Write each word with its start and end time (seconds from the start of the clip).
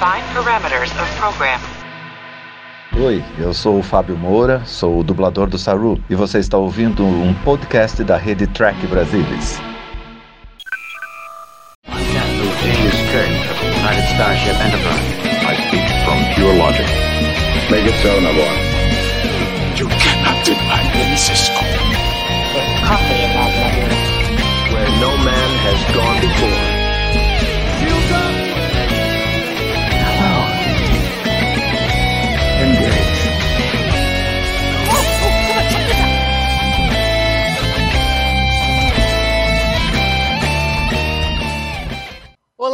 Define 0.00 0.24
parameters 0.32 0.90
of 0.98 1.06
program. 1.18 1.60
Oi, 2.96 3.22
eu 3.38 3.52
sou 3.52 3.80
o 3.80 3.82
Fábio 3.82 4.16
Moura, 4.16 4.62
sou 4.64 5.00
o 5.00 5.04
dublador 5.04 5.46
do 5.46 5.58
Saru 5.58 6.02
e 6.08 6.14
você 6.14 6.38
está 6.38 6.56
ouvindo 6.56 7.04
um 7.04 7.34
podcast 7.44 8.02
da 8.02 8.16
rede 8.16 8.46
Track 8.46 8.86
Brasilis. 8.86 9.60
United 13.84 14.06
Starship 14.14 14.56
Enterprise. 14.64 15.04
I 15.44 15.54
speak 15.68 15.84
from 16.06 16.34
pure 16.34 16.54
logic. 16.54 16.86
Make 17.70 17.84
it 17.86 18.00
so, 18.00 18.18
Navarre. 18.22 18.56
You 19.76 19.86
cannot 19.86 20.42
deny 20.46 20.82
me, 20.94 21.14
Cisco. 21.18 21.60
There's 22.54 22.80
coffee 22.88 23.20
in 23.20 23.32
that 23.36 23.52
letter. 23.60 23.92
Where 24.72 24.88
no 24.98 25.12
man 25.22 25.50
has 25.66 25.94
gone 25.94 26.20
before. 26.22 26.59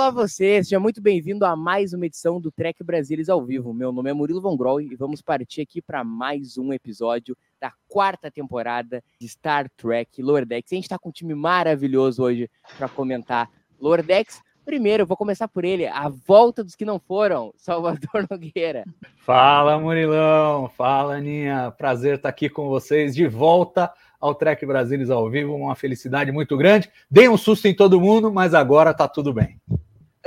Olá 0.06 0.14
você, 0.14 0.62
seja 0.62 0.78
muito 0.78 1.02
bem-vindo 1.02 1.44
a 1.44 1.56
mais 1.56 1.92
uma 1.92 2.06
edição 2.06 2.40
do 2.40 2.52
Trek 2.52 2.80
Brasilis 2.84 3.28
ao 3.28 3.44
vivo. 3.44 3.74
Meu 3.74 3.90
nome 3.90 4.08
é 4.08 4.12
Murilo 4.12 4.40
Von 4.40 4.56
e 4.80 4.94
vamos 4.94 5.20
partir 5.20 5.62
aqui 5.62 5.82
para 5.82 6.04
mais 6.04 6.56
um 6.56 6.72
episódio 6.72 7.36
da 7.60 7.72
quarta 7.88 8.30
temporada 8.30 9.02
de 9.20 9.28
Star 9.28 9.68
Trek 9.76 10.22
Lower 10.22 10.46
Decks. 10.46 10.72
A 10.72 10.76
gente 10.76 10.84
está 10.84 10.96
com 10.96 11.08
um 11.08 11.12
time 11.12 11.34
maravilhoso 11.34 12.22
hoje 12.22 12.48
para 12.78 12.88
comentar 12.88 13.50
Lower 13.80 14.00
Decks. 14.00 14.40
Primeiro, 14.64 15.02
eu 15.02 15.06
vou 15.08 15.16
começar 15.16 15.48
por 15.48 15.64
ele, 15.64 15.88
a 15.88 16.08
volta 16.08 16.62
dos 16.62 16.76
que 16.76 16.84
não 16.84 17.00
foram, 17.00 17.52
Salvador 17.56 18.26
Nogueira. 18.30 18.84
Fala, 19.16 19.76
Murilão. 19.76 20.68
Fala, 20.68 21.16
Aninha. 21.16 21.72
Prazer 21.76 22.14
estar 22.14 22.28
aqui 22.28 22.48
com 22.48 22.68
vocês 22.68 23.12
de 23.12 23.26
volta 23.26 23.92
ao 24.20 24.36
Trek 24.36 24.64
Brasilis 24.64 25.10
ao 25.10 25.28
vivo, 25.28 25.56
uma 25.56 25.74
felicidade 25.74 26.30
muito 26.30 26.56
grande. 26.56 26.88
Dei 27.10 27.28
um 27.28 27.36
susto 27.36 27.66
em 27.66 27.74
todo 27.74 28.00
mundo, 28.00 28.32
mas 28.32 28.54
agora 28.54 28.94
tá 28.94 29.08
tudo 29.08 29.34
bem. 29.34 29.58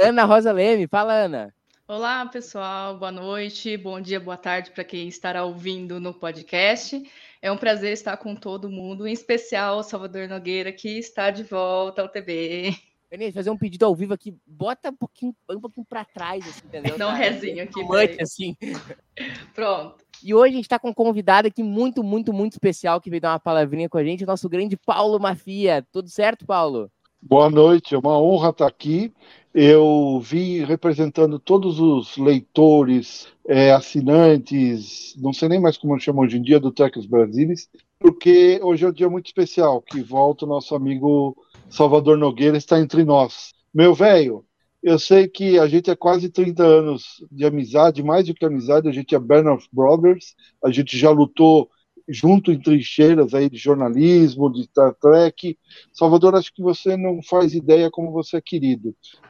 Ana 0.02 0.24
Rosa 0.24 0.54
Leme, 0.54 0.88
fala, 0.88 1.14
Ana. 1.14 1.54
Olá, 1.86 2.26
pessoal. 2.26 2.98
Boa 2.98 3.12
noite, 3.12 3.76
bom 3.76 4.00
dia, 4.00 4.18
boa 4.18 4.38
tarde 4.38 4.72
para 4.72 4.86
quem 4.86 5.10
estará 5.10 5.44
ouvindo 5.44 6.00
no 6.00 6.14
podcast. 6.14 7.04
É 7.42 7.52
um 7.52 7.58
prazer 7.58 7.92
estar 7.92 8.16
com 8.16 8.34
todo 8.34 8.70
mundo, 8.70 9.06
em 9.06 9.12
especial 9.12 9.80
o 9.80 9.84
Salvador 9.84 10.30
Nogueira, 10.30 10.72
que 10.72 10.98
está 10.98 11.30
de 11.32 11.44
volta 11.44 12.02
ao 12.02 12.08
TB. 12.08 12.78
Denise, 13.12 13.34
fazer 13.34 13.50
um 13.50 13.58
pedido 13.58 13.86
ao 13.86 13.94
vivo 13.94 14.14
aqui, 14.14 14.34
bota 14.48 14.90
um 14.90 14.96
pouquinho, 14.96 15.36
um 15.50 15.60
pouquinho 15.60 15.86
para 15.86 16.06
trás, 16.06 16.48
assim, 16.48 16.62
entendeu? 16.64 16.98
Não 16.98 17.12
rezinho 17.12 17.64
aqui. 17.64 17.84
Mante, 17.84 18.22
assim. 18.22 18.56
Pronto. 19.54 19.98
E 20.24 20.34
hoje 20.34 20.54
a 20.54 20.56
gente 20.56 20.66
está 20.66 20.80
com 20.80 20.92
um 20.92 20.94
convidado 20.94 21.50
aqui 21.50 21.62
muito, 21.62 22.02
muito, 22.06 22.32
muito 22.32 22.54
especial 22.54 23.02
que 23.02 23.10
veio 23.10 23.22
dar 23.22 23.32
uma 23.32 23.40
palavrinha 23.40 23.90
com 23.90 23.98
a 23.98 24.04
gente, 24.04 24.24
o 24.24 24.28
nosso 24.28 24.48
grande 24.48 24.78
Paulo 24.78 25.20
Mafia. 25.20 25.86
Tudo 25.92 26.08
certo, 26.08 26.46
Paulo? 26.46 26.90
Boa 27.22 27.50
noite, 27.50 27.94
é 27.94 27.98
uma 27.98 28.18
honra 28.18 28.50
estar 28.50 28.66
aqui. 28.66 29.14
Eu 29.54 30.22
vim 30.24 30.64
representando 30.64 31.38
todos 31.38 31.80
os 31.80 32.16
leitores, 32.18 33.28
é, 33.46 33.72
assinantes, 33.72 35.16
não 35.18 35.34
sei 35.34 35.50
nem 35.50 35.60
mais 35.60 35.78
como 35.78 36.00
chama 36.00 36.22
hoje 36.22 36.38
em 36.38 36.42
dia, 36.42 36.60
do 36.60 36.72
Tecos 36.72 37.06
Brasilis, 37.06 37.70
porque 38.00 38.60
hoje 38.64 38.86
é 38.86 38.88
um 38.88 38.94
dia 38.94 39.10
muito 39.10 39.28
especial, 39.28 39.82
que 39.82 40.02
volta 40.02 40.46
o 40.46 40.48
nosso 40.48 40.74
amigo 40.74 41.36
Salvador 41.70 42.18
Nogueira 42.18 42.58
está 42.58 42.80
entre 42.80 43.04
nós. 43.04 43.54
Meu 43.74 43.94
velho, 43.94 44.46
eu 44.82 44.98
sei 44.98 45.28
que 45.28 45.60
a 45.60 45.68
gente 45.68 45.92
é 45.92 45.96
quase 45.96 46.30
30 46.30 46.64
anos 46.64 47.24
de 47.30 47.46
amizade, 47.46 48.02
mais 48.02 48.28
do 48.28 48.34
que 48.34 48.46
amizade, 48.46 48.88
a 48.88 48.94
gente 48.94 49.14
é 49.14 49.20
Band 49.20 49.52
of 49.54 49.68
Brothers, 49.74 50.36
a 50.64 50.72
gente 50.72 50.98
já 50.98 51.10
lutou 51.10 51.70
junto 52.10 52.52
em 52.52 52.60
trincheiras 52.60 53.34
aí 53.34 53.50
de 53.50 53.58
jornalismo, 53.58 54.52
de 54.52 54.64
Star 54.64 54.94
Trek. 54.96 55.58
Salvador, 55.94 56.36
acho 56.36 56.54
que 56.54 56.62
você 56.62 56.98
não 56.98 57.22
faz 57.22 57.54
ideia 57.54 57.90
como 57.92 58.12
você 58.12 58.38
é 58.38 58.42
querido. 58.42 58.90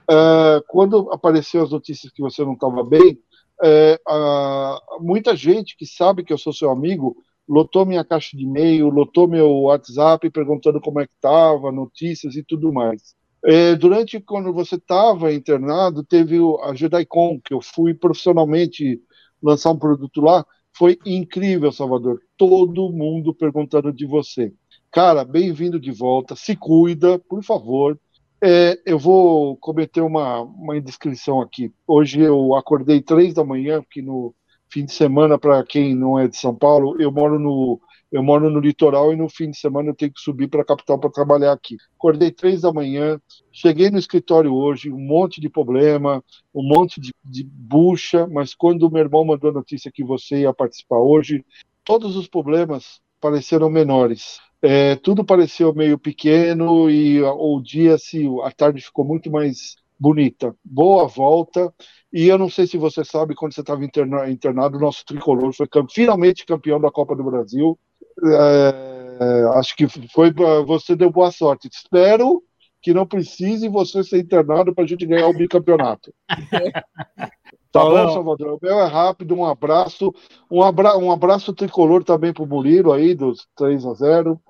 Uh, 0.10 0.64
quando 0.68 1.12
apareceu 1.12 1.64
as 1.64 1.72
notícias 1.72 2.12
que 2.12 2.22
você 2.22 2.44
não 2.44 2.54
estava 2.54 2.84
bem, 2.84 3.20
uh, 3.64 5.04
muita 5.04 5.36
gente 5.36 5.76
que 5.78 5.86
sabe 5.86 6.24
que 6.24 6.32
eu 6.32 6.38
sou 6.38 6.54
seu 6.54 6.72
amigo 6.72 7.18
lotou 7.50 7.84
minha 7.84 8.06
caixa 8.06 8.38
de 8.38 8.44
e-mail, 8.44 8.90
lotou 8.90 9.28
meu 9.28 9.50
WhatsApp 9.64 10.30
perguntando 10.30 10.80
como 10.80 11.02
é 11.02 11.08
que 11.08 11.14
estava, 11.16 11.72
notícias 11.72 12.36
e 12.36 12.44
tudo 12.44 12.72
mais. 12.72 13.16
É, 13.44 13.74
durante 13.76 14.20
quando 14.20 14.54
você 14.54 14.76
estava 14.76 15.34
internado, 15.34 16.04
teve 16.04 16.38
a 16.62 16.76
JediCon, 16.76 17.40
que 17.44 17.54
eu 17.54 17.62
fui 17.62 17.94
profissionalmente 17.94 19.02
lançar 19.42 19.72
um 19.72 19.80
produto 19.80 20.22
lá. 20.22 20.46
Foi 20.76 20.98
incrível, 21.06 21.72
Salvador. 21.72 22.22
Todo 22.38 22.92
mundo 22.92 23.34
perguntando 23.34 23.92
de 23.92 24.06
você. 24.06 24.54
Cara, 24.92 25.24
bem-vindo 25.24 25.80
de 25.80 25.92
volta. 25.92 26.36
Se 26.36 26.56
cuida, 26.56 27.20
por 27.20 27.44
favor. 27.44 28.00
É, 28.42 28.80
eu 28.86 28.98
vou 28.98 29.58
cometer 29.58 30.02
uma, 30.02 30.42
uma 30.42 30.78
indiscrição 30.78 31.42
aqui. 31.42 31.74
Hoje 31.86 32.22
eu 32.22 32.56
acordei 32.56 33.02
três 33.02 33.34
da 33.34 33.44
manhã, 33.44 33.82
porque 33.82 34.02
no, 34.02 34.34
fim 34.72 34.86
de 34.86 34.94
semana, 34.94 35.38
para 35.38 35.64
quem 35.64 35.96
não 35.96 36.18
é 36.18 36.28
de 36.28 36.38
São 36.38 36.56
Paulo, 36.56 37.00
eu 37.02 37.12
moro 37.12 37.40
no 37.40 37.82
eu 38.12 38.24
moro 38.24 38.50
no 38.50 38.60
litoral 38.60 39.14
e 39.14 39.16
no 39.16 39.30
fim 39.30 39.52
de 39.52 39.58
semana 39.58 39.90
eu 39.90 39.96
tenho 39.96 40.12
que 40.12 40.20
subir 40.20 40.48
para 40.48 40.62
a 40.62 40.66
capital 40.66 41.00
para 41.00 41.12
trabalhar 41.12 41.52
aqui. 41.52 41.78
Acordei 41.96 42.32
três 42.32 42.62
da 42.62 42.74
manhã, 42.74 43.20
cheguei 43.52 43.90
no 43.90 44.00
escritório 44.00 44.54
hoje, 44.54 44.92
um 44.92 45.00
monte 45.00 45.40
de 45.40 45.50
problema, 45.50 46.24
um 46.54 46.64
monte 46.64 47.00
de, 47.00 47.14
de 47.24 47.44
bucha, 47.44 48.28
mas 48.28 48.56
quando 48.56 48.84
o 48.84 48.92
meu 48.92 49.04
irmão 49.04 49.24
mandou 49.24 49.52
a 49.52 49.54
notícia 49.54 49.92
que 49.92 50.04
você 50.04 50.42
ia 50.42 50.54
participar 50.54 50.98
hoje, 50.98 51.46
todos 51.84 52.16
os 52.16 52.28
problemas 52.28 53.00
pareceram 53.20 53.70
menores. 53.70 54.40
É, 54.62 54.96
tudo 54.98 55.24
pareceu 55.24 55.74
meio 55.74 55.98
pequeno 55.98 56.90
e 56.90 57.22
o 57.22 57.62
dia, 57.62 57.98
se 57.98 58.28
a 58.44 58.52
tarde 58.52 58.82
ficou 58.82 59.06
muito 59.06 59.32
mais 59.32 59.76
bonita. 60.00 60.56
Boa 60.64 61.08
volta. 61.08 61.74
E 62.12 62.28
eu 62.28 62.38
não 62.38 62.50
sei 62.50 62.66
se 62.66 62.78
você 62.78 63.06
sabe, 63.06 63.36
quando 63.36 63.54
você 63.54 63.62
estava 63.62 63.84
internado, 63.84 64.78
o 64.78 64.82
nosso 64.82 65.06
tricolor 65.06 65.54
foi 65.54 65.68
finalmente 65.92 66.46
campeão 66.46 66.80
da 66.80 66.92
Copa 66.92 67.16
do 67.16 67.24
Brasil. 67.24 67.78
É, 68.24 69.58
acho 69.58 69.76
que 69.76 69.88
foi 70.12 70.32
você 70.66 70.96
deu 70.96 71.12
boa 71.12 71.32
sorte. 71.32 71.70
Espero 71.72 72.44
que 72.82 72.94
não 72.94 73.06
precise 73.06 73.68
você 73.68 74.04
ser 74.04 74.20
internado 74.20 74.74
para 74.74 74.84
a 74.84 74.88
gente 74.88 75.06
ganhar 75.06 75.28
o 75.28 75.38
bicampeonato. 75.38 76.14
Tá 77.72 77.84
bom, 77.86 78.12
Salvador? 78.12 78.54
O 78.56 78.60
meu 78.60 78.80
é 78.80 78.88
rápido, 78.88 79.36
um 79.36 79.46
abraço. 79.46 80.12
Um, 80.50 80.64
abra 80.64 80.98
um 80.98 81.12
abraço 81.12 81.54
tricolor 81.54 82.04
também 82.04 82.34
para 82.34 82.42
o 82.42 82.48
Murilo 82.48 82.92
aí, 82.92 83.14
dos 83.14 83.48
3 83.56 83.86
a 83.86 83.94
0 83.94 84.42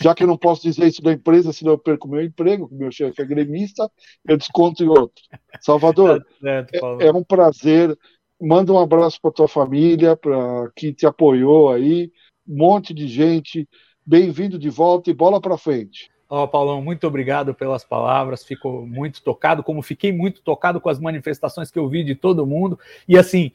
já 0.00 0.14
que 0.14 0.22
eu 0.22 0.26
não 0.26 0.38
posso 0.38 0.62
dizer 0.62 0.86
isso 0.86 1.02
da 1.02 1.12
empresa, 1.12 1.52
senão 1.52 1.72
eu 1.72 1.78
perco 1.78 2.08
meu 2.08 2.22
emprego, 2.22 2.68
meu 2.72 2.90
chefe 2.90 3.20
é 3.20 3.24
gremista, 3.24 3.90
eu 4.26 4.36
desconto 4.36 4.82
em 4.82 4.88
outro. 4.88 5.22
Salvador, 5.60 6.24
é, 6.44 6.66
é, 7.00 7.12
um 7.12 7.22
prazer. 7.22 7.96
Manda 8.40 8.72
um 8.72 8.78
abraço 8.78 9.18
para 9.20 9.32
tua 9.32 9.48
família, 9.48 10.16
para 10.16 10.70
quem 10.74 10.92
te 10.92 11.06
apoiou 11.06 11.70
aí, 11.70 12.10
um 12.48 12.56
monte 12.56 12.94
de 12.94 13.08
gente. 13.08 13.68
Bem-vindo 14.04 14.58
de 14.58 14.70
volta 14.70 15.10
e 15.10 15.14
bola 15.14 15.40
para 15.40 15.58
frente. 15.58 16.10
Ó, 16.28 16.44
oh, 16.44 16.48
Paulão, 16.48 16.82
muito 16.82 17.06
obrigado 17.06 17.54
pelas 17.54 17.84
palavras. 17.84 18.44
Fico 18.44 18.86
muito 18.86 19.22
tocado, 19.22 19.62
como 19.62 19.82
fiquei 19.82 20.12
muito 20.12 20.42
tocado 20.42 20.80
com 20.80 20.88
as 20.88 20.98
manifestações 20.98 21.70
que 21.70 21.78
eu 21.78 21.88
vi 21.88 22.04
de 22.04 22.14
todo 22.14 22.46
mundo. 22.46 22.78
E 23.08 23.18
assim, 23.18 23.52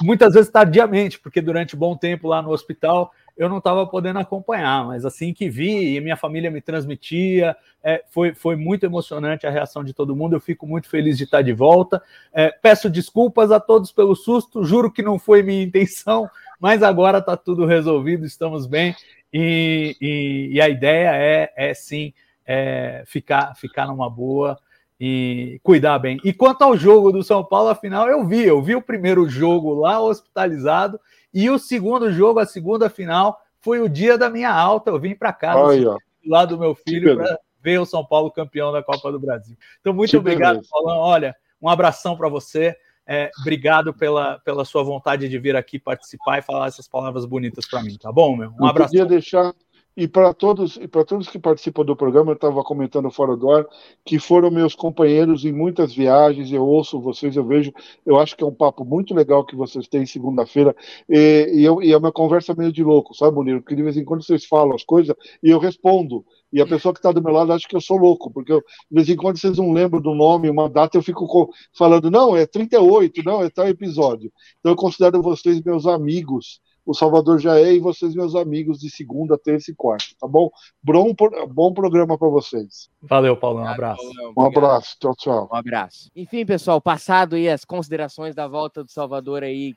muitas 0.00 0.34
vezes 0.34 0.50
tardiamente, 0.50 1.18
porque 1.18 1.40
durante 1.40 1.76
bom 1.76 1.96
tempo 1.96 2.28
lá 2.28 2.42
no 2.42 2.50
hospital 2.50 3.10
eu 3.36 3.48
não 3.48 3.58
estava 3.58 3.86
podendo 3.86 4.18
acompanhar, 4.18 4.86
mas 4.86 5.04
assim 5.04 5.34
que 5.34 5.48
vi 5.48 5.96
e 5.96 6.00
minha 6.00 6.16
família 6.16 6.50
me 6.50 6.60
transmitia, 6.60 7.56
é, 7.82 8.02
foi, 8.10 8.32
foi 8.34 8.56
muito 8.56 8.86
emocionante 8.86 9.46
a 9.46 9.50
reação 9.50 9.84
de 9.84 9.92
todo 9.92 10.16
mundo. 10.16 10.34
Eu 10.34 10.40
fico 10.40 10.66
muito 10.66 10.88
feliz 10.88 11.18
de 11.18 11.24
estar 11.24 11.42
de 11.42 11.52
volta. 11.52 12.02
É, 12.32 12.50
peço 12.50 12.88
desculpas 12.88 13.50
a 13.50 13.60
todos 13.60 13.92
pelo 13.92 14.16
susto, 14.16 14.64
juro 14.64 14.90
que 14.90 15.02
não 15.02 15.18
foi 15.18 15.42
minha 15.42 15.62
intenção, 15.62 16.30
mas 16.58 16.82
agora 16.82 17.18
está 17.18 17.36
tudo 17.36 17.66
resolvido, 17.66 18.24
estamos 18.24 18.66
bem 18.66 18.94
e, 19.32 19.96
e, 20.00 20.48
e 20.54 20.60
a 20.60 20.68
ideia 20.68 21.10
é, 21.14 21.52
é 21.56 21.74
sim 21.74 22.14
é, 22.46 23.02
ficar, 23.06 23.54
ficar 23.54 23.86
numa 23.86 24.08
boa 24.08 24.58
e 24.98 25.60
cuidar 25.62 25.98
bem. 25.98 26.18
E 26.24 26.32
quanto 26.32 26.62
ao 26.62 26.76
jogo 26.76 27.12
do 27.12 27.22
São 27.22 27.44
Paulo, 27.44 27.68
afinal, 27.68 28.08
eu 28.08 28.26
vi, 28.26 28.44
eu 28.44 28.62
vi 28.62 28.74
o 28.74 28.80
primeiro 28.80 29.28
jogo 29.28 29.74
lá 29.74 30.00
hospitalizado 30.00 30.98
e 31.38 31.50
o 31.50 31.58
segundo 31.58 32.10
jogo, 32.10 32.38
a 32.38 32.46
segunda 32.46 32.88
final, 32.88 33.38
foi 33.60 33.78
o 33.82 33.90
dia 33.90 34.16
da 34.16 34.30
minha 34.30 34.50
alta. 34.50 34.90
Eu 34.90 34.98
vim 34.98 35.14
para 35.14 35.34
casa 35.34 35.98
lá 36.26 36.46
do 36.46 36.58
meu 36.58 36.74
filho 36.74 37.14
para 37.14 37.38
ver 37.60 37.78
o 37.78 37.84
São 37.84 38.02
Paulo 38.02 38.30
campeão 38.30 38.72
da 38.72 38.82
Copa 38.82 39.12
do 39.12 39.20
Brasil. 39.20 39.54
Então, 39.78 39.92
muito 39.92 40.12
que 40.12 40.16
obrigado, 40.16 40.54
beleza. 40.54 40.68
Paulão. 40.70 40.96
Olha, 40.96 41.36
um 41.60 41.68
abração 41.68 42.16
para 42.16 42.30
você. 42.30 42.74
É, 43.06 43.30
obrigado 43.38 43.92
pela, 43.92 44.38
pela 44.46 44.64
sua 44.64 44.82
vontade 44.82 45.28
de 45.28 45.38
vir 45.38 45.54
aqui 45.54 45.78
participar 45.78 46.38
e 46.38 46.42
falar 46.42 46.68
essas 46.68 46.88
palavras 46.88 47.26
bonitas 47.26 47.68
para 47.68 47.82
mim, 47.82 47.98
tá 48.00 48.10
bom, 48.10 48.34
meu? 48.34 48.54
Um 48.58 48.64
abraço. 48.64 48.92
Podia 48.92 49.04
deixar, 49.04 49.52
e 49.96 50.06
para 50.06 50.34
todos 50.34 50.76
e 50.76 50.86
para 50.86 51.04
todos 51.04 51.28
que 51.28 51.38
participam 51.38 51.82
do 51.82 51.96
programa, 51.96 52.32
eu 52.32 52.34
estava 52.34 52.62
comentando 52.62 53.10
fora 53.10 53.34
do 53.34 53.50
ar 53.50 53.66
que 54.04 54.18
foram 54.18 54.50
meus 54.50 54.74
companheiros 54.74 55.44
em 55.44 55.52
muitas 55.52 55.94
viagens. 55.94 56.52
Eu 56.52 56.66
ouço 56.66 57.00
vocês, 57.00 57.34
eu 57.34 57.44
vejo, 57.44 57.72
eu 58.04 58.18
acho 58.18 58.36
que 58.36 58.44
é 58.44 58.46
um 58.46 58.52
papo 58.52 58.84
muito 58.84 59.14
legal 59.14 59.44
que 59.44 59.56
vocês 59.56 59.88
têm 59.88 60.04
segunda-feira 60.04 60.76
e, 61.08 61.50
e, 61.54 61.64
eu, 61.64 61.82
e 61.82 61.92
é 61.92 61.96
uma 61.96 62.12
conversa 62.12 62.54
meio 62.54 62.70
de 62.70 62.84
louco, 62.84 63.14
sabe, 63.14 63.34
Murilo? 63.34 63.62
Que 63.62 63.74
de 63.74 63.82
vez 63.82 63.96
em 63.96 64.04
quando 64.04 64.22
vocês 64.22 64.44
falam 64.44 64.74
as 64.74 64.84
coisas 64.84 65.16
e 65.42 65.48
eu 65.48 65.58
respondo. 65.58 66.24
E 66.52 66.60
a 66.60 66.66
pessoa 66.66 66.92
que 66.92 66.98
está 66.98 67.10
do 67.10 67.22
meu 67.22 67.32
lado 67.32 67.52
acha 67.52 67.66
que 67.66 67.74
eu 67.74 67.80
sou 67.80 67.96
louco, 67.96 68.30
porque 68.30 68.52
eu, 68.52 68.60
de 68.60 68.94
vez 68.94 69.08
em 69.08 69.16
quando 69.16 69.38
vocês 69.38 69.56
não 69.56 69.72
lembram 69.72 70.00
do 70.00 70.14
nome, 70.14 70.48
uma 70.48 70.68
data, 70.68 70.96
eu 70.96 71.02
fico 71.02 71.50
falando, 71.76 72.10
não, 72.10 72.36
é 72.36 72.46
38, 72.46 73.22
não, 73.24 73.42
é 73.42 73.50
tal 73.50 73.66
episódio. 73.66 74.30
Então 74.60 74.72
eu 74.72 74.76
considero 74.76 75.22
vocês 75.22 75.60
meus 75.62 75.86
amigos 75.86 76.60
o 76.86 76.94
Salvador 76.94 77.40
já 77.40 77.58
é 77.58 77.74
e 77.74 77.80
vocês, 77.80 78.14
meus 78.14 78.36
amigos, 78.36 78.78
de 78.78 78.88
segunda, 78.88 79.36
terça 79.36 79.72
e 79.72 79.74
quarta, 79.74 80.06
tá 80.20 80.28
bom? 80.28 80.48
Bom, 80.80 81.12
bom 81.48 81.74
programa 81.74 82.16
para 82.16 82.28
vocês. 82.28 82.88
Valeu, 83.02 83.36
Paulo. 83.36 83.60
Um 83.60 83.66
abraço. 83.66 84.02
Um 84.38 84.42
abraço. 84.42 84.96
Tchau, 85.00 85.14
tchau. 85.16 85.48
Um 85.52 85.56
abraço. 85.56 86.08
Enfim, 86.14 86.46
pessoal, 86.46 86.80
passado 86.80 87.34
aí 87.34 87.48
as 87.48 87.64
considerações 87.64 88.36
da 88.36 88.46
volta 88.46 88.84
do 88.84 88.90
Salvador 88.90 89.42
aí 89.42 89.74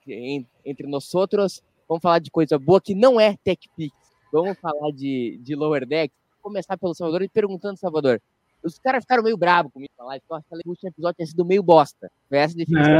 entre 0.64 0.86
nós 0.86 1.14
outros, 1.16 1.64
vamos 1.88 2.04
falar 2.04 2.20
de 2.20 2.30
coisa 2.30 2.60
boa 2.60 2.80
que 2.80 2.94
não 2.94 3.20
é 3.20 3.36
TechPix. 3.44 3.92
Vamos 4.32 4.60
falar 4.60 4.92
de, 4.92 5.40
de 5.42 5.56
Lower 5.56 5.88
Deck. 5.88 6.14
Vou 6.36 6.52
começar 6.52 6.78
pelo 6.78 6.94
Salvador 6.94 7.24
e 7.24 7.28
perguntando, 7.28 7.80
Salvador, 7.80 8.22
os 8.64 8.78
caras 8.78 9.04
ficaram 9.04 9.24
meio 9.24 9.36
bravos 9.36 9.72
comigo 9.72 9.92
na 9.98 10.06
live, 10.06 10.24
porque 10.28 10.56
o 10.64 10.70
último 10.70 10.90
episódio 10.90 11.16
tinha 11.16 11.26
sido 11.26 11.44
meio 11.44 11.64
bosta. 11.64 12.12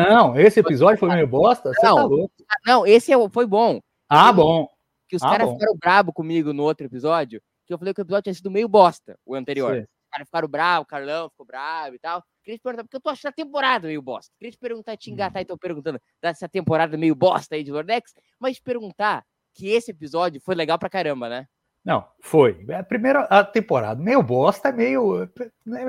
Não, 0.10 0.36
esse 0.40 0.62
episódio 0.62 0.98
foi 0.98 1.10
meio 1.10 1.28
bosta? 1.28 1.72
Não, 1.84 2.10
tá 2.10 2.26
não 2.66 2.88
esse 2.88 3.14
é 3.14 3.30
foi 3.30 3.46
bom. 3.46 3.80
Ah, 4.10 4.34
bom. 4.34 4.68
Que 5.08 5.16
os 5.16 5.24
ah, 5.24 5.30
caras 5.30 5.52
ficaram 5.52 5.78
bravos 5.78 6.14
comigo 6.14 6.52
no 6.52 6.64
outro 6.64 6.86
episódio, 6.86 7.42
que 7.66 7.74
eu 7.74 7.78
falei 7.78 7.94
que 7.94 8.02
o 8.02 8.04
episódio 8.04 8.24
tinha 8.24 8.34
sido 8.34 8.50
meio 8.50 8.68
bosta, 8.68 9.18
o 9.26 9.36
anterior. 9.36 9.76
Sim. 9.76 9.82
Os 9.82 10.10
caras 10.12 10.28
ficaram 10.28 10.48
bravos, 10.48 10.84
o 10.86 10.88
Carlão 10.88 11.30
ficou 11.30 11.46
bravo 11.46 11.96
e 11.96 12.00
tal. 12.00 12.24
Queria 12.44 12.58
te 12.58 12.64
perguntar, 12.64 12.84
porque 12.84 12.98
eu 12.98 13.02
tô 13.02 13.10
achando 13.10 13.30
a 13.30 13.34
temporada 13.36 13.88
meio 13.88 14.02
bosta. 14.02 14.34
Queria 14.40 14.52
te 14.52 14.58
perguntar, 14.58 14.98
te 14.98 15.12
engatar, 15.12 15.42
então 15.42 15.58
perguntando 15.58 16.00
dessa 16.22 16.50
temporada 16.50 16.98
meio 16.98 17.14
bosta 17.14 17.56
aí 17.56 17.64
de 17.64 17.72
Lordex, 17.72 18.14
mas 18.40 18.58
te 18.58 18.64
perguntar 18.64 19.24
que 19.54 19.70
esse 19.70 19.92
episódio 19.92 20.42
foi 20.42 20.56
legal 20.56 20.80
pra 20.80 20.90
caramba, 20.90 21.30
né? 21.30 21.48
Não, 21.86 22.06
foi. 22.22 22.66
A 22.72 22.84
primeira 22.84 23.22
a 23.22 23.44
temporada, 23.44 24.02
meio 24.02 24.22
bosta, 24.22 24.70
é 24.70 24.72
meio. 24.72 25.30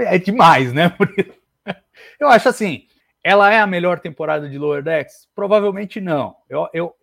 É 0.06 0.18
demais, 0.18 0.72
né? 0.72 0.94
Eu 2.18 2.28
acho 2.28 2.48
assim, 2.48 2.86
ela 3.22 3.52
é 3.52 3.60
a 3.60 3.66
melhor 3.66 4.00
temporada 4.00 4.48
de 4.48 4.58
Lower 4.58 4.82
Decks? 4.82 5.28
Provavelmente 5.34 6.00
não. 6.00 6.36
Eu, 6.48 6.68
eu, 6.72 6.94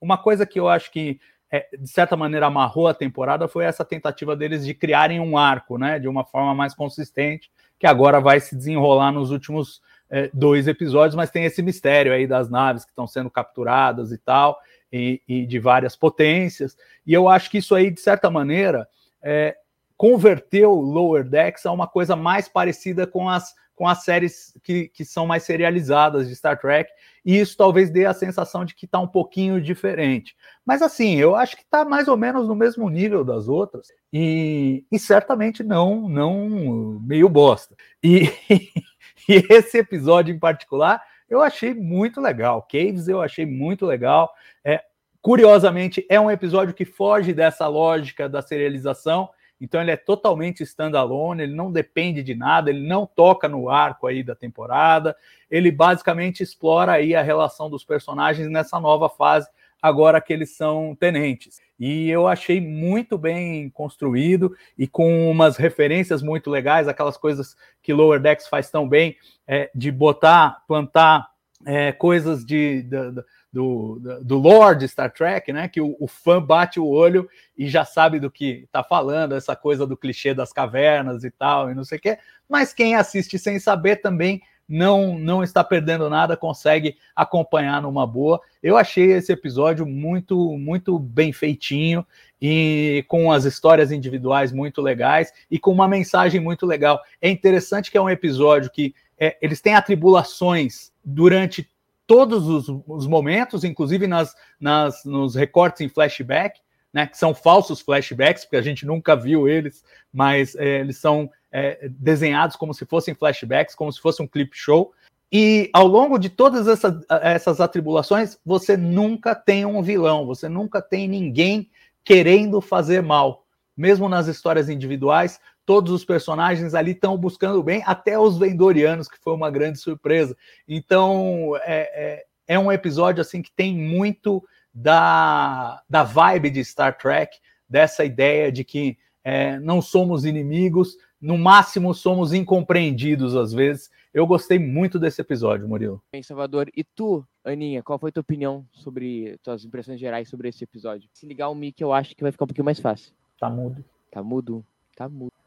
uma 0.00 0.16
coisa 0.16 0.46
que 0.46 0.58
eu 0.58 0.68
acho 0.68 0.90
que, 0.90 1.20
é, 1.50 1.66
de 1.78 1.88
certa 1.88 2.16
maneira, 2.16 2.46
amarrou 2.46 2.88
a 2.88 2.94
temporada 2.94 3.48
foi 3.48 3.64
essa 3.64 3.84
tentativa 3.84 4.34
deles 4.34 4.64
de 4.64 4.72
criarem 4.74 5.20
um 5.20 5.36
arco, 5.36 5.76
né? 5.76 5.98
De 5.98 6.08
uma 6.08 6.24
forma 6.24 6.54
mais 6.54 6.74
consistente, 6.74 7.50
que 7.78 7.86
agora 7.86 8.20
vai 8.20 8.40
se 8.40 8.56
desenrolar 8.56 9.12
nos 9.12 9.30
últimos 9.30 9.82
é, 10.10 10.30
dois 10.32 10.66
episódios, 10.66 11.14
mas 11.14 11.30
tem 11.30 11.44
esse 11.44 11.62
mistério 11.62 12.12
aí 12.12 12.26
das 12.26 12.48
naves 12.48 12.84
que 12.84 12.90
estão 12.90 13.06
sendo 13.06 13.30
capturadas 13.30 14.10
e 14.10 14.18
tal, 14.18 14.58
e, 14.90 15.20
e, 15.28 15.46
de 15.46 15.58
várias 15.58 15.94
potências. 15.94 16.76
E 17.06 17.12
eu 17.12 17.28
acho 17.28 17.50
que 17.50 17.58
isso 17.58 17.74
aí, 17.74 17.90
de 17.90 18.00
certa 18.00 18.30
maneira, 18.30 18.88
é, 19.22 19.54
converteu 19.96 20.72
Lower 20.72 21.24
Decks 21.24 21.66
a 21.66 21.72
uma 21.72 21.86
coisa 21.86 22.16
mais 22.16 22.48
parecida 22.48 23.06
com 23.06 23.28
as 23.28 23.54
com 23.78 23.86
as 23.86 24.02
séries 24.02 24.52
que, 24.64 24.88
que 24.88 25.04
são 25.04 25.24
mais 25.24 25.44
serializadas 25.44 26.28
de 26.28 26.34
Star 26.34 26.60
Trek, 26.60 26.90
e 27.24 27.38
isso 27.38 27.56
talvez 27.56 27.90
dê 27.90 28.06
a 28.06 28.12
sensação 28.12 28.64
de 28.64 28.74
que 28.74 28.86
está 28.86 28.98
um 28.98 29.06
pouquinho 29.06 29.60
diferente. 29.60 30.34
Mas 30.66 30.82
assim, 30.82 31.14
eu 31.14 31.36
acho 31.36 31.54
que 31.56 31.62
está 31.62 31.84
mais 31.84 32.08
ou 32.08 32.16
menos 32.16 32.48
no 32.48 32.56
mesmo 32.56 32.90
nível 32.90 33.24
das 33.24 33.46
outras, 33.46 33.86
e, 34.12 34.84
e 34.90 34.98
certamente 34.98 35.62
não, 35.62 36.08
não 36.08 36.98
meio 37.06 37.28
bosta. 37.28 37.76
E, 38.02 38.22
e 39.28 39.46
esse 39.48 39.78
episódio 39.78 40.34
em 40.34 40.38
particular 40.40 41.00
eu 41.30 41.40
achei 41.40 41.72
muito 41.72 42.20
legal. 42.20 42.66
Caves 42.68 43.06
eu 43.06 43.22
achei 43.22 43.46
muito 43.46 43.86
legal. 43.86 44.34
É, 44.64 44.82
curiosamente, 45.22 46.04
é 46.10 46.18
um 46.18 46.30
episódio 46.30 46.74
que 46.74 46.84
foge 46.84 47.32
dessa 47.32 47.68
lógica 47.68 48.28
da 48.28 48.42
serialização 48.42 49.28
então 49.60 49.80
ele 49.80 49.90
é 49.90 49.96
totalmente 49.96 50.62
standalone, 50.62 51.42
ele 51.42 51.54
não 51.54 51.72
depende 51.72 52.22
de 52.22 52.34
nada, 52.34 52.70
ele 52.70 52.86
não 52.86 53.06
toca 53.06 53.48
no 53.48 53.68
arco 53.68 54.06
aí 54.06 54.22
da 54.22 54.34
temporada, 54.34 55.16
ele 55.50 55.70
basicamente 55.70 56.42
explora 56.42 56.92
aí 56.92 57.14
a 57.14 57.22
relação 57.22 57.68
dos 57.68 57.84
personagens 57.84 58.48
nessa 58.48 58.78
nova 58.78 59.08
fase, 59.08 59.48
agora 59.80 60.20
que 60.20 60.32
eles 60.32 60.56
são 60.56 60.96
tenentes. 60.98 61.60
E 61.78 62.10
eu 62.10 62.26
achei 62.26 62.60
muito 62.60 63.16
bem 63.16 63.70
construído 63.70 64.54
e 64.76 64.86
com 64.86 65.30
umas 65.30 65.56
referências 65.56 66.22
muito 66.22 66.50
legais, 66.50 66.88
aquelas 66.88 67.16
coisas 67.16 67.56
que 67.82 67.92
Lower 67.92 68.20
Decks 68.20 68.48
faz 68.48 68.70
tão 68.70 68.88
bem, 68.88 69.16
é, 69.46 69.70
de 69.74 69.90
botar, 69.92 70.64
plantar 70.66 71.28
é, 71.64 71.92
coisas 71.92 72.44
de, 72.44 72.82
de, 72.82 73.12
de 73.12 73.24
do, 73.52 73.98
do 74.22 74.38
Lord 74.38 74.86
Star 74.88 75.12
Trek, 75.12 75.52
né? 75.52 75.68
Que 75.68 75.80
o, 75.80 75.96
o, 75.98 76.06
fã 76.06 76.40
bate 76.40 76.78
o 76.78 76.86
olho 76.86 77.28
e 77.56 77.68
já 77.68 77.84
sabe 77.84 78.20
do 78.20 78.30
que 78.30 78.64
está 78.64 78.82
falando, 78.84 79.34
essa 79.34 79.56
coisa 79.56 79.86
do 79.86 79.96
clichê 79.96 80.34
das 80.34 80.52
cavernas 80.52 81.24
e 81.24 81.30
tal, 81.30 81.70
e 81.70 81.74
não 81.74 81.84
sei 81.84 81.98
o 81.98 82.00
quê. 82.00 82.18
Mas 82.48 82.74
quem 82.74 82.94
assiste 82.94 83.38
sem 83.38 83.58
saber 83.58 83.96
também 83.96 84.42
não 84.68 85.18
não 85.18 85.42
está 85.42 85.64
perdendo 85.64 86.10
nada, 86.10 86.36
consegue 86.36 86.96
acompanhar 87.16 87.80
numa 87.80 88.06
boa. 88.06 88.38
Eu 88.62 88.76
achei 88.76 89.12
esse 89.12 89.32
episódio 89.32 89.86
muito 89.86 90.58
muito 90.58 90.98
bem 90.98 91.32
feitinho 91.32 92.06
e 92.40 93.02
com 93.08 93.32
as 93.32 93.46
histórias 93.46 93.90
individuais 93.90 94.52
muito 94.52 94.82
legais 94.82 95.32
e 95.50 95.58
com 95.58 95.72
uma 95.72 95.88
mensagem 95.88 96.38
muito 96.38 96.66
legal. 96.66 97.00
É 97.20 97.30
interessante 97.30 97.90
que 97.90 97.96
é 97.96 98.00
um 98.00 98.10
episódio 98.10 98.70
que 98.70 98.94
é, 99.18 99.38
eles 99.40 99.60
têm 99.60 99.74
atribulações 99.74 100.92
durante 101.02 101.66
todos 102.08 102.48
os, 102.48 102.68
os 102.88 103.06
momentos, 103.06 103.64
inclusive 103.64 104.06
nas, 104.06 104.34
nas, 104.58 105.04
nos 105.04 105.34
recortes 105.34 105.82
em 105.82 105.90
flashback, 105.90 106.58
né, 106.90 107.06
que 107.06 107.18
são 107.18 107.34
falsos 107.34 107.82
flashbacks, 107.82 108.44
porque 108.44 108.56
a 108.56 108.62
gente 108.62 108.86
nunca 108.86 109.14
viu 109.14 109.46
eles, 109.46 109.84
mas 110.10 110.56
é, 110.56 110.80
eles 110.80 110.96
são 110.96 111.30
é, 111.52 111.86
desenhados 111.90 112.56
como 112.56 112.72
se 112.72 112.86
fossem 112.86 113.14
flashbacks, 113.14 113.74
como 113.74 113.92
se 113.92 114.00
fosse 114.00 114.22
um 114.22 114.26
clip 114.26 114.56
show. 114.56 114.94
E 115.30 115.68
ao 115.74 115.86
longo 115.86 116.18
de 116.18 116.30
todas 116.30 116.66
essa, 116.66 116.98
essas 117.10 117.60
atribulações, 117.60 118.38
você 118.44 118.74
nunca 118.74 119.34
tem 119.34 119.66
um 119.66 119.82
vilão, 119.82 120.24
você 120.24 120.48
nunca 120.48 120.80
tem 120.80 121.06
ninguém 121.06 121.68
querendo 122.02 122.62
fazer 122.62 123.02
mal. 123.02 123.44
Mesmo 123.76 124.08
nas 124.08 124.26
histórias 124.28 124.70
individuais, 124.70 125.38
todos 125.68 125.92
os 125.92 126.02
personagens 126.02 126.74
ali 126.74 126.92
estão 126.92 127.14
buscando 127.14 127.62
bem, 127.62 127.82
até 127.84 128.18
os 128.18 128.38
Vendorianos, 128.38 129.06
que 129.06 129.18
foi 129.18 129.34
uma 129.34 129.50
grande 129.50 129.78
surpresa. 129.78 130.34
Então, 130.66 131.52
é, 131.56 132.22
é, 132.46 132.54
é, 132.54 132.58
um 132.58 132.72
episódio 132.72 133.20
assim 133.20 133.42
que 133.42 133.52
tem 133.52 133.76
muito 133.76 134.42
da, 134.72 135.82
da 135.86 136.02
vibe 136.02 136.48
de 136.48 136.64
Star 136.64 136.96
Trek, 136.96 137.36
dessa 137.68 138.02
ideia 138.02 138.50
de 138.50 138.64
que 138.64 138.96
é, 139.22 139.60
não 139.60 139.82
somos 139.82 140.24
inimigos, 140.24 140.96
no 141.20 141.36
máximo 141.36 141.92
somos 141.92 142.32
incompreendidos 142.32 143.36
às 143.36 143.52
vezes. 143.52 143.90
Eu 144.14 144.26
gostei 144.26 144.58
muito 144.58 144.98
desse 144.98 145.20
episódio, 145.20 145.68
Murilo. 145.68 146.02
Bem, 146.10 146.22
Salvador. 146.22 146.70
E 146.74 146.82
tu, 146.82 147.22
Aninha, 147.44 147.82
qual 147.82 147.98
foi 147.98 148.08
a 148.08 148.12
tua 148.12 148.22
opinião 148.22 148.64
sobre 148.72 149.36
tuas 149.42 149.66
impressões 149.66 150.00
gerais 150.00 150.30
sobre 150.30 150.48
esse 150.48 150.64
episódio? 150.64 151.10
Se 151.12 151.26
ligar 151.26 151.50
o 151.50 151.54
mic, 151.54 151.78
eu 151.78 151.92
acho 151.92 152.16
que 152.16 152.22
vai 152.22 152.32
ficar 152.32 152.46
um 152.46 152.48
pouquinho 152.48 152.64
mais 152.64 152.80
fácil. 152.80 153.12
Tá 153.38 153.50
mudo. 153.50 153.84
Tá 154.10 154.22
mudo. 154.22 154.64
Tá 154.96 155.06
mudo. 155.06 155.37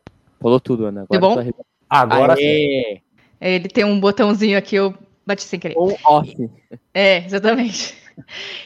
Falou 0.41 0.59
tudo, 0.59 0.85
Ana. 0.85 1.05
Agora 1.09 1.19
bom? 1.19 1.51
Tô... 1.51 1.65
Agora 1.89 2.35
sim. 2.35 3.01
Ele 3.39 3.67
tem 3.67 3.83
um 3.83 3.99
botãozinho 3.99 4.57
aqui, 4.57 4.75
eu 4.75 4.93
bati 5.25 5.43
sem 5.43 5.59
querer. 5.59 5.77
Ou 5.77 5.97
off. 6.05 6.35
É, 6.93 7.25
exatamente. 7.25 7.99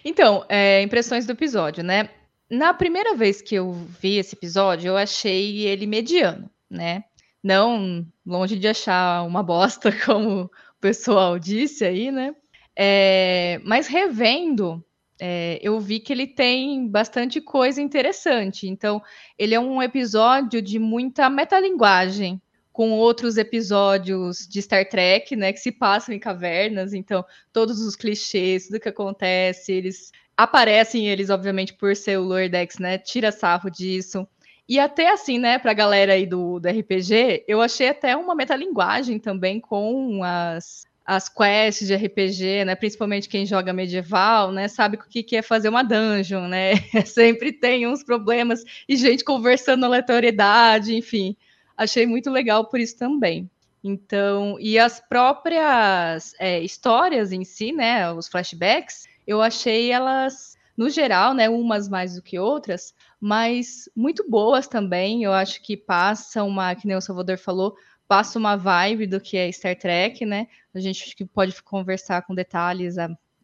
Então, 0.03 0.44
é, 0.50 0.82
impressões 0.82 1.25
do 1.25 1.32
episódio, 1.32 1.82
né? 1.82 2.10
Na 2.50 2.74
primeira 2.74 3.15
vez 3.15 3.41
que 3.41 3.55
eu 3.55 3.72
vi 4.01 4.17
esse 4.17 4.36
episódio, 4.36 4.89
eu 4.89 4.98
achei 4.98 5.62
ele 5.62 5.86
mediano, 5.88 6.50
né? 6.70 7.03
Não 7.41 8.05
longe 8.25 8.58
de 8.58 8.67
achar 8.67 9.24
uma 9.24 9.41
bosta, 9.41 9.91
como 10.05 10.41
o 10.41 10.50
pessoal 10.82 11.39
disse 11.39 11.86
aí, 11.86 12.12
né? 12.12 12.36
É, 12.75 13.62
mas 13.63 13.88
revendo, 13.88 14.84
é, 15.19 15.60
eu 15.62 15.79
vi 15.79 16.00
que 16.00 16.12
ele 16.12 16.27
tem 16.27 16.88
bastante 16.88 17.39
coisa 17.39 17.81
interessante. 17.81 18.67
Então, 18.67 19.01
ele 19.38 19.55
é 19.55 19.60
um 19.60 19.81
episódio 19.81 20.62
de 20.62 20.79
muita 20.79 21.29
metalinguagem, 21.29 22.41
com 22.75 22.91
outros 22.91 23.38
episódios 23.38 24.45
de 24.45 24.62
Star 24.62 24.89
Trek, 24.89 25.34
né, 25.34 25.53
que 25.53 25.60
se 25.62 25.72
passam 25.72 26.13
em 26.13 26.19
cavernas. 26.19 26.93
Então, 26.93 27.24
todos 27.53 27.79
os 27.79 27.95
clichês, 27.95 28.67
tudo 28.67 28.81
que 28.81 28.89
acontece, 28.89 29.72
eles 29.72 30.12
aparecem, 30.36 31.07
eles, 31.07 31.29
obviamente, 31.29 31.74
por 31.74 31.95
ser 31.95 32.19
o 32.19 32.24
Lordex, 32.24 32.77
né, 32.77 32.98
tira 32.98 33.31
sarro 33.31 33.69
disso. 33.69 34.27
E 34.67 34.77
até 34.77 35.10
assim, 35.10 35.39
né, 35.39 35.57
pra 35.57 35.74
galera 35.74 36.13
aí 36.13 36.25
do, 36.25 36.60
do 36.60 36.67
RPG, 36.67 37.45
eu 37.48 37.62
achei 37.62 37.88
até 37.88 38.17
uma 38.17 38.36
metalinguagem 38.36 39.19
também 39.19 39.62
com 39.62 40.22
as, 40.22 40.86
as 41.05 41.29
quests 41.29 41.88
de 41.88 41.95
RPG, 41.95 42.65
né? 42.65 42.75
Principalmente 42.75 43.29
quem 43.29 43.45
joga 43.45 43.71
medieval, 43.71 44.51
né? 44.51 44.67
Sabe 44.67 44.97
o 44.97 45.00
que, 45.00 45.35
é 45.35 45.41
fazer 45.41 45.69
uma 45.69 45.83
dungeon, 45.83 46.47
né? 46.47 46.77
Sempre 47.05 47.51
tem 47.51 47.85
uns 47.88 48.03
problemas 48.03 48.63
e 48.89 48.95
gente 48.95 49.24
conversando 49.24 49.81
na 49.81 49.88
aleatoriedade, 49.88 50.95
enfim. 50.95 51.38
Achei 51.77 52.07
muito 52.07 52.31
legal 52.31 52.65
por 52.65 52.79
isso 52.79 52.97
também. 52.97 53.50
Então, 53.83 54.57
e 54.59 54.79
as 54.79 55.00
próprias 55.00 56.33
é, 56.39 56.59
histórias 56.62 57.31
em 57.31 57.43
si, 57.43 57.71
né? 57.71 58.12
Os 58.12 58.27
flashbacks, 58.27 59.05
eu 59.27 59.43
achei 59.43 59.91
elas, 59.91 60.57
no 60.75 60.89
geral, 60.89 61.35
né? 61.35 61.47
Umas 61.47 61.88
mais 61.88 62.15
do 62.15 62.21
que 62.24 62.39
outras, 62.39 62.95
mas 63.21 63.88
muito 63.95 64.27
boas 64.27 64.67
também. 64.67 65.24
Eu 65.24 65.33
acho 65.33 65.62
que 65.62 65.77
passam 65.77 66.47
uma, 66.47 66.74
que 66.74 66.88
nem 66.88 66.97
o 66.97 67.01
Salvador 67.01 67.38
falou, 67.38 67.75
passa 68.07 68.38
uma 68.38 68.55
vibe 68.55 69.07
do 69.07 69.19
que 69.19 69.38
é 69.38 69.51
Star 69.51 69.75
Trek, 69.75 70.25
né? 70.25 70.47
A 70.74 70.79
gente 70.79 71.25
pode 71.25 71.62
conversar 71.63 72.21
com 72.24 72.35
detalhes 72.35 72.95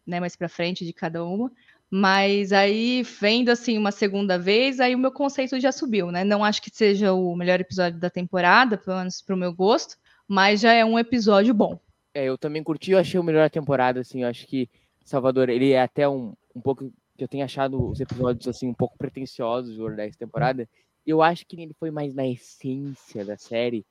né, 0.06 0.20
mais 0.20 0.36
para 0.36 0.50
frente 0.50 0.86
de 0.86 0.94
cada 0.94 1.24
uma. 1.24 1.52
Mas 1.94 2.54
aí, 2.54 3.04
vendo 3.04 3.50
assim 3.50 3.78
uma 3.78 3.92
segunda 3.92 4.40
vez, 4.40 4.80
aí 4.80 4.96
o 4.96 5.00
meu 5.00 5.12
conceito 5.12 5.60
já 5.60 5.74
subiu, 5.74 6.10
né? 6.10 6.24
Não 6.24 6.44
acho 6.44 6.62
que 6.62 6.70
seja 6.74 7.12
o 7.12 7.36
melhor 7.36 7.60
episódio 7.60 8.00
da 8.00 8.10
temporada, 8.10 8.78
pelo 8.78 8.98
menos 8.98 9.22
para 9.22 9.36
o 9.36 9.38
meu 9.38 9.54
gosto, 9.54 9.98
mas 10.26 10.62
já 10.62 10.72
é 10.72 10.86
um 10.86 10.98
episódio 10.98 11.54
bom. 11.54 11.78
É, 12.14 12.24
eu 12.24 12.38
também 12.38 12.64
curti, 12.64 12.92
eu 12.92 12.98
achei 12.98 13.20
o 13.20 13.24
melhor 13.24 13.44
da 13.44 13.50
temporada, 13.50 14.00
assim, 14.00 14.24
eu 14.24 14.30
acho 14.30 14.48
que 14.48 14.70
Salvador, 15.04 15.50
ele 15.50 15.72
é 15.72 15.82
até 15.82 16.08
um, 16.08 16.34
um 16.56 16.62
pouco, 16.62 16.90
eu 17.18 17.28
tenho 17.28 17.44
achado 17.44 17.90
os 17.90 18.00
episódios, 18.00 18.48
assim, 18.48 18.68
um 18.68 18.74
pouco 18.74 18.98
pretensiosos 18.98 19.78
dessa 19.96 20.18
temporada, 20.18 20.68
eu 21.06 21.22
acho 21.22 21.46
que 21.46 21.60
ele 21.62 21.74
foi 21.74 21.92
mais 21.92 22.14
na 22.14 22.26
essência 22.26 23.26
da 23.26 23.38
série, 23.38 23.86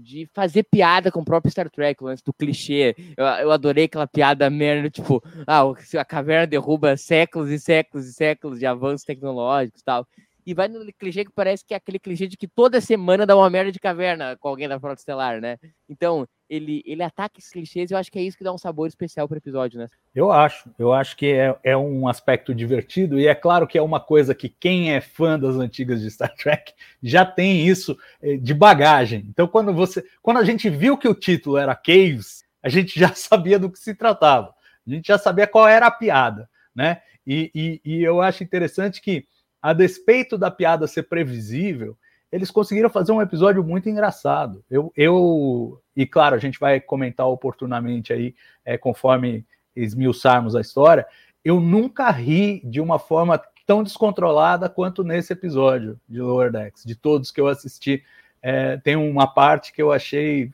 de 0.00 0.26
fazer 0.34 0.64
piada 0.64 1.10
com 1.10 1.20
o 1.20 1.24
próprio 1.24 1.50
Star 1.50 1.70
Trek, 1.70 2.02
o 2.02 2.06
lance 2.06 2.22
do 2.24 2.32
clichê. 2.32 2.94
Eu, 3.16 3.24
eu 3.24 3.52
adorei 3.52 3.84
aquela 3.84 4.06
piada 4.06 4.48
merda, 4.48 4.90
tipo, 4.90 5.22
ah, 5.46 5.62
a 5.98 6.04
caverna 6.04 6.46
derruba 6.46 6.96
séculos 6.96 7.50
e 7.50 7.58
séculos 7.58 8.06
e 8.06 8.12
séculos 8.12 8.58
de 8.58 8.66
avanços 8.66 9.04
tecnológicos 9.04 9.80
e 9.80 9.84
tal. 9.84 10.06
E 10.46 10.54
vai 10.54 10.66
no 10.66 10.80
clichê 10.94 11.26
que 11.26 11.32
parece 11.34 11.62
que 11.62 11.74
é 11.74 11.76
aquele 11.76 11.98
clichê 11.98 12.26
de 12.26 12.36
que 12.36 12.48
toda 12.48 12.80
semana 12.80 13.26
dá 13.26 13.36
uma 13.36 13.50
merda 13.50 13.70
de 13.70 13.78
caverna 13.78 14.34
com 14.38 14.48
alguém 14.48 14.66
da 14.66 14.80
Frota 14.80 14.98
Estelar, 14.98 15.42
né? 15.42 15.58
Então, 15.86 16.26
ele, 16.48 16.82
ele 16.86 17.02
ataca 17.02 17.38
esses 17.38 17.50
clichês 17.50 17.90
e 17.90 17.94
eu 17.94 17.98
acho 17.98 18.10
que 18.10 18.18
é 18.18 18.22
isso 18.22 18.36
que 18.36 18.44
dá 18.44 18.52
um 18.52 18.58
sabor 18.58 18.88
especial 18.88 19.28
para 19.28 19.36
o 19.36 19.38
episódio, 19.38 19.78
né? 19.78 19.88
Eu 20.14 20.32
acho, 20.32 20.70
eu 20.78 20.92
acho 20.92 21.16
que 21.16 21.26
é, 21.26 21.54
é 21.62 21.76
um 21.76 22.08
aspecto 22.08 22.54
divertido, 22.54 23.20
e 23.20 23.26
é 23.26 23.34
claro 23.34 23.66
que 23.66 23.76
é 23.76 23.82
uma 23.82 24.00
coisa 24.00 24.34
que 24.34 24.48
quem 24.48 24.92
é 24.92 25.00
fã 25.00 25.38
das 25.38 25.56
antigas 25.56 26.00
de 26.00 26.10
Star 26.10 26.34
Trek 26.34 26.72
já 27.02 27.24
tem 27.24 27.66
isso 27.66 27.98
eh, 28.22 28.36
de 28.36 28.54
bagagem. 28.54 29.26
Então, 29.28 29.46
quando 29.46 29.72
você. 29.72 30.04
Quando 30.22 30.38
a 30.38 30.44
gente 30.44 30.68
viu 30.70 30.96
que 30.96 31.08
o 31.08 31.14
título 31.14 31.58
era 31.58 31.74
Caves, 31.74 32.44
a 32.62 32.68
gente 32.68 32.98
já 32.98 33.12
sabia 33.14 33.58
do 33.58 33.70
que 33.70 33.78
se 33.78 33.94
tratava. 33.94 34.54
A 34.86 34.90
gente 34.90 35.06
já 35.08 35.18
sabia 35.18 35.46
qual 35.46 35.68
era 35.68 35.86
a 35.86 35.90
piada, 35.90 36.48
né? 36.74 37.02
E, 37.26 37.50
e, 37.54 37.80
e 37.84 38.02
eu 38.02 38.22
acho 38.22 38.42
interessante 38.42 39.02
que, 39.02 39.26
a 39.60 39.74
despeito 39.74 40.38
da 40.38 40.50
piada 40.50 40.86
ser 40.86 41.02
previsível, 41.02 41.96
eles 42.30 42.50
conseguiram 42.50 42.90
fazer 42.90 43.12
um 43.12 43.22
episódio 43.22 43.64
muito 43.64 43.88
engraçado. 43.88 44.64
Eu, 44.70 44.92
eu 44.96 45.80
e 45.96 46.06
claro, 46.06 46.34
a 46.34 46.38
gente 46.38 46.60
vai 46.60 46.80
comentar 46.80 47.26
oportunamente 47.26 48.12
aí, 48.12 48.34
é, 48.64 48.76
conforme 48.76 49.44
esmiuçarmos 49.74 50.54
a 50.54 50.60
história. 50.60 51.06
Eu 51.44 51.60
nunca 51.60 52.10
ri 52.10 52.60
de 52.64 52.80
uma 52.80 52.98
forma 52.98 53.40
tão 53.66 53.82
descontrolada 53.82 54.68
quanto 54.68 55.04
nesse 55.04 55.32
episódio 55.32 55.98
de 56.08 56.20
Lower 56.20 56.50
Decks, 56.50 56.84
de 56.84 56.94
todos 56.94 57.30
que 57.30 57.40
eu 57.40 57.48
assisti. 57.48 58.02
É, 58.40 58.76
tem 58.76 58.96
uma 58.96 59.26
parte 59.26 59.72
que 59.72 59.82
eu 59.82 59.92
achei, 59.92 60.50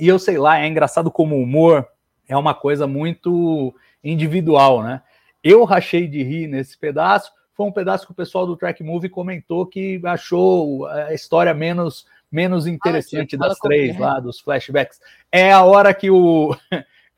e 0.00 0.08
eu 0.08 0.18
sei 0.18 0.38
lá, 0.38 0.60
é 0.60 0.66
engraçado 0.66 1.10
como 1.10 1.36
o 1.36 1.42
humor 1.42 1.86
é 2.26 2.36
uma 2.36 2.54
coisa 2.54 2.86
muito 2.86 3.74
individual, 4.02 4.82
né? 4.82 5.02
Eu 5.42 5.64
rachei 5.64 6.06
de 6.06 6.22
rir 6.22 6.46
nesse 6.46 6.76
pedaço, 6.76 7.32
foi 7.58 7.66
um 7.66 7.72
pedaço 7.72 8.06
que 8.06 8.12
o 8.12 8.14
pessoal 8.14 8.46
do 8.46 8.56
Track 8.56 8.84
Movie 8.84 9.08
comentou 9.08 9.66
que 9.66 10.00
achou 10.04 10.86
a 10.86 11.12
história 11.12 11.52
menos, 11.52 12.06
menos 12.30 12.68
interessante 12.68 13.34
ah, 13.34 13.38
das 13.40 13.58
três 13.58 13.96
é. 13.96 13.98
lá, 13.98 14.20
dos 14.20 14.38
flashbacks. 14.38 15.00
É 15.32 15.50
a 15.50 15.64
hora 15.64 15.92
que 15.92 16.08
o. 16.08 16.56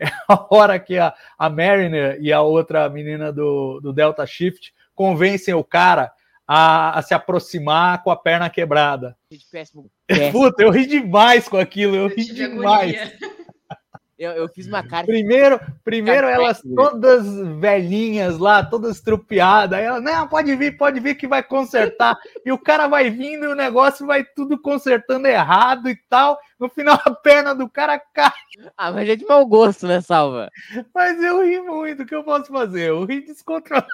é 0.01 0.07
a 0.27 0.47
hora 0.49 0.79
que 0.79 0.97
a, 0.97 1.13
a 1.39 1.51
Mariner 1.51 2.17
e 2.23 2.33
a 2.33 2.41
outra 2.41 2.89
menina 2.89 3.31
do, 3.31 3.81
do 3.81 3.93
Delta 3.93 4.27
Shift 4.27 4.73
convencem 4.95 5.53
o 5.53 5.63
cara 5.63 6.11
a, 6.49 6.99
a, 6.99 7.03
se 7.03 7.13
aproximar 7.13 8.03
com 8.03 8.11
a 8.11 8.17
perna 8.17 8.49
quebrada. 8.49 9.15
Péssimo, 9.53 9.91
péssimo. 10.07 10.33
Puta, 10.33 10.63
eu 10.63 10.71
ri 10.71 10.87
demais 10.87 11.49
com 11.49 11.59
aquilo, 11.59 11.95
eu 11.95 12.09
ri 12.09 12.25
demais. 12.25 12.97
Eu, 14.21 14.33
eu 14.33 14.49
fiz 14.51 14.67
uma 14.67 14.87
cara. 14.87 15.07
Primeiro, 15.07 15.59
primeiro 15.83 16.27
elas 16.27 16.61
todas 16.77 17.27
velhinhas 17.59 18.37
lá, 18.37 18.63
todas 18.63 18.97
estrupiadas. 18.97 19.79
Aí 19.79 19.87
ela, 19.87 19.99
não, 19.99 20.29
pode 20.29 20.55
vir, 20.57 20.77
pode 20.77 21.01
vir 21.01 21.15
que 21.15 21.27
vai 21.27 21.43
consertar. 21.43 22.19
e 22.45 22.53
o 22.53 22.59
cara 22.59 22.87
vai 22.87 23.09
vindo 23.09 23.47
e 23.47 23.49
o 23.49 23.55
negócio 23.55 24.07
vai 24.07 24.23
tudo 24.23 24.61
consertando 24.61 25.27
errado 25.27 25.89
e 25.89 25.97
tal. 25.97 26.39
No 26.59 26.69
final, 26.69 27.01
a 27.03 27.11
perna 27.13 27.55
do 27.55 27.67
cara 27.67 27.99
cai. 27.99 28.31
Ah, 28.77 28.93
mas 28.93 29.09
é 29.09 29.17
de 29.17 29.25
mau 29.25 29.47
gosto, 29.47 29.87
né, 29.87 30.03
Salva? 30.03 30.51
Mas 30.95 31.23
eu 31.23 31.43
ri 31.43 31.59
muito. 31.63 32.03
O 32.03 32.07
que 32.07 32.15
eu 32.15 32.23
posso 32.23 32.53
fazer? 32.53 32.91
Eu 32.91 33.03
ri 33.07 33.23
descontrolado. 33.23 33.89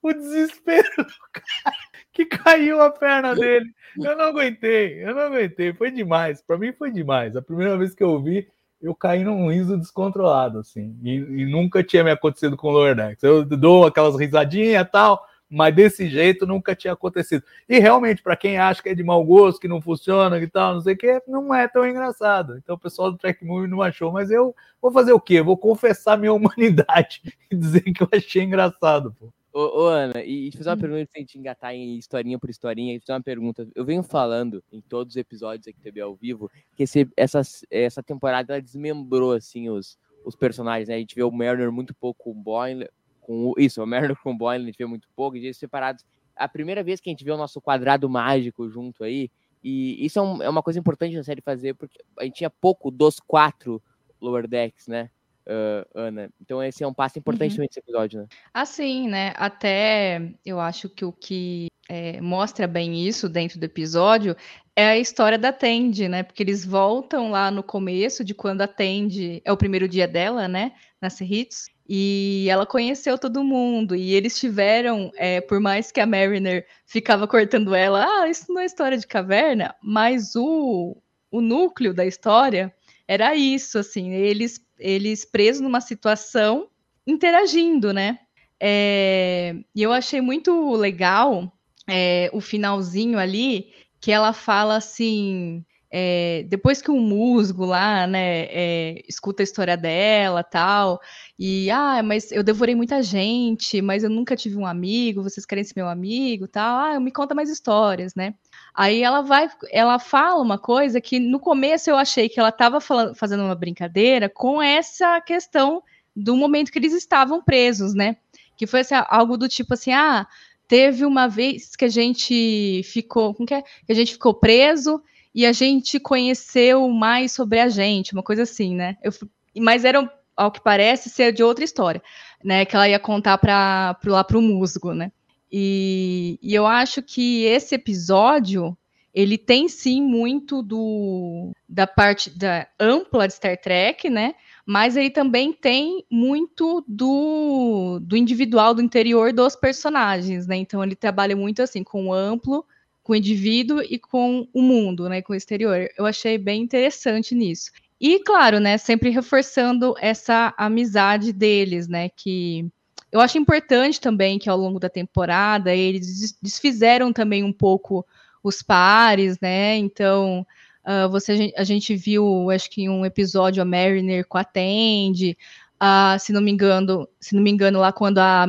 O 0.00 0.12
desespero 0.12 0.88
do 0.96 1.14
cara 1.32 1.76
que 2.12 2.24
caiu 2.24 2.80
a 2.80 2.88
perna 2.88 3.34
dele. 3.34 3.66
Eu 3.96 4.16
não 4.16 4.26
aguentei, 4.26 5.02
eu 5.04 5.12
não 5.12 5.22
aguentei. 5.22 5.72
Foi 5.72 5.90
demais. 5.90 6.40
Para 6.40 6.56
mim 6.56 6.72
foi 6.72 6.92
demais. 6.92 7.34
A 7.34 7.42
primeira 7.42 7.76
vez 7.76 7.96
que 7.96 8.04
eu 8.04 8.22
vi 8.22 8.46
eu 8.82 8.94
caí 8.94 9.22
num 9.22 9.50
riso 9.50 9.78
descontrolado, 9.78 10.58
assim, 10.58 10.96
e, 11.02 11.14
e 11.14 11.46
nunca 11.46 11.82
tinha 11.84 12.02
me 12.02 12.10
acontecido 12.10 12.56
com 12.56 12.68
o 12.68 12.70
Lower. 12.72 13.16
Eu 13.22 13.44
dou 13.44 13.86
aquelas 13.86 14.18
risadinhas 14.18 14.82
e 14.82 14.90
tal, 14.90 15.24
mas 15.48 15.74
desse 15.74 16.08
jeito 16.08 16.46
nunca 16.46 16.74
tinha 16.74 16.94
acontecido. 16.94 17.44
E 17.68 17.78
realmente, 17.78 18.22
para 18.22 18.34
quem 18.34 18.58
acha 18.58 18.82
que 18.82 18.88
é 18.88 18.94
de 18.94 19.04
mau 19.04 19.22
gosto, 19.22 19.60
que 19.60 19.68
não 19.68 19.80
funciona 19.80 20.38
e 20.38 20.48
tal, 20.48 20.74
não 20.74 20.80
sei 20.80 20.94
o 20.94 20.96
que, 20.96 21.22
não 21.28 21.54
é 21.54 21.68
tão 21.68 21.86
engraçado. 21.86 22.56
Então 22.56 22.74
o 22.74 22.78
pessoal 22.78 23.12
do 23.12 23.18
Track 23.18 23.44
Movie 23.44 23.68
não 23.68 23.82
achou, 23.82 24.10
mas 24.10 24.30
eu 24.30 24.54
vou 24.80 24.90
fazer 24.90 25.12
o 25.12 25.20
quê? 25.20 25.42
Vou 25.42 25.56
confessar 25.56 26.18
minha 26.18 26.32
humanidade 26.34 27.20
e 27.50 27.54
dizer 27.54 27.82
que 27.82 28.02
eu 28.02 28.08
achei 28.12 28.42
engraçado, 28.42 29.14
pô. 29.18 29.32
Ô, 29.52 29.82
ô, 29.82 29.86
Ana, 29.86 30.24
e 30.24 30.50
te 30.50 30.56
fazer 30.56 30.70
uma 30.70 30.76
hum. 30.76 30.80
pergunta 30.80 31.10
sem 31.12 31.24
te 31.26 31.38
engatar 31.38 31.74
em 31.74 31.96
historinha 31.96 32.38
por 32.38 32.48
historinha, 32.48 32.94
e 32.94 32.98
te 32.98 33.06
fazer 33.06 33.16
uma 33.18 33.22
pergunta. 33.22 33.68
Eu 33.74 33.84
venho 33.84 34.02
falando 34.02 34.64
em 34.72 34.80
todos 34.80 35.12
os 35.12 35.16
episódios 35.16 35.68
aqui 35.68 35.90
do 35.90 36.02
ao 36.02 36.14
vivo 36.14 36.50
que 36.74 36.84
esse, 36.84 37.06
essa, 37.14 37.42
essa 37.70 38.02
temporada 38.02 38.54
ela 38.54 38.62
desmembrou 38.62 39.32
assim 39.32 39.68
os, 39.68 39.98
os 40.24 40.34
personagens, 40.34 40.88
né? 40.88 40.94
A 40.94 40.98
gente 40.98 41.14
vê 41.14 41.22
o 41.22 41.30
Mariner 41.30 41.70
muito 41.70 41.94
pouco 41.94 42.24
com 42.24 42.30
o 42.30 42.34
Boyle, 42.34 42.88
com 43.20 43.52
isso, 43.58 43.82
o 43.82 43.86
Mariner 43.86 44.16
com 44.22 44.32
o 44.32 44.36
Boyle 44.36 44.62
a 44.62 44.66
gente 44.66 44.78
vê 44.78 44.86
muito 44.86 45.06
pouco, 45.14 45.36
eles 45.36 45.58
separados. 45.58 46.04
A 46.34 46.48
primeira 46.48 46.82
vez 46.82 46.98
que 46.98 47.10
a 47.10 47.12
gente 47.12 47.24
vê 47.24 47.30
o 47.30 47.36
nosso 47.36 47.60
quadrado 47.60 48.08
mágico 48.08 48.70
junto 48.70 49.04
aí, 49.04 49.30
e 49.62 50.04
isso 50.04 50.18
é, 50.18 50.22
um, 50.22 50.42
é 50.42 50.48
uma 50.48 50.62
coisa 50.62 50.78
importante 50.78 51.14
na 51.14 51.22
série 51.22 51.42
fazer, 51.42 51.74
porque 51.74 51.98
a 52.18 52.24
gente 52.24 52.36
tinha 52.36 52.50
pouco 52.50 52.90
dos 52.90 53.20
quatro 53.20 53.82
Lower 54.18 54.48
Decks, 54.48 54.88
né? 54.88 55.10
Uh, 55.46 55.86
Ana. 55.94 56.30
Então 56.40 56.62
esse 56.62 56.82
é 56.82 56.86
um 56.86 56.94
passo 56.94 57.18
importante 57.18 57.58
uhum. 57.58 57.66
desse 57.66 57.78
episódio, 57.78 58.20
né? 58.20 58.26
Assim, 58.52 59.08
né? 59.08 59.32
Até 59.36 60.32
eu 60.44 60.60
acho 60.60 60.88
que 60.88 61.04
o 61.04 61.12
que 61.12 61.68
é, 61.88 62.20
mostra 62.20 62.66
bem 62.66 63.06
isso 63.06 63.28
dentro 63.28 63.58
do 63.58 63.64
episódio 63.64 64.36
é 64.74 64.88
a 64.88 64.98
história 64.98 65.38
da 65.38 65.52
Tende, 65.52 66.08
né? 66.08 66.22
Porque 66.22 66.42
eles 66.42 66.64
voltam 66.64 67.30
lá 67.30 67.50
no 67.50 67.62
começo 67.62 68.24
de 68.24 68.34
quando 68.34 68.62
a 68.62 68.68
Tende 68.68 69.42
é 69.44 69.52
o 69.52 69.56
primeiro 69.56 69.86
dia 69.86 70.08
dela, 70.08 70.48
né? 70.48 70.72
Na 71.00 71.10
Serritz. 71.10 71.70
E 71.86 72.46
ela 72.48 72.64
conheceu 72.64 73.18
todo 73.18 73.44
mundo. 73.44 73.94
E 73.94 74.14
eles 74.14 74.38
tiveram, 74.38 75.10
é, 75.16 75.40
por 75.42 75.60
mais 75.60 75.92
que 75.92 76.00
a 76.00 76.06
Mariner 76.06 76.66
ficava 76.86 77.28
cortando 77.28 77.74
ela, 77.74 78.06
ah, 78.06 78.28
isso 78.28 78.50
não 78.50 78.62
é 78.62 78.64
história 78.64 78.96
de 78.96 79.06
caverna, 79.06 79.74
mas 79.82 80.34
o, 80.34 80.96
o 81.30 81.40
núcleo 81.40 81.92
da 81.92 82.06
história 82.06 82.72
era 83.12 83.34
isso, 83.36 83.78
assim, 83.78 84.10
eles 84.12 84.58
eles 84.78 85.24
presos 85.24 85.60
numa 85.60 85.80
situação 85.80 86.68
interagindo, 87.06 87.92
né? 87.92 88.18
É, 88.58 89.54
e 89.74 89.82
eu 89.82 89.92
achei 89.92 90.20
muito 90.20 90.72
legal 90.74 91.52
é, 91.86 92.30
o 92.32 92.40
finalzinho 92.40 93.18
ali, 93.18 93.72
que 94.00 94.10
ela 94.10 94.32
fala 94.32 94.76
assim. 94.76 95.64
É, 95.94 96.46
depois 96.48 96.80
que 96.80 96.90
o 96.90 96.96
musgo 96.96 97.66
lá, 97.66 98.06
né, 98.06 98.44
é, 98.48 99.02
escuta 99.06 99.42
a 99.42 99.44
história 99.44 99.76
dela 99.76 100.42
tal, 100.42 100.98
e 101.38 101.70
ah, 101.70 102.02
mas 102.02 102.32
eu 102.32 102.42
devorei 102.42 102.74
muita 102.74 103.02
gente, 103.02 103.82
mas 103.82 104.02
eu 104.02 104.08
nunca 104.08 104.34
tive 104.34 104.56
um 104.56 104.64
amigo, 104.64 105.22
vocês 105.22 105.44
querem 105.44 105.62
ser 105.62 105.74
meu 105.76 105.86
amigo 105.88 106.48
tal, 106.48 106.78
ah, 106.78 106.98
me 106.98 107.12
conta 107.12 107.34
mais 107.34 107.50
histórias, 107.50 108.14
né? 108.14 108.34
Aí 108.74 109.02
ela 109.02 109.20
vai, 109.20 109.50
ela 109.70 109.98
fala 109.98 110.40
uma 110.40 110.58
coisa 110.58 111.00
que 111.00 111.18
no 111.18 111.38
começo 111.38 111.90
eu 111.90 111.96
achei 111.96 112.28
que 112.28 112.40
ela 112.40 112.48
estava 112.48 112.80
fazendo 113.14 113.44
uma 113.44 113.54
brincadeira 113.54 114.28
com 114.28 114.62
essa 114.62 115.20
questão 115.20 115.82
do 116.16 116.36
momento 116.36 116.72
que 116.72 116.78
eles 116.78 116.94
estavam 116.94 117.42
presos, 117.42 117.94
né? 117.94 118.16
Que 118.56 118.66
foi 118.66 118.80
assim, 118.80 118.94
algo 119.08 119.36
do 119.36 119.48
tipo 119.48 119.74
assim, 119.74 119.92
ah, 119.92 120.26
teve 120.66 121.04
uma 121.04 121.28
vez 121.28 121.76
que 121.76 121.84
a 121.84 121.88
gente 121.88 122.82
ficou, 122.84 123.34
como 123.34 123.46
que 123.46 123.54
é? 123.54 123.62
Que 123.62 123.92
a 123.92 123.94
gente 123.94 124.12
ficou 124.12 124.32
preso 124.32 125.02
e 125.34 125.44
a 125.44 125.52
gente 125.52 126.00
conheceu 126.00 126.88
mais 126.88 127.32
sobre 127.32 127.60
a 127.60 127.68
gente, 127.68 128.12
uma 128.12 128.22
coisa 128.22 128.42
assim, 128.42 128.74
né? 128.74 128.96
Eu, 129.02 129.12
mas 129.58 129.84
era 129.84 130.10
ao 130.34 130.50
que 130.50 130.62
parece 130.62 131.10
ser 131.10 131.32
de 131.32 131.42
outra 131.42 131.64
história, 131.64 132.02
né? 132.42 132.64
Que 132.64 132.74
ela 132.74 132.88
ia 132.88 132.98
contar 132.98 133.36
para 133.36 133.98
lá 134.06 134.24
para 134.24 134.38
o 134.38 134.42
musgo, 134.42 134.94
né? 134.94 135.12
E, 135.52 136.38
e 136.42 136.54
eu 136.54 136.66
acho 136.66 137.02
que 137.02 137.44
esse 137.44 137.74
episódio 137.74 138.76
ele 139.14 139.36
tem 139.36 139.68
sim 139.68 140.00
muito 140.00 140.62
do 140.62 141.52
da 141.68 141.86
parte 141.86 142.30
da 142.30 142.66
ampla 142.80 143.28
de 143.28 143.34
Star 143.34 143.60
Trek, 143.60 144.08
né? 144.08 144.34
Mas 144.64 144.96
ele 144.96 145.10
também 145.10 145.52
tem 145.52 146.04
muito 146.10 146.82
do, 146.88 147.98
do 148.00 148.16
individual, 148.16 148.72
do 148.72 148.80
interior 148.80 149.32
dos 149.32 149.54
personagens, 149.54 150.46
né? 150.46 150.56
Então 150.56 150.82
ele 150.82 150.94
trabalha 150.94 151.36
muito 151.36 151.60
assim 151.60 151.84
com 151.84 152.06
o 152.06 152.14
amplo, 152.14 152.64
com 153.02 153.12
o 153.12 153.16
indivíduo 153.16 153.82
e 153.82 153.98
com 153.98 154.48
o 154.54 154.62
mundo, 154.62 155.08
né? 155.08 155.20
Com 155.20 155.34
o 155.34 155.36
exterior. 155.36 155.88
Eu 155.98 156.06
achei 156.06 156.38
bem 156.38 156.62
interessante 156.62 157.34
nisso. 157.34 157.70
E 158.00 158.20
claro, 158.20 158.58
né? 158.58 158.78
Sempre 158.78 159.10
reforçando 159.10 159.94
essa 160.00 160.54
amizade 160.56 161.32
deles, 161.32 161.86
né? 161.86 162.08
Que 162.08 162.66
eu 163.12 163.20
acho 163.20 163.36
importante 163.36 164.00
também 164.00 164.38
que 164.38 164.48
ao 164.48 164.56
longo 164.56 164.80
da 164.80 164.88
temporada 164.88 165.74
eles 165.74 166.36
desfizeram 166.40 167.12
também 167.12 167.44
um 167.44 167.52
pouco 167.52 168.06
os 168.42 168.62
pares, 168.62 169.38
né? 169.38 169.76
Então, 169.76 170.46
uh, 170.84 171.08
você, 171.10 171.52
a 171.56 171.62
gente 171.62 171.94
viu, 171.94 172.50
acho 172.50 172.70
que 172.70 172.82
em 172.82 172.88
um 172.88 173.04
episódio, 173.04 173.62
a 173.62 173.66
Mariner 173.66 174.26
com 174.26 174.38
a 174.38 174.44
Tandy, 174.44 175.36
uh, 175.76 176.18
se 176.18 176.32
não 176.32 176.40
me 176.40 176.50
engano, 176.50 177.06
se 177.20 177.36
não 177.36 177.42
me 177.42 177.50
engano, 177.50 177.80
lá 177.80 177.92
quando 177.92 178.18
a, 178.18 178.46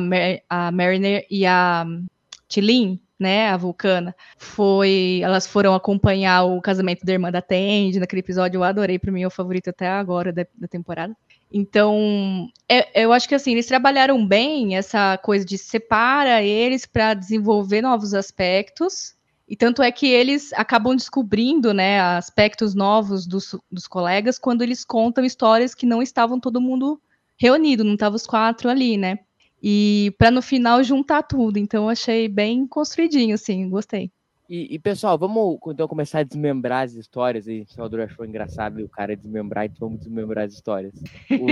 a 0.48 0.72
Mariner 0.72 1.26
e 1.30 1.44
a 1.44 1.84
Tilin, 2.48 2.98
né, 3.18 3.48
a 3.48 3.56
Vulcana, 3.56 4.14
foi, 4.36 5.20
elas 5.22 5.46
foram 5.46 5.74
acompanhar 5.74 6.44
o 6.44 6.60
casamento 6.60 7.04
da 7.04 7.12
irmã 7.12 7.30
da 7.30 7.40
Tandy 7.40 8.00
naquele 8.00 8.20
episódio, 8.20 8.58
eu 8.58 8.64
adorei, 8.64 8.98
para 8.98 9.12
mim 9.12 9.22
é 9.22 9.26
o 9.26 9.30
favorito 9.30 9.70
até 9.70 9.88
agora 9.88 10.32
da, 10.32 10.46
da 10.54 10.68
temporada. 10.68 11.16
Então, 11.52 12.48
é, 12.68 13.04
eu 13.04 13.12
acho 13.12 13.28
que 13.28 13.34
assim, 13.34 13.52
eles 13.52 13.66
trabalharam 13.66 14.26
bem 14.26 14.76
essa 14.76 15.16
coisa 15.18 15.44
de 15.44 15.56
separa 15.56 16.42
eles 16.42 16.84
para 16.84 17.14
desenvolver 17.14 17.80
novos 17.80 18.12
aspectos. 18.12 19.14
E 19.46 19.54
tanto 19.54 19.82
é 19.82 19.92
que 19.92 20.08
eles 20.08 20.52
acabam 20.54 20.96
descobrindo 20.96 21.72
né, 21.72 22.00
aspectos 22.00 22.74
novos 22.74 23.26
dos, 23.26 23.54
dos 23.70 23.86
colegas 23.86 24.38
quando 24.38 24.62
eles 24.62 24.84
contam 24.84 25.24
histórias 25.24 25.74
que 25.74 25.86
não 25.86 26.02
estavam 26.02 26.40
todo 26.40 26.60
mundo 26.60 27.00
reunido, 27.36 27.84
não 27.84 27.94
estavam 27.94 28.16
os 28.16 28.26
quatro 28.26 28.68
ali, 28.68 28.96
né? 28.96 29.18
E 29.66 30.14
para 30.18 30.30
no 30.30 30.42
final 30.42 30.84
juntar 30.84 31.22
tudo. 31.22 31.56
Então, 31.58 31.88
achei 31.88 32.28
bem 32.28 32.66
construidinho, 32.66 33.34
assim, 33.34 33.66
gostei. 33.70 34.10
E, 34.46 34.74
e, 34.74 34.78
pessoal, 34.78 35.16
vamos 35.16 35.58
então 35.68 35.88
começar 35.88 36.18
a 36.18 36.22
desmembrar 36.22 36.84
as 36.84 36.92
histórias. 36.92 37.48
E 37.48 37.62
o 37.62 37.72
Salvador 37.72 38.02
achou 38.02 38.26
engraçado 38.26 38.84
o 38.84 38.88
cara 38.90 39.16
desmembrar, 39.16 39.64
então 39.64 39.88
vamos 39.88 40.00
desmembrar 40.00 40.44
as 40.44 40.52
histórias. 40.52 40.92
O, 41.30 41.46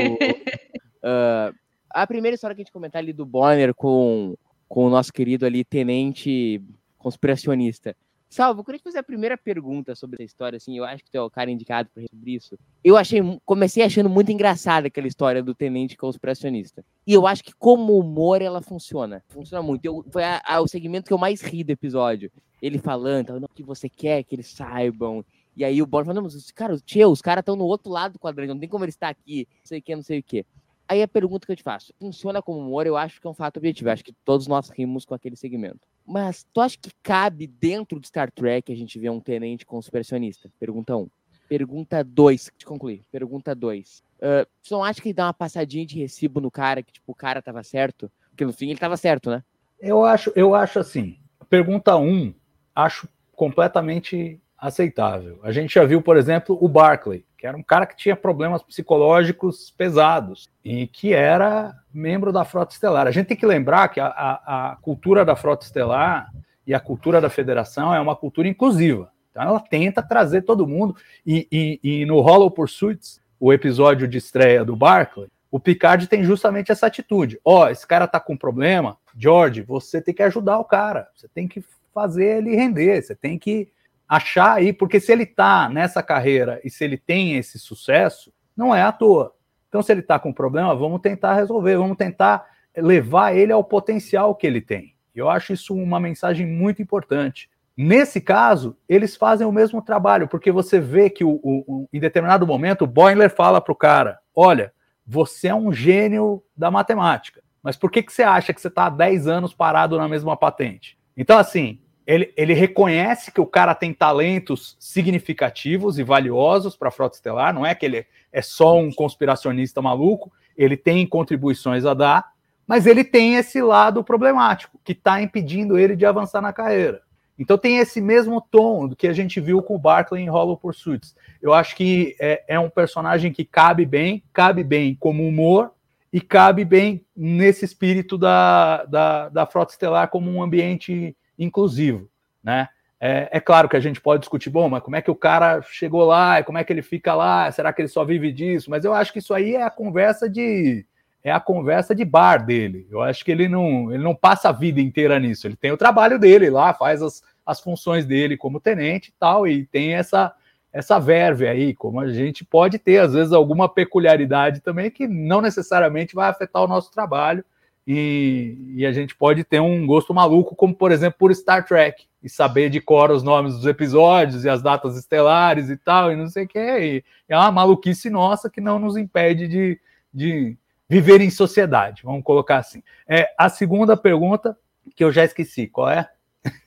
uh, 1.09 1.55
a 1.89 2.07
primeira 2.07 2.35
história 2.35 2.55
que 2.55 2.61
a 2.61 2.65
gente 2.65 2.73
comentar 2.73 3.01
ali 3.01 3.15
do 3.15 3.25
Bonner 3.25 3.75
com, 3.75 4.37
com 4.69 4.85
o 4.85 4.91
nosso 4.91 5.11
querido 5.11 5.47
ali, 5.47 5.65
tenente 5.65 6.63
conspiracionista. 6.99 7.97
Salvo, 8.33 8.61
eu 8.61 8.65
queria 8.65 8.79
te 8.79 8.85
fazer 8.85 8.97
a 8.97 9.03
primeira 9.03 9.37
pergunta 9.37 9.95
sobre 9.95 10.17
essa 10.17 10.25
história, 10.25 10.57
assim, 10.57 10.75
eu 10.75 10.85
acho 10.85 11.05
que 11.05 11.11
tu 11.11 11.19
é 11.19 11.21
o 11.21 11.29
cara 11.29 11.51
indicado 11.51 11.91
para 11.93 12.03
sobre 12.09 12.35
isso. 12.35 12.59
Eu 12.83 12.97
achei, 12.97 13.21
comecei 13.45 13.85
achando 13.85 14.09
muito 14.09 14.33
engraçada 14.33 14.87
aquela 14.87 15.07
história 15.07 15.43
do 15.43 15.55
tenente 15.55 15.99
conspiracionista. 15.99 16.83
E 17.07 17.13
eu 17.13 17.27
acho 17.27 17.45
que 17.45 17.53
como 17.53 17.99
humor 17.99 18.41
ela 18.41 18.63
funciona. 18.63 19.23
Funciona 19.29 19.63
muito. 19.63 19.85
Eu, 19.85 20.03
foi 20.11 20.25
a, 20.25 20.41
a, 20.47 20.63
o 20.63 20.67
segmento 20.67 21.09
que 21.09 21.13
eu 21.13 21.19
mais 21.19 21.43
ri 21.43 21.63
do 21.63 21.73
episódio. 21.73 22.33
Ele 22.63 22.79
falando, 22.79 23.39
não, 23.39 23.45
o 23.45 23.55
que 23.55 23.63
você 23.63 23.87
quer 23.87 24.23
que 24.23 24.35
eles 24.35 24.47
saibam. 24.47 25.23
E 25.55 25.63
aí 25.63 25.83
o 25.83 25.87
Bono 25.87 26.07
falando, 26.07 26.25
não, 26.25 26.31
mas, 26.33 26.51
cara, 26.53 26.79
tio, 26.79 27.11
os 27.11 27.21
caras 27.21 27.43
estão 27.43 27.55
no 27.55 27.67
outro 27.67 27.93
lado 27.93 28.15
do 28.15 28.19
quadrante, 28.19 28.49
não 28.49 28.59
tem 28.59 28.67
como 28.67 28.83
ele 28.83 28.89
estar 28.89 29.11
aqui, 29.11 29.47
não 29.59 29.67
sei 29.67 29.79
o 29.79 29.83
que, 29.83 29.95
não 29.95 30.03
sei 30.03 30.19
o 30.21 30.23
que. 30.23 30.47
Aí 30.93 31.03
a 31.03 31.09
pergunta 31.09 31.47
que 31.47 31.53
eu 31.53 31.57
te 31.57 31.63
faço, 31.63 31.95
funciona 31.99 32.43
como 32.43 32.59
humor? 32.59 32.87
Eu 32.87 32.99
acho 32.99 33.19
que 33.19 33.27
é 33.27 33.31
um 33.31 33.33
fato 33.33 33.57
objetivo. 33.57 33.89
Eu 33.89 33.95
acho 33.95 34.05
que 34.05 34.13
todos 34.27 34.47
nós 34.47 34.69
rimos 34.69 35.07
com 35.07 35.15
aquele 35.15 35.37
segmento. 35.37 35.81
Mas 36.07 36.47
tu 36.53 36.61
acha 36.61 36.77
que 36.77 36.91
cabe 37.03 37.47
dentro 37.47 37.99
de 37.99 38.09
Star 38.09 38.31
Trek 38.31 38.71
a 38.71 38.77
gente 38.77 38.99
ver 38.99 39.09
um 39.09 39.19
tenente 39.19 39.65
conspiracionista? 39.65 40.51
Pergunta 40.61 40.95
1. 40.95 41.01
Um. 41.01 41.09
Pergunta 41.49 42.05
2, 42.05 42.51
te 42.59 42.67
concluir. 42.67 43.07
Pergunta 43.11 43.55
2. 43.55 44.03
Uh, 44.19 44.47
você 44.63 44.75
não 44.75 44.85
acha 44.85 45.01
que 45.01 45.15
dá 45.15 45.29
uma 45.29 45.33
passadinha 45.33 45.87
de 45.87 45.99
recibo 45.99 46.43
no 46.43 46.51
cara, 46.51 46.83
que 46.83 46.93
tipo, 46.93 47.11
o 47.11 47.15
cara 47.15 47.41
tava 47.41 47.63
certo? 47.63 48.13
Porque 48.29 48.45
no 48.45 48.53
fim 48.53 48.69
ele 48.69 48.79
tava 48.79 48.99
certo, 48.99 49.31
né? 49.31 49.43
Eu 49.81 50.05
acho, 50.05 50.31
eu 50.37 50.55
acho 50.55 50.79
assim. 50.79 51.17
Pergunta 51.49 51.97
1, 51.97 52.07
um, 52.07 52.35
acho 52.75 53.09
completamente 53.35 54.39
aceitável. 54.59 55.41
A 55.43 55.53
gente 55.53 55.73
já 55.73 55.85
viu, 55.85 56.03
por 56.03 56.19
exemplo, 56.19 56.59
o 56.61 56.69
Barclay, 56.69 57.25
que 57.43 57.47
era 57.49 57.57
um 57.57 57.63
cara 57.63 57.87
que 57.87 57.97
tinha 57.97 58.15
problemas 58.15 58.63
psicológicos 58.63 59.69
pesados 59.77 60.49
e 60.65 60.87
que 60.87 61.13
era 61.13 61.75
membro 61.93 62.33
da 62.33 62.45
Frota 62.45 62.73
Estelar. 62.73 63.09
A 63.09 63.11
gente 63.11 63.27
tem 63.27 63.37
que 63.37 63.45
lembrar 63.45 63.89
que 63.89 63.99
a, 63.99 64.07
a, 64.07 64.71
a 64.71 64.77
cultura 64.77 65.25
da 65.25 65.35
Frota 65.35 65.65
Estelar 65.65 66.33
e 66.65 66.73
a 66.73 66.79
cultura 66.79 67.21
da 67.21 67.29
Federação 67.29 67.93
é 67.93 67.99
uma 67.99 68.15
cultura 68.15 68.47
inclusiva. 68.47 69.11
Então 69.29 69.43
ela 69.43 69.59
tenta 69.59 70.01
trazer 70.01 70.43
todo 70.43 70.69
mundo. 70.69 70.95
E, 71.27 71.49
e, 71.51 71.81
e 71.83 72.07
no 72.07 72.21
Hollow 72.21 72.49
Pursuits, 72.49 73.21
o 73.41 73.53
episódio 73.53 74.07
de 74.07 74.19
estreia 74.19 74.65
do 74.65 74.77
Barclay, 74.77 75.27
o 75.51 75.59
Picard 75.59 76.07
tem 76.07 76.23
justamente 76.23 76.71
essa 76.71 76.87
atitude. 76.87 77.41
Ó, 77.45 77.65
oh, 77.65 77.69
esse 77.69 77.85
cara 77.85 78.07
tá 78.07 78.21
com 78.21 78.37
problema, 78.37 78.97
George, 79.19 79.63
você 79.63 80.01
tem 80.01 80.15
que 80.15 80.23
ajudar 80.23 80.61
o 80.61 80.65
cara, 80.65 81.09
você 81.13 81.27
tem 81.27 81.49
que 81.49 81.61
fazer 81.93 82.39
ele 82.39 82.55
render, 82.55 83.03
você 83.03 83.17
tem 83.17 83.37
que 83.37 83.69
achar 84.13 84.59
aí, 84.59 84.75
porque 84.75 85.01
se 85.01 85.11
ele 85.11 85.23
está 85.23 85.71
nessa 85.71 86.03
carreira 86.03 86.61
e 86.63 86.69
se 86.69 86.85
ele 86.85 86.99
tem 86.99 87.37
esse 87.39 87.59
sucesso, 87.59 88.31
não 88.55 88.75
é 88.75 88.83
à 88.83 88.93
toa. 88.93 89.35
Então, 89.71 89.81
se 89.81 89.91
ele 89.91 90.03
está 90.03 90.19
com 90.19 90.35
problema, 90.35 90.75
vamos 90.75 91.01
tentar 91.01 91.33
resolver, 91.33 91.79
vamos 91.79 91.97
tentar 91.97 92.45
levar 92.77 93.35
ele 93.35 93.53
ao 93.53 93.65
potencial 93.65 94.35
que 94.35 94.47
ele 94.47 94.61
tem. 94.61 94.95
Eu 95.15 95.31
acho 95.31 95.55
isso 95.55 95.75
uma 95.75 95.99
mensagem 95.99 96.47
muito 96.47 96.83
importante. 96.83 97.49
Nesse 97.75 98.21
caso, 98.21 98.77
eles 98.87 99.17
fazem 99.17 99.47
o 99.47 99.53
mesmo 99.53 99.81
trabalho, 99.81 100.29
porque 100.29 100.53
você 100.53 100.79
vê 100.79 101.09
que 101.09 101.25
o, 101.25 101.41
o, 101.43 101.65
o 101.67 101.89
em 101.91 101.99
determinado 101.99 102.47
momento 102.47 102.83
o 102.83 102.87
Boiler 102.87 103.35
fala 103.35 103.63
para 103.63 103.73
o 103.73 103.77
cara: 103.77 104.19
olha, 104.35 104.75
você 105.07 105.49
é 105.49 105.55
um 105.55 105.73
gênio 105.73 106.43
da 106.55 106.71
matemática, 106.71 107.43
mas 107.63 107.79
por 107.79 107.91
que, 107.91 108.03
que 108.03 108.13
você 108.13 108.23
acha 108.23 108.53
que 108.53 108.61
você 108.61 108.69
está 108.69 108.87
há 108.87 108.91
10 108.91 109.27
anos 109.27 109.55
parado 109.55 109.97
na 109.97 110.07
mesma 110.07 110.37
patente? 110.37 110.99
Então, 111.17 111.39
assim, 111.39 111.81
ele, 112.07 112.33
ele 112.37 112.53
reconhece 112.53 113.31
que 113.31 113.41
o 113.41 113.47
cara 113.47 113.75
tem 113.75 113.93
talentos 113.93 114.77
significativos 114.79 115.99
e 115.99 116.03
valiosos 116.03 116.77
para 116.77 116.89
a 116.89 116.91
Frota 116.91 117.17
Estelar, 117.17 117.55
não 117.55 117.65
é 117.65 117.75
que 117.75 117.87
ele 117.87 118.07
é 118.33 118.43
só 118.43 118.79
um 118.79 118.93
conspiracionista 118.93 119.81
maluco, 119.81 120.33
ele 120.57 120.77
tem 120.77 121.07
contribuições 121.07 121.85
a 121.85 121.95
dar, 121.95 122.33
mas 122.67 122.87
ele 122.87 123.05
tem 123.05 123.37
esse 123.37 123.61
lado 123.63 124.03
problemático, 124.03 124.79
que 124.85 124.93
está 124.93 125.21
impedindo 125.23 125.79
ele 125.79 125.97
de 125.97 126.07
avançar 126.07 126.41
na 126.41 126.53
carreira. 126.53 127.03
Então 127.39 127.57
tem 127.57 127.79
esse 127.79 128.01
mesmo 128.01 128.41
tom 128.41 128.87
do 128.87 128.95
que 128.95 129.09
a 129.09 129.13
gente 129.13 129.41
viu 129.41 129.63
com 129.63 129.75
o 129.75 129.79
Barclay 129.79 130.23
em 130.23 130.29
Hollow 130.29 130.57
Pursuits. 130.57 131.15
Eu 131.41 131.53
acho 131.53 131.75
que 131.75 132.15
é, 132.21 132.45
é 132.47 132.61
um 132.61 132.71
personagem 132.71 133.33
que 133.33 133.45
cabe 133.45 133.85
bem, 133.85 134.23
cabe 134.33 134.63
bem 134.63 134.95
como 134.95 135.27
humor, 135.27 135.73
e 136.13 136.21
cabe 136.21 136.65
bem 136.65 137.05
nesse 137.17 137.65
espírito 137.65 138.19
da, 138.19 138.85
da, 138.85 139.29
da 139.31 139.47
Frota 139.47 139.73
Estelar 139.73 140.09
como 140.09 140.31
um 140.31 140.43
ambiente 140.43 141.17
inclusivo, 141.43 142.09
né? 142.43 142.69
É, 143.05 143.29
é, 143.33 143.41
claro 143.41 143.69
que 143.69 143.77
a 143.77 143.81
gente 143.81 144.01
pode 144.01 144.21
discutir, 144.21 144.49
bom, 144.49 144.69
mas 144.69 144.81
como 144.81 144.95
é 144.95 145.03
que 145.03 145.11
o 145.11 145.15
cara 145.15 145.61
chegou 145.63 146.05
lá, 146.05 146.41
como 146.45 146.59
é 146.59 146.63
que 146.63 146.73
ele 146.73 146.83
fica 146.83 147.15
lá, 147.15 147.51
será 147.51 147.73
que 147.73 147.83
ele 147.83 147.89
só 147.89 148.05
vive 148.05 148.31
disso? 148.31 148.71
Mas 148.71 148.85
eu 148.85 148.95
acho 148.95 149.13
que 149.13 149.19
isso 149.19 149.35
aí 149.35 149.57
é 149.57 149.63
a 149.65 149.71
conversa 149.71 150.31
de 150.31 150.87
é 151.25 151.31
a 151.33 151.41
conversa 151.41 151.95
de 151.95 152.05
bar 152.05 152.45
dele. 152.45 152.87
Eu 152.91 153.01
acho 153.01 153.25
que 153.25 153.31
ele 153.31 153.49
não, 153.49 153.93
ele 153.93 154.03
não 154.03 154.15
passa 154.15 154.49
a 154.49 154.53
vida 154.53 154.81
inteira 154.81 155.19
nisso. 155.21 155.47
Ele 155.47 155.57
tem 155.57 155.71
o 155.71 155.77
trabalho 155.77 156.19
dele 156.19 156.51
lá, 156.51 156.75
faz 156.75 157.01
as, 157.01 157.23
as 157.47 157.61
funções 157.61 158.05
dele 158.05 158.37
como 158.37 158.61
tenente 158.61 159.11
e 159.11 159.15
tal, 159.19 159.47
e 159.47 159.67
tem 159.67 159.95
essa 159.95 160.35
essa 160.73 160.99
verve 160.99 161.47
aí, 161.47 161.75
como 161.75 162.01
a 162.01 162.09
gente 162.09 162.45
pode 162.45 162.79
ter, 162.79 162.99
às 162.99 163.13
vezes, 163.13 163.33
alguma 163.33 163.69
peculiaridade 163.69 164.61
também 164.61 164.91
que 164.91 165.07
não 165.07 165.43
necessariamente 165.43 166.15
vai 166.15 166.31
afetar 166.31 166.63
o 166.63 166.67
nosso 166.67 166.91
trabalho 166.91 167.45
e, 167.87 168.75
e, 168.77 168.87
a 168.87 168.93
gente 168.93 169.15
pode 169.17 169.43
ter 169.43 169.61
um 169.61 169.87
gosto 169.87 170.15
maluco, 170.15 170.55
como 170.55 170.75
por 170.75 170.93
exemplo 170.93 171.19
por 171.19 171.35
Star 171.35 171.65
Trek, 171.67 172.07
e 172.23 172.29
saber 172.29 172.71
de 172.71 172.81
cor 172.81 173.11
os 173.11 173.23
nomes 173.23 173.55
dos 173.55 173.67
episódios 173.67 174.45
e 174.45 174.49
as 174.49 174.63
datas 174.63 174.97
estelares 174.97 175.69
e 175.69 175.77
tal, 175.77 176.13
e 176.13 176.17
não 176.17 176.29
sei 176.29 176.45
o 176.45 176.49
que. 176.49 176.59
E 176.59 177.05
é 177.29 177.37
uma 177.37 177.51
maluquice 177.51 178.09
nossa 178.09 178.49
que 178.49 178.61
não 178.61 178.79
nos 178.79 178.97
impede 178.97 179.49
de, 179.49 179.81
de 180.15 180.57
viver 180.89 181.21
em 181.21 181.31
sociedade, 181.31 182.03
vamos 182.05 182.23
colocar 182.23 182.59
assim. 182.59 182.83
É, 183.09 183.35
a 183.37 183.49
segunda 183.49 183.97
pergunta, 183.97 184.57
que 184.95 185.03
eu 185.03 185.11
já 185.11 185.25
esqueci, 185.25 185.67
qual 185.67 185.91
é? 185.91 186.09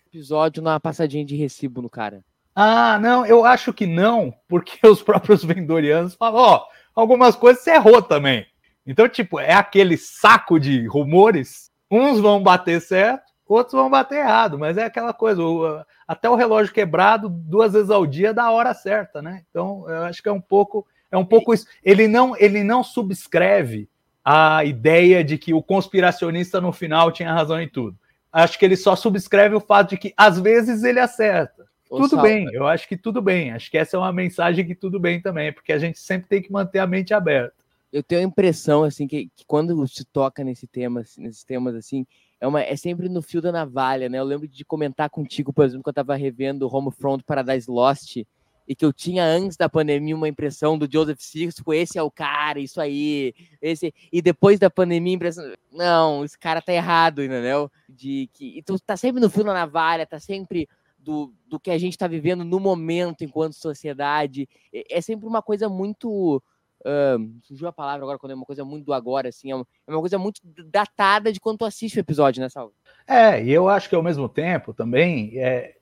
Episódio 0.08 0.62
na 0.62 0.80
passadinha 0.80 1.26
de 1.26 1.36
recibo 1.36 1.82
no 1.82 1.90
cara. 1.90 2.24
Ah, 2.54 2.98
não, 3.00 3.26
eu 3.26 3.46
acho 3.46 3.74
que 3.74 3.86
não, 3.86 4.34
porque 4.48 4.80
os 4.88 5.02
próprios 5.02 5.44
vendorianos 5.44 6.16
falam, 6.16 6.42
ó, 6.42 6.66
algumas 6.94 7.36
coisas 7.36 7.64
você 7.64 7.72
errou 7.72 8.02
também. 8.02 8.46
Então, 8.86 9.08
tipo, 9.10 9.40
é 9.40 9.54
aquele 9.54 9.98
saco 9.98 10.60
de 10.60 10.86
rumores. 10.88 11.72
Uns 11.90 12.20
vão 12.20 12.42
bater 12.42 12.82
certo, 12.82 13.32
outros 13.48 13.74
vão 13.74 13.90
bater 13.90 14.20
errado, 14.20 14.58
mas 14.58 14.78
é 14.78 14.84
aquela 14.84 15.14
coisa, 15.14 15.42
até 16.08 16.30
o 16.30 16.36
relógio 16.36 16.74
quebrado 16.74 17.30
duas 17.30 17.74
vezes 17.74 17.90
ao 17.90 18.06
dia 18.06 18.34
dá 18.34 18.44
a 18.46 18.52
hora 18.52 18.74
certa, 18.74 19.22
né? 19.22 19.44
Então, 19.50 19.86
eu 19.88 20.04
acho 20.04 20.22
que 20.22 20.30
é 20.30 20.32
um 20.32 20.42
pouco 20.42 20.86
É 21.12 21.18
um 21.18 21.26
pouco 21.26 21.54
isso. 21.54 21.66
Ele 21.84 22.08
não, 22.08 22.36
ele 22.38 22.64
não 22.64 22.84
subscreve 22.84 23.88
a 24.24 24.66
ideia 24.66 25.24
de 25.24 25.38
que 25.38 25.54
o 25.54 25.62
conspiracionista 25.62 26.60
no 26.60 26.74
final 26.74 27.12
tinha 27.12 27.32
razão 27.32 27.62
em 27.62 27.70
tudo. 27.70 27.98
Acho 28.32 28.60
que 28.60 28.66
ele 28.66 28.76
só 28.76 28.96
subscreve 28.96 29.56
o 29.56 29.62
fato 29.62 29.92
de 29.92 29.98
que 29.98 30.14
às 30.18 30.40
vezes 30.40 30.84
ele 30.84 31.00
acerta. 31.00 31.66
Tudo 31.88 32.22
bem, 32.22 32.50
eu 32.52 32.68
acho 32.68 32.88
que 32.88 32.98
tudo 32.98 33.22
bem. 33.22 33.52
Acho 33.52 33.72
que 33.72 33.78
essa 33.78 33.96
é 33.96 34.00
uma 34.00 34.12
mensagem 34.12 34.66
que 34.66 34.76
tudo 34.76 35.00
bem 35.00 35.22
também, 35.22 35.54
porque 35.54 35.72
a 35.72 35.78
gente 35.78 36.00
sempre 36.00 36.28
tem 36.28 36.42
que 36.42 36.52
manter 36.52 36.80
a 36.80 36.88
mente 36.88 37.14
aberta. 37.14 37.54
Eu 37.96 38.04
tenho 38.04 38.20
a 38.20 38.26
impressão 38.26 38.84
assim 38.84 39.08
que, 39.08 39.30
que 39.34 39.46
quando 39.48 39.88
se 39.88 40.04
toca 40.04 40.44
nesse 40.44 40.68
tema, 40.68 41.02
nesses 41.18 41.46
temas 41.46 41.76
assim, 41.76 42.06
é 42.42 42.46
uma 42.46 42.62
é 42.62 42.76
sempre 42.76 43.08
no 43.08 43.22
fio 43.22 43.42
da 43.42 43.54
navalha, 43.54 44.10
né? 44.10 44.20
Eu 44.20 44.26
lembro 44.26 44.50
de 44.50 44.66
comentar 44.66 45.10
contigo, 45.10 45.54
por 45.54 45.64
exemplo, 45.64 45.82
que 45.84 45.90
eu 45.90 45.94
tava 45.94 46.14
revendo 46.16 46.68
Homefront 46.68 47.24
Paradise 47.24 47.72
Lost 47.72 48.18
e 48.68 48.76
que 48.76 48.84
eu 48.84 48.92
tinha 48.92 49.24
antes 49.24 49.56
da 49.56 49.70
pandemia 49.70 50.14
uma 50.14 50.28
impressão 50.28 50.78
do 50.78 50.92
Joseph 50.92 51.22
Sixto, 51.22 51.74
esse 51.74 51.98
é 51.98 52.04
o 52.04 52.12
cara, 52.12 52.60
isso 52.60 52.82
aí, 52.82 53.34
esse 53.62 53.94
e 54.12 54.22
depois 54.22 54.60
da 54.60 54.70
pandemia 54.70 55.14
impressão, 55.14 55.46
não, 55.72 56.26
esse 56.26 56.38
cara 56.38 56.62
tá 56.62 56.74
errado, 56.74 57.24
entendeu? 57.24 57.72
De 57.88 58.30
que 58.34 58.60
então 58.60 58.76
tá 58.86 58.98
sempre 58.98 59.22
no 59.22 59.30
fio 59.30 59.46
da 59.46 59.54
navalha, 59.54 60.06
tá 60.06 60.20
sempre 60.20 60.68
do, 61.06 61.32
do 61.48 61.60
que 61.60 61.70
a 61.70 61.78
gente 61.78 61.94
está 61.94 62.08
vivendo 62.08 62.44
no 62.44 62.60
momento 62.60 63.24
enquanto 63.24 63.54
sociedade. 63.54 64.50
É, 64.74 64.98
é 64.98 65.02
sempre 65.02 65.28
uma 65.28 65.42
coisa 65.42 65.70
muito. 65.70 66.42
Ah, 66.86 67.18
surgiu 67.42 67.68
a 67.68 67.74
palavra 67.74 68.04
agora 68.04 68.20
quando 68.20 68.32
é 68.32 68.36
uma 68.36 68.46
coisa 68.46 68.64
muito 68.64 68.86
do 68.86 68.94
agora, 68.94 69.30
assim, 69.30 69.52
é 69.52 69.56
uma, 69.56 69.68
é 69.88 69.92
uma 69.92 70.00
coisa 70.00 70.18
muito 70.18 70.40
datada 70.70 71.32
de 71.34 71.40
quando 71.40 71.58
tu 71.60 71.66
assiste 71.66 71.98
o 71.98 72.00
episódio, 72.00 72.42
né, 72.42 72.50
Salvo? 72.50 72.74
É, 73.08 73.44
e 73.44 73.52
eu 73.52 73.68
acho 73.68 73.90
que 73.90 73.96
ao 73.96 74.04
mesmo 74.04 74.30
tempo 74.30 74.74
também 74.74 75.38
é, 75.40 75.76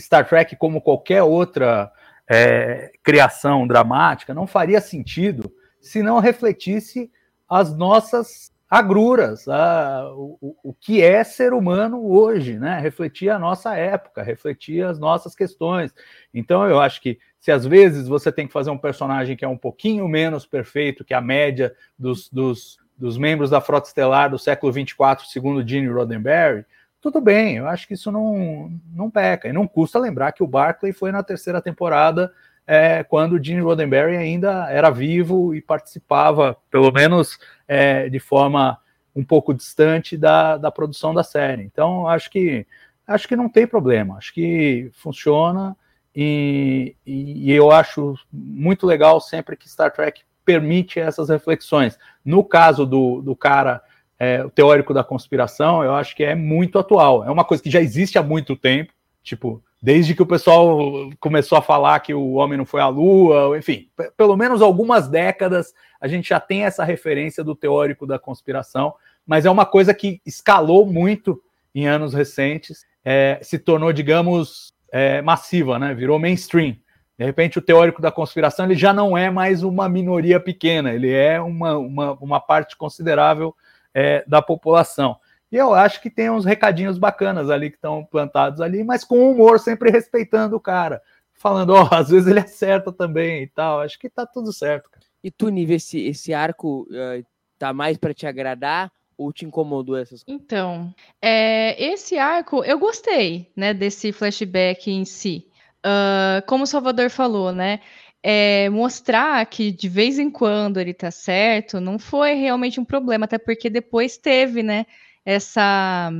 Star 0.00 0.26
Trek, 0.28 0.56
como 0.56 0.80
qualquer 0.80 1.22
outra 1.22 1.92
é, 2.28 2.90
criação 3.02 3.66
dramática, 3.66 4.34
não 4.34 4.46
faria 4.46 4.80
sentido 4.80 5.52
se 5.80 6.02
não 6.02 6.18
refletisse 6.18 7.10
as 7.48 7.76
nossas 7.76 8.50
agruras, 8.68 9.46
a- 9.48 10.10
o- 10.16 10.56
o 10.64 10.74
que 10.74 11.00
é 11.00 11.22
ser 11.22 11.52
humano 11.52 12.04
hoje, 12.04 12.58
né? 12.58 12.80
Refletir 12.80 13.30
a 13.30 13.38
nossa 13.38 13.76
época, 13.76 14.24
refletir 14.24 14.84
as 14.84 14.98
nossas 14.98 15.36
questões. 15.36 15.94
Então 16.34 16.68
eu 16.68 16.80
acho 16.80 17.00
que 17.00 17.16
se 17.46 17.52
às 17.52 17.64
vezes 17.64 18.08
você 18.08 18.32
tem 18.32 18.44
que 18.44 18.52
fazer 18.52 18.70
um 18.70 18.76
personagem 18.76 19.36
que 19.36 19.44
é 19.44 19.48
um 19.48 19.56
pouquinho 19.56 20.08
menos 20.08 20.44
perfeito 20.44 21.04
que 21.04 21.14
a 21.14 21.20
média 21.20 21.72
dos, 21.96 22.28
dos, 22.28 22.76
dos 22.98 23.16
membros 23.16 23.50
da 23.50 23.60
Frota 23.60 23.86
Estelar 23.86 24.28
do 24.28 24.36
século 24.36 24.72
24, 24.72 25.24
segundo 25.26 25.64
Gene 25.64 25.86
Roddenberry, 25.86 26.66
tudo 27.00 27.20
bem, 27.20 27.58
eu 27.58 27.68
acho 27.68 27.86
que 27.86 27.94
isso 27.94 28.10
não, 28.10 28.76
não 28.92 29.08
peca. 29.08 29.46
E 29.46 29.52
não 29.52 29.64
custa 29.64 29.96
lembrar 29.96 30.32
que 30.32 30.42
o 30.42 30.46
Barclay 30.46 30.92
foi 30.92 31.12
na 31.12 31.22
terceira 31.22 31.62
temporada, 31.62 32.32
é, 32.66 33.04
quando 33.04 33.34
o 33.34 33.44
Gene 33.44 33.60
Roddenberry 33.60 34.16
ainda 34.16 34.68
era 34.68 34.90
vivo 34.90 35.54
e 35.54 35.62
participava, 35.62 36.56
pelo 36.68 36.90
menos 36.90 37.38
é, 37.68 38.08
de 38.08 38.18
forma 38.18 38.76
um 39.14 39.22
pouco 39.22 39.54
distante 39.54 40.16
da, 40.16 40.56
da 40.56 40.72
produção 40.72 41.14
da 41.14 41.22
série. 41.22 41.62
Então, 41.62 42.08
acho 42.08 42.28
que 42.28 42.66
acho 43.06 43.28
que 43.28 43.36
não 43.36 43.48
tem 43.48 43.68
problema, 43.68 44.16
acho 44.16 44.34
que 44.34 44.90
funciona 44.94 45.76
e, 46.16 46.96
e, 47.04 47.52
eu 47.52 47.70
acho 47.70 48.14
muito 48.32 48.86
legal 48.86 49.20
sempre 49.20 49.54
que 49.54 49.68
Star 49.68 49.92
Trek 49.92 50.22
permite 50.46 50.98
essas 50.98 51.28
reflexões. 51.28 51.98
No 52.24 52.42
caso 52.42 52.86
do, 52.86 53.20
do 53.20 53.36
cara 53.36 53.82
é, 54.18 54.42
o 54.42 54.48
teórico 54.48 54.94
da 54.94 55.04
conspiração, 55.04 55.84
eu 55.84 55.94
acho 55.94 56.16
que 56.16 56.24
é 56.24 56.34
muito 56.34 56.78
atual. 56.78 57.22
É 57.22 57.30
uma 57.30 57.44
coisa 57.44 57.62
que 57.62 57.70
já 57.70 57.82
existe 57.82 58.16
há 58.16 58.22
muito 58.22 58.56
tempo, 58.56 58.94
tipo, 59.22 59.62
desde 59.82 60.14
que 60.14 60.22
o 60.22 60.26
pessoal 60.26 61.10
começou 61.20 61.58
a 61.58 61.62
falar 61.62 62.00
que 62.00 62.14
o 62.14 62.32
homem 62.32 62.56
não 62.56 62.64
foi 62.64 62.80
à 62.80 62.88
Lua, 62.88 63.58
enfim, 63.58 63.88
pelo 64.16 64.36
menos 64.36 64.62
algumas 64.62 65.08
décadas 65.08 65.74
a 66.00 66.08
gente 66.08 66.30
já 66.30 66.40
tem 66.40 66.64
essa 66.64 66.82
referência 66.82 67.44
do 67.44 67.54
teórico 67.54 68.06
da 68.06 68.18
conspiração, 68.18 68.94
mas 69.26 69.44
é 69.44 69.50
uma 69.50 69.66
coisa 69.66 69.92
que 69.92 70.20
escalou 70.24 70.86
muito 70.86 71.42
em 71.74 71.86
anos 71.86 72.14
recentes, 72.14 72.86
é, 73.04 73.38
se 73.42 73.58
tornou, 73.58 73.92
digamos, 73.92 74.72
é, 74.90 75.22
massiva, 75.22 75.78
né? 75.78 75.94
Virou 75.94 76.18
mainstream. 76.18 76.76
De 77.18 77.24
repente, 77.24 77.58
o 77.58 77.62
teórico 77.62 78.02
da 78.02 78.12
conspiração 78.12 78.66
ele 78.66 78.74
já 78.74 78.92
não 78.92 79.16
é 79.16 79.30
mais 79.30 79.62
uma 79.62 79.88
minoria 79.88 80.38
pequena, 80.38 80.92
ele 80.92 81.10
é 81.10 81.40
uma, 81.40 81.76
uma, 81.78 82.12
uma 82.12 82.40
parte 82.40 82.76
considerável 82.76 83.56
é, 83.94 84.22
da 84.26 84.42
população. 84.42 85.16
E 85.50 85.56
eu 85.56 85.72
acho 85.72 86.02
que 86.02 86.10
tem 86.10 86.28
uns 86.28 86.44
recadinhos 86.44 86.98
bacanas 86.98 87.48
ali 87.48 87.70
que 87.70 87.76
estão 87.76 88.04
plantados 88.04 88.60
ali, 88.60 88.84
mas 88.84 89.04
com 89.04 89.30
humor, 89.30 89.58
sempre 89.58 89.90
respeitando 89.90 90.56
o 90.56 90.60
cara. 90.60 91.00
Falando, 91.32 91.70
ó, 91.70 91.88
às 91.94 92.10
vezes 92.10 92.28
ele 92.28 92.40
acerta 92.40 92.92
também 92.92 93.42
e 93.42 93.46
tal. 93.46 93.80
Acho 93.80 93.98
que 93.98 94.10
tá 94.10 94.26
tudo 94.26 94.52
certo, 94.52 94.90
cara. 94.90 95.06
E 95.24 95.30
tu, 95.30 95.48
Nive, 95.48 95.74
esse, 95.74 95.98
esse 96.06 96.34
arco 96.34 96.86
ah, 96.92 97.22
tá 97.58 97.72
mais 97.72 97.96
para 97.96 98.12
te 98.12 98.26
agradar 98.26 98.92
ou 99.16 99.32
te 99.32 99.44
incomodou 99.44 99.96
essas 99.96 100.22
coisas? 100.22 100.42
Então, 100.42 100.94
é, 101.20 101.82
esse 101.82 102.18
arco 102.18 102.64
eu 102.64 102.78
gostei, 102.78 103.50
né, 103.56 103.72
desse 103.72 104.12
flashback 104.12 104.90
em 104.90 105.04
si. 105.04 105.48
Ah, 105.82 106.42
como 106.46 106.64
o 106.64 106.66
Salvador 106.66 107.10
falou, 107.10 107.52
né, 107.52 107.80
é, 108.20 108.68
mostrar 108.70 109.46
que 109.46 109.70
de 109.70 109.88
vez 109.88 110.18
em 110.18 110.28
quando 110.28 110.80
ele 110.80 110.92
tá 110.92 111.12
certo 111.12 111.80
não 111.80 111.96
foi 111.96 112.34
realmente 112.34 112.80
um 112.80 112.84
problema, 112.84 113.24
até 113.24 113.38
porque 113.38 113.70
depois 113.70 114.18
teve, 114.18 114.64
né, 114.64 114.84
essa 115.24 116.10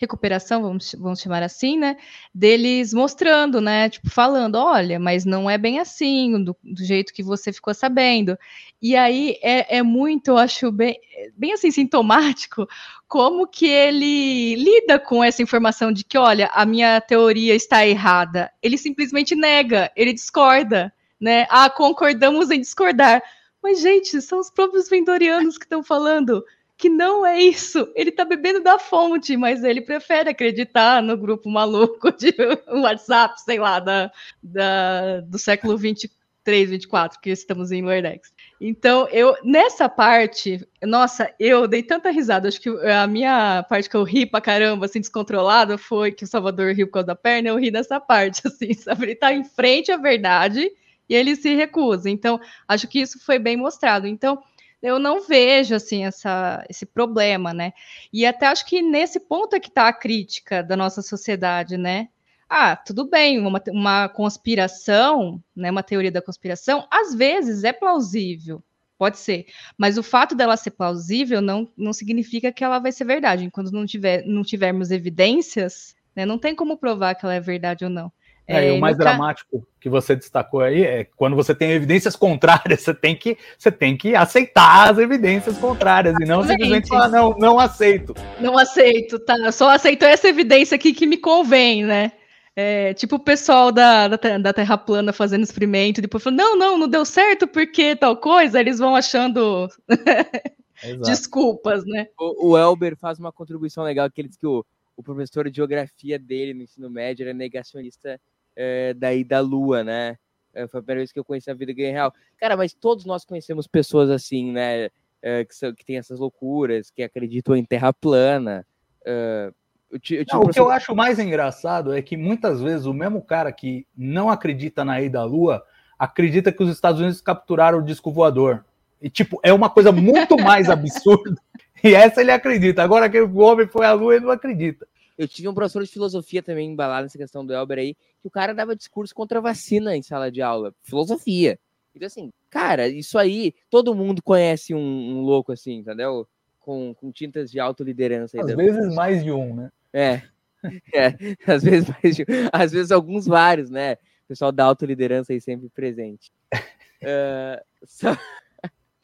recuperação, 0.00 0.62
vamos, 0.62 0.94
vamos 0.98 1.20
chamar 1.20 1.42
assim, 1.42 1.78
né, 1.78 1.96
deles 2.34 2.94
mostrando, 2.94 3.60
né, 3.60 3.90
tipo, 3.90 4.08
falando, 4.08 4.56
olha, 4.56 4.98
mas 4.98 5.26
não 5.26 5.48
é 5.48 5.58
bem 5.58 5.78
assim, 5.78 6.42
do, 6.42 6.56
do 6.62 6.82
jeito 6.82 7.12
que 7.12 7.22
você 7.22 7.52
ficou 7.52 7.74
sabendo. 7.74 8.38
E 8.80 8.96
aí 8.96 9.38
é, 9.42 9.78
é 9.78 9.82
muito, 9.82 10.28
eu 10.28 10.38
acho, 10.38 10.72
bem, 10.72 10.98
bem 11.36 11.52
assim, 11.52 11.70
sintomático, 11.70 12.66
como 13.06 13.46
que 13.46 13.66
ele 13.66 14.54
lida 14.54 14.98
com 14.98 15.22
essa 15.22 15.42
informação 15.42 15.92
de 15.92 16.02
que, 16.02 16.16
olha, 16.16 16.48
a 16.52 16.64
minha 16.64 17.00
teoria 17.00 17.54
está 17.54 17.86
errada. 17.86 18.50
Ele 18.62 18.78
simplesmente 18.78 19.34
nega, 19.34 19.92
ele 19.94 20.14
discorda, 20.14 20.92
né? 21.20 21.46
Ah, 21.50 21.68
concordamos 21.68 22.50
em 22.50 22.60
discordar. 22.60 23.22
Mas, 23.62 23.80
gente, 23.80 24.22
são 24.22 24.38
os 24.38 24.48
próprios 24.48 24.88
vendorianos 24.88 25.58
que 25.58 25.64
estão 25.64 25.82
falando 25.82 26.42
que 26.80 26.88
não 26.88 27.26
é 27.26 27.38
isso. 27.38 27.92
Ele 27.94 28.10
tá 28.10 28.24
bebendo 28.24 28.62
da 28.62 28.78
fonte, 28.78 29.36
mas 29.36 29.62
ele 29.62 29.82
prefere 29.82 30.30
acreditar 30.30 31.02
no 31.02 31.14
grupo 31.14 31.50
maluco 31.50 32.10
de 32.10 32.34
WhatsApp, 32.72 33.38
sei 33.42 33.58
lá, 33.58 33.78
da, 33.78 34.10
da, 34.42 35.20
do 35.20 35.38
século 35.38 35.76
23, 35.76 36.70
24, 36.70 37.20
que 37.20 37.28
estamos 37.28 37.70
em 37.70 37.82
Loerdex. 37.82 38.32
Então, 38.58 39.06
eu, 39.08 39.36
nessa 39.44 39.90
parte, 39.90 40.66
nossa, 40.82 41.30
eu 41.38 41.68
dei 41.68 41.82
tanta 41.82 42.10
risada. 42.10 42.48
Acho 42.48 42.60
que 42.60 42.70
a 42.70 43.06
minha 43.06 43.62
parte 43.68 43.90
que 43.90 43.96
eu 43.96 44.02
ri 44.02 44.24
pra 44.24 44.40
caramba, 44.40 44.86
assim, 44.86 45.00
descontrolada, 45.00 45.76
foi 45.76 46.10
que 46.10 46.24
o 46.24 46.26
Salvador 46.26 46.72
riu 46.72 46.86
por 46.86 46.94
causa 46.94 47.08
da 47.08 47.14
perna, 47.14 47.50
eu 47.50 47.58
ri 47.58 47.70
dessa 47.70 48.00
parte, 48.00 48.40
assim, 48.48 48.72
sabe? 48.72 49.04
Ele 49.04 49.14
tá 49.14 49.34
em 49.34 49.44
frente 49.44 49.92
à 49.92 49.98
verdade 49.98 50.70
e 51.10 51.14
ele 51.14 51.36
se 51.36 51.54
recusa. 51.54 52.08
Então, 52.08 52.40
acho 52.66 52.88
que 52.88 53.00
isso 53.00 53.18
foi 53.18 53.38
bem 53.38 53.56
mostrado. 53.56 54.06
Então, 54.06 54.42
eu 54.82 54.98
não 54.98 55.22
vejo, 55.26 55.74
assim, 55.74 56.04
essa, 56.04 56.64
esse 56.68 56.86
problema, 56.86 57.52
né? 57.52 57.72
E 58.12 58.24
até 58.24 58.46
acho 58.46 58.66
que 58.66 58.80
nesse 58.82 59.20
ponto 59.20 59.54
é 59.54 59.60
que 59.60 59.70
tá 59.70 59.88
a 59.88 59.92
crítica 59.92 60.62
da 60.62 60.76
nossa 60.76 61.02
sociedade, 61.02 61.76
né? 61.76 62.08
Ah, 62.48 62.74
tudo 62.74 63.08
bem, 63.08 63.38
uma, 63.38 63.62
uma 63.68 64.08
conspiração, 64.08 65.40
né, 65.54 65.70
uma 65.70 65.84
teoria 65.84 66.10
da 66.10 66.20
conspiração, 66.20 66.84
às 66.90 67.14
vezes 67.14 67.62
é 67.62 67.72
plausível, 67.72 68.60
pode 68.98 69.18
ser, 69.18 69.46
mas 69.78 69.96
o 69.96 70.02
fato 70.02 70.34
dela 70.34 70.56
ser 70.56 70.72
plausível 70.72 71.40
não, 71.40 71.70
não 71.76 71.92
significa 71.92 72.50
que 72.50 72.64
ela 72.64 72.80
vai 72.80 72.90
ser 72.90 73.04
verdade. 73.04 73.44
Enquanto 73.44 73.70
não, 73.70 73.86
tiver, 73.86 74.26
não 74.26 74.42
tivermos 74.42 74.90
evidências, 74.90 75.94
né, 76.14 76.26
não 76.26 76.38
tem 76.38 76.52
como 76.54 76.76
provar 76.76 77.14
que 77.14 77.24
ela 77.24 77.34
é 77.34 77.40
verdade 77.40 77.84
ou 77.84 77.90
não. 77.90 78.12
É, 78.50 78.68
e 78.68 78.70
o 78.72 78.80
mais 78.80 78.96
no 78.96 79.04
ca- 79.04 79.10
dramático 79.10 79.66
que 79.80 79.88
você 79.88 80.16
destacou 80.16 80.60
aí 80.60 80.82
é 80.84 81.04
que 81.04 81.12
quando 81.16 81.36
você 81.36 81.54
tem 81.54 81.70
evidências 81.70 82.16
contrárias, 82.16 82.80
você 82.82 82.94
tem 82.94 83.14
que, 83.16 83.38
você 83.58 83.70
tem 83.70 83.96
que 83.96 84.14
aceitar 84.14 84.90
as 84.90 84.98
evidências 84.98 85.56
contrárias 85.58 86.14
e 86.20 86.24
não 86.24 86.42
simplesmente 86.42 86.88
falar, 86.88 87.08
não, 87.08 87.36
não 87.38 87.58
aceito. 87.58 88.14
Não 88.40 88.58
aceito, 88.58 89.18
tá? 89.18 89.36
Eu 89.38 89.52
só 89.52 89.70
aceito 89.70 90.04
essa 90.04 90.28
evidência 90.28 90.74
aqui 90.74 90.92
que 90.92 91.06
me 91.06 91.16
convém, 91.16 91.84
né? 91.84 92.12
É, 92.56 92.92
tipo 92.94 93.16
o 93.16 93.20
pessoal 93.20 93.70
da, 93.70 94.08
da, 94.08 94.16
da 94.38 94.52
Terra 94.52 94.76
plana 94.76 95.12
fazendo 95.12 95.44
experimento, 95.44 96.02
depois 96.02 96.22
falando, 96.22 96.38
não, 96.38 96.56
não, 96.58 96.78
não 96.78 96.88
deu 96.88 97.04
certo 97.04 97.46
porque 97.46 97.94
tal 97.94 98.16
coisa, 98.16 98.58
eles 98.60 98.78
vão 98.78 98.96
achando 98.96 99.68
desculpas, 101.04 101.84
né? 101.86 102.08
O, 102.18 102.50
o 102.50 102.58
Elber 102.58 102.96
faz 102.96 103.18
uma 103.18 103.32
contribuição 103.32 103.84
legal, 103.84 104.10
que 104.10 104.20
ele 104.20 104.28
diz 104.28 104.36
que 104.36 104.46
o, 104.46 104.64
o 104.96 105.02
professor 105.02 105.48
de 105.48 105.56
geografia 105.56 106.18
dele 106.18 106.52
no 106.52 106.62
ensino 106.62 106.90
médio 106.90 107.24
era 107.24 107.32
negacionista 107.32 108.20
eh, 108.56 108.94
daí 108.94 109.24
da 109.24 109.40
Lua, 109.40 109.82
né? 109.84 110.16
Eh, 110.54 110.66
foi 110.66 110.80
a 110.80 110.82
primeira 110.82 111.00
vez 111.00 111.12
que 111.12 111.18
eu 111.18 111.24
conheci 111.24 111.50
a 111.50 111.54
vida 111.54 111.72
real. 111.72 112.12
Cara, 112.38 112.56
mas 112.56 112.72
todos 112.72 113.04
nós 113.04 113.24
conhecemos 113.24 113.66
pessoas 113.66 114.10
assim, 114.10 114.52
né? 114.52 114.88
eh, 115.22 115.44
que, 115.44 115.54
são, 115.54 115.74
que 115.74 115.84
tem 115.84 115.98
essas 115.98 116.18
loucuras, 116.18 116.90
que 116.90 117.02
acreditam 117.02 117.54
em 117.54 117.64
terra 117.64 117.92
plana. 117.92 118.66
eh, 119.04 119.52
eu 119.90 119.98
ti- 119.98 120.14
eu 120.14 120.24
tive 120.24 120.38
Não, 120.38 120.42
o 120.44 120.50
que 120.50 120.60
eu 120.60 120.70
acho 120.70 120.94
mais 120.94 121.18
engraçado 121.18 121.92
é 121.92 122.00
que 122.00 122.16
muitas 122.16 122.60
vezes 122.62 122.86
o 122.86 122.94
mesmo 122.94 123.20
cara 123.20 123.50
que 123.50 123.86
não 123.96 124.30
acredita 124.30 124.84
na 124.84 125.00
ida 125.00 125.18
à 125.20 125.24
Lua 125.24 125.64
acredita 125.98 126.52
que 126.52 126.62
os 126.62 126.70
Estados 126.70 127.00
Unidos 127.00 127.20
capturaram 127.20 127.78
o 127.78 127.84
disco 127.84 128.10
voador. 128.10 128.64
E, 129.02 129.10
tipo, 129.10 129.40
é 129.42 129.52
uma 129.52 129.68
coisa 129.68 129.90
muito 129.92 130.38
mais 130.38 130.68
absurda. 130.70 131.40
E 131.82 131.94
essa 131.94 132.20
ele 132.20 132.30
acredita. 132.30 132.82
Agora 132.82 133.08
que 133.10 133.20
o 133.20 133.38
homem 133.38 133.66
foi 133.66 133.84
à 133.84 133.92
lua, 133.92 134.14
ele 134.14 134.24
não 134.24 134.32
acredita. 134.32 134.86
Eu 135.20 135.28
tive 135.28 135.46
um 135.48 135.52
professor 135.52 135.84
de 135.84 135.90
filosofia 135.90 136.42
também 136.42 136.70
embalado 136.70 137.02
nessa 137.02 137.18
questão 137.18 137.44
do 137.44 137.52
Elber 137.52 137.78
aí, 137.78 137.94
que 137.94 138.26
o 138.26 138.30
cara 138.30 138.54
dava 138.54 138.74
discurso 138.74 139.14
contra 139.14 139.38
a 139.38 139.42
vacina 139.42 139.94
em 139.94 140.00
sala 140.02 140.30
de 140.32 140.40
aula. 140.40 140.74
Filosofia. 140.82 141.58
Então, 141.94 142.06
assim, 142.06 142.32
cara, 142.48 142.88
isso 142.88 143.18
aí, 143.18 143.52
todo 143.68 143.94
mundo 143.94 144.22
conhece 144.22 144.72
um, 144.74 144.78
um 144.78 145.20
louco 145.20 145.52
assim, 145.52 145.74
entendeu? 145.74 146.26
Com, 146.58 146.94
com 146.94 147.12
tintas 147.12 147.50
de 147.50 147.60
autoliderança. 147.60 148.40
Às 148.40 148.46
também. 148.46 148.72
vezes 148.72 148.94
mais 148.94 149.22
de 149.22 149.30
um, 149.30 149.54
né? 149.56 149.70
É. 149.92 150.22
é. 150.94 151.14
Às 151.46 151.62
vezes 151.64 151.90
mais 152.02 152.16
de- 152.16 152.24
às 152.50 152.72
vezes 152.72 152.90
alguns 152.90 153.26
vários, 153.26 153.68
né? 153.68 153.92
O 154.24 154.28
pessoal 154.28 154.50
da 154.50 154.64
autoliderança 154.64 155.34
aí 155.34 155.40
sempre 155.40 155.68
presente. 155.68 156.32
Ah, 157.02 157.62
Sa- 157.84 158.20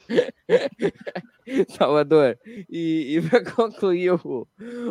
Salvador, 1.70 2.38
e, 2.68 3.16
e 3.18 3.20
para 3.30 3.44
concluir 3.52 4.12
o, 4.12 4.46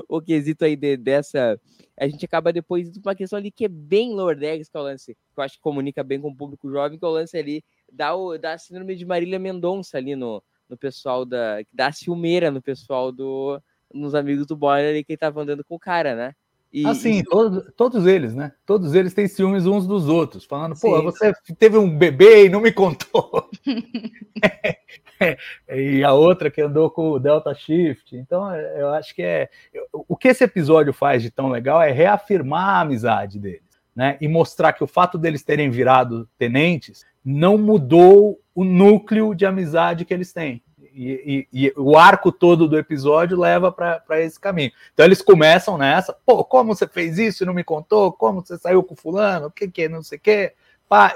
o 0.07 0.21
quesito 0.21 0.65
aí 0.65 0.75
de- 0.75 0.97
dessa, 0.97 1.59
a 1.99 2.07
gente 2.07 2.25
acaba 2.25 2.51
depois 2.53 2.89
pra 2.99 3.11
uma 3.11 3.15
questão 3.15 3.37
ali 3.37 3.51
que 3.51 3.65
é 3.65 3.67
bem 3.67 4.13
lower 4.13 4.37
decks, 4.37 4.69
que 4.69 4.77
é 4.77 4.79
o 4.79 4.83
lance, 4.83 5.13
que 5.15 5.39
eu 5.39 5.43
acho 5.43 5.55
que 5.55 5.61
comunica 5.61 6.03
bem 6.03 6.19
com 6.21 6.29
o 6.29 6.35
público 6.35 6.69
jovem, 6.69 6.97
que 6.97 7.05
é 7.05 7.07
o 7.07 7.11
lance 7.11 7.37
ali 7.37 7.63
da, 7.91 8.15
o- 8.15 8.37
da 8.37 8.57
síndrome 8.57 8.95
de 8.95 9.05
Marília 9.05 9.39
Mendonça 9.39 9.97
ali 9.97 10.15
no, 10.15 10.41
no 10.69 10.77
pessoal 10.77 11.25
da, 11.25 11.57
da 11.73 11.91
ciumeira 11.91 12.49
no 12.51 12.61
pessoal 12.61 13.11
do, 13.11 13.61
nos 13.93 14.15
amigos 14.15 14.45
do 14.47 14.55
Boyer 14.55 14.89
ali 14.89 15.03
que 15.03 15.17
tava 15.17 15.41
andando 15.41 15.63
com 15.63 15.75
o 15.75 15.79
cara, 15.79 16.15
né? 16.15 16.33
E, 16.75 16.85
Assim, 16.85 17.23
todos, 17.23 17.71
todos 17.77 18.05
eles, 18.05 18.35
né? 18.35 18.51
Todos 18.65 18.93
eles 18.93 19.13
têm 19.13 19.29
ciúmes 19.29 19.65
uns 19.65 19.87
dos 19.87 20.09
outros, 20.09 20.43
falando, 20.43 20.77
pô, 20.77 20.97
Sim. 20.97 21.03
você 21.05 21.33
teve 21.57 21.77
um 21.77 21.89
bebê 21.89 22.47
e 22.47 22.49
não 22.49 22.59
me 22.59 22.69
contou. 22.69 23.49
e 25.73 26.03
a 26.03 26.11
outra 26.11 26.51
que 26.51 26.61
andou 26.61 26.91
com 26.91 27.11
o 27.11 27.19
Delta 27.19 27.55
Shift. 27.55 28.17
Então, 28.17 28.51
é, 28.51 28.81
eu 28.81 28.89
acho 28.89 29.15
que 29.15 29.21
é. 29.21 29.49
O 29.93 30.17
que 30.17 30.27
esse 30.27 30.43
episódio 30.43 30.91
faz 30.91 31.23
de 31.23 31.31
tão 31.31 31.47
legal 31.47 31.81
é 31.81 31.93
reafirmar 31.93 32.67
a 32.67 32.81
amizade 32.81 33.39
deles, 33.39 33.79
né? 33.95 34.17
E 34.19 34.27
mostrar 34.27 34.73
que 34.73 34.83
o 34.83 34.87
fato 34.87 35.17
deles 35.17 35.43
terem 35.43 35.69
virado 35.69 36.27
tenentes 36.37 37.05
não 37.23 37.57
mudou 37.57 38.37
o 38.53 38.65
núcleo 38.65 39.33
de 39.33 39.45
amizade 39.45 40.03
que 40.03 40.13
eles 40.13 40.33
têm. 40.33 40.61
E, 40.97 41.47
e- 41.51 41.73
o 41.75 41.97
arco 41.97 42.31
todo 42.31 42.67
do 42.69 42.77
episódio 42.77 43.37
leva 43.37 43.69
para 43.69 44.21
esse 44.21 44.39
caminho. 44.39 44.71
Então 44.93 45.05
eles 45.05 45.21
começam 45.21 45.77
nessa, 45.77 46.13
pô, 46.25 46.43
como 46.45 46.73
você 46.73 46.87
fez 46.87 47.17
isso 47.19 47.43
e 47.43 47.45
não 47.45 47.53
me 47.53 47.63
contou? 47.63 48.13
Como 48.13 48.39
você 48.39 48.57
saiu 48.57 48.81
com 48.81 48.95
fulano? 48.95 49.47
O 49.47 49.51
que 49.51 49.67
que, 49.67 49.89
não 49.89 50.01
sei 50.01 50.17
o 50.17 50.21
que, 50.21 50.53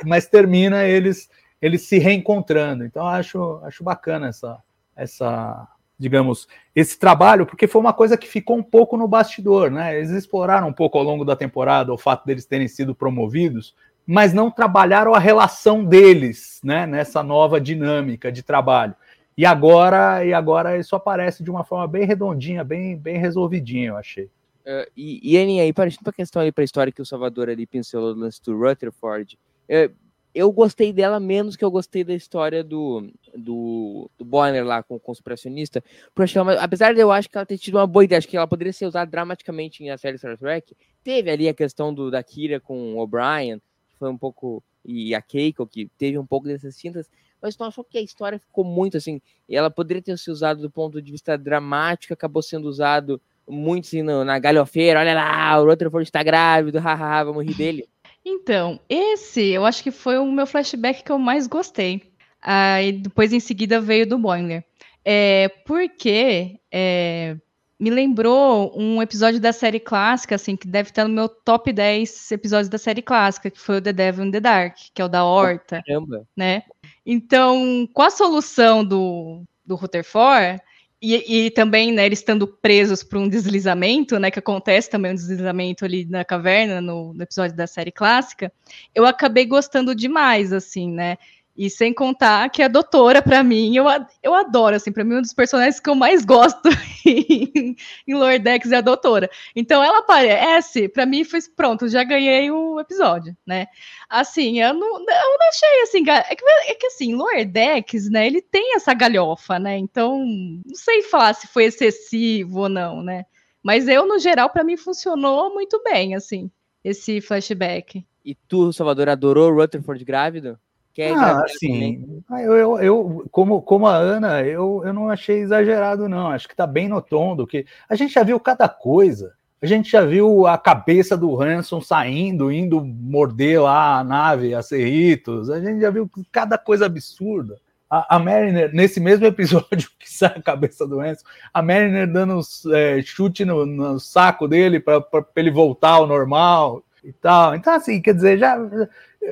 mas 0.05 0.27
termina 0.27 0.85
eles 0.85 1.29
eles 1.61 1.83
se 1.83 1.97
reencontrando. 1.97 2.83
Então 2.83 3.07
acho 3.07 3.61
acho 3.63 3.83
bacana 3.83 4.27
essa 4.27 4.57
essa 4.95 5.67
digamos 5.97 6.47
esse 6.75 6.97
trabalho, 6.97 7.45
porque 7.45 7.67
foi 7.67 7.79
uma 7.81 7.93
coisa 7.93 8.17
que 8.17 8.27
ficou 8.27 8.57
um 8.57 8.63
pouco 8.63 8.97
no 8.97 9.07
bastidor, 9.07 9.69
né? 9.71 9.97
Eles 9.97 10.09
exploraram 10.11 10.67
um 10.69 10.73
pouco 10.73 10.97
ao 10.97 11.03
longo 11.03 11.23
da 11.25 11.35
temporada 11.35 11.93
o 11.93 11.97
fato 11.97 12.25
deles 12.25 12.45
terem 12.45 12.67
sido 12.67 12.95
promovidos, 12.95 13.75
mas 14.07 14.33
não 14.33 14.49
trabalharam 14.49 15.13
a 15.13 15.19
relação 15.19 15.83
deles, 15.85 16.59
né, 16.63 16.87
nessa 16.87 17.21
nova 17.21 17.61
dinâmica 17.61 18.31
de 18.31 18.41
trabalho. 18.41 18.95
E 19.39 19.45
agora, 19.45 20.25
e 20.25 20.33
agora 20.33 20.77
isso 20.77 20.93
aparece 20.97 21.41
de 21.41 21.49
uma 21.49 21.63
forma 21.63 21.87
bem 21.87 22.03
redondinha, 22.05 22.61
bem, 22.61 22.97
bem 22.97 23.17
resolvidinha, 23.17 23.87
eu 23.87 23.95
achei. 23.95 24.25
Uh, 24.25 24.85
e, 24.97 25.31
e 25.33 25.37
aí, 25.37 25.71
para 25.71 25.89
a 25.89 26.11
questão 26.11 26.41
ali, 26.41 26.51
para 26.51 26.61
a 26.61 26.65
história 26.65 26.91
que 26.91 27.01
o 27.01 27.05
Salvador 27.05 27.49
ali 27.49 27.65
pincelou 27.65 28.13
do 28.13 28.19
lance 28.19 28.43
do 28.43 28.59
Rutherford, 28.59 29.39
uh, 29.69 29.95
eu 30.35 30.51
gostei 30.51 30.91
dela 30.91 31.21
menos 31.21 31.55
que 31.55 31.63
eu 31.63 31.71
gostei 31.71 32.03
da 32.03 32.13
história 32.13 32.61
do, 32.61 33.09
do, 33.33 34.11
do 34.17 34.25
Bonner 34.25 34.65
lá 34.65 34.83
com 34.83 34.95
o 34.95 34.99
conspiracionista, 34.99 35.81
porque 36.13 36.37
ela- 36.37 36.61
apesar 36.61 36.93
de 36.93 36.99
eu 36.99 37.09
acho 37.09 37.29
que 37.29 37.37
ela 37.37 37.45
ter 37.45 37.57
tido 37.57 37.75
uma 37.75 37.87
boa 37.87 38.03
ideia, 38.03 38.17
acho 38.17 38.27
que 38.27 38.35
ela 38.35 38.45
poderia 38.45 38.73
ser 38.73 38.87
usada 38.87 39.09
dramaticamente 39.09 39.81
em 39.81 39.89
a 39.89 39.97
série 39.97 40.17
Star 40.17 40.37
Trek, 40.37 40.75
teve 41.01 41.31
ali 41.31 41.47
a 41.47 41.53
questão 41.53 41.93
do, 41.93 42.11
da 42.11 42.21
Kira 42.21 42.59
com 42.59 42.93
o 42.93 42.99
O'Brien, 42.99 43.61
foi 43.97 44.09
um 44.09 44.17
pouco, 44.17 44.61
e 44.83 45.15
a 45.15 45.21
Keiko, 45.21 45.65
que 45.65 45.89
teve 45.97 46.17
um 46.17 46.25
pouco 46.25 46.45
dessas 46.45 46.77
tintas, 46.77 47.09
mas 47.41 47.57
não 47.57 47.67
achou 47.67 47.83
que 47.83 47.97
a 47.97 48.01
história 48.01 48.39
ficou 48.39 48.63
muito 48.63 48.97
assim, 48.97 49.21
e 49.47 49.55
ela 49.55 49.69
poderia 49.71 50.01
ter 50.01 50.17
sido 50.17 50.33
usada 50.33 50.61
do 50.61 50.69
ponto 50.69 51.01
de 51.01 51.11
vista 51.11 51.37
dramático, 51.37 52.13
acabou 52.13 52.41
sendo 52.41 52.67
usado 52.67 53.21
muito 53.47 53.85
assim, 53.87 54.01
no- 54.03 54.23
na 54.23 54.37
galhofeira, 54.39 54.99
olha 54.99 55.13
lá, 55.13 55.59
o 55.59 55.65
Rutherford 55.65 56.07
está 56.07 56.21
grávido, 56.21 56.77
hahaha, 56.79 57.23
vamos 57.25 57.45
rir 57.45 57.55
dele. 57.55 57.89
Então, 58.25 58.79
esse 58.89 59.41
eu 59.49 59.65
acho 59.65 59.81
que 59.81 59.91
foi 59.91 60.17
o 60.17 60.31
meu 60.31 60.45
flashback 60.45 61.03
que 61.03 61.11
eu 61.11 61.17
mais 61.17 61.47
gostei. 61.47 62.13
Aí 62.41 62.91
depois 62.93 63.33
em 63.33 63.39
seguida 63.39 63.81
veio 63.81 64.07
do 64.07 64.17
Boimler. 64.17 64.63
É, 65.03 65.49
porque 65.65 66.59
é, 66.71 67.35
me 67.79 67.89
lembrou 67.89 68.73
um 68.77 69.01
episódio 69.01 69.39
da 69.39 69.53
série 69.53 69.79
clássica, 69.79 70.35
assim, 70.35 70.57
que 70.57 70.67
deve 70.67 70.89
estar 70.89 71.07
no 71.07 71.13
meu 71.13 71.29
top 71.29 71.71
10 71.71 72.31
episódios 72.31 72.67
da 72.67 72.77
série 72.77 73.01
clássica, 73.01 73.49
que 73.49 73.59
foi 73.59 73.77
o 73.77 73.81
The 73.81 73.93
Devil 73.93 74.25
in 74.25 74.31
the 74.31 74.41
Dark, 74.41 74.75
que 74.93 75.01
é 75.01 75.05
o 75.05 75.07
da 75.07 75.23
Horta 75.23 75.81
Caramba. 75.85 76.27
né? 76.35 76.63
Então, 77.05 77.87
com 77.93 78.01
a 78.01 78.09
solução 78.09 78.83
do, 78.83 79.43
do 79.65 79.75
Rutherford, 79.75 80.61
e, 81.01 81.45
e 81.45 81.51
também, 81.51 81.93
né, 81.93 82.05
eles 82.05 82.19
estando 82.19 82.45
presos 82.45 83.01
por 83.01 83.17
um 83.17 83.29
deslizamento, 83.29 84.19
né, 84.19 84.29
que 84.29 84.39
acontece 84.39 84.89
também 84.89 85.13
um 85.13 85.15
deslizamento 85.15 85.85
ali 85.85 86.03
na 86.03 86.25
caverna, 86.25 86.81
no, 86.81 87.13
no 87.13 87.23
episódio 87.23 87.55
da 87.55 87.65
série 87.65 87.91
clássica, 87.91 88.51
eu 88.93 89.05
acabei 89.05 89.45
gostando 89.45 89.95
demais, 89.95 90.51
assim, 90.51 90.91
né? 90.91 91.17
E 91.59 91.69
sem 91.69 91.93
contar 91.93 92.49
que 92.49 92.61
a 92.61 92.69
doutora, 92.69 93.21
para 93.21 93.43
mim, 93.43 93.75
eu, 93.75 93.83
eu 94.23 94.33
adoro, 94.33 94.77
assim, 94.77 94.93
para 94.93 95.03
mim, 95.03 95.15
um 95.15 95.21
dos 95.21 95.33
personagens 95.33 95.77
que 95.77 95.89
eu 95.89 95.93
mais 95.93 96.23
gosto 96.23 96.69
em, 97.05 97.75
em 98.07 98.13
Lower 98.15 98.41
Decks 98.41 98.71
é 98.71 98.77
a 98.77 98.81
doutora. 98.81 99.29
Então, 99.53 99.83
ela 99.83 99.99
aparece, 99.99 100.87
para 100.87 101.05
mim, 101.05 101.25
foi 101.25 101.41
pronto, 101.53 101.89
já 101.89 102.01
ganhei 102.05 102.49
o 102.49 102.79
episódio, 102.79 103.35
né? 103.45 103.67
Assim, 104.09 104.61
eu 104.61 104.73
não, 104.73 104.99
eu 104.99 105.03
não 105.03 105.49
achei 105.49 105.81
assim, 105.81 106.09
é 106.09 106.33
que, 106.33 106.45
é 106.45 106.75
que 106.75 106.87
assim, 106.87 107.13
Lower 107.13 107.45
Decks, 107.45 108.09
né, 108.09 108.25
ele 108.25 108.41
tem 108.41 108.75
essa 108.75 108.93
galhofa, 108.93 109.59
né, 109.59 109.77
então, 109.77 110.17
não 110.17 110.75
sei 110.75 111.01
falar 111.01 111.33
se 111.33 111.45
foi 111.45 111.65
excessivo 111.65 112.61
ou 112.61 112.69
não, 112.69 113.03
né, 113.03 113.25
mas 113.61 113.89
eu, 113.89 114.07
no 114.07 114.17
geral, 114.17 114.49
para 114.49 114.63
mim, 114.63 114.77
funcionou 114.77 115.53
muito 115.53 115.83
bem, 115.83 116.15
assim, 116.15 116.49
esse 116.85 117.19
flashback. 117.19 118.05
E 118.23 118.33
tu, 118.33 118.71
Salvador, 118.71 119.09
adorou 119.09 119.53
Rutherford 119.53 120.05
grávido? 120.05 120.57
Quer 120.99 121.11
Ah, 121.11 121.15
engravidar 121.15 121.45
também? 121.61 122.05
assim, 122.29 122.43
eu, 122.43 122.57
eu, 122.57 122.79
eu- 122.79 123.25
como, 123.31 123.61
como 123.61 123.87
a 123.87 123.95
Ana, 123.95 124.41
eu, 124.43 124.81
eu 124.83 124.91
não 124.93 125.09
achei 125.09 125.39
exagerado, 125.39 126.09
não. 126.09 126.27
Acho 126.27 126.45
que 126.45 126.55
tá 126.55 126.67
bem 126.67 126.89
no 126.89 127.01
tom 127.01 127.37
do 127.37 127.47
que. 127.47 127.65
A 127.87 127.95
gente 127.95 128.13
já 128.13 128.21
viu 128.21 128.37
cada 128.37 128.67
coisa. 128.67 129.33
A 129.61 129.65
gente 129.65 129.89
já 129.89 130.01
viu 130.01 130.45
a 130.45 130.57
cabeça 130.57 131.15
do 131.15 131.41
Hanson 131.41 131.79
saindo, 131.79 132.51
indo 132.51 132.83
morder 132.83 133.61
lá 133.61 133.99
a 133.99 134.03
nave, 134.03 134.53
a 134.53 134.61
Cerritos. 134.61 135.49
A 135.49 135.61
gente 135.61 135.79
já 135.79 135.89
viu 135.89 136.09
cada 136.33 136.57
coisa 136.57 136.85
absurda. 136.87 137.55
A, 137.89 138.17
a 138.17 138.19
Mariner, 138.19 138.69
nesse 138.73 138.99
mesmo 138.99 139.25
episódio 139.25 139.89
que 139.97 140.11
sai 140.11 140.33
a 140.35 140.41
cabeça 140.41 140.85
do 140.85 140.99
Hanson, 140.99 141.23
a 141.53 141.61
Mariner 141.61 142.11
dando 142.11 142.41
é, 142.73 143.01
chute 143.01 143.45
no, 143.45 143.65
no 143.65 144.01
saco 144.01 144.49
dele 144.49 144.81
para 144.81 145.01
ele 145.37 145.49
voltar 145.49 145.91
ao 145.91 146.05
normal 146.07 146.83
e 147.01 147.13
tal. 147.13 147.55
Então, 147.55 147.73
assim, 147.73 148.01
quer 148.01 148.13
dizer, 148.13 148.37
já 148.37 148.57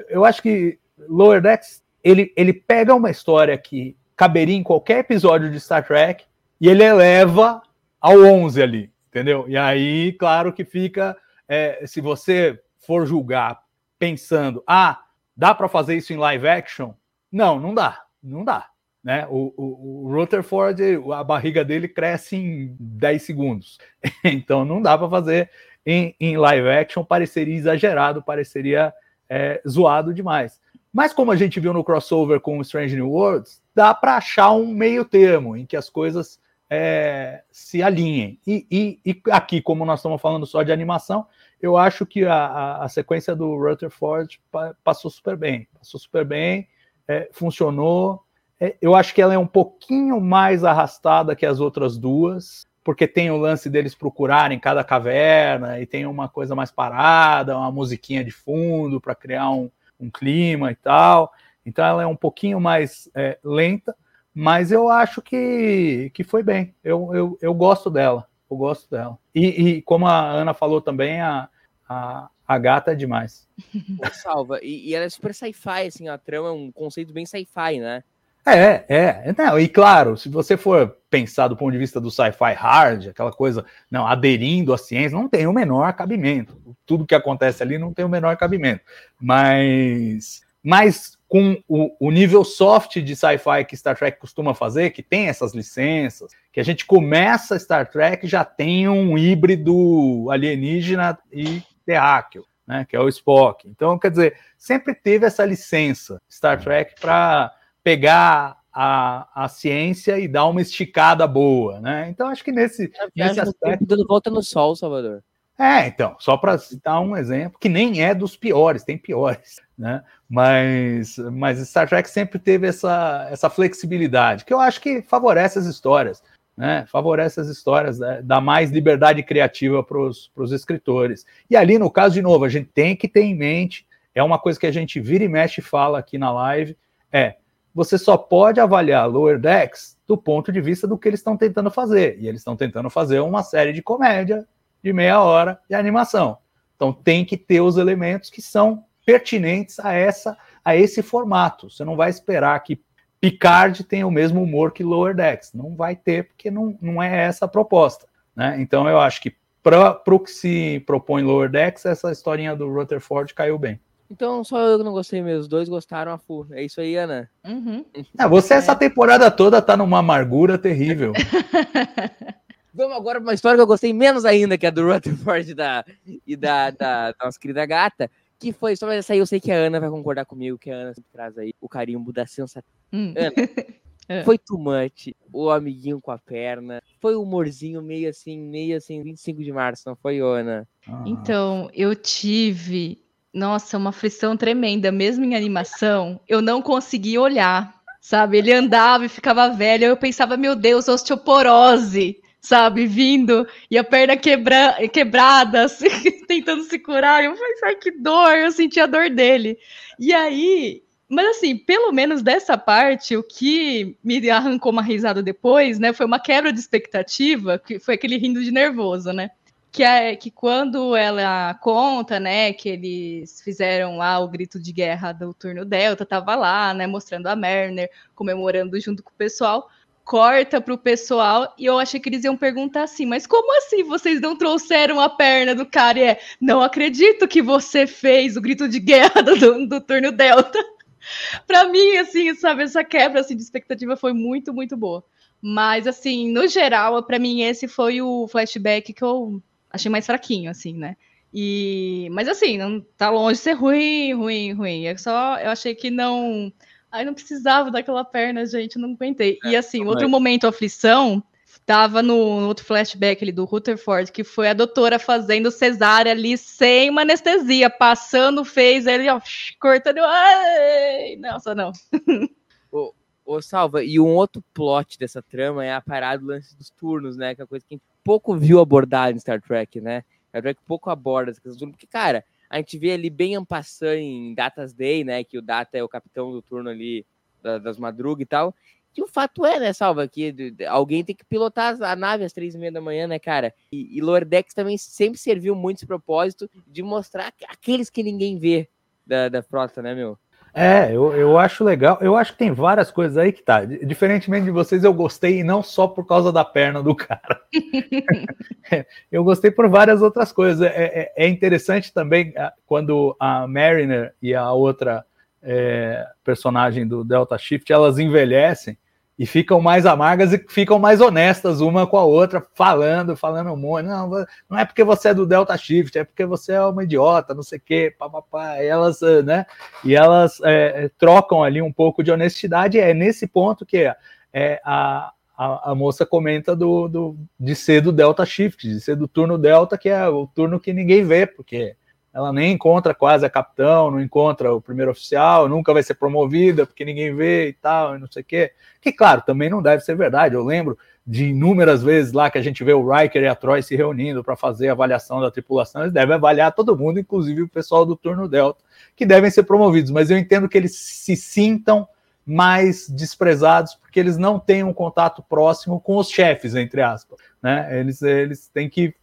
eu 0.10 0.24
acho 0.24 0.42
que 0.42 0.80
Lower 1.08 1.42
Decks 1.42 1.84
ele, 2.04 2.32
ele 2.36 2.54
pega 2.54 2.96
uma 2.96 3.12
história 3.12 3.58
que 3.58 3.96
caberia 4.16 4.56
em 4.56 4.64
qualquer 4.64 5.00
episódio 5.00 5.52
de 5.52 5.60
Star 5.60 5.86
Trek 5.86 6.24
e 6.60 6.70
ele 6.70 6.84
eleva 6.84 7.62
ao 8.00 8.20
11 8.24 8.62
ali, 8.62 8.92
entendeu? 9.10 9.46
E 9.48 9.58
aí, 9.58 10.14
claro 10.14 10.54
que 10.54 10.64
fica, 10.64 11.18
é, 11.48 11.84
se 11.86 12.00
você 12.00 12.60
for 12.80 13.06
julgar 13.06 13.62
pensando, 14.00 14.64
ah, 14.66 15.04
dá 15.36 15.54
para 15.54 15.68
fazer 15.68 15.98
isso 15.98 16.14
em 16.14 16.18
live 16.18 16.48
action? 16.48 16.94
Não, 17.32 17.60
não 17.60 17.74
dá, 17.74 18.04
não 18.24 18.46
dá. 18.46 18.70
Né? 19.04 19.28
O, 19.30 19.54
o, 19.58 20.06
o 20.06 20.14
Rutherford, 20.14 20.82
a 21.14 21.24
barriga 21.24 21.64
dele 21.64 21.88
cresce 21.88 22.36
em 22.38 22.76
10 22.80 23.22
segundos. 23.22 23.78
então 24.24 24.64
não 24.64 24.82
dá 24.82 24.98
para 24.98 25.10
fazer 25.10 25.50
em, 25.86 26.16
em 26.20 26.38
live 26.38 26.70
action, 26.70 27.04
pareceria 27.04 27.56
exagerado, 27.56 28.24
pareceria 28.24 28.94
é, 29.30 29.62
zoado 29.68 30.14
demais. 30.14 30.60
Mas 30.98 31.14
como 31.14 31.32
a 31.32 31.36
gente 31.36 31.60
viu 31.60 31.74
no 31.74 31.84
crossover 31.84 32.40
com 32.40 32.60
Strange 32.62 32.96
New 32.96 33.12
Worlds, 33.12 33.62
dá 33.76 33.94
para 33.94 34.18
achar 34.18 34.50
um 34.54 34.66
meio 34.66 35.06
termo 35.06 35.56
em 35.56 35.64
que 35.64 35.78
as 35.78 35.92
coisas 35.92 36.40
é, 36.68 37.44
se 37.52 37.84
alinhem. 37.84 38.40
E, 38.48 38.66
e, 38.72 39.00
e, 39.06 39.22
aqui, 39.30 39.62
como 39.62 39.86
nós 39.86 40.00
estamos 40.00 40.20
falando 40.20 40.48
só 40.48 40.64
de 40.64 40.72
animação, 40.72 41.28
eu 41.62 41.78
acho 41.78 42.04
que 42.04 42.26
a, 42.26 42.34
a, 42.34 42.86
a 42.86 42.90
sequência 42.90 43.36
do 43.36 43.56
Rutherford 43.56 44.42
pa, 44.52 44.74
passou 44.84 45.12
super 45.12 45.38
bem. 45.38 45.68
Passou 45.78 46.00
super 46.00 46.26
bem, 46.26 46.68
é, 47.08 47.30
funcionou. 47.32 48.24
É, 48.60 48.76
eu 48.82 48.96
acho 48.96 49.14
que 49.14 49.22
ela 49.22 49.36
é 49.36 49.38
um 49.38 49.46
pouquinho 49.46 50.20
mais 50.20 50.64
arrastada 50.64 51.36
que 51.36 51.46
as 51.46 51.60
outras 51.60 51.96
duas, 51.96 52.66
porque 52.84 53.08
tem 53.08 53.30
o 53.30 53.38
lance 53.38 53.70
deles 53.70 53.94
procurarem 53.94 54.60
cada 54.60 54.84
caverna 54.84 55.80
e 55.80 55.86
tem 55.86 56.08
uma 56.08 56.28
coisa 56.28 56.56
mais 56.56 56.72
parada, 56.72 57.56
uma 57.56 57.72
musiquinha 57.72 58.24
de 58.24 58.32
fundo 58.32 59.00
para 59.00 59.14
criar 59.14 59.52
um, 59.52 59.70
um 60.00 60.10
clima 60.10 60.72
e 60.72 60.76
tal. 60.76 61.32
Então 61.66 61.84
ela 61.86 62.04
é 62.04 62.08
um 62.08 62.16
pouquinho 62.16 62.60
mais 62.60 63.10
é, 63.14 63.38
lenta, 63.44 63.96
mas 64.34 64.72
eu 64.72 64.90
acho 64.90 65.22
que, 65.22 66.12
que 66.14 66.24
foi 66.24 66.44
bem. 66.44 66.74
Eu, 66.84 67.14
eu, 67.14 67.38
eu 67.42 67.54
gosto 67.54 67.90
dela. 67.90 68.28
Eu 68.50 68.56
gosto 68.56 68.90
dela. 68.90 69.18
E, 69.36 69.46
e 69.48 69.82
como 69.82 70.08
a 70.08 70.30
Ana 70.30 70.54
falou 70.54 70.82
também, 70.82 71.20
a, 71.20 71.50
a, 71.88 72.30
a 72.48 72.58
gata 72.58 72.92
é 72.92 72.96
demais. 72.96 73.48
Salva. 74.14 74.60
E, 74.64 74.90
e 74.90 74.96
ela 74.96 75.06
é 75.06 75.10
super 75.10 75.34
sci-fi, 75.34 75.88
assim, 75.88 76.08
a 76.08 76.18
trama 76.18 76.50
é 76.50 76.52
um 76.52 76.72
conceito 76.72 77.12
bem 77.12 77.26
sci-fi, 77.26 77.80
né? 77.80 78.04
É, 78.48 78.86
é. 78.88 79.36
Não, 79.38 79.60
e 79.60 79.68
claro, 79.68 80.16
se 80.16 80.30
você 80.30 80.56
for 80.56 80.98
pensar 81.10 81.50
do 81.50 81.58
ponto 81.58 81.72
de 81.72 81.78
vista 81.78 82.00
do 82.00 82.10
sci-fi 82.10 82.54
hard, 82.54 83.08
aquela 83.10 83.32
coisa, 83.32 83.66
não, 83.92 84.08
aderindo 84.08 84.74
à 84.74 84.78
ciência, 84.78 85.18
não 85.18 85.28
tem 85.28 85.46
o 85.48 85.54
menor 85.54 85.92
cabimento. 85.94 86.56
Tudo 86.86 87.06
que 87.06 87.16
acontece 87.16 87.62
ali 87.62 87.78
não 87.78 87.94
tem 87.94 88.06
o 88.06 88.10
menor 88.10 88.38
cabimento. 88.38 88.82
Mas, 89.20 90.42
mas 90.64 91.18
com 91.28 91.62
o, 91.68 92.08
o 92.08 92.10
nível 92.10 92.46
soft 92.46 93.00
de 93.00 93.16
sci-fi 93.16 93.66
que 93.68 93.76
Star 93.76 93.98
Trek 93.98 94.18
costuma 94.18 94.54
fazer, 94.54 94.92
que 94.92 95.04
tem 95.04 95.28
essas 95.28 95.54
licenças, 95.54 96.32
que 96.54 96.60
a 96.60 96.64
gente 96.64 96.86
começa 96.86 97.60
Star 97.60 97.90
Trek 97.90 98.26
já 98.28 98.46
tem 98.46 98.88
um 98.88 99.18
híbrido 99.18 100.30
alienígena 100.32 101.18
e 101.32 101.62
terráqueo. 101.86 102.46
Né, 102.66 102.86
que 102.90 102.98
é 102.98 103.00
o 103.00 103.08
Spock. 103.08 103.66
Então, 103.66 103.98
quer 103.98 104.12
dizer, 104.12 104.38
sempre 104.58 104.94
teve 104.94 105.26
essa 105.26 105.46
licença 105.46 106.22
Star 106.30 106.62
Trek 106.62 106.96
para 107.00 107.50
pegar 107.88 108.58
a, 108.74 109.46
a 109.46 109.48
ciência 109.48 110.20
e 110.20 110.28
dar 110.28 110.46
uma 110.46 110.62
esticada 110.62 111.26
boa, 111.26 111.80
né? 111.80 112.10
Então 112.10 112.28
acho 112.28 112.44
que 112.44 112.52
nesse, 112.52 112.92
nesse 113.16 113.40
aspecto 113.40 113.86
dando 113.86 114.06
volta 114.06 114.30
no 114.30 114.44
sol, 114.44 114.76
Salvador. 114.76 115.24
É, 115.58 115.88
então, 115.88 116.18
só 116.20 116.36
para 116.36 116.58
citar 116.58 117.00
um 117.00 117.16
exemplo, 117.16 117.58
que 117.58 117.70
nem 117.70 118.04
é 118.04 118.14
dos 118.14 118.36
piores, 118.36 118.84
tem 118.84 118.98
piores, 118.98 119.62
né? 119.80 120.04
Mas, 120.30 121.18
mas 121.32 121.66
Star 121.66 121.88
Trek 121.88 122.10
sempre 122.10 122.38
teve 122.40 122.68
essa, 122.68 123.26
essa 123.32 123.50
flexibilidade, 123.50 124.44
que 124.44 124.54
eu 124.54 124.60
acho 124.60 124.82
que 124.82 125.02
favorece 125.02 125.58
as 125.58 125.66
histórias, 125.66 126.22
né? 126.58 126.86
Favorece 126.92 127.40
as 127.40 127.48
histórias, 127.48 128.00
né? 128.00 128.22
dá 128.22 128.42
mais 128.42 128.70
liberdade 128.70 129.24
criativa 129.24 129.82
para 129.82 129.98
os 129.98 130.52
escritores. 130.52 131.26
E 131.50 131.56
ali, 131.56 131.80
no 131.80 131.90
caso, 131.90 132.16
de 132.16 132.22
novo, 132.22 132.44
a 132.44 132.50
gente 132.50 132.68
tem 132.68 132.98
que 132.98 133.08
ter 133.08 133.22
em 133.22 133.34
mente, 133.34 133.88
é 134.14 134.22
uma 134.22 134.38
coisa 134.38 134.60
que 134.60 134.68
a 134.68 134.74
gente 134.74 135.00
vira 135.00 135.24
e 135.24 135.30
mexe 135.30 135.62
e 135.62 135.64
fala 135.64 136.00
aqui 136.00 136.18
na 136.18 136.34
live, 136.34 136.76
é 137.10 137.38
você 137.78 137.96
só 137.96 138.18
pode 138.18 138.60
avaliar 138.60 139.08
Lower 139.08 139.38
Decks 139.38 139.96
do 140.08 140.18
ponto 140.18 140.52
de 140.52 140.60
vista 140.60 140.88
do 140.88 140.98
que 140.98 141.08
eles 141.08 141.20
estão 141.20 141.38
tentando 141.38 141.70
fazer. 141.70 142.18
E 142.20 142.28
eles 142.28 142.42
estão 142.42 142.56
tentando 142.56 142.90
fazer 142.90 143.20
uma 143.20 143.44
série 143.44 143.72
de 143.72 143.84
comédia 143.84 144.48
de 144.82 144.92
meia 144.92 145.22
hora 145.22 145.60
de 145.70 145.76
animação. 145.76 146.40
Então 146.76 146.92
tem 146.92 147.24
que 147.24 147.38
ter 147.38 147.62
os 147.62 147.78
elementos 147.78 148.32
que 148.32 148.42
são 148.42 148.84
pertinentes 149.06 149.80
a 149.80 149.94
essa 149.94 150.36
a 150.66 150.76
esse 150.76 151.04
formato. 151.04 151.70
Você 151.70 151.86
não 151.86 151.96
vai 151.96 152.10
esperar 152.10 152.60
que 152.64 152.82
Picard 153.22 153.84
tenha 153.84 154.08
o 154.08 154.12
mesmo 154.12 154.42
humor 154.42 154.72
que 154.72 154.84
Lower 154.84 155.16
Decks. 155.16 155.54
Não 155.54 155.76
vai 155.76 155.96
ter, 155.96 156.30
porque 156.30 156.50
não, 156.50 156.76
não 156.82 157.02
é 157.02 157.26
essa 157.26 157.46
a 157.46 157.48
proposta. 157.48 158.08
Né? 158.36 158.60
Então 158.60 158.90
eu 158.90 159.00
acho 159.00 159.22
que 159.22 159.36
para 159.62 160.02
o 160.08 160.20
que 160.20 160.32
se 160.32 160.80
propõe 160.88 161.22
Lower 161.22 161.48
Decks, 161.48 161.86
essa 161.86 162.12
historinha 162.12 162.56
do 162.56 162.74
Rutherford 162.74 163.36
caiu 163.36 163.60
bem. 163.60 163.80
Então 164.10 164.44
só 164.44 164.60
eu 164.60 164.78
que 164.78 164.84
não 164.84 164.94
gostei 164.94 165.22
mesmo. 165.22 165.42
Os 165.42 165.48
dois 165.48 165.68
gostaram 165.68 166.12
a 166.12 166.18
full. 166.18 166.48
É 166.52 166.64
isso 166.64 166.80
aí, 166.80 166.96
Ana. 166.96 167.30
Uhum. 167.46 167.86
É, 168.18 168.28
você 168.28 168.54
essa 168.54 168.76
temporada 168.76 169.30
toda 169.30 169.62
tá 169.62 169.76
numa 169.76 170.00
amargura 170.00 170.58
terrível. 170.58 171.14
Vamos 172.74 172.96
agora 172.96 173.20
para 173.20 173.28
uma 173.28 173.34
história 173.34 173.58
que 173.58 173.62
eu 173.62 173.68
gostei 173.68 173.92
menos 173.92 174.24
ainda, 174.24 174.56
que 174.56 174.66
é 174.66 174.70
a 174.70 174.72
do 174.72 174.86
Rutherford 174.86 175.56
da, 175.56 175.84
e 176.26 176.36
da, 176.36 176.70
da, 176.70 177.12
da 177.12 177.26
nossa 177.26 177.40
querida 177.40 177.66
gata. 177.66 178.10
Que 178.40 178.54
foi 178.54 178.76
só 178.76 178.92
essa 178.92 179.14
aí, 179.14 179.20
eu 179.20 179.26
sei 179.26 179.40
que 179.40 179.52
a 179.52 179.56
Ana 179.56 179.80
vai 179.80 179.90
concordar 179.90 180.26
comigo, 180.26 180.60
que 180.60 180.70
a 180.70 180.76
Ana 180.76 180.94
sempre 180.94 181.10
traz 181.12 181.36
aí 181.40 181.56
o 181.60 181.68
carimbo 181.68 182.14
da 182.14 182.28
sensação. 182.28 182.62
Hum. 182.94 183.16
Ana, 183.18 183.32
foi 184.24 184.38
too 184.38 184.60
much, 184.60 185.16
o 185.34 185.50
amiguinho 185.50 186.00
com 186.00 186.12
a 186.12 186.20
perna, 186.20 186.80
foi 187.02 187.16
o 187.16 187.24
humorzinho 187.24 187.82
meio 187.82 188.08
assim, 188.08 188.38
meio 188.38 188.78
assim, 188.78 189.02
25 189.02 189.44
de 189.44 189.52
março, 189.52 189.90
não 189.90 189.96
foi, 189.96 190.20
Ana? 190.20 190.68
Ah. 190.88 191.04
Então, 191.08 191.70
eu 191.74 191.96
tive 191.96 193.04
nossa, 193.38 193.78
uma 193.78 193.92
aflição 193.92 194.36
tremenda, 194.36 194.92
mesmo 194.92 195.24
em 195.24 195.36
animação, 195.36 196.20
eu 196.28 196.42
não 196.42 196.62
conseguia 196.62 197.22
olhar, 197.22 197.74
sabe? 198.02 198.40
Ele 198.40 198.52
andava 198.52 199.06
e 199.06 199.10
ficava 199.10 199.50
velho, 199.50 199.86
eu 199.86 199.96
pensava, 199.96 200.36
meu 200.36 200.56
Deus, 200.56 200.88
osteoporose, 200.88 202.20
sabe? 202.42 202.88
Vindo, 202.88 203.48
e 203.70 203.78
a 203.78 203.84
perna 203.84 204.18
quebra 204.18 204.76
quebrada, 204.92 205.66
assim, 205.66 205.88
tentando 206.28 206.64
se 206.64 206.80
curar. 206.80 207.24
Eu 207.24 207.36
falei, 207.36 207.54
ai, 207.64 207.76
que 207.76 207.92
dor, 207.92 208.36
eu 208.36 208.52
senti 208.52 208.80
a 208.80 208.86
dor 208.88 209.10
dele. 209.10 209.58
E 210.00 210.14
aí, 210.14 210.82
mas 211.10 211.38
assim, 211.38 211.56
pelo 211.56 211.92
menos 211.92 212.22
dessa 212.22 212.58
parte, 212.58 213.16
o 213.16 213.24
que 213.24 213.96
me 214.04 214.30
arrancou 214.30 214.72
uma 214.72 214.82
risada 214.82 215.24
depois, 215.24 215.80
né, 215.80 215.94
foi 215.94 216.06
uma 216.06 216.20
quebra 216.20 216.52
de 216.52 216.60
expectativa, 216.60 217.58
que 217.60 217.80
foi 217.80 217.94
aquele 217.96 218.18
rindo 218.18 218.44
de 218.44 218.52
nervoso, 218.52 219.14
né? 219.14 219.30
Que 219.78 219.84
é 219.84 220.16
que 220.16 220.32
quando 220.32 220.96
ela 220.96 221.54
conta, 221.54 222.20
né, 222.20 222.52
que 222.52 222.68
eles 222.68 223.40
fizeram 223.44 223.96
lá 223.96 224.18
o 224.18 224.28
grito 224.28 224.60
de 224.60 224.74
guerra 224.74 225.12
do 225.12 225.32
turno 225.36 225.64
Delta, 225.64 226.04
tava 226.04 226.34
lá, 226.34 226.74
né, 226.74 226.88
mostrando 226.88 227.28
a 227.28 227.36
Merner, 227.36 227.88
comemorando 228.16 228.80
junto 228.80 229.04
com 229.04 229.12
o 229.12 229.16
pessoal, 229.16 229.70
corta 230.04 230.60
pro 230.60 230.80
pessoal 230.80 231.54
e 231.60 231.68
eu 231.68 231.78
achei 231.78 232.00
que 232.00 232.10
eles 232.10 232.24
iam 232.24 232.36
perguntar 232.36 232.86
assim, 232.86 233.06
mas 233.06 233.28
como 233.28 233.56
assim 233.56 233.84
vocês 233.84 234.20
não 234.20 234.36
trouxeram 234.36 235.00
a 235.00 235.10
perna 235.10 235.54
do 235.54 235.64
cara? 235.64 236.00
E 236.00 236.04
é, 236.04 236.20
não 236.42 236.60
acredito 236.60 237.28
que 237.28 237.40
você 237.40 237.86
fez 237.86 238.36
o 238.36 238.42
grito 238.42 238.68
de 238.68 238.80
guerra 238.80 239.22
do, 239.22 239.68
do 239.68 239.80
turno 239.80 240.12
Delta. 240.12 240.58
para 241.46 241.68
mim, 241.68 241.98
assim, 241.98 242.34
sabe, 242.34 242.64
essa 242.64 242.84
quebra 242.84 243.20
assim, 243.20 243.36
de 243.36 243.44
expectativa 243.44 243.96
foi 243.96 244.12
muito, 244.12 244.52
muito 244.52 244.76
boa. 244.76 245.06
Mas, 245.40 245.86
assim, 245.86 246.32
no 246.32 246.48
geral, 246.48 247.04
para 247.04 247.20
mim, 247.20 247.44
esse 247.44 247.68
foi 247.68 248.02
o 248.02 248.28
flashback 248.28 248.92
que 248.92 249.04
eu 249.04 249.40
achei 249.70 249.90
mais 249.90 250.06
fraquinho, 250.06 250.50
assim, 250.50 250.74
né? 250.74 250.96
E, 251.34 252.08
mas 252.12 252.28
assim, 252.28 252.58
não 252.58 252.80
tá 252.98 253.10
longe 253.10 253.36
de 253.36 253.44
ser 253.44 253.54
ruim, 253.54 254.14
ruim, 254.14 254.54
ruim. 254.54 254.86
É 254.86 254.98
só, 254.98 255.38
eu 255.38 255.52
achei 255.52 255.76
que 255.76 255.92
não, 255.92 256.52
aí 256.92 257.06
não 257.06 257.14
precisava 257.14 257.70
daquela 257.70 258.04
perna, 258.04 258.46
gente, 258.46 258.80
não 258.80 258.92
aguentei. 258.92 259.38
É, 259.44 259.50
e 259.50 259.56
assim, 259.56 259.86
outro 259.86 260.10
momento 260.10 260.48
aflição, 260.48 261.22
tava 261.66 262.02
no, 262.02 262.40
no, 262.40 262.48
outro 262.48 262.66
flashback 262.66 263.22
ali 263.22 263.32
do 263.32 263.44
Rutherford, 263.44 264.12
que 264.12 264.24
foi 264.24 264.48
a 264.48 264.54
doutora 264.54 264.98
fazendo 264.98 265.52
cesárea 265.52 266.14
ali 266.14 266.38
sem 266.38 266.90
uma 266.90 267.02
anestesia, 267.02 267.70
passando, 267.70 268.46
fez 268.46 268.88
ele, 268.88 269.10
ó, 269.10 269.20
cortando, 269.60 270.00
ai, 270.00 271.18
nossa, 271.18 271.54
não. 271.54 271.74
Ô, 272.72 272.94
ô, 273.26 273.42
Salva, 273.42 273.84
e 273.84 274.00
um 274.00 274.16
outro 274.16 274.42
plot 274.54 274.98
dessa 274.98 275.22
trama 275.22 275.66
é 275.66 275.74
a 275.74 275.82
parada 275.82 276.22
do 276.22 276.28
lance 276.28 276.56
dos 276.58 276.70
turnos, 276.70 277.18
né, 277.18 277.36
que 277.36 277.42
é 277.42 277.44
a 277.44 277.48
coisa 277.48 277.66
que 277.68 277.80
pouco 278.08 278.38
viu 278.38 278.62
abordar 278.62 279.12
em 279.12 279.20
Star 279.20 279.42
Trek, 279.42 279.82
né? 279.82 280.02
Star 280.30 280.42
Trek 280.42 280.62
pouco 280.66 280.90
aborda 280.90 281.32
essa 281.32 281.42
questão 281.42 281.70
porque, 281.70 281.86
cara, 281.86 282.24
a 282.50 282.56
gente 282.56 282.78
vê 282.78 282.94
ali 282.94 283.10
bem 283.10 283.36
ampassando 283.36 283.96
em 283.96 284.34
Datas 284.34 284.72
Day, 284.72 285.04
né? 285.04 285.26
Que 285.26 285.38
o 285.38 285.42
Data 285.42 285.78
é 285.78 285.84
o 285.84 285.90
capitão 285.90 286.32
do 286.32 286.42
turno 286.42 286.70
ali 286.70 287.06
da, 287.44 287.58
das 287.58 287.78
madrugas 287.78 288.22
e 288.22 288.26
tal. 288.26 288.56
E 288.96 289.02
o 289.02 289.08
fato 289.08 289.46
é, 289.46 289.60
né, 289.60 289.74
Salva, 289.74 290.08
que 290.08 290.34
alguém 290.70 291.04
tem 291.04 291.16
que 291.16 291.26
pilotar 291.26 291.78
a 291.84 291.96
nave 291.98 292.24
às 292.24 292.32
três 292.32 292.56
e 292.56 292.58
meia 292.58 292.72
da 292.72 292.80
manhã, 292.80 293.08
né, 293.08 293.20
cara? 293.20 293.54
E, 293.72 293.98
e 293.98 294.02
Lordex 294.02 294.54
também 294.54 294.78
sempre 294.78 295.20
serviu 295.20 295.54
muito 295.54 295.80
esse 295.80 295.86
propósito 295.86 296.50
de 296.66 296.82
mostrar 296.82 297.34
aqueles 297.50 297.90
que 297.90 298.02
ninguém 298.02 298.40
vê 298.40 298.70
da, 299.06 299.28
da 299.28 299.44
frota, 299.44 299.82
né, 299.82 299.94
meu? 299.94 300.18
É, 300.60 300.92
eu, 300.92 301.14
eu 301.14 301.38
acho 301.38 301.64
legal. 301.64 302.00
Eu 302.02 302.18
acho 302.18 302.32
que 302.32 302.40
tem 302.40 302.52
várias 302.52 302.90
coisas 302.90 303.16
aí 303.16 303.32
que 303.32 303.44
tá. 303.44 303.64
Diferentemente 303.64 304.46
de 304.46 304.50
vocês, 304.50 304.84
eu 304.84 304.92
gostei 304.92 305.42
e 305.42 305.44
não 305.44 305.62
só 305.62 305.88
por 305.88 306.04
causa 306.08 306.32
da 306.32 306.44
perna 306.44 306.82
do 306.82 306.96
cara. 306.96 307.40
eu 309.12 309.24
gostei 309.24 309.52
por 309.52 309.70
várias 309.70 310.02
outras 310.02 310.32
coisas. 310.32 310.64
É, 310.64 311.14
é, 311.16 311.26
é, 311.26 311.28
interessante 311.28 311.94
também 311.94 312.34
ah, 312.36 312.52
quando 312.66 313.16
a 313.20 313.48
Mariner 313.48 314.16
e 314.20 314.34
a 314.34 314.52
outra 314.52 315.06
é, 315.44 316.04
personagem 316.24 316.88
do 316.88 317.04
Delta 317.04 317.38
Shift 317.38 317.72
elas 317.72 318.00
envelhecem 318.00 318.76
e 319.18 319.26
ficam 319.26 319.60
mais 319.60 319.86
amargas 319.86 320.32
e 320.32 320.46
ficam 320.48 320.78
mais 320.78 321.02
honestas 321.02 321.60
uma 321.60 321.88
com 321.88 321.98
a 321.98 322.04
outra, 322.04 322.46
falando, 322.54 323.18
falando 323.18 323.52
um 323.52 323.58
monte. 323.58 323.86
Não, 323.86 324.10
não 324.48 324.58
é 324.58 324.64
porque 324.64 324.84
você 324.84 325.10
é 325.10 325.14
do 325.14 325.26
Delta 325.26 325.58
Shift, 325.58 325.98
é 325.98 326.04
porque 326.04 326.24
você 326.26 326.54
é 326.54 326.62
uma 326.62 326.84
idiota, 326.84 327.34
não 327.34 327.42
sei 327.42 327.58
o 327.58 327.62
quê, 327.62 327.96
papapá. 327.98 328.62
E 328.62 328.68
elas, 328.68 329.02
eh, 329.02 329.24
né? 329.24 329.46
E 329.84 329.96
elas 329.96 330.40
é, 330.44 330.92
trocam 331.00 331.44
ali 331.44 331.62
um 331.62 331.74
pouco 331.74 332.04
de 332.04 332.12
honestidade. 332.12 332.80
É 332.80 332.94
nesse 332.94 333.26
ponto 333.26 333.66
que 333.66 333.92
é, 334.32 334.62
a, 334.64 335.12
a, 335.36 335.72
a, 335.72 335.76
moça 335.76 336.06
comenta 336.06 336.56
do, 336.56 336.88
do, 336.88 337.18
de 337.40 337.56
ser 337.56 337.82
do 337.82 337.92
Delta 337.92 338.24
Shift, 338.24 338.68
de 338.68 338.80
ser 338.80 338.96
do 338.96 339.08
turno 339.08 339.38
Delta, 339.38 339.80
que 339.80 339.90
é 339.90 340.08
o 340.08 340.28
turno 340.28 340.60
que 340.60 340.72
ninguém 340.72 341.04
vê, 341.04 341.26
porque 341.26 341.76
ela 342.18 342.34
nem 342.34 342.52
encontra 342.52 342.96
quase 342.96 343.24
a 343.24 343.30
capitão, 343.30 343.92
não 343.92 344.02
encontra 344.02 344.52
o 344.52 344.60
primeiro 344.60 344.90
oficial, 344.90 345.48
nunca 345.48 345.72
vai 345.72 345.84
ser 345.84 345.94
promovida 345.94 346.66
porque 346.66 346.84
ninguém 346.84 347.14
vê 347.14 347.50
e 347.50 347.54
tal, 347.54 347.96
e 347.96 348.00
não 348.00 348.08
sei 348.12 348.24
o 348.24 348.26
quê. 348.26 348.54
Que, 348.82 348.92
claro, 348.92 349.22
também 349.22 349.52
não 349.52 349.62
deve 349.62 349.84
ser 349.84 349.96
verdade. 349.96 350.34
Eu 350.34 350.44
lembro 350.44 350.76
de 351.06 351.26
inúmeras 351.26 351.84
vezes 351.84 352.14
lá 352.14 352.32
que 352.32 352.40
a 352.40 352.42
gente 352.42 352.64
vê 352.64 352.74
o 352.74 352.92
Riker 352.92 353.22
e 353.22 353.28
a 353.28 353.36
Troy 353.36 353.62
se 353.62 353.76
reunindo 353.76 354.24
para 354.24 354.36
fazer 354.36 354.70
a 354.70 354.72
avaliação 354.72 355.22
da 355.22 355.30
tripulação, 355.30 355.84
eles 355.84 355.94
devem 355.94 356.16
avaliar 356.16 356.52
todo 356.54 356.76
mundo, 356.76 357.00
inclusive 357.00 357.44
o 357.44 357.48
pessoal 357.48 357.86
do 357.86 357.96
turno 357.96 358.28
Delta, 358.28 358.64
que 358.96 359.06
devem 359.06 359.30
ser 359.30 359.44
promovidos, 359.44 359.92
mas 359.92 360.10
eu 360.10 360.18
entendo 360.18 360.50
que 360.50 360.58
eles 360.58 360.76
se 360.76 361.16
sintam 361.16 361.88
mais 362.26 362.90
desprezados 362.90 363.76
porque 363.76 364.00
eles 364.00 364.18
não 364.18 364.40
têm 364.40 364.64
um 364.64 364.74
contato 364.74 365.24
próximo 365.30 365.80
com 365.80 365.98
os 365.98 366.10
chefes, 366.10 366.56
entre 366.56 366.82
aspas. 366.82 367.20
Né? 367.44 367.80
Eles, 367.80 368.02
eles 368.02 368.48
têm 368.48 368.68
que 368.68 368.96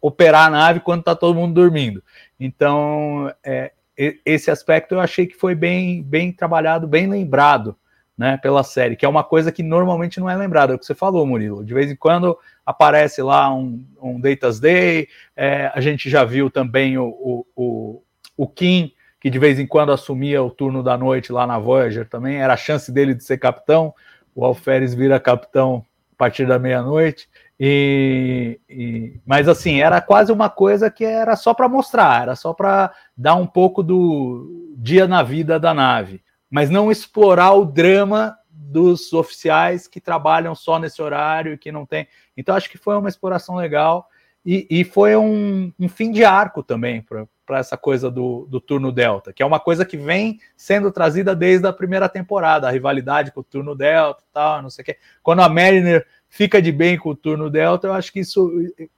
operar 0.00 0.46
a 0.46 0.50
nave 0.50 0.80
quando 0.80 1.00
está 1.00 1.14
todo 1.14 1.38
mundo 1.38 1.54
dormindo. 1.54 2.02
Então, 2.38 3.32
é, 3.44 3.72
esse 4.24 4.50
aspecto 4.50 4.94
eu 4.94 5.00
achei 5.00 5.26
que 5.26 5.36
foi 5.36 5.54
bem, 5.54 6.02
bem 6.02 6.32
trabalhado, 6.32 6.86
bem 6.86 7.06
lembrado 7.06 7.76
né, 8.16 8.36
pela 8.36 8.62
série, 8.62 8.96
que 8.96 9.06
é 9.06 9.08
uma 9.08 9.24
coisa 9.24 9.50
que 9.50 9.62
normalmente 9.62 10.20
não 10.20 10.28
é 10.28 10.36
lembrada, 10.36 10.72
é 10.72 10.76
o 10.76 10.78
que 10.78 10.84
você 10.84 10.94
falou, 10.94 11.24
Murilo. 11.26 11.64
De 11.64 11.72
vez 11.72 11.90
em 11.90 11.96
quando 11.96 12.38
aparece 12.66 13.22
lá 13.22 13.50
um, 13.52 13.82
um 14.00 14.20
Data's 14.20 14.60
Day, 14.60 15.08
é, 15.34 15.70
a 15.74 15.80
gente 15.80 16.10
já 16.10 16.22
viu 16.22 16.50
também 16.50 16.98
o, 16.98 17.06
o, 17.06 17.46
o, 17.56 18.02
o 18.36 18.46
Kim, 18.46 18.92
que 19.20 19.30
de 19.30 19.38
vez 19.38 19.58
em 19.58 19.66
quando 19.66 19.92
assumia 19.92 20.42
o 20.42 20.50
turno 20.50 20.82
da 20.82 20.98
noite 20.98 21.32
lá 21.32 21.46
na 21.46 21.58
Voyager 21.58 22.06
também, 22.08 22.36
era 22.36 22.54
a 22.54 22.58
chance 22.58 22.92
dele 22.92 23.14
de 23.14 23.24
ser 23.24 23.38
capitão, 23.38 23.94
o 24.34 24.44
Alferes 24.44 24.94
vira 24.94 25.18
capitão 25.18 25.84
a 26.12 26.16
partir 26.16 26.46
da 26.46 26.58
meia-noite. 26.58 27.28
E, 27.62 28.58
e, 28.70 29.20
mas 29.26 29.46
assim, 29.46 29.82
era 29.82 30.00
quase 30.00 30.32
uma 30.32 30.48
coisa 30.48 30.90
que 30.90 31.04
era 31.04 31.36
só 31.36 31.52
para 31.52 31.68
mostrar, 31.68 32.22
era 32.22 32.34
só 32.34 32.54
para 32.54 32.90
dar 33.14 33.34
um 33.34 33.46
pouco 33.46 33.82
do 33.82 34.74
dia 34.78 35.06
na 35.06 35.22
vida 35.22 35.60
da 35.60 35.74
nave, 35.74 36.22
mas 36.50 36.70
não 36.70 36.90
explorar 36.90 37.52
o 37.52 37.66
drama 37.66 38.34
dos 38.50 39.12
oficiais 39.12 39.86
que 39.86 40.00
trabalham 40.00 40.54
só 40.54 40.78
nesse 40.78 41.02
horário 41.02 41.52
e 41.52 41.58
que 41.58 41.70
não 41.70 41.84
tem. 41.84 42.08
Então 42.34 42.56
acho 42.56 42.70
que 42.70 42.78
foi 42.78 42.96
uma 42.96 43.10
exploração 43.10 43.56
legal 43.56 44.08
e, 44.42 44.66
e 44.70 44.82
foi 44.82 45.14
um, 45.16 45.70
um, 45.78 45.88
fim 45.88 46.10
de 46.10 46.24
arco 46.24 46.62
também 46.62 47.04
para 47.44 47.58
essa 47.58 47.76
coisa 47.76 48.10
do, 48.10 48.46
do 48.48 48.58
turno 48.58 48.90
Delta, 48.90 49.34
que 49.34 49.42
é 49.42 49.46
uma 49.46 49.60
coisa 49.60 49.84
que 49.84 49.98
vem 49.98 50.40
sendo 50.56 50.90
trazida 50.90 51.36
desde 51.36 51.66
a 51.66 51.74
primeira 51.74 52.08
temporada, 52.08 52.66
a 52.66 52.70
rivalidade 52.70 53.32
com 53.32 53.40
o 53.40 53.44
turno 53.44 53.74
Delta 53.74 54.22
tal, 54.32 54.62
não 54.62 54.70
sei 54.70 54.82
o 54.82 54.86
quê. 54.86 54.96
Quando 55.22 55.42
a 55.42 55.48
Mariner 55.48 56.06
fica 56.30 56.62
de 56.62 56.70
bem 56.70 56.96
com 56.96 57.10
o 57.10 57.16
turno 57.16 57.50
Delta, 57.50 57.88
eu 57.88 57.92
acho 57.92 58.12
que 58.12 58.20
isso, 58.20 58.50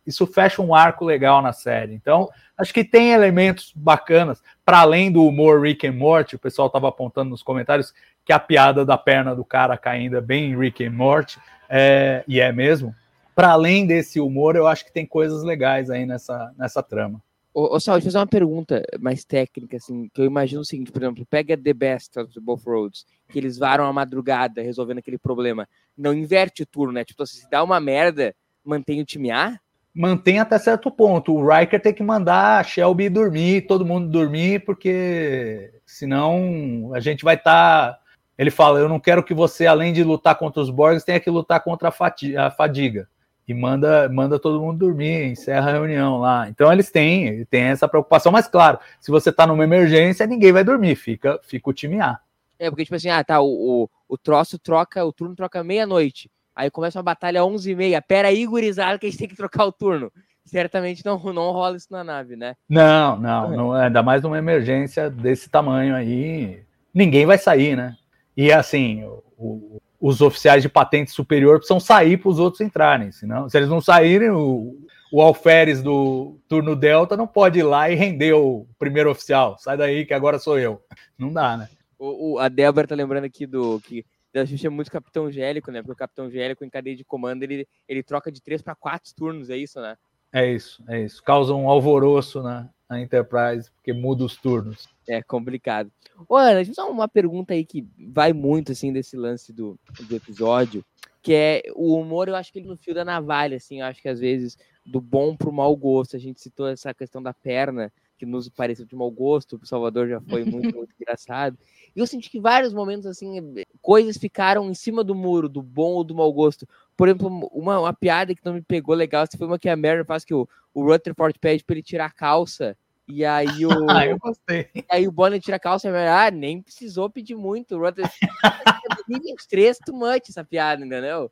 isso 0.07 0.27
fecha 0.27 0.61
um 0.61 0.75
arco 0.75 1.05
legal 1.05 1.41
na 1.41 1.53
série. 1.53 1.95
Então, 1.95 2.29
acho 2.57 2.73
que 2.73 2.85
tem 2.85 3.11
elementos 3.11 3.73
bacanas, 3.75 4.43
para 4.65 4.81
além 4.81 5.11
do 5.11 5.27
humor 5.27 5.63
Rick 5.63 5.87
and 5.87 5.95
Morty, 5.95 6.37
o 6.37 6.39
pessoal 6.39 6.67
estava 6.67 6.89
apontando 6.89 7.31
nos 7.31 7.43
comentários 7.43 7.93
que 8.25 8.33
a 8.33 8.39
piada 8.39 8.85
da 8.85 8.99
perna 8.99 9.35
do 9.35 9.45
cara 9.45 9.77
caindo 9.77 10.17
é 10.17 10.21
bem 10.21 10.57
Rick 10.57 10.85
and 10.85 10.93
Morty, 10.93 11.39
é, 11.69 12.23
e 12.29 12.39
é 12.39 12.53
mesmo. 12.53 12.95
Para 13.35 13.53
além 13.53 13.87
desse 13.87 14.21
humor, 14.21 14.55
eu 14.55 14.67
acho 14.67 14.85
que 14.85 14.93
tem 14.93 15.07
coisas 15.07 15.43
legais 15.43 15.89
aí 15.89 16.05
nessa, 16.05 16.53
nessa 16.57 16.83
trama. 16.83 17.21
Ô, 17.55 17.77
ô 17.77 17.81
Sal, 17.81 17.97
deixa 17.97 18.09
eu 18.09 18.13
fazer 18.13 18.19
uma 18.19 18.27
pergunta 18.27 18.83
mais 18.99 19.25
técnica, 19.25 19.77
assim, 19.77 20.09
que 20.13 20.23
eu 20.23 20.25
imagino 20.25 20.63
o 20.63 20.65
seguinte, 20.65 20.91
por 20.91 21.03
exemplo, 21.03 21.27
pega 21.27 21.57
The 21.57 21.75
Best 21.75 22.19
of 22.19 22.41
Both 22.41 22.65
Roads, 22.65 23.05
que 23.29 23.39
eles 23.39 23.59
varam 23.59 23.85
a 23.85 23.93
madrugada 23.93 24.63
resolvendo 24.63 24.99
aquele 24.99 25.19
problema. 25.19 25.69
Não 25.97 26.15
inverte 26.15 26.63
o 26.63 26.67
turno, 26.67 26.95
né? 26.95 27.05
Tipo, 27.05 27.27
se 27.27 27.49
dá 27.51 27.63
uma 27.63 27.79
merda, 27.79 28.35
mantém 28.65 29.03
o 29.03 29.05
time 29.05 29.31
A? 29.31 29.59
Mantém 29.95 30.39
até 30.39 30.59
certo 30.59 30.91
ponto. 30.91 31.35
O 31.35 31.47
Riker 31.47 31.81
tem 31.81 31.93
que 31.93 32.03
mandar 32.03 32.61
a 32.61 32.65
Shelby 32.65 33.11
dormir, 33.11 33.67
todo 33.67 33.85
mundo 33.85 34.09
dormir, 34.09 34.65
porque 34.65 35.71
senão 35.85 36.93
a 36.95 37.01
gente 37.01 37.23
vai 37.23 37.35
estar. 37.35 37.93
Tá... 37.93 37.99
Ele 38.39 38.51
fala: 38.51 38.79
Eu 38.79 38.89
não 38.89 38.99
quero 38.99 39.23
que 39.23 39.35
você, 39.35 39.67
além 39.67 39.93
de 39.93 40.03
lutar 40.03 40.39
contra 40.39 40.63
os 40.63 40.71
Borgs, 40.71 41.05
tenha 41.05 41.21
que 41.21 41.29
lutar 41.29 41.63
contra 41.63 41.91
a 41.91 42.51
fadiga 42.51 43.07
e 43.47 43.55
manda, 43.55 44.09
manda 44.09 44.39
todo 44.39 44.61
mundo 44.61 44.79
dormir, 44.79 45.33
encerra 45.33 45.71
a 45.71 45.73
reunião 45.73 46.19
lá. 46.19 46.49
Então 46.49 46.73
eles 46.73 46.91
têm, 46.91 47.45
têm 47.47 47.65
essa 47.65 47.89
preocupação, 47.89 48.31
mas 48.31 48.47
claro, 48.47 48.79
se 49.01 49.11
você 49.11 49.31
está 49.31 49.47
numa 49.47 49.65
emergência, 49.65 50.27
ninguém 50.27 50.53
vai 50.53 50.65
dormir, 50.65 50.95
fica, 50.97 51.41
fica 51.43 51.71
o 51.71 51.73
time 51.73 52.01
A. 52.01 52.19
É, 52.59 52.71
porque 52.71 52.85
tipo 52.85 52.95
assim, 52.95 53.09
ah, 53.09 53.25
tá, 53.25 53.41
o, 53.41 53.49
o, 53.49 53.91
o 54.09 54.17
troço 54.17 54.59
troca, 54.59 55.05
o 55.05 55.13
turno 55.13 55.35
troca 55.35 55.65
meia-noite. 55.65 56.31
Aí 56.55 56.71
começa 56.71 56.99
uma 56.99 57.03
batalha 57.03 57.41
às 57.41 57.47
11h30. 57.47 58.03
Pera 58.07 58.29
aí, 58.29 58.47
gurizada, 58.47 58.99
que 58.99 59.07
a 59.07 59.11
gente 59.11 59.19
tem 59.19 59.29
que 59.29 59.35
trocar 59.35 59.65
o 59.65 59.73
turno. 59.73 60.13
Certamente 60.45 61.05
não, 61.05 61.19
não 61.33 61.51
rola 61.51 61.77
isso 61.77 61.89
na 61.91 62.05
nave, 62.05 62.37
né? 62.37 62.55
Não, 62.69 63.19
não, 63.19 63.51
não 63.51 63.73
ainda 63.73 64.03
mais 64.03 64.23
numa 64.23 64.39
emergência 64.39 65.09
desse 65.09 65.49
tamanho 65.49 65.95
aí. 65.95 66.63
Ninguém 66.93 67.25
vai 67.25 67.39
sair, 67.39 67.77
né? 67.77 67.97
E 68.37 68.53
assim, 68.53 69.05
o, 69.39 69.81
os 70.03 70.21
oficiais 70.21 70.65
de 70.65 70.69
patente 70.69 71.13
superior 71.13 71.59
precisam 71.59 71.79
sair 71.79 72.17
para 72.17 72.29
os 72.29 72.41
outros 72.41 72.61
entrarem. 72.61 73.13
Senão, 73.13 73.49
se 73.49 73.57
eles 73.57 73.69
não 73.69 73.81
saírem, 73.81 74.31
o, 74.31 74.77
o 75.13 75.23
alferes 75.23 75.81
do 75.81 76.41
turno 76.49 76.75
Delta 76.75 77.17
não 77.17 77.27
pode 77.29 77.61
ir 77.61 77.63
lá 77.63 77.89
e 77.89 77.95
render 77.95 78.33
o 78.33 78.67
primeiro 78.81 79.13
oficial. 79.13 79.57
Sai 79.61 79.77
daí 79.77 80.05
que 80.05 80.13
agora 80.13 80.41
sou 80.41 80.59
eu. 80.59 80.83
Não 81.17 81.33
dá, 81.33 81.57
né? 81.57 81.69
O, 81.97 82.33
o 82.33 82.39
a 82.41 82.49
Débora 82.49 82.89
tá 82.89 82.97
lembrando 82.97 83.27
aqui 83.27 83.47
do 83.47 83.79
que 83.79 84.05
a 84.35 84.45
gente 84.45 84.67
é 84.67 84.71
muito 84.71 84.91
Capitão 84.91 85.31
Gélico, 85.31 85.71
né? 85.71 85.81
Porque 85.81 85.93
o 85.93 85.97
Capitão 85.97 86.29
Gélico 86.29 86.65
em 86.65 86.71
cadeia 86.71 86.97
de 86.97 87.05
comando 87.05 87.45
ele, 87.45 87.65
ele 87.89 88.03
troca 88.03 88.33
de 88.33 88.43
três 88.43 88.61
para 88.61 88.75
quatro 88.75 89.15
turnos, 89.15 89.51
é 89.51 89.57
isso, 89.57 89.81
né? 89.81 89.95
É 90.33 90.51
isso, 90.51 90.83
é 90.89 91.01
isso. 91.01 91.23
Causa 91.23 91.55
um 91.55 91.69
alvoroço 91.69 92.43
na, 92.43 92.69
na 92.93 93.01
Enterprise, 93.01 93.71
porque 93.71 93.93
muda 93.93 94.23
os 94.23 94.37
turnos. 94.37 94.87
É 95.09 95.23
complicado. 95.23 95.91
Ô, 96.29 96.37
Ana, 96.37 96.63
deixa 96.63 96.79
eu 96.79 96.91
uma 96.91 97.09
pergunta 97.09 97.55
aí 97.55 97.65
que 97.65 97.87
vai 98.13 98.35
muito, 98.35 98.73
assim, 98.73 98.93
desse 98.93 99.17
lance 99.17 99.51
do, 99.53 99.79
do 100.07 100.15
episódio, 100.15 100.85
que 101.23 101.33
é 101.33 101.63
o 101.75 101.95
humor, 101.95 102.29
eu 102.29 102.37
acho 102.37 102.53
que 102.53 102.59
ele 102.59 102.69
no 102.69 102.77
fio 102.77 102.95
da 102.95 103.05
navalha, 103.05 103.57
assim, 103.57 103.81
eu 103.81 103.87
acho 103.87 104.03
que 104.03 104.09
às 104.09 104.21
vezes 104.21 104.59
do 104.85 105.01
bom 105.01 105.35
pro 105.35 105.53
mau 105.53 105.75
gosto, 105.75 106.17
a 106.17 106.19
gente 106.19 106.41
citou 106.41 106.69
essa 106.69 106.93
questão 106.93 107.23
da 107.23 107.33
perna, 107.33 107.91
que 108.19 108.27
nos 108.27 108.49
pareceu 108.49 108.85
de 108.85 108.95
mau 108.95 109.11
gosto, 109.11 109.59
o 109.61 109.67
Salvador 109.67 110.09
já 110.09 110.21
foi 110.21 110.45
muito, 110.45 110.77
muito 110.77 110.95
engraçado. 111.01 111.59
E 111.97 111.99
eu 111.99 112.07
senti 112.07 112.31
que 112.31 112.39
vários 112.39 112.73
momentos, 112.73 113.07
assim, 113.07 113.55
coisas 113.81 114.17
ficaram 114.17 114.71
em 114.71 114.75
cima 114.75 115.03
do 115.03 115.15
muro, 115.15 115.49
do 115.49 115.63
bom 115.63 115.93
ou 115.93 116.05
do 116.05 116.15
mau 116.15 116.33
gosto. 116.33 116.69
Por 116.97 117.09
exemplo, 117.09 117.29
uma, 117.53 117.81
uma 117.81 117.93
piada 117.93 118.35
que 118.35 118.45
não 118.45 118.55
me 118.55 118.63
pegou 118.63 118.95
legal, 118.95 119.27
foi 119.37 119.47
uma 119.47 119.59
que 119.59 119.69
a 119.69 119.77
Mary 119.77 120.05
faz 120.05 120.25
que 120.25 120.35
o, 120.35 120.49
o 120.75 120.85
Rutherford 120.85 121.39
pede 121.39 121.65
para 121.65 121.75
ele 121.75 121.83
tirar 121.83 122.07
a 122.07 122.11
calça 122.11 122.77
e 123.09 123.25
aí 123.25 123.67
o. 123.67 123.71
ah, 123.91 124.07
eu 124.07 124.19
gostei. 124.19 124.69
aí 124.91 125.07
o 125.07 125.13
Bonner 125.13 125.41
tira 125.41 125.57
a 125.57 125.61
calça 125.61 125.89
e 125.89 126.09
ah, 126.09 126.31
nem 126.31 126.63
precisou 126.63 127.11
pedir 127.11 127.35
muito. 127.35 127.77
O 127.77 127.79
Rutherford. 127.79 128.19
três 129.49 129.79
too 129.79 129.95
much 129.95 130.29
essa 130.29 130.45
piada, 130.45 130.85
entendeu? 130.85 131.31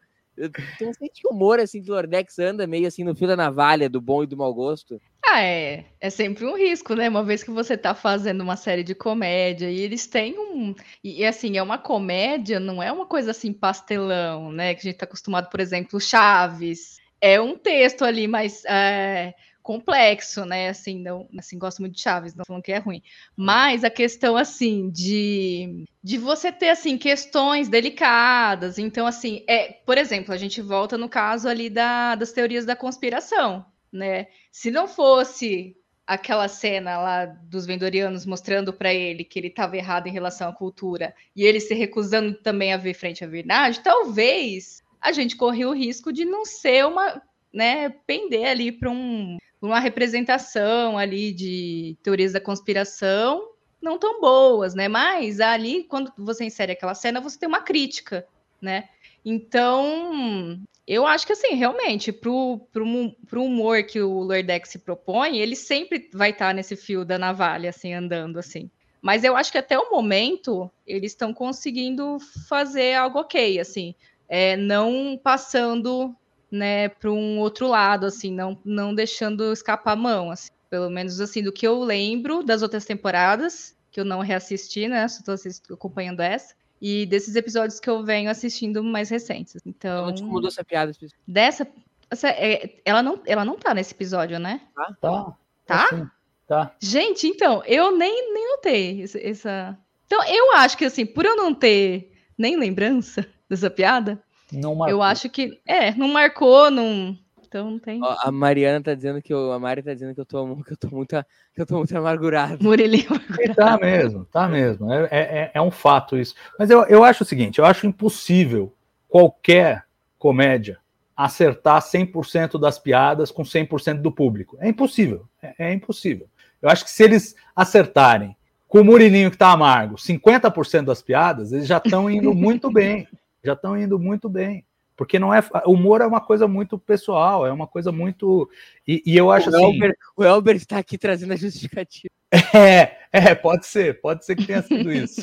Tem 0.78 0.88
um 0.88 0.94
sentido 0.94 1.14
de 1.14 1.28
humor, 1.28 1.60
assim, 1.60 1.82
que 1.82 1.90
o 1.90 1.94
Lordex 1.94 2.38
anda 2.38 2.66
meio 2.66 2.86
assim 2.86 3.04
no 3.04 3.14
fio 3.14 3.28
da 3.28 3.36
navalha, 3.36 3.88
do 3.88 4.00
bom 4.00 4.22
e 4.22 4.26
do 4.26 4.36
mau 4.36 4.52
gosto. 4.54 5.00
Ah, 5.24 5.42
é. 5.42 5.84
É 6.00 6.10
sempre 6.10 6.44
um 6.46 6.56
risco, 6.56 6.94
né? 6.94 7.08
Uma 7.08 7.22
vez 7.22 7.42
que 7.42 7.50
você 7.50 7.76
tá 7.76 7.94
fazendo 7.94 8.40
uma 8.40 8.56
série 8.56 8.82
de 8.82 8.94
comédia 8.94 9.70
e 9.70 9.80
eles 9.80 10.06
têm 10.06 10.38
um. 10.38 10.74
E 11.04 11.24
assim, 11.24 11.58
é 11.58 11.62
uma 11.62 11.78
comédia, 11.78 12.58
não 12.58 12.82
é 12.82 12.90
uma 12.90 13.06
coisa 13.06 13.32
assim 13.32 13.52
pastelão, 13.52 14.50
né? 14.50 14.74
Que 14.74 14.80
a 14.80 14.90
gente 14.90 14.98
tá 14.98 15.04
acostumado, 15.04 15.50
por 15.50 15.60
exemplo, 15.60 16.00
Chaves. 16.00 16.98
É 17.20 17.40
um 17.40 17.56
texto 17.56 18.04
ali, 18.04 18.26
mas. 18.26 18.64
É 18.64 19.34
complexo, 19.70 20.44
né? 20.44 20.68
Assim, 20.68 20.98
não, 20.98 21.28
assim, 21.38 21.56
gosto 21.56 21.78
muito 21.78 21.94
de 21.94 22.00
Chaves, 22.00 22.34
não 22.34 22.44
falando 22.44 22.64
que 22.64 22.72
é 22.72 22.78
ruim. 22.78 23.00
Mas 23.36 23.84
a 23.84 23.90
questão, 23.90 24.36
assim, 24.36 24.90
de, 24.90 25.84
de 26.02 26.18
você 26.18 26.50
ter, 26.50 26.70
assim, 26.70 26.98
questões 26.98 27.68
delicadas. 27.68 28.80
Então, 28.80 29.06
assim, 29.06 29.44
é, 29.46 29.74
por 29.86 29.96
exemplo, 29.96 30.34
a 30.34 30.36
gente 30.36 30.60
volta 30.60 30.98
no 30.98 31.08
caso 31.08 31.48
ali 31.48 31.70
da, 31.70 32.16
das 32.16 32.32
teorias 32.32 32.66
da 32.66 32.74
conspiração, 32.74 33.64
né? 33.92 34.26
Se 34.50 34.72
não 34.72 34.88
fosse 34.88 35.76
aquela 36.04 36.48
cena 36.48 36.98
lá 36.98 37.26
dos 37.26 37.64
vendorianos 37.64 38.26
mostrando 38.26 38.72
para 38.72 38.92
ele 38.92 39.22
que 39.22 39.38
ele 39.38 39.46
estava 39.46 39.76
errado 39.76 40.08
em 40.08 40.12
relação 40.12 40.48
à 40.48 40.52
cultura 40.52 41.14
e 41.36 41.44
ele 41.44 41.60
se 41.60 41.74
recusando 41.74 42.34
também 42.34 42.72
a 42.72 42.76
ver 42.76 42.94
frente 42.94 43.22
à 43.22 43.28
verdade, 43.28 43.78
talvez 43.78 44.82
a 45.00 45.12
gente 45.12 45.36
corria 45.36 45.68
o 45.68 45.72
risco 45.72 46.12
de 46.12 46.24
não 46.24 46.44
ser 46.44 46.84
uma, 46.84 47.22
né, 47.54 47.90
pender 48.04 48.48
ali 48.48 48.72
para 48.72 48.90
um 48.90 49.38
uma 49.60 49.80
representação 49.80 50.96
ali 50.96 51.32
de 51.32 51.96
teorias 52.02 52.32
da 52.32 52.40
conspiração 52.40 53.50
não 53.80 53.98
tão 53.98 54.20
boas, 54.20 54.74
né? 54.74 54.88
Mas 54.88 55.40
ali, 55.40 55.84
quando 55.84 56.12
você 56.16 56.44
insere 56.44 56.72
aquela 56.72 56.94
cena, 56.94 57.20
você 57.20 57.38
tem 57.38 57.48
uma 57.48 57.62
crítica, 57.62 58.26
né? 58.60 58.88
Então, 59.24 60.60
eu 60.86 61.06
acho 61.06 61.26
que 61.26 61.32
assim, 61.32 61.54
realmente, 61.54 62.12
pro, 62.12 62.66
pro 62.72 63.44
humor 63.44 63.82
que 63.84 64.00
o 64.00 64.20
Lordex 64.20 64.70
se 64.70 64.78
propõe, 64.78 65.38
ele 65.38 65.56
sempre 65.56 66.08
vai 66.12 66.30
estar 66.30 66.54
nesse 66.54 66.76
fio 66.76 67.04
da 67.04 67.18
navalha, 67.18 67.70
assim, 67.70 67.92
andando 67.92 68.38
assim. 68.38 68.70
Mas 69.00 69.24
eu 69.24 69.34
acho 69.34 69.50
que 69.50 69.58
até 69.58 69.78
o 69.78 69.90
momento 69.90 70.70
eles 70.86 71.12
estão 71.12 71.32
conseguindo 71.32 72.18
fazer 72.48 72.94
algo 72.94 73.20
ok, 73.20 73.58
assim, 73.58 73.94
é, 74.28 74.56
não 74.56 75.18
passando 75.22 76.14
né, 76.50 76.88
para 76.88 77.10
um 77.10 77.38
outro 77.38 77.66
lado, 77.68 78.06
assim, 78.06 78.32
não, 78.32 78.58
não 78.64 78.94
deixando 78.94 79.52
escapar 79.52 79.92
a 79.92 79.96
mão, 79.96 80.30
assim. 80.30 80.50
Pelo 80.68 80.88
menos, 80.90 81.20
assim, 81.20 81.42
do 81.42 81.52
que 81.52 81.66
eu 81.66 81.82
lembro 81.82 82.42
das 82.42 82.62
outras 82.62 82.84
temporadas, 82.84 83.76
que 83.90 83.98
eu 84.00 84.04
não 84.04 84.20
reassisti, 84.20 84.86
né, 84.88 85.06
só 85.08 85.34
estou 85.34 85.74
acompanhando 85.74 86.20
essa. 86.20 86.54
e 86.82 87.04
desses 87.04 87.36
episódios 87.36 87.78
que 87.78 87.90
eu 87.90 88.02
venho 88.02 88.30
assistindo 88.30 88.82
mais 88.82 89.10
recentes. 89.10 89.56
Então, 89.66 90.06
Não 90.06 90.14
te 90.14 90.22
mudou 90.22 90.48
essa 90.48 90.64
piada. 90.64 90.92
dessa, 91.28 91.66
essa- 92.10 92.28
é, 92.30 92.76
ela 92.86 93.02
não, 93.02 93.20
ela 93.26 93.44
não 93.44 93.58
tá 93.58 93.74
nesse 93.74 93.92
episódio, 93.92 94.38
né? 94.38 94.62
Tá? 95.00 95.36
Tá? 95.66 95.86
sim, 95.90 96.06
Tá. 96.48 96.74
Gente, 96.80 97.26
então, 97.28 97.62
eu 97.66 97.96
nem, 97.96 98.32
nem 98.32 98.48
notei 98.48 99.04
essa. 99.04 99.78
Então, 100.06 100.24
eu 100.26 100.54
acho 100.54 100.76
que 100.78 100.84
assim, 100.86 101.04
por 101.06 101.24
eu 101.26 101.36
não 101.36 101.54
ter 101.54 102.12
nem 102.36 102.56
lembrança 102.58 103.24
dessa 103.48 103.68
piada, 103.70 104.20
Não 104.52 104.74
marcou. 104.74 104.96
eu 104.96 105.02
acho 105.02 105.28
que. 105.28 105.60
É, 105.66 105.94
não 105.94 106.08
marcou, 106.08 106.70
não. 106.70 107.16
Então 107.50 107.68
não 107.68 107.78
tem. 107.80 108.00
Ó, 108.02 108.16
a 108.22 108.30
Mariana 108.30 108.80
tá 108.80 108.94
dizendo 108.94 109.20
que 109.20 109.34
eu, 109.34 109.50
a 109.50 109.58
Mari 109.58 109.82
tá 109.82 109.92
dizendo 109.92 110.14
que 110.14 110.20
eu 110.20 110.24
tô, 110.24 110.56
que 110.62 110.72
eu 110.72 110.76
tô 110.76 110.88
muito, 110.88 111.16
que 111.52 111.60
eu 111.60 111.66
tô 111.66 111.78
muito 111.78 111.96
amargurado. 111.98 112.62
Murilinho. 112.62 113.08
E 113.40 113.52
Tá 113.52 113.76
mesmo, 113.76 114.24
tá 114.26 114.48
mesmo. 114.48 114.92
É, 114.92 115.08
é, 115.10 115.50
é 115.54 115.60
um 115.60 115.70
fato 115.70 116.16
isso. 116.16 116.34
Mas 116.58 116.70
eu, 116.70 116.84
eu 116.84 117.02
acho 117.02 117.24
o 117.24 117.26
seguinte: 117.26 117.58
eu 117.58 117.64
acho 117.64 117.86
impossível 117.86 118.72
qualquer 119.08 119.84
comédia 120.16 120.78
acertar 121.16 121.82
100% 121.82 122.58
das 122.58 122.78
piadas 122.78 123.30
com 123.30 123.42
100% 123.42 124.00
do 124.00 124.12
público. 124.12 124.56
É 124.60 124.68
impossível. 124.68 125.26
É, 125.42 125.70
é 125.70 125.72
impossível. 125.72 126.26
Eu 126.62 126.70
acho 126.70 126.84
que 126.84 126.90
se 126.90 127.02
eles 127.02 127.34
acertarem 127.54 128.36
com 128.68 128.80
o 128.80 128.84
Murilinho 128.84 129.30
que 129.30 129.36
tá 129.36 129.50
amargo 129.50 129.96
50% 129.96 130.84
das 130.84 131.02
piadas, 131.02 131.52
eles 131.52 131.66
já 131.66 131.78
estão 131.78 132.08
indo 132.08 132.32
muito 132.32 132.70
bem. 132.70 133.08
Já 133.42 133.54
estão 133.54 133.76
indo 133.76 133.98
muito 133.98 134.28
bem. 134.28 134.64
Porque 134.96 135.18
não 135.18 135.32
é. 135.32 135.40
Humor 135.64 136.02
é 136.02 136.06
uma 136.06 136.20
coisa 136.20 136.46
muito 136.46 136.78
pessoal, 136.78 137.46
é 137.46 137.50
uma 137.50 137.66
coisa 137.66 137.90
muito. 137.90 138.50
E, 138.86 139.02
e 139.06 139.16
eu 139.16 139.30
acho 139.30 139.50
o, 139.50 139.54
assim. 139.54 139.64
Elber, 139.64 139.96
o 140.14 140.24
Elber 140.24 140.56
está 140.56 140.76
aqui 140.76 140.98
trazendo 140.98 141.32
a 141.32 141.36
justificativa. 141.36 142.10
É, 142.54 142.98
é, 143.12 143.34
pode 143.34 143.66
ser, 143.66 144.00
pode 144.00 144.24
ser 144.24 144.36
que 144.36 144.46
tenha 144.46 144.62
sido 144.62 144.92
isso. 144.92 145.22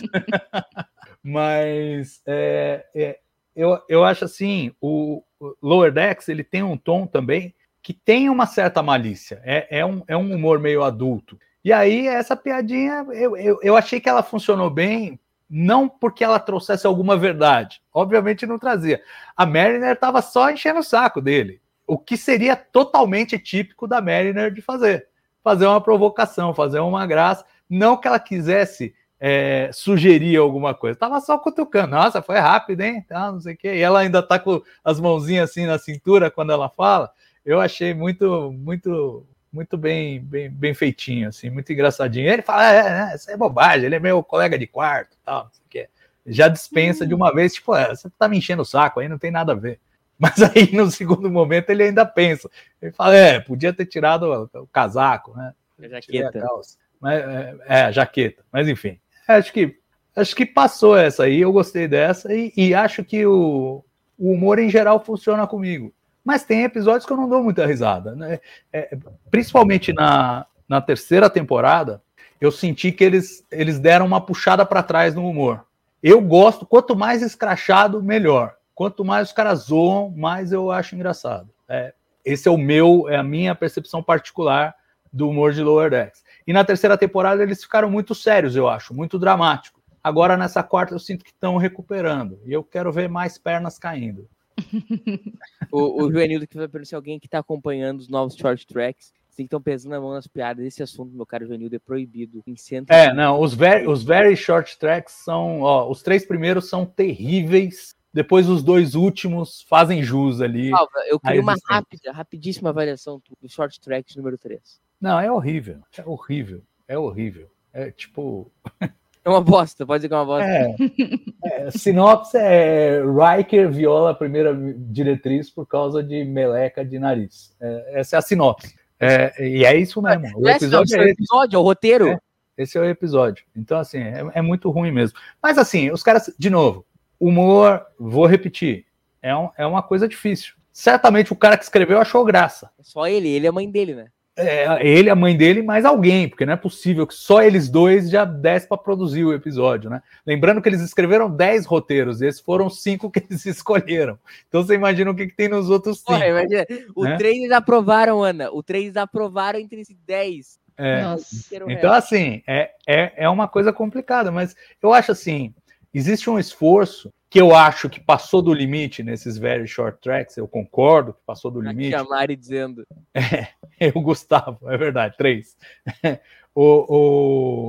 Mas 1.23 2.21
é, 2.25 2.85
é, 2.93 3.19
eu, 3.55 3.81
eu 3.87 4.03
acho 4.03 4.25
assim, 4.25 4.73
o 4.81 5.23
Lower 5.61 5.91
Decks 5.91 6.27
ele 6.27 6.43
tem 6.43 6.63
um 6.63 6.75
tom 6.75 7.07
também 7.07 7.53
que 7.81 7.93
tem 7.93 8.29
uma 8.29 8.45
certa 8.45 8.83
malícia. 8.83 9.41
É, 9.45 9.79
é, 9.79 9.85
um, 9.85 10.03
é 10.07 10.17
um 10.17 10.33
humor 10.33 10.59
meio 10.59 10.83
adulto. 10.83 11.39
E 11.63 11.71
aí, 11.71 12.07
essa 12.07 12.35
piadinha, 12.35 13.05
eu, 13.13 13.37
eu, 13.37 13.59
eu 13.61 13.77
achei 13.77 13.99
que 13.99 14.09
ela 14.09 14.23
funcionou 14.23 14.69
bem, 14.69 15.19
não 15.49 15.87
porque 15.87 16.23
ela 16.23 16.39
trouxesse 16.39 16.85
alguma 16.85 17.17
verdade. 17.17 17.81
Obviamente 17.93 18.45
não 18.45 18.59
trazia. 18.59 19.01
A 19.35 19.45
Mariner 19.45 19.93
estava 19.93 20.21
só 20.21 20.49
enchendo 20.49 20.79
o 20.79 20.83
saco 20.83 21.21
dele. 21.21 21.61
O 21.85 21.97
que 21.97 22.17
seria 22.17 22.55
totalmente 22.55 23.39
típico 23.39 23.87
da 23.87 24.01
Mariner 24.01 24.51
de 24.51 24.61
fazer 24.61 25.07
fazer 25.47 25.65
uma 25.65 25.79
provocação, 25.79 26.53
fazer 26.53 26.79
uma 26.79 27.05
graça. 27.07 27.45
Não 27.69 27.95
que 27.95 28.05
ela 28.05 28.19
quisesse 28.19 28.93
é, 29.17 29.69
sugerir 29.73 30.35
alguma 30.35 30.73
coisa, 30.73 30.99
tava 30.99 31.21
só 31.21 31.37
cutucando. 31.37 31.91
Nossa, 31.91 32.21
foi 32.21 32.37
rápido, 32.37 32.81
hein? 32.81 33.05
Ah, 33.09 33.31
não 33.31 33.39
sei 33.39 33.53
o 33.53 33.57
quê. 33.57 33.75
E 33.75 33.81
ela 33.81 33.99
ainda 33.99 34.21
tá 34.21 34.37
com 34.37 34.61
as 34.83 34.99
mãozinhas 34.99 35.49
assim 35.49 35.65
na 35.65 35.79
cintura 35.79 36.29
quando 36.29 36.51
ela 36.51 36.69
fala. 36.69 37.09
Eu 37.45 37.61
achei 37.61 37.93
muito, 37.93 38.51
muito, 38.51 39.25
muito 39.51 39.77
bem, 39.77 40.19
bem, 40.19 40.49
bem 40.49 40.73
feitinho, 40.73 41.29
assim, 41.29 41.49
muito 41.49 41.71
engraçadinho. 41.71 42.29
Ele 42.29 42.41
fala, 42.41 42.71
é, 42.71 43.11
é, 43.11 43.15
isso 43.15 43.29
é 43.31 43.37
bobagem, 43.37 43.85
ele 43.85 43.95
é 43.95 43.99
meu 43.99 44.23
colega 44.23 44.57
de 44.57 44.67
quarto, 44.67 45.17
tal, 45.23 45.45
não 45.45 45.51
sei 45.51 45.63
o 45.65 45.69
quê. 45.69 45.89
Já 46.25 46.47
dispensa 46.47 47.07
de 47.07 47.13
uma 47.13 47.33
vez, 47.33 47.53
tipo, 47.53 47.75
é, 47.75 47.89
você 47.89 48.09
tá 48.09 48.27
me 48.27 48.37
enchendo 48.37 48.61
o 48.61 48.65
saco 48.65 48.99
aí, 48.99 49.07
não 49.07 49.17
tem 49.17 49.31
nada 49.31 49.53
a 49.53 49.55
ver. 49.55 49.79
Mas 50.19 50.41
aí, 50.41 50.75
no 50.75 50.89
segundo 50.89 51.29
momento, 51.29 51.69
ele 51.69 51.83
ainda 51.83 52.05
pensa. 52.05 52.49
Ele 52.81 52.91
fala, 52.91 53.15
é, 53.15 53.39
podia 53.39 53.71
ter 53.71 53.85
tirado 53.85 54.49
o, 54.53 54.61
o 54.61 54.67
casaco, 54.67 55.35
né? 55.37 55.53
A 55.77 55.77
Tirei 55.81 55.97
a 55.97 56.01
jaqueta. 56.01 56.39
calça. 56.41 56.77
Mas, 56.99 57.23
é, 57.23 57.55
é, 57.67 57.81
a 57.83 57.91
jaqueta. 57.91 58.43
Mas 58.51 58.67
enfim, 58.67 58.99
acho 59.27 59.53
que 59.53 59.77
acho 60.15 60.35
que 60.35 60.47
passou 60.47 60.97
essa 60.97 61.25
aí, 61.25 61.41
eu 61.41 61.53
gostei 61.53 61.87
dessa, 61.87 62.33
e, 62.33 62.51
e 62.57 62.73
acho 62.73 63.03
que 63.03 63.23
o, 63.23 63.85
o 64.17 64.31
humor 64.31 64.57
em 64.57 64.67
geral 64.67 65.03
funciona 65.03 65.45
comigo. 65.45 65.93
Mas 66.27 66.43
tem 66.43 66.63
episódios 66.65 67.05
que 67.05 67.13
eu 67.13 67.15
não 67.15 67.29
dou 67.29 67.41
muita 67.41 67.65
risada. 67.65 68.13
Né? 68.13 68.41
É, 68.73 68.97
principalmente 69.31 69.93
na, 69.93 70.45
na 70.67 70.81
terceira 70.81 71.29
temporada, 71.29 72.01
eu 72.41 72.51
senti 72.51 72.91
que 72.91 73.01
eles, 73.01 73.45
eles 73.49 73.79
deram 73.79 74.05
uma 74.05 74.19
puxada 74.19 74.65
para 74.65 74.83
trás 74.83 75.15
no 75.15 75.25
humor. 75.25 75.63
Eu 76.03 76.19
gosto, 76.19 76.65
quanto 76.65 76.97
mais 76.97 77.21
escrachado, 77.21 78.03
melhor. 78.03 78.57
Quanto 78.75 79.05
mais 79.05 79.29
os 79.29 79.33
caras 79.33 79.59
zoam, 79.59 80.09
mais 80.17 80.51
eu 80.51 80.69
acho 80.69 80.95
engraçado. 80.95 81.47
É, 81.65 81.93
esse 82.25 82.49
é 82.49 82.51
o 82.51 82.57
meu, 82.57 83.07
é 83.07 83.15
a 83.15 83.23
minha 83.23 83.55
percepção 83.55 84.03
particular 84.03 84.75
do 85.13 85.29
humor 85.29 85.53
de 85.53 85.63
Lower 85.63 85.89
Decks. 85.89 86.25
E 86.45 86.51
na 86.51 86.65
terceira 86.65 86.97
temporada 86.97 87.41
eles 87.41 87.63
ficaram 87.63 87.89
muito 87.89 88.13
sérios, 88.13 88.53
eu 88.53 88.67
acho, 88.67 88.93
muito 88.93 89.17
dramático. 89.17 89.79
Agora 90.03 90.35
nessa 90.35 90.61
quarta 90.61 90.93
eu 90.93 90.99
sinto 90.99 91.23
que 91.23 91.31
estão 91.31 91.55
recuperando 91.55 92.37
e 92.45 92.51
eu 92.51 92.65
quero 92.65 92.91
ver 92.91 93.07
mais 93.07 93.37
pernas 93.37 93.79
caindo. 93.79 94.27
O, 95.71 96.03
o 96.03 96.11
Juvenildo 96.11 96.47
que 96.47 96.55
vai 96.55 96.67
perguntar 96.67 96.87
se 96.87 96.95
alguém 96.95 97.19
que 97.19 97.27
tá 97.27 97.39
acompanhando 97.39 97.99
os 97.99 98.07
novos 98.07 98.35
short 98.35 98.65
tracks, 98.65 99.11
se 99.29 99.43
estão 99.43 99.61
pesando 99.61 99.93
a 99.93 100.01
mão 100.01 100.13
nas 100.13 100.25
piadas. 100.25 100.65
Esse 100.65 100.81
assunto, 100.81 101.13
meu 101.13 101.25
caro 101.25 101.45
Juvenildo, 101.45 101.75
é 101.75 101.79
proibido. 101.79 102.41
Em 102.47 102.55
centro 102.55 102.95
É, 102.95 103.13
não, 103.13 103.39
os 103.39 103.53
very, 103.53 103.87
os 103.87 104.03
very 104.03 104.35
short 104.35 104.77
tracks 104.79 105.13
são, 105.13 105.61
ó, 105.61 105.89
os 105.89 106.01
três 106.01 106.25
primeiros 106.25 106.69
são 106.69 106.85
terríveis. 106.85 107.95
Depois 108.13 108.49
os 108.49 108.63
dois 108.63 108.95
últimos 108.95 109.61
fazem 109.63 110.01
jus 110.01 110.41
ali. 110.41 110.71
Salva, 110.71 110.99
eu 111.07 111.19
queria 111.19 111.41
uma 111.41 111.55
rápida, 111.69 112.11
rapidíssima 112.11 112.69
avaliação 112.69 113.21
do 113.39 113.49
short 113.49 113.79
track 113.79 114.17
número 114.17 114.37
3. 114.37 114.81
Não, 114.99 115.19
é 115.19 115.31
horrível, 115.31 115.81
é 115.95 116.03
horrível, 116.03 116.63
é 116.87 116.97
horrível. 116.97 117.51
É 117.71 117.91
tipo, 117.91 118.51
É 119.27 119.29
uma 119.29 119.41
bosta, 119.41 119.85
pode 119.85 119.99
dizer 119.99 120.07
que 120.07 120.13
é 120.13 120.17
uma 120.17 120.25
bosta. 120.25 120.49
É, 120.49 121.67
é, 121.67 121.71
sinopse 121.71 122.37
é 122.37 123.01
Riker 123.03 123.69
viola 123.69 124.11
a 124.11 124.13
primeira 124.13 124.57
diretriz 124.89 125.49
por 125.49 125.65
causa 125.65 126.01
de 126.01 126.23
meleca 126.23 126.85
de 126.85 126.97
nariz. 126.97 127.53
É, 127.59 127.99
essa 127.99 128.15
é 128.15 128.19
a 128.19 128.21
sinopse. 128.21 128.73
É, 128.97 129.33
e 129.45 129.65
é 129.65 129.75
isso 129.75 130.01
mesmo. 130.01 130.23
O 130.37 130.47
é 130.47 130.57
sinopse, 130.57 130.93
episódio 130.93 130.95
é 130.95 130.99
é 130.99 131.03
o 131.03 131.09
episódio, 131.09 131.57
é 131.57 131.59
o 131.59 131.61
roteiro. 131.61 132.07
É. 132.07 132.19
Esse 132.57 132.77
é 132.77 132.81
o 132.81 132.85
episódio. 132.85 133.43
Então, 133.53 133.77
assim, 133.77 133.97
é, 133.97 134.25
é 134.33 134.41
muito 134.41 134.69
ruim 134.69 134.91
mesmo. 134.93 135.19
Mas, 135.43 135.57
assim, 135.57 135.91
os 135.91 136.01
caras, 136.01 136.33
de 136.39 136.49
novo, 136.49 136.85
humor, 137.19 137.85
vou 137.99 138.25
repetir, 138.27 138.85
é, 139.21 139.35
um- 139.35 139.49
é 139.57 139.65
uma 139.67 139.83
coisa 139.83 140.07
difícil. 140.07 140.53
Certamente 140.71 141.33
o 141.33 141.35
cara 141.35 141.57
que 141.57 141.65
escreveu 141.65 141.99
achou 141.99 142.23
graça. 142.23 142.69
É 142.79 142.83
Só 142.83 143.05
ele, 143.07 143.27
ele 143.27 143.45
é 143.45 143.49
a 143.49 143.53
mãe 143.53 143.69
dele, 143.69 143.93
né? 143.93 144.07
É, 144.37 144.87
ele, 144.87 145.09
a 145.09 145.15
mãe 145.15 145.35
dele, 145.35 145.63
mais 145.63 145.83
alguém, 145.83 146.29
porque 146.29 146.45
não 146.45 146.53
é 146.53 146.57
possível 146.57 147.07
que 147.07 147.13
só 147.15 147.41
eles 147.41 147.67
dois 147.67 148.07
já 148.07 148.23
desse 148.23 148.67
para 148.67 148.77
produzir 148.77 149.23
o 149.23 149.33
episódio, 149.33 149.89
né? 149.89 150.01
Lembrando 150.25 150.61
que 150.61 150.69
eles 150.69 150.81
escreveram 150.81 151.27
10 151.27 151.65
roteiros, 151.65 152.21
e 152.21 152.27
esses 152.27 152.39
foram 152.39 152.69
cinco 152.69 153.09
que 153.09 153.19
eles 153.27 153.43
escolheram. 153.47 154.19
Então 154.47 154.63
você 154.63 154.75
imagina 154.75 155.09
o 155.09 155.15
que, 155.15 155.25
que 155.25 155.35
tem 155.35 155.47
nos 155.49 155.71
outros 155.71 155.97
cinco. 155.97 156.13
Porra, 156.13 156.27
imagina. 156.27 156.67
O 156.95 157.03
né? 157.03 157.17
3 157.17 157.37
eles 157.37 157.51
aprovaram, 157.51 158.23
Ana. 158.23 158.51
O 158.51 158.61
3 158.61 158.83
eles 158.85 158.97
aprovaram 158.97 159.59
entre 159.59 159.81
esses 159.81 159.97
10. 160.05 160.59
É. 160.77 161.01
Nossa. 161.01 161.35
Então, 161.67 161.91
assim, 161.91 162.43
é, 162.45 162.69
é, 162.87 163.13
é 163.17 163.29
uma 163.29 163.47
coisa 163.47 163.73
complicada, 163.73 164.31
mas 164.31 164.55
eu 164.81 164.93
acho 164.93 165.11
assim: 165.11 165.51
existe 165.93 166.29
um 166.29 166.37
esforço 166.39 167.13
que 167.29 167.39
eu 167.41 167.53
acho 167.53 167.89
que 167.89 167.99
passou 167.99 168.41
do 168.41 168.53
limite 168.53 169.03
nesses 169.03 169.37
very 169.37 169.67
short 169.67 169.99
tracks, 170.01 170.37
eu 170.37 170.47
concordo 170.47 171.13
que 171.13 171.19
passou 171.25 171.51
do 171.51 171.59
Aqui 171.59 171.69
limite. 171.69 171.95
a 171.95 172.03
Mari 172.03 172.35
dizendo. 172.35 172.83
o 173.93 174.01
Gustavo, 174.01 174.69
é 174.69 174.77
verdade, 174.77 175.15
três. 175.17 175.57
o, 176.55 176.85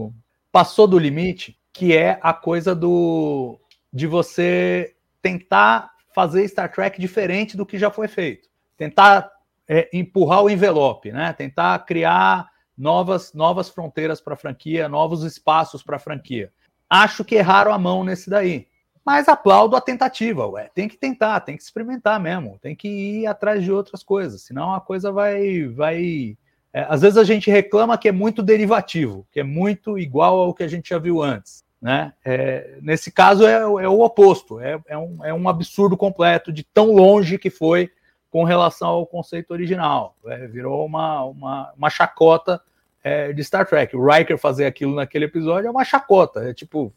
o- 0.06 0.12
passou 0.52 0.86
do 0.86 0.98
limite, 0.98 1.58
que 1.72 1.96
é 1.96 2.18
a 2.22 2.32
coisa 2.32 2.74
do 2.74 3.58
de 3.92 4.06
você 4.06 4.94
tentar 5.22 5.90
fazer 6.14 6.46
Star 6.48 6.70
Trek 6.70 7.00
diferente 7.00 7.56
do 7.56 7.66
que 7.66 7.78
já 7.78 7.90
foi 7.90 8.06
feito. 8.06 8.48
Tentar 8.76 9.30
é, 9.66 9.88
empurrar 9.92 10.42
o 10.42 10.50
envelope, 10.50 11.10
né? 11.10 11.32
Tentar 11.32 11.78
criar 11.80 12.48
novas, 12.76 13.32
novas 13.34 13.68
fronteiras 13.68 14.20
para 14.20 14.34
a 14.34 14.36
franquia, 14.36 14.88
novos 14.88 15.24
espaços 15.24 15.82
para 15.82 15.96
a 15.96 16.00
franquia. 16.00 16.52
Acho 16.88 17.24
que 17.24 17.34
erraram 17.34 17.72
a 17.72 17.78
mão 17.78 18.02
nesse 18.04 18.30
daí. 18.30 18.66
Mas 19.04 19.26
aplaudo 19.26 19.74
a 19.74 19.80
tentativa, 19.80 20.46
ué. 20.46 20.70
Tem 20.74 20.86
que 20.86 20.96
tentar, 20.96 21.40
tem 21.40 21.56
que 21.56 21.62
experimentar 21.62 22.20
mesmo, 22.20 22.58
tem 22.60 22.76
que 22.76 22.88
ir 22.88 23.26
atrás 23.26 23.64
de 23.64 23.72
outras 23.72 24.02
coisas, 24.02 24.42
senão 24.42 24.74
a 24.74 24.80
coisa 24.80 25.10
vai. 25.10 25.66
vai 25.66 26.36
é, 26.72 26.86
às 26.88 27.00
vezes 27.00 27.16
a 27.16 27.24
gente 27.24 27.50
reclama 27.50 27.96
que 27.96 28.08
é 28.08 28.12
muito 28.12 28.42
derivativo, 28.42 29.26
que 29.32 29.40
é 29.40 29.42
muito 29.42 29.98
igual 29.98 30.38
ao 30.38 30.52
que 30.52 30.62
a 30.62 30.68
gente 30.68 30.90
já 30.90 30.98
viu 30.98 31.22
antes. 31.22 31.64
Né? 31.80 32.12
É, 32.24 32.76
nesse 32.82 33.10
caso 33.10 33.46
é, 33.46 33.54
é 33.54 33.88
o 33.88 34.00
oposto, 34.00 34.60
é, 34.60 34.78
é, 34.86 34.98
um, 34.98 35.24
é 35.24 35.32
um 35.32 35.48
absurdo 35.48 35.96
completo 35.96 36.52
de 36.52 36.62
tão 36.62 36.92
longe 36.92 37.38
que 37.38 37.48
foi 37.48 37.90
com 38.30 38.44
relação 38.44 38.88
ao 38.88 39.06
conceito 39.06 39.52
original. 39.52 40.16
É, 40.26 40.46
virou 40.46 40.84
uma, 40.84 41.24
uma, 41.24 41.72
uma 41.74 41.88
chacota 41.88 42.60
é, 43.08 43.32
de 43.32 43.42
Star 43.42 43.66
Trek. 43.66 43.96
O 43.96 44.06
Riker 44.06 44.36
fazer 44.36 44.66
aquilo 44.66 44.94
naquele 44.94 45.24
episódio 45.24 45.68
é 45.68 45.70
uma 45.70 45.84
chacota. 45.84 46.40
É 46.40 46.52
tipo, 46.52 46.92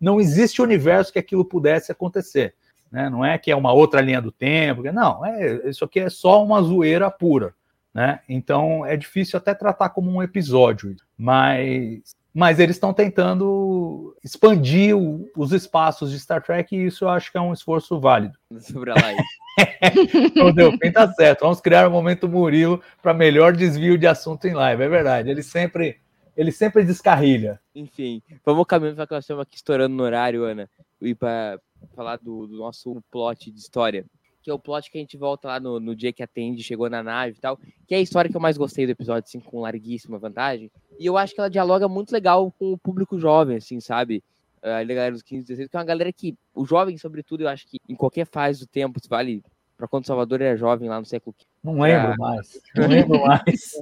não 0.00 0.20
existe 0.20 0.60
universo 0.60 1.12
que 1.12 1.18
aquilo 1.18 1.44
pudesse 1.44 1.90
acontecer. 1.90 2.54
Né? 2.90 3.08
Não 3.08 3.24
é 3.24 3.38
que 3.38 3.50
é 3.50 3.56
uma 3.56 3.72
outra 3.72 4.00
linha 4.00 4.20
do 4.20 4.30
tempo. 4.30 4.82
Não, 4.92 5.24
é, 5.24 5.68
isso 5.68 5.84
aqui 5.84 6.00
é 6.00 6.10
só 6.10 6.44
uma 6.44 6.60
zoeira 6.62 7.10
pura. 7.10 7.54
Né? 7.94 8.20
Então 8.28 8.84
é 8.84 8.96
difícil 8.96 9.38
até 9.38 9.54
tratar 9.54 9.88
como 9.88 10.10
um 10.10 10.22
episódio. 10.22 10.94
Mas, 11.16 12.14
mas 12.38 12.60
eles 12.60 12.76
estão 12.76 12.92
tentando 12.92 14.16
expandir 14.22 14.96
o, 14.96 15.28
os 15.36 15.50
espaços 15.50 16.12
de 16.12 16.20
Star 16.20 16.40
Trek 16.40 16.72
e 16.72 16.86
isso 16.86 17.04
eu 17.04 17.08
acho 17.08 17.32
que 17.32 17.36
é 17.36 17.40
um 17.40 17.52
esforço 17.52 17.98
válido. 17.98 18.38
Sobre 18.60 18.92
a 18.92 18.94
live. 18.94 19.22
Não 20.36 20.52
deu, 20.52 20.78
quem 20.78 20.92
tá 20.92 21.12
certo. 21.14 21.40
Vamos 21.40 21.60
criar 21.60 21.88
um 21.88 21.90
momento 21.90 22.28
Murilo 22.28 22.80
para 23.02 23.12
melhor 23.12 23.56
desvio 23.56 23.98
de 23.98 24.06
assunto 24.06 24.46
em 24.46 24.54
live. 24.54 24.80
É 24.80 24.88
verdade. 24.88 25.28
Ele 25.28 25.42
sempre, 25.42 25.98
ele 26.36 26.52
sempre 26.52 26.84
descarrilha. 26.84 27.60
Enfim, 27.74 28.22
vamos 28.46 28.64
caminhando 28.68 28.94
para 28.94 29.08
que 29.08 29.14
nós 29.14 29.24
estamos 29.24 29.42
aqui 29.42 29.56
estourando 29.56 29.96
no 29.96 30.04
horário, 30.04 30.44
Ana, 30.44 30.70
e 31.02 31.16
para 31.16 31.58
falar 31.96 32.18
do, 32.18 32.46
do 32.46 32.56
nosso 32.56 33.02
plot 33.10 33.50
de 33.50 33.58
história 33.58 34.06
que 34.48 34.50
é 34.50 34.54
o 34.54 34.58
plot 34.58 34.90
que 34.90 34.96
a 34.96 35.00
gente 35.02 35.18
volta 35.18 35.46
lá 35.46 35.60
no, 35.60 35.78
no 35.78 35.94
dia 35.94 36.10
que 36.10 36.22
a 36.22 36.26
Tandy 36.26 36.62
chegou 36.62 36.88
na 36.88 37.02
nave 37.02 37.36
e 37.36 37.40
tal, 37.40 37.58
que 37.86 37.94
é 37.94 37.98
a 37.98 38.00
história 38.00 38.30
que 38.30 38.36
eu 38.36 38.40
mais 38.40 38.56
gostei 38.56 38.86
do 38.86 38.92
episódio, 38.92 39.24
assim, 39.26 39.40
com 39.40 39.60
larguíssima 39.60 40.18
vantagem. 40.18 40.70
E 40.98 41.04
eu 41.04 41.18
acho 41.18 41.34
que 41.34 41.40
ela 41.40 41.50
dialoga 41.50 41.86
muito 41.86 42.12
legal 42.12 42.50
com 42.58 42.72
o 42.72 42.78
público 42.78 43.18
jovem, 43.18 43.58
assim, 43.58 43.78
sabe? 43.78 44.24
A 44.62 44.82
galera 44.82 45.12
dos 45.12 45.22
15, 45.22 45.44
16, 45.44 45.68
que 45.68 45.76
é 45.76 45.78
uma 45.78 45.84
galera 45.84 46.10
que, 46.10 46.34
o 46.54 46.64
jovem, 46.64 46.96
sobretudo, 46.96 47.42
eu 47.42 47.48
acho 47.48 47.66
que 47.68 47.76
em 47.86 47.94
qualquer 47.94 48.26
fase 48.26 48.60
do 48.60 48.66
tempo, 48.66 48.98
vale 49.06 49.42
para 49.76 49.86
quando 49.86 50.06
Salvador 50.06 50.40
era 50.40 50.56
jovem 50.56 50.88
lá 50.88 50.98
no 50.98 51.04
século 51.04 51.36
XV. 51.38 51.46
Não 51.62 51.78
lembro 51.78 52.14
mais. 52.18 52.60
Não 52.74 52.88
lembro 52.88 53.20
mais. 53.28 53.74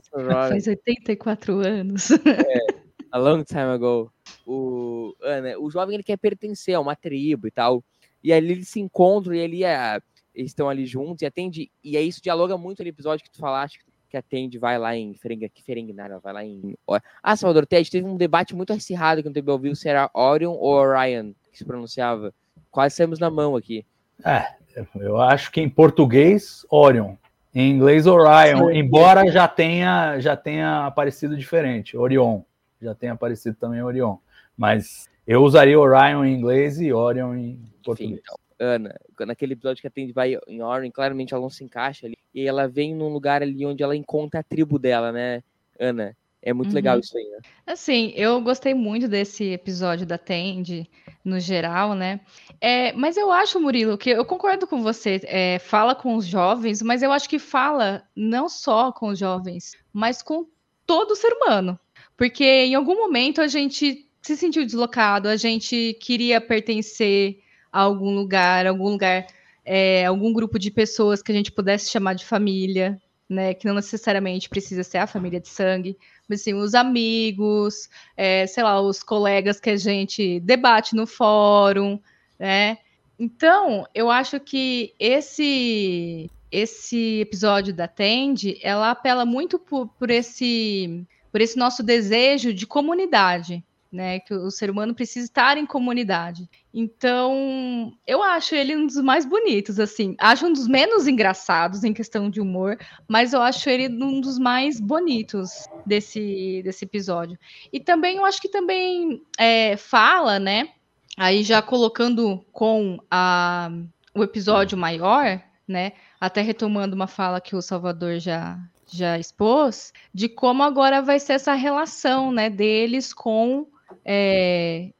Faz 0.50 0.66
84 0.66 1.60
anos. 1.60 2.10
É, 2.10 2.66
a 3.12 3.18
long 3.18 3.44
time 3.44 3.60
ago. 3.60 4.12
O, 4.44 5.14
Ana, 5.22 5.58
o 5.60 5.70
jovem 5.70 5.94
ele 5.94 6.02
quer 6.02 6.16
pertencer 6.16 6.74
a 6.74 6.80
uma 6.80 6.96
tribo 6.96 7.46
e 7.46 7.52
tal. 7.52 7.84
E 8.22 8.32
ali 8.32 8.50
eles 8.50 8.68
se 8.68 8.80
encontram 8.80 9.32
e 9.32 9.42
ali 9.42 9.64
a, 9.64 10.02
eles 10.36 10.50
estão 10.50 10.68
ali 10.68 10.84
juntos 10.84 11.22
e 11.22 11.26
atende. 11.26 11.70
E 11.82 11.96
aí 11.96 12.06
isso 12.06 12.22
dialoga 12.22 12.58
muito 12.58 12.82
no 12.82 12.88
episódio 12.88 13.24
que 13.24 13.30
tu 13.30 13.38
falaste, 13.38 13.80
que 14.08 14.16
atende, 14.16 14.58
vai 14.58 14.78
lá 14.78 14.94
em 14.94 15.14
Ferenga, 15.14 15.48
que 15.48 15.62
Ferenginar, 15.62 16.20
vai 16.20 16.32
lá 16.32 16.44
em. 16.44 16.76
Ah, 17.22 17.34
Salvador 17.34 17.66
Ted, 17.66 17.90
teve 17.90 18.06
um 18.06 18.16
debate 18.16 18.54
muito 18.54 18.72
acirrado 18.72 19.22
que 19.22 19.28
no 19.28 19.34
TB 19.34 19.50
ouviu 19.50 19.74
se 19.74 19.88
era 19.88 20.10
Orion 20.12 20.52
ou 20.52 20.74
Orion, 20.74 21.32
que 21.50 21.58
se 21.58 21.64
pronunciava. 21.64 22.32
Quase 22.70 22.94
saímos 22.94 23.18
na 23.18 23.30
mão 23.30 23.56
aqui. 23.56 23.84
É, 24.22 24.54
eu 24.96 25.18
acho 25.20 25.50
que 25.50 25.60
em 25.60 25.68
português, 25.68 26.66
Orion. 26.70 27.14
Em 27.54 27.70
inglês, 27.70 28.06
Orion, 28.06 28.70
embora 28.70 29.32
já 29.32 29.48
tenha, 29.48 30.20
já 30.20 30.36
tenha 30.36 30.84
aparecido 30.84 31.34
diferente, 31.34 31.96
Orion. 31.96 32.42
Já 32.82 32.94
tenha 32.94 33.14
aparecido 33.14 33.56
também 33.58 33.82
Orion. 33.82 34.16
Mas 34.54 35.08
eu 35.26 35.42
usaria 35.42 35.80
Orion 35.80 36.22
em 36.22 36.34
inglês 36.34 36.78
e 36.78 36.92
Orion 36.92 37.34
em 37.34 37.58
português. 37.82 38.12
Enfim, 38.12 38.20
então. 38.22 38.45
Ana, 38.58 38.98
naquele 39.20 39.52
episódio 39.52 39.80
que 39.80 39.86
a 39.86 39.90
Tandy 39.90 40.12
vai 40.12 40.38
em 40.46 40.62
Orin, 40.62 40.90
claramente 40.90 41.34
ela 41.34 41.42
não 41.42 41.50
se 41.50 41.64
encaixa 41.64 42.06
ali, 42.06 42.16
e 42.34 42.46
ela 42.46 42.66
vem 42.66 42.94
num 42.94 43.08
lugar 43.08 43.42
ali 43.42 43.64
onde 43.66 43.82
ela 43.82 43.96
encontra 43.96 44.40
a 44.40 44.42
tribo 44.42 44.78
dela, 44.78 45.12
né, 45.12 45.42
Ana? 45.78 46.16
É 46.42 46.52
muito 46.52 46.68
uhum. 46.68 46.74
legal 46.76 46.98
isso 47.00 47.18
aí, 47.18 47.24
né? 47.24 47.38
Assim, 47.66 48.12
eu 48.14 48.40
gostei 48.40 48.72
muito 48.72 49.08
desse 49.08 49.52
episódio 49.52 50.06
da 50.06 50.16
Tandy, 50.16 50.88
no 51.24 51.40
geral, 51.40 51.92
né? 51.92 52.20
É, 52.60 52.92
mas 52.92 53.16
eu 53.16 53.32
acho, 53.32 53.58
Murilo, 53.58 53.98
que 53.98 54.10
eu 54.10 54.24
concordo 54.24 54.64
com 54.64 54.80
você, 54.80 55.20
é, 55.24 55.58
fala 55.58 55.92
com 55.92 56.14
os 56.14 56.24
jovens, 56.24 56.80
mas 56.82 57.02
eu 57.02 57.10
acho 57.10 57.28
que 57.28 57.40
fala 57.40 58.04
não 58.14 58.48
só 58.48 58.92
com 58.92 59.08
os 59.08 59.18
jovens, 59.18 59.72
mas 59.92 60.22
com 60.22 60.46
todo 60.86 61.16
ser 61.16 61.32
humano. 61.32 61.76
Porque 62.16 62.44
em 62.44 62.76
algum 62.76 62.94
momento 62.94 63.40
a 63.40 63.48
gente 63.48 64.08
se 64.22 64.36
sentiu 64.36 64.64
deslocado, 64.64 65.28
a 65.28 65.36
gente 65.36 65.98
queria 66.00 66.40
pertencer, 66.40 67.40
a 67.76 67.80
algum 67.82 68.14
lugar, 68.14 68.66
algum 68.66 68.88
lugar, 68.88 69.26
é, 69.62 70.06
algum 70.06 70.32
grupo 70.32 70.58
de 70.58 70.70
pessoas 70.70 71.20
que 71.20 71.30
a 71.30 71.34
gente 71.34 71.52
pudesse 71.52 71.90
chamar 71.90 72.14
de 72.14 72.24
família, 72.24 72.98
né? 73.28 73.52
Que 73.52 73.66
não 73.66 73.74
necessariamente 73.74 74.48
precisa 74.48 74.82
ser 74.82 74.96
a 74.96 75.06
família 75.06 75.38
de 75.38 75.48
sangue, 75.48 75.98
mas 76.26 76.40
sim 76.40 76.54
os 76.54 76.74
amigos, 76.74 77.90
é, 78.16 78.46
sei 78.46 78.64
lá, 78.64 78.80
os 78.80 79.02
colegas 79.02 79.60
que 79.60 79.68
a 79.68 79.76
gente 79.76 80.40
debate 80.40 80.96
no 80.96 81.06
fórum, 81.06 82.00
né? 82.38 82.78
Então, 83.18 83.86
eu 83.94 84.10
acho 84.10 84.40
que 84.40 84.94
esse 84.98 86.30
esse 86.50 87.20
episódio 87.20 87.74
da 87.74 87.86
Tende, 87.88 88.58
ela 88.62 88.92
apela 88.92 89.26
muito 89.26 89.58
por, 89.58 89.88
por 89.98 90.10
esse 90.10 91.04
por 91.30 91.42
esse 91.42 91.58
nosso 91.58 91.82
desejo 91.82 92.54
de 92.54 92.66
comunidade, 92.66 93.62
né? 93.92 94.20
Que 94.20 94.34
o 94.34 94.50
ser 94.50 94.70
humano 94.70 94.94
precisa 94.94 95.26
estar 95.26 95.56
em 95.56 95.66
comunidade. 95.66 96.48
Então, 96.72 97.92
eu 98.06 98.22
acho 98.22 98.54
ele 98.54 98.76
um 98.76 98.86
dos 98.86 98.96
mais 98.96 99.24
bonitos, 99.24 99.80
assim. 99.80 100.14
Acho 100.18 100.46
um 100.46 100.52
dos 100.52 100.68
menos 100.68 101.06
engraçados 101.06 101.84
em 101.84 101.92
questão 101.92 102.28
de 102.28 102.40
humor, 102.40 102.78
mas 103.08 103.32
eu 103.32 103.40
acho 103.40 103.68
ele 103.70 103.88
um 103.88 104.20
dos 104.20 104.38
mais 104.38 104.80
bonitos 104.80 105.66
desse, 105.86 106.60
desse 106.62 106.84
episódio. 106.84 107.38
E 107.72 107.80
também, 107.80 108.16
eu 108.16 108.24
acho 108.24 108.40
que 108.40 108.48
também 108.48 109.22
é, 109.38 109.76
fala, 109.76 110.38
né? 110.38 110.70
Aí 111.16 111.42
já 111.42 111.62
colocando 111.62 112.44
com 112.52 112.98
a, 113.10 113.70
o 114.14 114.22
episódio 114.22 114.76
maior, 114.76 115.40
né? 115.66 115.92
Até 116.20 116.42
retomando 116.42 116.94
uma 116.94 117.06
fala 117.06 117.40
que 117.40 117.56
o 117.56 117.62
Salvador 117.62 118.18
já, 118.18 118.58
já 118.86 119.18
expôs, 119.18 119.92
de 120.12 120.28
como 120.28 120.62
agora 120.62 121.00
vai 121.00 121.18
ser 121.18 121.34
essa 121.34 121.54
relação, 121.54 122.30
né, 122.30 122.48
deles 122.48 123.12
com 123.12 123.66
é, 124.04 124.90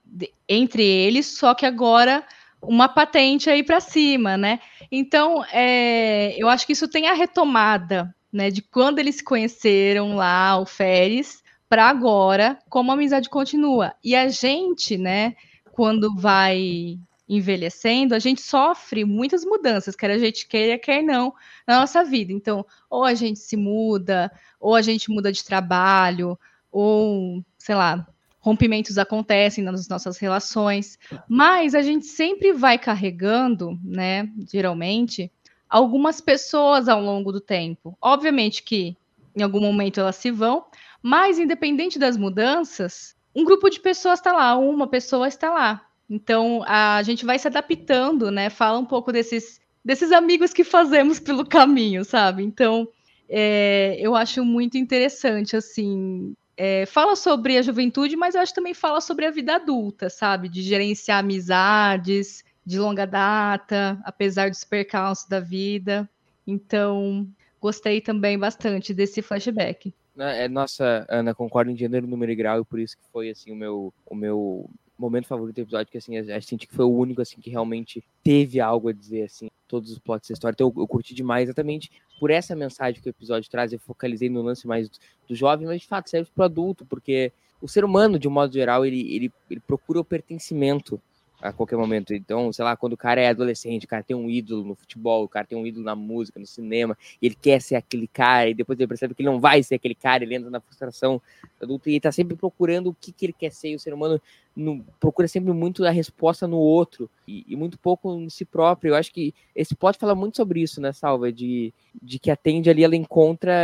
entre 0.49 0.83
eles, 0.83 1.27
só 1.27 1.55
que 1.55 1.67
agora 1.67 2.25
uma 2.63 2.89
patente 2.89 3.49
aí 3.51 3.63
para 3.63 3.81
cima, 3.81 4.37
né? 4.37 4.61
Então, 4.91 5.45
é, 5.53 6.35
eu 6.41 6.49
acho 6.49 6.67
que 6.67 6.73
isso 6.73 6.89
tem 6.89 7.07
a 7.09 7.13
retomada, 7.13 8.15
né, 8.33 8.51
de 8.51 8.63
quando 8.63 8.99
eles 8.99 9.17
se 9.17 9.25
conheceram 9.25 10.17
lá, 10.17 10.59
o 10.59 10.67
Férez, 10.67 11.43
para 11.69 11.89
agora, 11.89 12.59
como 12.69 12.91
a 12.91 12.95
amizade 12.95 13.29
continua. 13.29 13.95
E 14.03 14.15
a 14.15 14.29
gente, 14.29 14.97
né, 14.97 15.35
quando 15.73 16.15
vai 16.15 16.99
envelhecendo, 17.29 18.15
a 18.15 18.19
gente 18.19 18.41
sofre 18.41 19.05
muitas 19.05 19.45
mudanças, 19.45 19.97
quer 19.97 20.11
a 20.11 20.19
gente 20.19 20.47
queira, 20.47 20.79
quer 20.79 21.03
não, 21.03 21.35
na 21.67 21.81
nossa 21.81 22.05
vida. 22.05 22.33
Então, 22.33 22.65
ou 22.89 23.05
a 23.05 23.15
gente 23.15 23.41
se 23.41 23.57
muda, 23.57 24.31
ou 24.61 24.75
a 24.75 24.83
gente 24.83 25.11
muda 25.11 25.33
de 25.33 25.45
trabalho, 25.45 26.39
ou, 26.71 27.45
sei 27.59 27.75
lá, 27.75 28.07
rompimentos 28.47 28.97
acontecem 28.97 29.65
nas 29.65 29.89
nossas 29.89 30.19
relações, 30.19 30.97
mas 31.29 31.75
a 31.75 31.83
gente 31.83 32.07
sempre 32.07 32.53
vai 32.53 32.79
carregando, 32.79 33.77
né, 33.83 34.31
geralmente, 34.49 35.33
algumas 35.69 36.21
pessoas 36.21 36.89
ao 36.89 37.03
longo 37.03 37.33
do 37.33 37.41
tempo. 37.41 37.99
Obviamente 38.01 38.63
que 38.63 38.97
em 39.35 39.43
algum 39.43 39.61
momento 39.61 39.99
elas 39.99 40.15
se 40.15 40.31
vão, 40.31 40.65
mas 41.03 41.41
independente 41.41 41.99
das 41.99 42.17
mudanças, 42.17 43.17
um 43.35 43.45
grupo 43.45 43.69
de 43.69 43.81
pessoas 43.81 44.21
está 44.21 44.33
lá, 44.33 44.57
uma 44.57 44.87
pessoa 44.87 45.27
está 45.27 45.53
lá. 45.53 45.85
Então 46.09 46.63
a 46.69 47.03
gente 47.03 47.27
vai 47.27 47.41
se 47.41 47.49
adaptando, 47.49 48.31
né? 48.31 48.49
Fala 48.49 48.79
um 48.79 48.87
pouco 48.87 49.11
desses, 49.11 49.61
desses 49.85 50.13
amigos 50.13 50.53
que 50.53 50.63
fazemos 50.63 51.19
pelo 51.19 51.45
caminho, 51.45 52.05
sabe? 52.05 52.45
Então 52.45 52.89
é, 53.29 53.97
eu 53.99 54.15
acho 54.15 54.45
muito 54.45 54.79
interessante, 54.79 55.57
assim, 55.57 56.33
é, 56.57 56.87
fala 56.87 57.15
sobre 57.15 57.59
a 57.59 57.63
juventude, 57.63 58.17
mas 58.17 58.35
eu 58.35 58.41
acho 58.41 58.53
que 58.53 58.61
também 58.61 58.75
fala 58.75 59.01
sobre 59.01 59.27
a 59.27 59.31
vida 59.31 59.57
adulta, 59.57 60.09
sabe? 60.09 60.49
De 60.49 60.63
gerenciar 60.63 61.21
amizades 61.21 62.43
de 62.65 62.79
longa 62.79 63.07
data, 63.07 64.01
apesar 64.05 64.51
dos 64.51 64.65
percalços 64.65 65.29
da 65.29 65.39
vida. 65.39 66.09
Então, 66.47 67.29
gostei 67.61 68.01
também 68.01 68.39
bastante 68.39 68.93
desse 68.95 69.23
flashback. 69.23 69.95
É, 70.19 70.49
nossa, 70.49 71.07
Ana, 71.09 71.35
concordo 71.35 71.71
em 71.71 71.77
gênero, 71.77 72.07
número 72.07 72.33
e 72.33 72.37
grau, 72.37 72.61
e 72.61 72.65
por 72.65 72.81
isso 72.81 72.97
que 72.97 73.03
foi 73.13 73.31
assim 73.31 73.53
o 73.53 73.57
meu, 73.57 73.93
o 74.07 74.15
meu 74.15 74.71
momento 74.99 75.27
favorito 75.27 75.57
do 75.57 75.63
episódio, 75.63 75.93
que 75.93 75.99
assim, 75.99 76.17
a, 76.17 76.41
senti 76.41 76.67
que 76.67 76.75
foi 76.75 76.87
o 76.87 76.97
único 76.97 77.21
assim 77.21 77.39
que 77.39 77.51
realmente 77.51 78.03
teve 78.25 78.61
algo 78.61 78.89
a 78.89 78.93
dizer 78.93 79.25
assim, 79.25 79.49
todos 79.67 79.91
os 79.91 79.99
plots 79.99 80.29
da 80.29 80.33
história. 80.33 80.55
Então 80.55 80.73
eu, 80.75 80.83
eu 80.83 80.89
curti 80.89 81.15
demais 81.15 81.49
exatamente 81.49 81.91
por 82.19 82.31
essa 82.31 82.55
mensagem 82.55 83.01
que 83.01 83.09
o 83.09 83.11
episódio 83.11 83.51
traz, 83.51 83.73
eu 83.73 83.79
focalizei 83.79 84.29
no 84.29 84.43
lance 84.43 84.67
mais 84.67 84.89
do, 84.89 84.99
do 85.29 85.35
jovem, 85.35 85.67
mas 85.67 85.81
de 85.81 85.87
fato 85.87 86.09
serve 86.09 86.31
para 86.35 86.43
o 86.43 86.45
adulto, 86.45 86.85
porque 86.87 87.33
o 87.61 87.69
ser 87.69 87.85
humano, 87.85 88.19
de 88.19 88.29
um 88.29 88.31
modo 88.31 88.53
geral, 88.53 88.85
ele, 88.85 89.01
ele, 89.15 89.33
ele 89.51 89.61
procura 89.61 90.01
o 90.01 90.05
pertencimento 90.05 91.01
a 91.41 91.53
qualquer 91.53 91.77
momento. 91.77 92.15
Então, 92.15 92.53
sei 92.53 92.65
lá, 92.65 92.77
quando 92.77 92.95
o 92.95 92.97
cara 92.97 93.21
é 93.21 93.29
adolescente, 93.29 93.85
o 93.85 93.89
cara 93.89 94.03
tem 94.03 94.17
um 94.17 94.31
ídolo 94.31 94.65
no 94.65 94.75
futebol, 94.75 95.25
o 95.25 95.29
cara 95.29 95.47
tem 95.47 95.57
um 95.57 95.67
ídolo 95.67 95.85
na 95.85 95.95
música, 95.95 96.41
no 96.41 96.47
cinema, 96.47 96.97
ele 97.21 97.35
quer 97.35 97.61
ser 97.61 97.77
aquele 97.77 98.07
cara, 98.07 98.49
e 98.49 98.55
depois 98.55 98.79
ele 98.79 98.89
percebe 98.89 99.15
que 99.15 99.23
ele 99.23 99.31
não 99.31 99.41
vai 99.41 99.63
ser 99.63 99.75
aquele 99.77 99.95
cara, 99.95 100.25
ele 100.25 100.35
entra 100.35 100.51
na 100.51 100.61
frustração 100.61 101.21
adulta 101.61 101.91
e 101.91 102.01
tá 102.01 102.11
sempre 102.11 102.37
procurando 102.37 102.91
o 102.91 102.95
que, 102.95 103.13
que 103.13 103.27
ele 103.27 103.33
quer 103.33 103.51
ser, 103.51 103.71
e 103.71 103.75
o 103.77 103.81
ser 103.81 103.93
humano 103.93 104.21
no, 104.55 104.85
procura 104.99 105.29
sempre 105.29 105.53
muito 105.53 105.85
a 105.85 105.91
resposta 105.91 106.47
no 106.47 106.59
outro, 106.59 107.11
e, 107.29 107.45
e, 107.47 107.57
muito 107.57 107.79
pouco 107.79 108.15
em 108.15 108.31
si 108.31 108.45
próprio. 108.45 108.91
Eu 108.91 108.97
acho 108.97 109.13
que 109.13 109.35
esse 109.55 109.75
pode 109.75 109.99
falar 109.99 110.15
muito 110.15 110.37
sobre 110.37 110.61
isso, 110.61 110.81
né, 110.81 110.93
Salva, 110.93 111.31
de, 111.33 111.73
de 112.03 112.19
que 112.19 112.31
atende 112.31 112.71
ali, 112.71 112.83
ela 112.83 112.97
encontra 112.97 113.55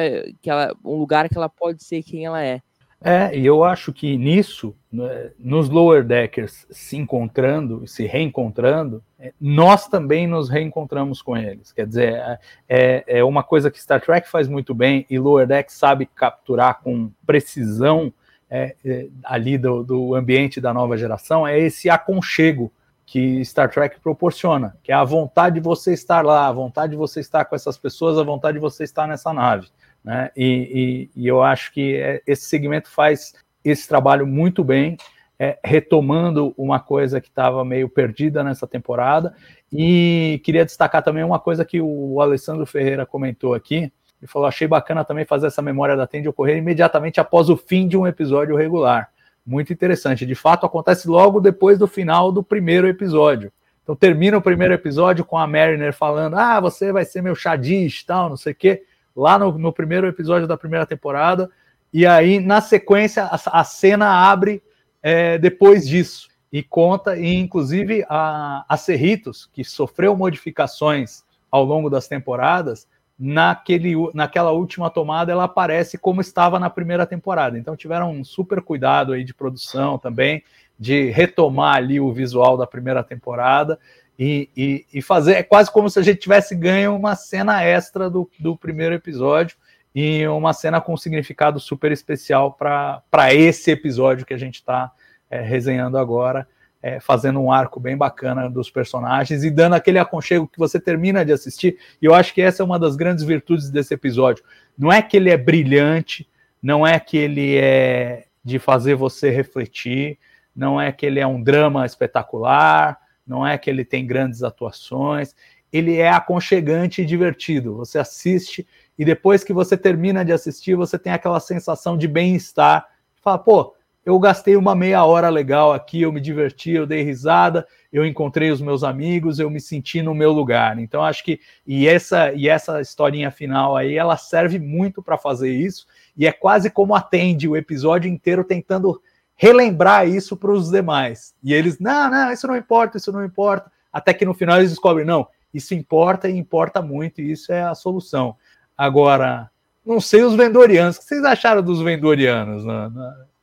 que 0.42 0.50
ela, 0.50 0.76
um 0.84 0.96
lugar 0.96 1.28
que 1.28 1.36
ela 1.36 1.48
pode 1.48 1.82
ser 1.82 2.02
quem 2.02 2.26
ela 2.26 2.42
é. 2.42 2.60
É, 3.05 3.36
e 3.36 3.44
eu 3.44 3.64
acho 3.64 3.92
que 3.92 4.16
nisso, 4.16 4.74
né, 4.92 5.30
nos 5.38 5.68
lower 5.68 6.05
deckers 6.05 6.66
se 6.70 6.96
encontrando, 6.96 7.86
se 7.86 8.07
reencontrando, 8.07 9.03
é, 9.18 9.32
nós 9.40 9.88
também 9.88 10.26
nos 10.26 10.48
reencontramos 10.48 11.20
com 11.20 11.36
eles. 11.36 11.72
Quer 11.72 11.86
dizer, 11.86 12.14
é, 12.14 12.38
é, 12.68 13.05
é 13.18 13.24
uma 13.24 13.42
coisa 13.42 13.70
que 13.70 13.80
Star 13.80 14.00
Trek 14.00 14.28
faz 14.28 14.48
muito 14.48 14.74
bem 14.74 15.05
e 15.11 15.18
lower 15.18 15.46
deck 15.46 15.72
sabe 15.72 16.07
capturar 16.07 16.80
com 16.80 17.11
precisão 17.26 18.12
é, 18.55 18.76
é, 18.84 19.09
ali 19.24 19.57
do, 19.57 19.82
do 19.82 20.14
ambiente 20.14 20.61
da 20.61 20.74
nova 20.74 20.94
geração 20.98 21.48
é 21.48 21.59
esse 21.59 21.88
aconchego 21.88 22.70
que 23.07 23.42
Star 23.46 23.70
Trek 23.70 23.98
proporciona, 24.00 24.76
que 24.82 24.92
é 24.92 24.94
a 24.94 25.05
vontade 25.05 25.55
de 25.55 25.61
você 25.62 25.94
estar 25.94 26.22
lá, 26.22 26.48
a 26.48 26.53
vontade 26.53 26.90
de 26.90 26.96
você 26.96 27.20
estar 27.20 27.46
com 27.46 27.57
essas 27.57 27.78
pessoas, 27.78 28.18
a 28.18 28.22
vontade 28.22 28.59
de 28.59 28.61
você 28.61 28.84
estar 28.84 29.09
nessa 29.09 29.32
nave. 29.32 29.68
Né? 30.05 30.30
E, 30.36 31.11
e, 31.14 31.22
e 31.22 31.26
eu 31.26 31.42
acho 31.42 31.72
que 31.72 31.96
é, 31.96 32.22
esse 32.26 32.46
segmento 32.46 32.90
faz 32.90 33.34
esse 33.64 33.86
trabalho 33.86 34.26
muito 34.26 34.64
bem, 34.64 34.96
é, 35.38 35.59
retomando 35.64 36.53
uma 36.57 36.80
coisa 36.80 37.20
que 37.20 37.28
estava 37.28 37.64
meio 37.64 37.88
perdida 37.88 38.42
nessa 38.42 38.66
temporada. 38.66 39.34
E 39.72 40.40
queria 40.44 40.64
destacar 40.64 41.03
também 41.03 41.24
uma 41.24 41.38
coisa 41.38 41.64
que 41.64 41.80
o 41.80 42.20
Alessandro 42.20 42.66
Ferreira 42.66 43.07
comentou 43.07 43.55
aqui, 43.55 43.92
ele 44.22 44.30
falou: 44.30 44.46
achei 44.46 44.68
bacana 44.68 45.05
também 45.05 45.24
fazer 45.24 45.48
essa 45.48 45.61
memória 45.61 45.96
da 45.96 46.07
Tende 46.07 46.28
ocorrer 46.28 46.57
imediatamente 46.57 47.20
após 47.20 47.50
o 47.50 47.57
fim 47.57 47.88
de 47.88 47.96
um 47.96 48.07
episódio 48.07 48.55
regular. 48.55 49.11
Muito 49.44 49.72
interessante. 49.72 50.24
De 50.24 50.36
fato, 50.36 50.64
acontece 50.64 51.09
logo 51.09 51.40
depois 51.40 51.76
do 51.76 51.88
final 51.88 52.30
do 52.30 52.40
primeiro 52.40 52.86
episódio. 52.86 53.53
Então 53.82 53.96
termina 53.96 54.38
o 54.38 54.42
primeiro 54.42 54.72
episódio 54.72 55.24
com 55.24 55.36
a 55.36 55.46
Mariner 55.46 55.92
falando: 55.92 56.36
Ah, 56.36 56.61
você 56.61 56.92
vai 56.92 57.05
ser 57.05 57.20
meu 57.20 57.34
chadish, 57.34 58.05
tal, 58.05 58.28
não 58.28 58.36
sei 58.36 58.53
o 58.53 58.57
quê. 58.57 58.84
Lá 59.14 59.38
no, 59.38 59.56
no, 59.58 59.72
primeiro 59.72 60.06
episódio 60.06 60.48
da 60.48 60.56
primeira 60.56 60.86
temporada. 60.86 61.50
E 61.92 62.06
aí, 62.06 62.40
na 62.40 62.60
sequência, 62.60 63.24
a, 63.24 63.60
a 63.60 63.64
cena 63.64 64.08
abre 64.08 64.62
é, 65.02 65.38
depois 65.38 65.86
disso. 65.86 66.28
E 66.52 66.62
conta, 66.62 67.16
e 67.16 67.34
inclusive 67.34 68.04
a, 68.08 68.64
a 68.68 68.76
Cerritos, 68.76 69.48
que 69.52 69.64
sofreu 69.64 70.16
modificações 70.16 71.22
ao 71.50 71.64
longo 71.64 71.88
das 71.88 72.08
temporadas, 72.08 72.86
naquele, 73.18 73.94
naquela 74.12 74.50
última 74.50 74.90
tomada 74.90 75.30
ela 75.30 75.44
aparece 75.44 75.96
como 75.96 76.20
estava 76.20 76.58
na 76.58 76.68
primeira 76.68 77.06
temporada. 77.06 77.58
Então 77.58 77.76
tiveram 77.76 78.10
um 78.10 78.24
super 78.24 78.60
cuidado 78.60 79.12
aí 79.12 79.24
de 79.24 79.32
produção 79.32 79.98
também, 79.98 80.42
de 80.78 81.10
retomar 81.10 81.76
ali 81.76 82.00
o 82.00 82.12
visual 82.12 82.56
da 82.56 82.66
primeira 82.66 83.04
temporada 83.04 83.78
e, 84.18 84.48
e, 84.56 84.86
e 84.94 85.02
fazer. 85.02 85.34
É 85.34 85.42
quase 85.42 85.70
como 85.70 85.88
se 85.88 85.98
a 85.98 86.02
gente 86.02 86.20
tivesse 86.20 86.54
ganho 86.54 86.94
uma 86.94 87.14
cena 87.14 87.62
extra 87.62 88.08
do, 88.08 88.28
do 88.38 88.56
primeiro 88.56 88.94
episódio 88.94 89.56
e 89.94 90.26
uma 90.28 90.52
cena 90.52 90.80
com 90.80 90.96
significado 90.96 91.60
super 91.60 91.92
especial 91.92 92.52
para 92.52 93.34
esse 93.34 93.70
episódio 93.70 94.24
que 94.24 94.34
a 94.34 94.38
gente 94.38 94.56
está 94.56 94.90
é, 95.30 95.40
resenhando 95.40 95.98
agora 95.98 96.46
é, 96.82 96.98
fazendo 96.98 97.40
um 97.40 97.52
arco 97.52 97.78
bem 97.78 97.96
bacana 97.96 98.50
dos 98.50 98.68
personagens 98.68 99.44
e 99.44 99.50
dando 99.50 99.74
aquele 99.74 99.98
aconchego 99.98 100.48
que 100.48 100.58
você 100.58 100.80
termina 100.80 101.24
de 101.24 101.32
assistir. 101.32 101.78
E 102.00 102.04
eu 102.04 102.14
acho 102.14 102.34
que 102.34 102.42
essa 102.42 102.62
é 102.62 102.66
uma 102.66 102.78
das 102.78 102.96
grandes 102.96 103.22
virtudes 103.22 103.70
desse 103.70 103.94
episódio. 103.94 104.42
Não 104.76 104.92
é 104.92 105.00
que 105.00 105.16
ele 105.16 105.30
é 105.30 105.36
brilhante, 105.36 106.28
não 106.60 106.84
é 106.84 106.98
que 106.98 107.16
ele 107.16 107.56
é 107.56 108.24
de 108.44 108.58
fazer 108.58 108.96
você 108.96 109.30
refletir, 109.30 110.18
não 110.54 110.80
é 110.80 110.90
que 110.90 111.06
ele 111.06 111.20
é 111.20 111.26
um 111.26 111.40
drama 111.40 111.86
espetacular, 111.86 112.98
não 113.26 113.46
é 113.46 113.56
que 113.56 113.70
ele 113.70 113.84
tem 113.84 114.06
grandes 114.06 114.42
atuações. 114.42 115.34
Ele 115.72 115.96
é 115.96 116.10
aconchegante 116.10 117.02
e 117.02 117.06
divertido. 117.06 117.76
Você 117.76 117.98
assiste 117.98 118.66
e 118.98 119.04
depois 119.04 119.42
que 119.42 119.52
você 119.52 119.76
termina 119.76 120.24
de 120.24 120.32
assistir, 120.32 120.74
você 120.74 120.98
tem 120.98 121.12
aquela 121.12 121.40
sensação 121.40 121.96
de 121.96 122.06
bem-estar. 122.06 122.86
Fala, 123.22 123.38
pô, 123.38 123.74
eu 124.04 124.18
gastei 124.18 124.56
uma 124.56 124.74
meia 124.74 125.04
hora 125.04 125.28
legal 125.28 125.72
aqui, 125.72 126.02
eu 126.02 126.12
me 126.12 126.20
diverti, 126.20 126.72
eu 126.72 126.86
dei 126.86 127.02
risada, 127.02 127.66
eu 127.92 128.04
encontrei 128.04 128.50
os 128.50 128.60
meus 128.60 128.82
amigos, 128.82 129.38
eu 129.38 129.48
me 129.48 129.60
senti 129.60 130.02
no 130.02 130.14
meu 130.14 130.32
lugar. 130.32 130.78
Então 130.78 131.04
acho 131.04 131.22
que 131.22 131.40
e 131.64 131.86
essa 131.86 132.32
e 132.32 132.48
essa 132.48 132.80
historinha 132.80 133.30
final 133.30 133.76
aí, 133.76 133.96
ela 133.96 134.16
serve 134.16 134.58
muito 134.58 135.02
para 135.02 135.16
fazer 135.16 135.52
isso 135.52 135.86
e 136.16 136.26
é 136.26 136.32
quase 136.32 136.68
como 136.68 136.94
atende 136.94 137.48
o 137.48 137.56
episódio 137.56 138.10
inteiro 138.10 138.42
tentando 138.42 139.00
relembrar 139.37 140.09
isso 140.09 140.37
para 140.37 140.53
os 140.53 140.70
demais. 140.70 141.35
E 141.43 141.53
eles, 141.53 141.78
não, 141.78 142.11
não, 142.11 142.33
isso 142.33 142.47
não 142.47 142.57
importa, 142.57 142.97
isso 142.97 143.12
não 143.12 143.24
importa. 143.24 143.70
Até 143.93 144.14
que 144.14 144.24
no 144.24 144.35
final 144.35 144.59
eles 144.59 144.70
descobrem, 144.70 145.07
não, 145.07 145.26
isso 145.53 145.74
importa 145.74 146.28
e 146.28 146.37
importa 146.37 146.80
muito, 146.80 147.20
e 147.20 147.33
isso 147.33 147.53
é 147.53 147.62
a 147.62 147.74
solução. 147.74 148.37
Agora, 148.76 149.51
não 149.85 150.01
sei 150.01 150.22
os 150.22 150.35
vendorianos, 150.35 150.97
o 150.97 151.01
que 151.01 151.07
vocês 151.07 151.24
acharam 151.24 151.62
dos 151.62 151.80
vendorianos? 151.80 152.64
Na 152.64 152.91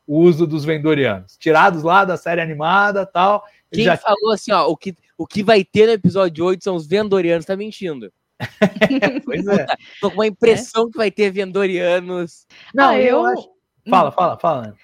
o 0.09 0.21
uso 0.21 0.47
dos 0.47 0.65
vendorianos, 0.65 1.37
tirados 1.37 1.83
lá 1.83 2.03
da 2.03 2.17
série 2.17 2.41
animada 2.41 3.05
tal. 3.05 3.43
Quem 3.71 3.83
já... 3.83 3.95
falou 3.95 4.31
assim, 4.31 4.51
ó, 4.51 4.65
o 4.65 4.75
que, 4.75 4.95
o 5.15 5.27
que 5.27 5.43
vai 5.43 5.63
ter 5.63 5.85
no 5.85 5.91
episódio 5.91 6.45
8 6.45 6.63
são 6.63 6.75
os 6.75 6.87
vendorianos, 6.87 7.45
tá 7.45 7.55
mentindo. 7.55 8.11
pois 9.23 9.45
é. 9.45 9.67
Tô 10.01 10.09
com 10.09 10.17
uma 10.17 10.25
impressão 10.25 10.87
é. 10.87 10.91
que 10.91 10.97
vai 10.97 11.11
ter 11.11 11.29
vendorianos. 11.29 12.47
Não, 12.73 12.89
ah, 12.89 12.99
eu... 12.99 13.17
eu 13.17 13.25
acho... 13.25 13.49
Fala, 13.87 14.11
fala, 14.11 14.37
fala. 14.37 14.75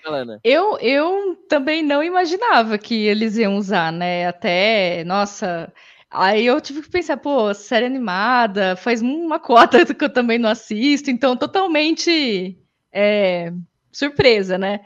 Eu, 0.43 0.77
eu 0.79 1.35
também 1.49 1.83
não 1.83 2.03
imaginava 2.03 2.77
que 2.77 3.05
eles 3.05 3.37
iam 3.37 3.57
usar, 3.57 3.91
né? 3.91 4.27
Até, 4.27 5.03
nossa, 5.03 5.71
Aí 6.09 6.45
eu 6.45 6.61
tive 6.61 6.81
que 6.81 6.89
pensar, 6.89 7.17
pô, 7.17 7.53
série 7.53 7.85
animada, 7.85 8.77
faz 8.77 9.01
uma 9.01 9.37
cota 9.37 9.83
que 9.93 10.03
eu 10.05 10.09
também 10.09 10.39
não 10.39 10.49
assisto, 10.49 11.11
então 11.11 11.35
totalmente 11.35 12.57
é, 12.91 13.51
surpresa, 13.91 14.57
né? 14.57 14.79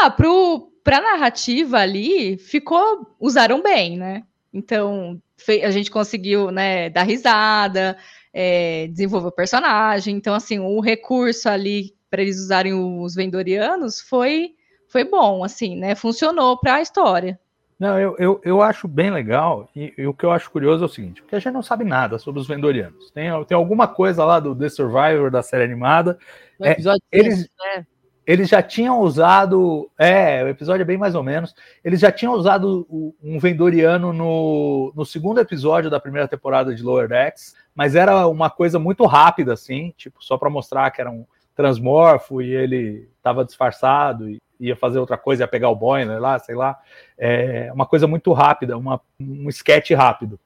Ah, 0.00 0.10
pro, 0.10 0.72
pra 0.82 1.00
narrativa 1.00 1.78
ali, 1.78 2.36
ficou. 2.36 3.14
Usaram 3.20 3.62
bem, 3.62 3.96
né? 3.96 4.24
Então, 4.52 5.20
a 5.62 5.70
gente 5.70 5.90
conseguiu 5.90 6.50
né, 6.50 6.90
dar 6.90 7.04
risada, 7.04 7.96
é, 8.32 8.88
desenvolver 8.88 9.28
o 9.28 9.32
personagem. 9.32 10.16
Então, 10.16 10.34
assim, 10.34 10.58
o 10.58 10.80
recurso 10.80 11.48
ali 11.48 11.94
para 12.12 12.20
eles 12.20 12.38
usarem 12.38 12.74
os 12.74 13.14
vendorianos 13.14 13.98
foi, 13.98 14.50
foi 14.86 15.02
bom, 15.02 15.42
assim, 15.42 15.74
né? 15.74 15.94
Funcionou 15.94 16.58
para 16.58 16.74
a 16.74 16.82
história. 16.82 17.40
Não, 17.80 17.98
eu, 17.98 18.14
eu, 18.18 18.40
eu 18.44 18.62
acho 18.62 18.86
bem 18.86 19.10
legal, 19.10 19.66
e, 19.74 19.94
e, 19.96 20.06
o 20.06 20.12
que 20.12 20.26
eu 20.26 20.30
acho 20.30 20.50
curioso 20.50 20.84
é 20.84 20.86
o 20.86 20.90
seguinte, 20.90 21.22
porque 21.22 21.34
a 21.34 21.38
gente 21.38 21.54
não 21.54 21.62
sabe 21.62 21.84
nada 21.84 22.18
sobre 22.18 22.38
os 22.38 22.46
vendorianos. 22.46 23.10
Tem, 23.12 23.30
tem 23.46 23.56
alguma 23.56 23.88
coisa 23.88 24.26
lá 24.26 24.38
do 24.38 24.54
The 24.54 24.68
Survivor, 24.68 25.30
da 25.30 25.42
série 25.42 25.64
animada. 25.64 26.18
É, 26.60 26.76
eles, 27.10 27.48
né? 27.58 27.86
eles 28.26 28.50
já 28.50 28.62
tinham 28.62 29.00
usado. 29.00 29.90
É, 29.98 30.44
o 30.44 30.48
episódio 30.48 30.82
é 30.82 30.84
bem 30.84 30.98
mais 30.98 31.14
ou 31.14 31.22
menos. 31.22 31.54
Eles 31.82 31.98
já 31.98 32.12
tinham 32.12 32.34
usado 32.34 32.86
um 33.22 33.38
Vendoriano 33.38 34.12
no, 34.12 34.92
no 34.94 35.06
segundo 35.06 35.40
episódio 35.40 35.88
da 35.88 35.98
primeira 35.98 36.28
temporada 36.28 36.74
de 36.74 36.82
Lower 36.82 37.08
Decks, 37.08 37.54
mas 37.74 37.96
era 37.96 38.28
uma 38.28 38.50
coisa 38.50 38.78
muito 38.78 39.06
rápida, 39.06 39.54
assim, 39.54 39.94
tipo, 39.96 40.22
só 40.22 40.36
para 40.36 40.50
mostrar 40.50 40.90
que 40.90 41.00
era 41.00 41.10
um 41.10 41.24
transmorfo 41.54 42.40
e 42.40 42.54
ele 42.54 43.08
estava 43.16 43.44
disfarçado 43.44 44.28
e 44.28 44.40
ia 44.58 44.76
fazer 44.76 44.98
outra 44.98 45.18
coisa, 45.18 45.42
ia 45.42 45.48
pegar 45.48 45.68
o 45.70 45.76
boiler 45.76 46.20
lá, 46.20 46.38
sei 46.38 46.54
lá. 46.54 46.78
É 47.18 47.70
uma 47.72 47.86
coisa 47.86 48.06
muito 48.06 48.32
rápida, 48.32 48.76
uma, 48.76 49.00
um 49.20 49.48
sketch 49.48 49.90
rápido. 49.90 50.38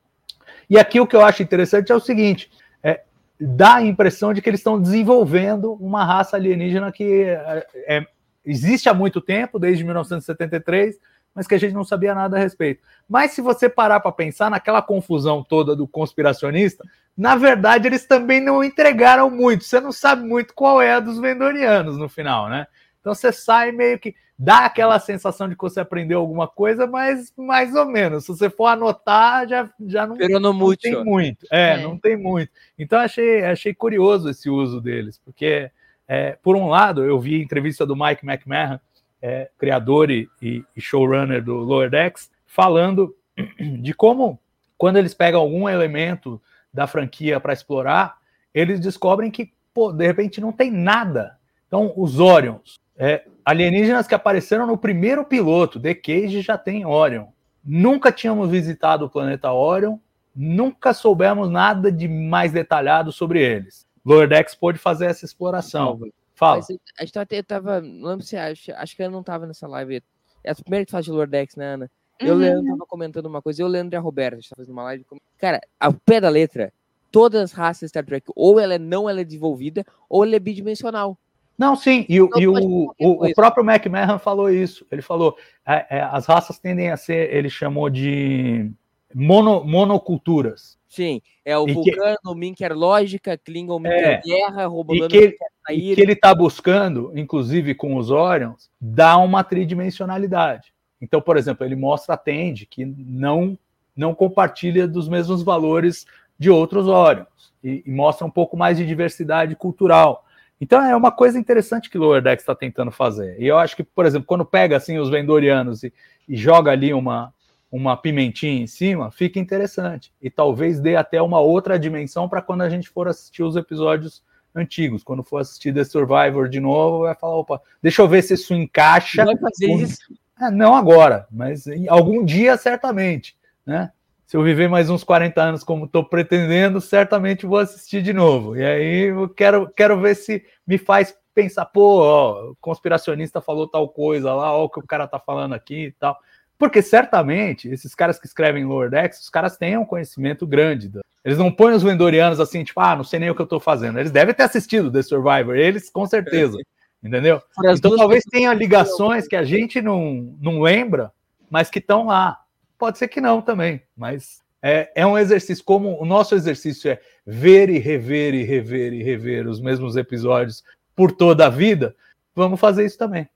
E 0.68 0.78
aqui 0.78 0.98
o 1.00 1.06
que 1.06 1.14
eu 1.14 1.24
acho 1.24 1.42
interessante 1.42 1.92
é 1.92 1.94
o 1.94 2.00
seguinte: 2.00 2.50
é, 2.82 3.02
dá 3.40 3.76
a 3.76 3.82
impressão 3.82 4.32
de 4.32 4.40
que 4.40 4.48
eles 4.48 4.60
estão 4.60 4.80
desenvolvendo 4.80 5.72
uma 5.74 6.04
raça 6.04 6.36
alienígena 6.36 6.90
que 6.90 7.24
é, 7.24 7.66
é, 7.86 8.06
existe 8.44 8.88
há 8.88 8.94
muito 8.94 9.20
tempo, 9.20 9.58
desde 9.58 9.84
1973, 9.84 10.98
mas 11.34 11.46
que 11.46 11.54
a 11.54 11.58
gente 11.58 11.74
não 11.74 11.84
sabia 11.84 12.14
nada 12.14 12.36
a 12.36 12.40
respeito. 12.40 12.82
Mas 13.08 13.32
se 13.32 13.42
você 13.42 13.68
parar 13.68 14.00
para 14.00 14.10
pensar 14.12 14.50
naquela 14.50 14.80
confusão 14.80 15.44
toda 15.44 15.76
do 15.76 15.86
conspiracionista, 15.86 16.82
na 17.16 17.34
verdade 17.34 17.88
eles 17.88 18.06
também 18.06 18.40
não 18.40 18.62
entregaram 18.62 19.30
muito. 19.30 19.64
Você 19.64 19.80
não 19.80 19.92
sabe 19.92 20.26
muito 20.26 20.52
qual 20.54 20.82
é 20.82 20.92
a 20.92 21.00
dos 21.00 21.18
vendorianos 21.18 21.96
no 21.96 22.08
final, 22.08 22.48
né? 22.48 22.66
Então 23.00 23.14
você 23.14 23.32
sai 23.32 23.72
meio 23.72 23.98
que 23.98 24.14
dá 24.38 24.66
aquela 24.66 24.98
sensação 24.98 25.48
de 25.48 25.54
que 25.54 25.62
você 25.62 25.80
aprendeu 25.80 26.20
alguma 26.20 26.46
coisa, 26.46 26.86
mas 26.86 27.32
mais 27.36 27.74
ou 27.74 27.86
menos. 27.86 28.24
Se 28.24 28.28
você 28.28 28.50
for 28.50 28.66
anotar, 28.66 29.48
já, 29.48 29.70
já 29.86 30.06
não, 30.06 30.16
não 30.16 30.76
tem 30.76 31.04
muito. 31.04 31.46
É, 31.50 31.74
é, 31.74 31.82
não 31.82 31.96
tem 31.96 32.16
muito. 32.16 32.52
Então 32.78 32.98
achei, 32.98 33.44
achei 33.44 33.72
curioso 33.72 34.28
esse 34.28 34.50
uso 34.50 34.80
deles, 34.80 35.18
porque 35.24 35.70
é, 36.06 36.36
por 36.42 36.54
um 36.54 36.68
lado 36.68 37.02
eu 37.02 37.18
vi 37.18 37.36
a 37.36 37.42
entrevista 37.42 37.86
do 37.86 37.96
Mike 37.96 38.26
McMahon, 38.26 38.78
é, 39.22 39.48
criador 39.58 40.10
e, 40.10 40.28
e, 40.42 40.62
showrunner 40.78 41.42
do 41.42 41.54
Lower 41.54 41.88
Decks, 41.88 42.30
falando 42.46 43.16
de 43.80 43.94
como 43.94 44.38
quando 44.76 44.98
eles 44.98 45.14
pegam 45.14 45.40
algum 45.40 45.68
elemento 45.68 46.40
da 46.72 46.86
franquia 46.86 47.40
para 47.40 47.52
explorar, 47.52 48.18
eles 48.52 48.80
descobrem 48.80 49.30
que 49.30 49.52
pô, 49.72 49.92
de 49.92 50.06
repente 50.06 50.40
não 50.40 50.52
tem 50.52 50.70
nada. 50.70 51.38
Então 51.66 51.92
os 51.96 52.18
Orions, 52.18 52.78
é, 52.96 53.26
alienígenas 53.44 54.06
que 54.06 54.14
apareceram 54.14 54.66
no 54.66 54.78
primeiro 54.78 55.24
piloto, 55.24 55.80
The 55.80 55.94
Cage 55.94 56.40
já 56.40 56.56
tem 56.56 56.86
Orion. 56.86 57.26
Nunca 57.64 58.12
tínhamos 58.12 58.50
visitado 58.50 59.04
o 59.04 59.10
planeta 59.10 59.52
Orion, 59.52 59.98
nunca 60.34 60.94
soubemos 60.94 61.50
nada 61.50 61.90
de 61.90 62.06
mais 62.06 62.52
detalhado 62.52 63.10
sobre 63.10 63.42
eles. 63.42 63.86
Lower 64.04 64.28
Decks 64.28 64.54
pôde 64.54 64.78
fazer 64.78 65.06
essa 65.06 65.24
exploração. 65.24 65.98
Fala. 66.34 66.58
Mas 66.58 66.68
a 66.98 67.04
gente 67.04 67.12
tava, 67.12 67.26
tava, 67.42 67.80
não 67.80 68.10
lembro 68.10 68.24
se 68.24 68.36
acho, 68.36 68.72
acho 68.72 68.94
que 68.94 69.02
ela 69.02 69.10
não 69.10 69.20
estava 69.20 69.46
nessa 69.46 69.66
live. 69.66 70.02
É 70.44 70.52
a 70.52 70.54
primeira 70.54 70.84
que 70.84 70.92
faz 70.92 71.04
de 71.04 71.10
Lower 71.10 71.28
Decks, 71.28 71.56
né, 71.56 71.74
Ana? 71.74 71.90
Eu 72.18 72.34
uhum. 72.34 72.40
Leandro 72.40 72.66
tava 72.72 72.86
comentando 72.86 73.26
uma 73.26 73.42
coisa, 73.42 73.62
eu 73.62 73.68
Leandro 73.68 73.94
e 73.94 73.98
a 73.98 74.00
Roberta, 74.00 74.36
a 74.36 74.40
gente 74.40 74.48
tava 74.48 74.60
fazendo 74.62 74.72
uma 74.72 74.84
live. 74.84 75.04
Cara, 75.38 75.60
ao 75.78 75.92
pé 75.92 76.20
da 76.20 76.28
letra, 76.28 76.72
todas 77.10 77.42
as 77.42 77.52
raças 77.52 77.90
Star 77.90 78.04
Trek, 78.04 78.30
ou 78.34 78.58
ela 78.58 78.74
é 78.74 78.78
não 78.78 79.08
ela 79.08 79.20
é 79.20 79.24
desenvolvida, 79.24 79.84
ou 80.08 80.24
ela 80.24 80.36
é 80.36 80.38
bidimensional. 80.38 81.18
Não, 81.58 81.74
sim, 81.74 82.04
e, 82.08 82.20
o, 82.20 82.28
Não 82.28 82.40
e 82.40 82.46
o, 82.46 82.94
o, 82.98 83.26
o 83.26 83.34
próprio 83.34 83.64
McMahon 83.64 84.18
falou 84.18 84.50
isso. 84.50 84.86
Ele 84.92 85.00
falou: 85.00 85.36
é, 85.66 85.98
é, 85.98 86.00
as 86.02 86.26
raças 86.26 86.58
tendem 86.58 86.90
a 86.90 86.96
ser, 86.96 87.34
ele 87.34 87.48
chamou 87.48 87.88
de 87.88 88.70
mono, 89.14 89.64
monoculturas. 89.64 90.76
Sim, 90.86 91.20
é 91.44 91.56
o 91.56 91.64
E 91.64 91.66
que- 91.68 91.72
Vulcano, 91.74 92.18
o 92.26 92.34
Minker 92.34 92.76
Lógica, 92.76 93.38
Klingon 93.38 93.78
Minker 93.78 94.06
É. 94.06 94.20
Guerra, 94.22 94.62
E 94.62 94.66
Romulano 94.66 95.08
que, 95.08 95.16
ele- 95.16 95.36
Minker 95.68 95.90
e 95.90 95.94
que 95.94 96.00
ele 96.00 96.12
está 96.12 96.34
buscando, 96.34 97.10
inclusive 97.16 97.74
com 97.74 97.96
os 97.96 98.10
Orions, 98.10 98.70
dar 98.80 99.16
uma 99.18 99.42
tridimensionalidade. 99.42 100.75
Então, 101.00 101.20
por 101.20 101.36
exemplo, 101.36 101.64
ele 101.64 101.76
mostra 101.76 102.14
a 102.14 102.18
Tende, 102.18 102.66
que 102.66 102.84
não, 102.84 103.58
não 103.96 104.14
compartilha 104.14 104.88
dos 104.88 105.08
mesmos 105.08 105.42
valores 105.42 106.06
de 106.38 106.50
outros 106.50 106.86
Orions, 106.86 107.52
e, 107.62 107.82
e 107.86 107.90
mostra 107.90 108.26
um 108.26 108.30
pouco 108.30 108.56
mais 108.56 108.76
de 108.76 108.86
diversidade 108.86 109.54
cultural. 109.56 110.24
Então 110.60 110.82
é 110.84 110.96
uma 110.96 111.12
coisa 111.12 111.38
interessante 111.38 111.90
que 111.90 111.98
o 111.98 112.00
Lower 112.00 112.22
Decks 112.22 112.42
está 112.42 112.54
tentando 112.54 112.90
fazer. 112.90 113.36
E 113.38 113.46
eu 113.46 113.58
acho 113.58 113.76
que, 113.76 113.82
por 113.82 114.06
exemplo, 114.06 114.26
quando 114.26 114.44
pega 114.44 114.76
assim 114.76 114.98
os 114.98 115.10
vendorianos 115.10 115.82
e, 115.82 115.92
e 116.26 116.36
joga 116.36 116.70
ali 116.70 116.94
uma, 116.94 117.32
uma 117.70 117.96
pimentinha 117.96 118.62
em 118.62 118.66
cima, 118.66 119.10
fica 119.10 119.38
interessante. 119.38 120.12
E 120.22 120.30
talvez 120.30 120.80
dê 120.80 120.96
até 120.96 121.20
uma 121.20 121.40
outra 121.40 121.78
dimensão 121.78 122.28
para 122.28 122.40
quando 122.40 122.62
a 122.62 122.70
gente 122.70 122.88
for 122.88 123.06
assistir 123.06 123.42
os 123.42 123.54
episódios 123.54 124.22
antigos. 124.54 125.02
Quando 125.02 125.22
for 125.22 125.38
assistir 125.38 125.74
The 125.74 125.84
Survivor 125.84 126.48
de 126.48 126.58
novo, 126.58 127.00
vai 127.00 127.14
falar: 127.14 127.36
opa, 127.36 127.60
deixa 127.82 128.00
eu 128.00 128.08
ver 128.08 128.22
se 128.22 128.34
isso 128.34 128.54
encaixa. 128.54 129.24
Vai 129.24 129.36
fazer 129.36 129.66
com- 129.66 129.80
isso. 129.80 129.98
Ah, 130.38 130.50
não 130.50 130.74
agora, 130.74 131.26
mas 131.30 131.64
algum 131.88 132.24
dia 132.24 132.56
certamente, 132.56 133.36
né? 133.64 133.90
Se 134.26 134.36
eu 134.36 134.42
viver 134.42 134.68
mais 134.68 134.90
uns 134.90 135.04
40 135.04 135.40
anos 135.40 135.64
como 135.64 135.84
estou 135.84 136.04
pretendendo, 136.04 136.80
certamente 136.80 137.46
vou 137.46 137.58
assistir 137.58 138.02
de 138.02 138.12
novo. 138.12 138.56
E 138.56 138.64
aí 138.64 139.02
eu 139.04 139.28
quero, 139.28 139.70
quero 139.70 140.00
ver 140.00 140.16
se 140.16 140.44
me 140.66 140.76
faz 140.76 141.16
pensar, 141.32 141.64
pô, 141.66 142.00
ó, 142.00 142.50
o 142.50 142.56
conspiracionista 142.60 143.40
falou 143.40 143.68
tal 143.68 143.88
coisa 143.88 144.34
lá, 144.34 144.52
ó, 144.52 144.64
o 144.64 144.68
que 144.68 144.80
o 144.80 144.86
cara 144.86 145.06
tá 145.06 145.18
falando 145.18 145.54
aqui 145.54 145.86
e 145.86 145.92
tal. 145.92 146.18
Porque 146.58 146.82
certamente, 146.82 147.68
esses 147.68 147.94
caras 147.94 148.18
que 148.18 148.26
escrevem 148.26 148.64
Lower 148.64 148.90
Decks, 148.90 149.20
os 149.20 149.30
caras 149.30 149.56
têm 149.56 149.78
um 149.78 149.84
conhecimento 149.84 150.46
grande. 150.46 150.90
Eles 151.24 151.38
não 151.38 151.52
põem 151.52 151.74
os 151.74 151.82
vendorianos 151.82 152.40
assim, 152.40 152.64
tipo, 152.64 152.80
ah, 152.80 152.96
não 152.96 153.04
sei 153.04 153.20
nem 153.20 153.30
o 153.30 153.34
que 153.34 153.42
eu 153.42 153.46
tô 153.46 153.60
fazendo. 153.60 153.98
Eles 153.98 154.10
devem 154.10 154.34
ter 154.34 154.44
assistido 154.44 154.90
The 154.90 155.02
Survivor, 155.02 155.54
eles 155.54 155.88
com 155.88 156.06
certeza. 156.06 156.56
Entendeu? 157.06 157.40
Então 157.78 157.96
talvez 157.96 158.24
tenha 158.24 158.52
ligações 158.54 159.28
que 159.28 159.36
a 159.36 159.44
gente 159.44 159.80
não, 159.80 160.36
não 160.40 160.60
lembra, 160.60 161.12
mas 161.50 161.70
que 161.70 161.78
estão 161.78 162.06
lá. 162.06 162.40
Pode 162.78 162.98
ser 162.98 163.08
que 163.08 163.20
não 163.20 163.40
também, 163.40 163.80
mas 163.96 164.42
é, 164.60 164.90
é 164.94 165.06
um 165.06 165.16
exercício. 165.16 165.64
Como 165.64 166.00
o 166.00 166.04
nosso 166.04 166.34
exercício 166.34 166.90
é 166.90 167.00
ver 167.24 167.70
e 167.70 167.78
rever 167.78 168.34
e 168.34 168.42
rever 168.42 168.92
e 168.92 169.02
rever 169.02 169.46
os 169.46 169.60
mesmos 169.60 169.96
episódios 169.96 170.62
por 170.94 171.12
toda 171.12 171.46
a 171.46 171.50
vida, 171.50 171.94
vamos 172.34 172.58
fazer 172.60 172.84
isso 172.84 172.98
também. 172.98 173.28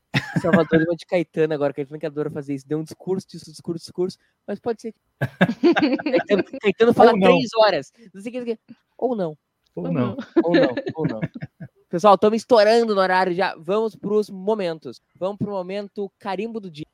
Salvador 0.42 0.84
de 0.96 1.06
Caetano 1.06 1.54
agora, 1.54 1.72
que 1.72 2.06
adora 2.06 2.30
fazer 2.30 2.54
isso. 2.54 2.66
Deu 2.66 2.78
um 2.78 2.82
discurso, 2.82 3.26
discurso, 3.28 3.50
discurso, 3.52 3.84
discurso, 3.84 4.18
mas 4.46 4.58
pode 4.58 4.82
ser. 4.82 4.92
que- 4.92 4.98
Caetano, 6.04 6.44
Caetano 6.60 6.94
fala 6.94 7.12
três 7.12 7.50
horas. 7.56 7.92
Não 8.12 8.20
sei 8.20 8.32
que. 8.32 8.58
Ou 8.98 9.14
não, 9.14 9.36
Ou 9.74 9.92
não. 9.92 10.16
ou 10.42 10.54
não, 10.54 10.74
ou 10.94 11.06
não. 11.06 11.20
Pessoal, 11.91 12.14
estamos 12.14 12.36
estourando 12.36 12.95
no 12.95 13.01
horário 13.01 13.34
já. 13.34 13.53
Vamos 13.59 13.97
para 13.97 14.12
os 14.14 14.30
momentos. 14.30 15.03
Vamos 15.16 15.38
para 15.38 15.49
o 15.49 15.51
momento 15.51 16.09
carimbo 16.20 16.61
do 16.61 16.70
dia. 16.70 16.86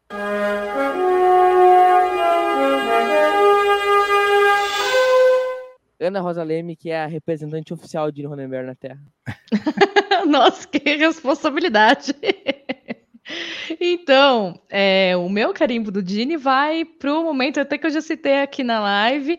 Ana 6.01 6.21
Rosa 6.21 6.43
Leme, 6.43 6.75
que 6.75 6.89
é 6.89 7.05
a 7.05 7.07
representante 7.07 7.75
oficial 7.75 8.11
de 8.11 8.25
Ronenberg 8.25 8.67
na 8.67 8.75
Terra. 8.75 9.03
Nossa, 10.27 10.67
que 10.67 10.97
responsabilidade. 10.97 12.15
Então, 13.81 14.63
é, 14.71 15.17
o 15.17 15.29
meu 15.29 15.53
carimbo 15.53 15.91
do 15.91 16.01
Dini 16.01 16.37
vai 16.37 16.85
para 16.85 17.13
o 17.13 17.25
momento 17.25 17.59
até 17.59 17.77
que 17.77 17.85
eu 17.85 17.91
já 17.91 18.01
citei 18.01 18.41
aqui 18.41 18.63
na 18.63 18.79
live, 18.79 19.37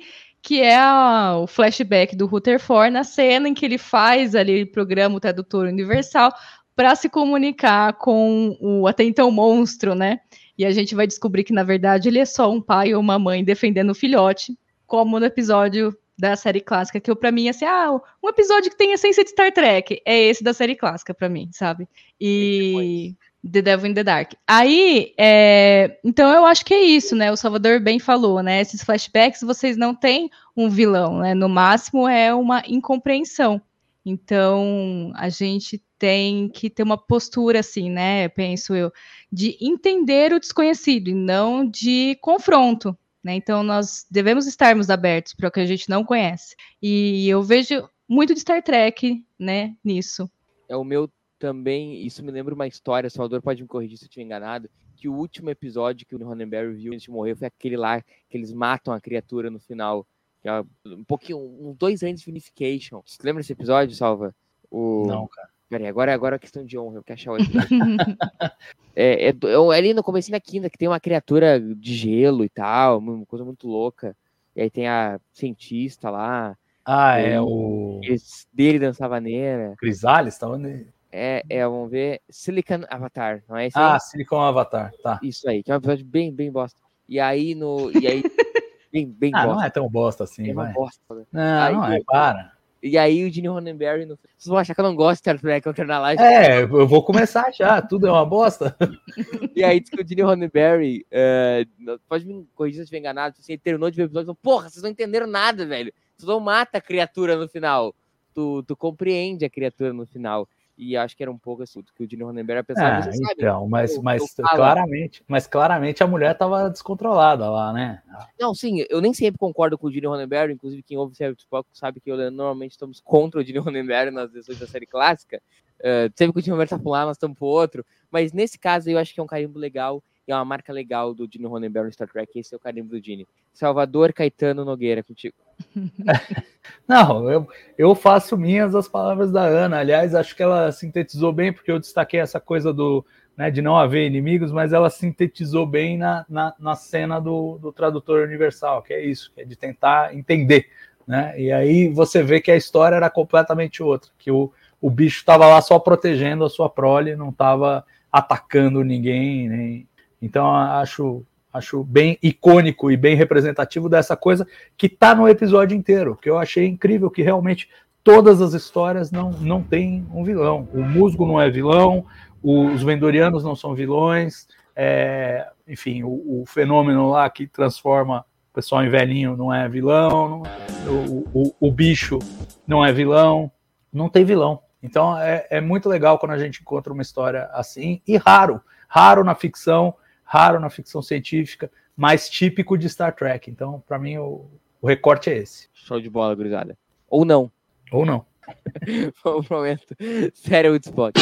que 0.47 0.61
é 0.61 0.77
a- 0.77 1.37
o 1.43 1.45
flashback 1.45 2.15
do 2.15 2.25
Rutherford 2.25 2.89
na 2.89 3.03
cena 3.03 3.49
em 3.49 3.53
que 3.53 3.65
ele 3.65 3.77
faz 3.77 4.33
ali 4.33 4.63
o 4.63 4.71
programa 4.71 5.17
o 5.17 5.19
Tradutor 5.19 5.67
Universal 5.67 6.31
para 6.73 6.95
se 6.95 7.09
comunicar 7.09 7.91
com 7.97 8.55
o 8.61 8.87
até 8.87 9.03
então 9.03 9.29
monstro, 9.29 9.93
né? 9.93 10.21
E 10.57 10.63
a 10.63 10.71
gente 10.71 10.95
vai 10.95 11.05
descobrir 11.05 11.43
que, 11.43 11.51
na 11.51 11.63
verdade, 11.63 12.07
ele 12.07 12.19
é 12.19 12.23
só 12.23 12.49
um 12.49 12.61
pai 12.61 12.93
ou 12.93 13.01
uma 13.01 13.19
mãe 13.19 13.43
defendendo 13.43 13.89
o 13.89 13.95
filhote, 13.95 14.57
como 14.85 15.19
no 15.19 15.25
episódio 15.25 15.93
da 16.17 16.33
série 16.37 16.61
clássica, 16.61 17.01
que 17.01 17.11
eu, 17.11 17.15
pra 17.17 17.29
mim, 17.29 17.49
assim, 17.49 17.65
ah, 17.65 17.91
um 18.23 18.29
episódio 18.29 18.71
que 18.71 18.77
tem 18.77 18.93
essência 18.93 19.25
de 19.25 19.31
Star 19.31 19.51
Trek, 19.51 20.01
é 20.05 20.17
esse 20.17 20.41
da 20.45 20.53
série 20.53 20.77
clássica, 20.77 21.13
pra 21.13 21.27
mim, 21.27 21.49
sabe? 21.51 21.89
E 22.21 23.13
The 23.51 23.61
Devil 23.61 23.91
in 23.91 23.93
the 23.93 24.03
Dark. 24.03 24.33
Aí, 24.47 25.13
é, 25.17 25.99
então 26.03 26.31
eu 26.31 26.45
acho 26.45 26.65
que 26.65 26.73
é 26.73 26.81
isso, 26.81 27.15
né? 27.15 27.31
O 27.31 27.37
Salvador 27.37 27.79
bem 27.79 27.99
falou, 27.99 28.41
né? 28.41 28.61
Esses 28.61 28.83
flashbacks, 28.83 29.41
vocês 29.41 29.77
não 29.77 29.93
têm 29.93 30.29
um 30.55 30.69
vilão, 30.69 31.19
né? 31.19 31.33
No 31.33 31.49
máximo 31.49 32.07
é 32.07 32.33
uma 32.33 32.63
incompreensão. 32.67 33.61
Então, 34.05 35.11
a 35.15 35.27
gente 35.27 35.83
tem 35.99 36.47
que 36.47 36.69
ter 36.69 36.83
uma 36.83 36.97
postura, 36.97 37.59
assim, 37.59 37.89
né? 37.89 38.29
Penso 38.29 38.73
eu, 38.73 38.91
de 39.31 39.57
entender 39.59 40.31
o 40.31 40.39
desconhecido 40.39 41.09
e 41.09 41.13
não 41.13 41.69
de 41.69 42.17
confronto, 42.21 42.97
né? 43.23 43.35
Então, 43.35 43.63
nós 43.63 44.05
devemos 44.09 44.47
estarmos 44.47 44.89
abertos 44.89 45.33
para 45.33 45.49
o 45.49 45.51
que 45.51 45.59
a 45.59 45.65
gente 45.65 45.89
não 45.89 46.05
conhece. 46.05 46.55
E 46.81 47.27
eu 47.27 47.43
vejo 47.43 47.89
muito 48.07 48.33
de 48.33 48.39
Star 48.39 48.63
Trek, 48.63 49.25
né, 49.37 49.75
nisso. 49.83 50.29
É 50.69 50.75
o 50.75 50.83
meu 50.83 51.09
também, 51.39 52.05
isso 52.05 52.23
me 52.23 52.31
lembra 52.31 52.53
uma 52.53 52.67
história, 52.67 53.09
Salvador 53.09 53.41
pode 53.41 53.61
me 53.61 53.67
corrigir 53.67 53.97
se 53.97 54.05
eu 54.05 54.07
estiver 54.07 54.23
enganado, 54.25 54.69
que 54.95 55.07
o 55.07 55.13
último 55.13 55.49
episódio 55.49 56.05
que 56.07 56.15
o 56.15 56.25
Ronenberry 56.25 56.73
viu 56.73 56.91
antes 56.93 57.03
de 57.03 57.11
morrer 57.11 57.35
foi 57.35 57.47
aquele 57.47 57.77
lá 57.77 58.01
que 58.01 58.37
eles 58.37 58.51
matam 58.51 58.93
a 58.93 58.99
criatura 58.99 59.49
no 59.49 59.59
final, 59.59 60.05
que 60.41 60.49
é 60.49 60.61
um 60.85 61.03
pouquinho, 61.03 61.37
uns 61.39 61.75
dois 61.77 62.01
anos 62.03 62.21
de 62.21 62.29
Unification. 62.29 63.01
Você 63.05 63.17
lembra 63.23 63.41
desse 63.41 63.53
episódio, 63.53 63.95
Salva? 63.95 64.33
O... 64.71 65.05
Não, 65.07 65.27
cara. 65.27 65.49
Peraí, 65.69 65.87
agora, 65.87 66.13
agora 66.13 66.35
é 66.37 66.39
questão 66.39 66.65
de 66.65 66.77
honra, 66.77 66.97
eu 66.97 67.03
quero 67.03 67.19
achar 67.19 67.31
o 67.33 67.37
episódio. 67.37 67.67
é, 68.95 69.29
é, 69.29 69.33
é 69.43 69.57
o- 69.59 69.71
ali 69.71 69.93
no 69.93 70.01
começo 70.03 70.31
da 70.31 70.39
quinta, 70.39 70.69
que 70.69 70.77
tem 70.77 70.87
uma 70.87 70.99
criatura 70.99 71.59
de 71.59 71.93
gelo 71.93 72.43
e 72.43 72.49
tal, 72.49 72.99
uma 72.99 73.25
coisa 73.25 73.43
muito 73.43 73.67
louca. 73.67 74.15
E 74.55 74.61
aí 74.61 74.69
tem 74.69 74.87
a 74.87 75.19
cientista 75.33 76.09
lá, 76.09 76.57
Ah, 76.83 77.17
é 77.19 77.39
o 77.39 77.99
eles, 78.03 78.47
dele 78.51 78.79
dançar 78.79 79.07
vaneira. 79.09 79.75
Crisales? 79.77 80.37
Tava 80.37 80.57
ne- 80.57 80.87
É, 81.11 81.43
é, 81.49 81.63
vamos 81.65 81.89
ver, 81.89 82.21
Silicon 82.29 82.81
Avatar, 82.89 83.43
não 83.47 83.55
é 83.57 83.67
esse 83.67 83.77
aí? 83.77 83.83
Ah, 83.85 83.99
Silicon 83.99 84.41
Avatar, 84.41 84.91
tá. 85.01 85.19
Isso 85.23 85.49
aí, 85.49 85.63
que 85.63 85.71
é 85.71 85.73
um 85.73 85.77
episódio 85.77 86.05
bem, 86.05 86.31
bem 86.33 86.51
bosta. 86.51 86.79
E 87.07 87.19
aí, 87.19 87.55
no. 87.55 87.89
E 87.97 88.05
aí. 88.07 88.23
bem, 88.91 89.05
bem 89.07 89.31
Ah, 89.33 89.43
bosta. 89.45 89.55
não 89.55 89.63
é 89.63 89.69
tão 89.69 89.89
bosta 89.89 90.23
assim, 90.25 90.49
É 90.49 90.53
vai. 90.53 90.73
bosta. 90.73 91.01
né? 91.15 91.25
Não, 91.31 91.73
não 91.73 91.91
é, 91.93 92.01
para. 92.05 92.51
E 92.83 92.95
aí 92.97 93.25
o 93.25 93.31
Gene 93.33 93.47
Roddenberry. 93.47 94.05
No... 94.05 94.19
Vocês 94.37 94.47
vão 94.49 94.57
achar 94.57 94.75
que 94.75 94.79
eu 94.81 94.83
não 94.85 94.95
gosto 94.95 95.13
de 95.15 95.19
Star 95.19 95.39
Trek, 95.39 95.65
eu 95.65 95.73
quero 95.73 95.87
na 95.87 95.99
live. 95.99 96.21
É, 96.21 96.61
eu 96.61 96.87
vou 96.87 97.03
começar 97.03 97.51
já, 97.51 97.81
tudo 97.81 98.05
é 98.07 98.11
uma 98.11 98.25
bosta. 98.25 98.75
E 99.55 99.63
aí 99.63 99.79
diz 99.79 99.89
que 99.89 99.99
o 99.99 100.07
Gene 100.07 100.21
Roddenberry. 100.21 101.03
é, 101.09 101.65
não- 101.79 101.97
pode 102.07 102.23
me 102.27 102.45
corrigir 102.53 102.75
se 102.75 102.81
eu 102.81 102.83
estiver 102.83 102.99
enganado. 102.99 103.35
Assim, 103.39 103.53
ele 103.53 103.61
terminou 103.63 103.89
de 103.89 103.97
ver 103.97 104.03
o 104.03 104.05
episódio 104.05 104.25
e 104.25 104.27
falou: 104.27 104.39
Porra, 104.43 104.69
vocês 104.69 104.83
não 104.83 104.89
entenderam 104.91 105.25
nada, 105.25 105.65
velho. 105.65 105.91
Tu 106.19 106.27
não 106.27 106.39
mata 106.39 106.77
a 106.77 106.81
criatura 106.81 107.35
no 107.35 107.47
final. 107.49 107.95
Tu, 108.35 108.61
tu 108.63 108.75
compreende 108.77 109.43
a 109.45 109.49
criatura 109.49 109.91
no 109.93 110.05
final. 110.05 110.47
E 110.77 110.95
acho 110.95 111.17
que 111.17 111.23
era 111.23 111.31
um 111.31 111.37
pouco 111.39 111.63
assim, 111.63 111.81
do 111.81 111.91
que 111.91 112.03
o 112.03 112.09
Gene 112.09 112.21
Roddenberry 112.23 112.63
pensava. 112.63 112.97
Ah, 112.97 113.01
vocês 113.01 113.15
sabem, 113.17 113.35
então, 113.39 113.67
mas, 113.67 113.95
eu- 113.95 114.03
mas 114.03 114.21
eu 114.37 114.45
claramente, 114.47 115.23
mas 115.27 115.47
claramente 115.47 116.03
a 116.03 116.07
mulher 116.07 116.37
tava 116.37 116.69
descontrolada 116.69 117.49
lá, 117.49 117.73
né? 117.73 118.03
Não, 118.39 118.53
sim, 118.53 118.85
eu 118.87 119.01
nem 119.01 119.11
sempre 119.13 119.39
concordo 119.39 119.75
com 119.77 119.87
o 119.87 119.91
Gene 119.91 120.05
Roddenberry, 120.05 120.53
inclusive 120.53 120.83
quem 120.83 120.95
ouve 120.97 121.15
Certo 121.15 121.39
Spock 121.39 121.67
sabe 121.73 121.99
que 121.99 122.11
eu 122.11 122.17
normalmente 122.31 122.71
estamos 122.73 122.99
contra 122.99 123.39
o 123.41 123.43
Gene 123.43 123.57
Roddenberry 123.59 124.11
nas 124.11 124.29
decisões 124.31 124.59
da 124.59 124.67
série 124.67 124.85
clássica. 124.85 125.41
Eh, 125.79 126.11
sempre 126.15 126.33
que 126.33 126.39
o 126.39 126.41
Gene 126.43 126.51
Roddenberry 126.51 126.69
tá 126.69 126.77
pra 126.79 126.87
um 126.87 126.91
lado, 126.91 127.07
nós 127.07 127.17
estamos 127.17 127.37
pro 127.37 127.47
outro. 127.47 127.83
Mas 128.11 128.31
nesse 128.31 128.59
caso 128.59 128.87
eu 128.89 128.99
acho 128.99 129.13
que 129.13 129.19
é 129.19 129.23
um 129.23 129.27
carimbo 129.27 129.57
legal 129.57 130.03
e 130.27 130.31
é 130.31 130.35
uma 130.35 130.43
marca 130.43 130.73
legal 130.73 131.13
do 131.13 131.27
Gene 131.31 131.45
Roddenberry 131.45 131.85
no 131.85 131.93
Star 131.93 132.07
Trek. 132.07 132.37
Esse 132.37 132.53
é 132.53 132.57
o 132.57 132.59
carimbo 132.59 132.89
do 132.89 133.03
Gene. 133.03 133.25
Salvador 133.53 134.11
Caetano 134.11 134.65
Nogueira, 134.65 135.01
contigo. 135.01 135.35
Não, 136.87 137.29
eu, 137.31 137.47
eu 137.77 137.95
faço 137.95 138.37
minhas 138.37 138.75
as 138.75 138.87
palavras 138.87 139.31
da 139.31 139.43
Ana. 139.43 139.79
Aliás, 139.79 140.13
acho 140.13 140.35
que 140.35 140.43
ela 140.43 140.71
sintetizou 140.71 141.31
bem, 141.31 141.53
porque 141.53 141.71
eu 141.71 141.79
destaquei 141.79 142.19
essa 142.19 142.39
coisa 142.39 142.73
do 142.73 143.05
né, 143.37 143.51
de 143.51 143.61
não 143.61 143.77
haver 143.77 144.07
inimigos, 144.07 144.51
mas 144.51 144.73
ela 144.73 144.89
sintetizou 144.89 145.65
bem 145.65 145.95
na, 145.95 146.25
na, 146.27 146.55
na 146.57 146.75
cena 146.75 147.19
do, 147.19 147.59
do 147.59 147.71
tradutor 147.71 148.25
universal, 148.25 148.81
que 148.81 148.93
é 148.93 149.05
isso, 149.05 149.31
que 149.33 149.41
é 149.41 149.45
de 149.45 149.55
tentar 149.55 150.15
entender. 150.15 150.67
Né? 151.05 151.39
E 151.39 151.51
aí 151.51 151.87
você 151.87 152.23
vê 152.23 152.41
que 152.41 152.51
a 152.51 152.57
história 152.57 152.95
era 152.95 153.09
completamente 153.11 153.83
outra, 153.83 154.09
que 154.17 154.31
o, 154.31 154.51
o 154.81 154.89
bicho 154.89 155.19
estava 155.19 155.47
lá 155.47 155.61
só 155.61 155.77
protegendo 155.77 156.43
a 156.43 156.49
sua 156.49 156.67
prole, 156.67 157.15
não 157.15 157.29
estava 157.29 157.85
atacando 158.11 158.83
ninguém. 158.83 159.47
Nem... 159.47 159.87
Então 160.21 160.53
acho, 160.53 161.23
acho 161.53 161.83
bem 161.83 162.17
icônico 162.21 162.91
e 162.91 162.97
bem 162.97 163.15
representativo 163.15 163.87
dessa 163.89 164.15
coisa 164.15 164.47
que 164.77 164.87
está 164.87 165.13
no 165.13 165.27
episódio 165.27 165.75
inteiro, 165.75 166.15
que 166.15 166.29
eu 166.29 166.37
achei 166.37 166.65
incrível, 166.67 167.09
que 167.09 167.21
realmente 167.21 167.69
todas 168.03 168.41
as 168.41 168.53
histórias 168.53 169.11
não, 169.11 169.31
não 169.31 169.61
tem 169.61 170.07
um 170.13 170.23
vilão. 170.23 170.67
O 170.73 170.81
musgo 170.81 171.25
não 171.25 171.41
é 171.41 171.49
vilão, 171.49 172.05
os 172.41 172.81
vendorianos 172.81 173.43
não 173.43 173.55
são 173.55 173.75
vilões, 173.75 174.47
é, 174.73 175.45
enfim, 175.67 176.03
o, 176.03 176.41
o, 176.41 176.45
fenômeno 176.45 177.09
lá 177.09 177.29
que 177.29 177.47
transforma 177.47 178.19
o 178.51 178.53
pessoal 178.53 178.83
em 178.83 178.89
velhinho 178.89 179.35
não 179.35 179.53
é 179.53 179.67
vilão, 179.67 180.29
não, 180.29 180.43
o, 180.87 181.27
o, 181.33 181.55
o, 181.59 181.71
bicho 181.71 182.19
não 182.65 182.85
é 182.85 182.93
vilão, 182.93 183.51
não 183.91 184.07
tem 184.07 184.23
vilão. 184.23 184.61
Então 184.81 185.17
é, 185.17 185.45
é 185.49 185.59
muito 185.59 185.89
legal 185.89 186.19
quando 186.19 186.31
a 186.31 186.37
gente 186.37 186.61
encontra 186.61 186.93
uma 186.93 187.01
história 187.01 187.49
assim, 187.51 188.01
e 188.07 188.15
raro, 188.17 188.61
raro 188.87 189.23
na 189.23 189.35
ficção, 189.35 189.95
raro 190.27 190.59
na 190.59 190.69
ficção 190.69 191.01
científica, 191.01 191.71
mais 191.95 192.29
típico 192.29 192.77
de 192.77 192.89
Star 192.89 193.15
Trek. 193.15 193.49
Então, 193.49 193.81
para 193.87 193.97
mim, 193.97 194.17
o, 194.17 194.45
o 194.81 194.87
recorte 194.87 195.29
é 195.29 195.37
esse. 195.37 195.69
Show 195.73 196.01
de 196.01 196.09
bola, 196.09 196.35
gurizada. 196.35 196.77
Ou 197.09 197.23
não. 197.23 197.49
Ou 197.91 198.05
não. 198.05 198.25
Vamos 199.23 199.47
pro 199.47 199.57
momento. 199.57 199.95
Sério, 200.33 200.71
Woodspot. 200.71 201.13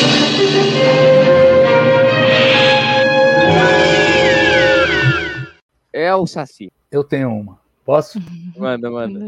É 5.93 6.13
o 6.13 6.25
Saci. 6.25 6.71
Eu 6.91 7.03
tenho 7.03 7.31
uma. 7.31 7.59
Posso? 7.85 8.19
Manda, 8.57 8.89
manda. 8.89 9.19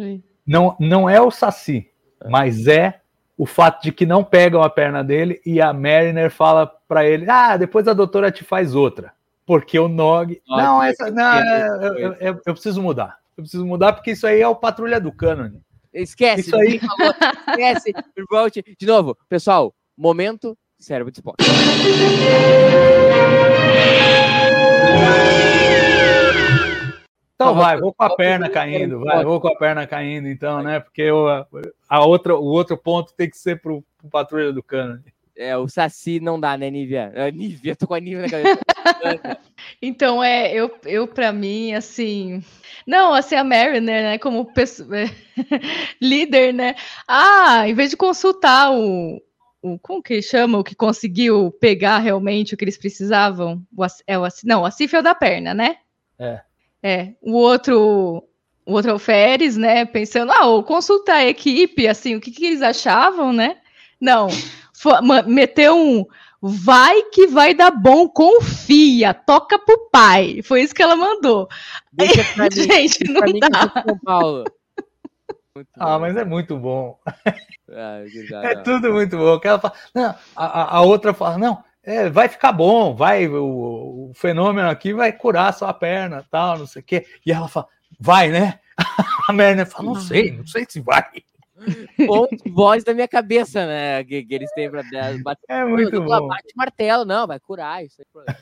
Não, 0.45 0.75
não 0.80 1.09
é 1.09 1.21
o 1.21 1.30
Saci, 1.30 1.89
mas 2.28 2.67
é 2.67 3.01
o 3.38 3.45
fato 3.45 3.84
de 3.84 3.91
que 3.91 4.05
não 4.05 4.23
pegam 4.23 4.63
a 4.63 4.69
perna 4.69 5.03
dele 5.03 5.39
e 5.45 5.61
a 5.61 5.71
Mariner 5.71 6.32
fala 6.32 6.65
para 6.65 7.05
ele: 7.05 7.30
Ah, 7.30 7.55
depois 7.55 7.88
a 7.88 7.93
doutora 7.93 8.32
te 8.32 8.43
faz 8.43 8.73
outra. 8.73 9.13
Porque 9.47 9.79
o 9.79 9.87
Nog. 9.87 10.41
não, 10.45 10.83
essa. 10.83 11.09
Não, 11.09 11.39
eu, 11.39 11.93
eu, 11.93 12.13
eu, 12.15 12.41
eu, 12.45 12.53
preciso 12.53 12.81
mudar. 12.81 13.17
Eu 13.37 13.43
preciso 13.43 13.65
mudar 13.65 13.93
porque 13.93 14.11
isso 14.11 14.27
aí 14.27 14.41
é 14.41 14.47
o 14.47 14.55
Patrulha 14.55 14.99
do 14.99 15.09
Canon. 15.09 15.51
Esquece. 15.93 16.41
Isso 16.41 16.55
aí. 16.57 16.79
Falou, 16.79 17.13
esquece. 17.47 17.93
Volte. 18.29 18.75
De 18.77 18.85
novo, 18.85 19.17
pessoal, 19.29 19.73
momento 19.97 20.57
cérebro 20.77 21.11
de 21.11 21.19
esporte. 21.19 21.45
Então 27.35 27.55
vai, 27.55 27.79
vou 27.79 27.93
com 27.93 28.03
a 28.03 28.15
perna 28.15 28.49
caindo, 28.49 28.99
vai, 28.99 29.23
vou 29.23 29.39
com 29.39 29.47
a 29.47 29.55
perna 29.55 29.87
caindo 29.87 30.27
então, 30.27 30.61
né? 30.61 30.79
Porque 30.79 31.03
eu, 31.03 31.27
a 31.87 32.05
outra, 32.05 32.35
o 32.35 32.45
outro 32.45 32.75
ponto 32.75 33.13
tem 33.13 33.29
que 33.29 33.37
ser 33.37 33.61
pro, 33.61 33.83
pro 33.97 34.09
Patrulha 34.09 34.51
do 34.51 34.61
Cano. 34.61 35.01
É, 35.38 35.55
o 35.55 35.67
Saci 35.67 36.19
não 36.19 36.39
dá, 36.39 36.57
né, 36.57 36.71
Nívia? 36.71 37.11
É, 37.13 37.31
Nívia, 37.31 37.75
tô 37.75 37.85
com 37.85 37.93
a 37.93 37.99
Nívia 37.99 38.23
na 38.23 38.29
cabeça. 38.29 38.59
então, 39.79 40.23
é, 40.23 40.51
eu, 40.51 40.75
eu 40.83 41.07
para 41.07 41.31
mim, 41.31 41.73
assim. 41.73 42.43
Não, 42.88 43.13
assim, 43.13 43.35
a 43.35 43.43
Mariner, 43.43 44.01
né, 44.01 44.17
como 44.17 44.51
pessoa, 44.51 44.89
líder, 46.01 46.53
né? 46.53 46.73
Ah, 47.07 47.69
em 47.69 47.75
vez 47.75 47.91
de 47.91 47.97
consultar 47.97 48.71
o, 48.71 49.21
o. 49.61 49.77
Como 49.77 50.01
que 50.01 50.19
chama? 50.23 50.57
O 50.57 50.63
que 50.63 50.73
conseguiu 50.73 51.51
pegar 51.61 51.99
realmente 51.99 52.55
o 52.55 52.57
que 52.57 52.63
eles 52.63 52.77
precisavam? 52.77 53.61
O, 53.77 53.85
é 54.07 54.17
o, 54.17 54.27
não, 54.43 54.63
o 54.63 54.65
acífio 54.65 55.03
da 55.03 55.13
perna, 55.13 55.53
né? 55.53 55.77
É. 56.17 56.41
É. 56.81 57.13
O 57.21 57.33
outro. 57.33 58.23
O 58.65 58.73
outro 58.73 58.91
é 58.91 58.93
o 58.93 58.99
Férez, 58.99 59.55
né? 59.55 59.85
Pensando, 59.85 60.31
ah, 60.31 60.47
ou 60.47 60.61
consultar 60.61 61.17
a 61.17 61.25
equipe, 61.25 61.88
assim, 61.88 62.15
o 62.15 62.19
que, 62.19 62.31
que 62.31 62.47
eles 62.47 62.61
achavam, 62.61 63.31
né? 63.31 63.57
Não 64.01 64.27
meteu 65.25 65.77
um 65.77 66.05
vai 66.41 67.03
que 67.03 67.27
vai 67.27 67.53
dar 67.53 67.71
bom, 67.71 68.07
confia, 68.07 69.13
toca 69.13 69.57
pro 69.59 69.89
pai. 69.89 70.41
Foi 70.43 70.61
isso 70.61 70.73
que 70.73 70.83
ela 70.83 70.95
mandou. 70.95 71.47
Deixa 71.91 72.23
pra 72.35 72.43
mim, 72.45 72.51
Gente, 72.51 73.03
não 73.09 73.21
pra 73.21 73.49
dá. 73.49 73.83
São 73.83 73.99
Paulo. 73.99 74.43
ah, 75.75 75.99
mas 75.99 76.15
é 76.15 76.23
muito 76.23 76.57
bom. 76.57 76.99
Ah, 77.71 78.01
é 78.43 78.55
tudo 78.57 78.93
muito 78.93 79.17
bom. 79.17 79.39
Que 79.39 79.47
ela 79.47 79.59
fala, 79.59 79.73
não, 79.93 80.15
a, 80.35 80.77
a 80.77 80.81
outra 80.81 81.13
fala, 81.13 81.38
não, 81.38 81.63
é, 81.83 82.09
vai 82.09 82.27
ficar 82.27 82.51
bom, 82.51 82.95
vai, 82.95 83.27
o, 83.27 84.09
o, 84.09 84.11
fenômeno 84.13 84.69
aqui 84.69 84.93
vai 84.93 85.11
curar 85.11 85.49
a 85.49 85.53
sua 85.53 85.73
perna, 85.73 86.25
tal, 86.29 86.59
não 86.59 86.67
sei 86.67 86.81
o 86.81 86.85
quê. 86.85 87.05
E 87.25 87.31
ela 87.31 87.47
fala, 87.47 87.67
vai, 87.99 88.29
né? 88.29 88.59
A 89.27 89.33
Merner 89.33 89.65
fala, 89.65 89.85
não 89.85 89.95
sei, 89.95 90.31
não 90.31 90.45
sei 90.45 90.65
se 90.69 90.79
vai. 90.79 91.03
Ou 92.10 92.28
voz 92.51 92.84
da 92.84 92.93
minha 92.93 93.08
cabeça, 93.08 93.66
né? 93.66 94.03
Que, 94.03 94.24
que 94.24 94.34
eles 94.34 94.51
têm 94.53 94.70
pra 94.70 94.84
bater. 95.24 95.45
É 95.49 95.66
muito 95.66 96.01
bom. 96.01 96.28
Bate 96.28 96.53
martelo, 96.55 97.05
não, 97.05 97.28
vai 97.28 97.39
curar 97.39 97.84
isso 97.84 98.01
aí. 98.01 98.36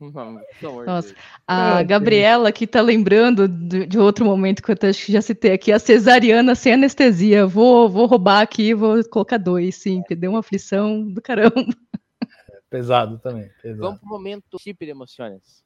Nossa, 0.86 1.14
a 1.46 1.82
Gabriela 1.82 2.52
que 2.52 2.66
tá 2.66 2.82
lembrando 2.82 3.48
de, 3.48 3.86
de, 3.86 3.98
outro 3.98 4.24
momento 4.24 4.62
que 4.62 4.70
eu 4.70 4.90
acho 4.90 5.06
que 5.06 5.12
já 5.12 5.22
citei 5.22 5.52
aqui, 5.52 5.72
a 5.72 5.78
cesariana 5.78 6.54
sem 6.54 6.74
anestesia. 6.74 7.46
Vou, 7.46 7.88
vou 7.88 8.06
roubar 8.06 8.40
aqui, 8.42 8.74
vou 8.74 9.02
colocar 9.08 9.38
dois, 9.38 9.76
sim, 9.76 10.00
porque 10.00 10.14
deu 10.14 10.32
uma 10.32 10.40
aflição 10.40 11.02
do 11.10 11.22
caramba. 11.22 11.64
É 12.50 12.58
pesado 12.68 13.18
também. 13.18 13.48
Pesado. 13.62 13.80
Vamos 13.80 14.00
pro 14.00 14.08
momento 14.08 14.44
tipo 14.58 14.84
de 14.84 14.90
emoções. 14.90 15.64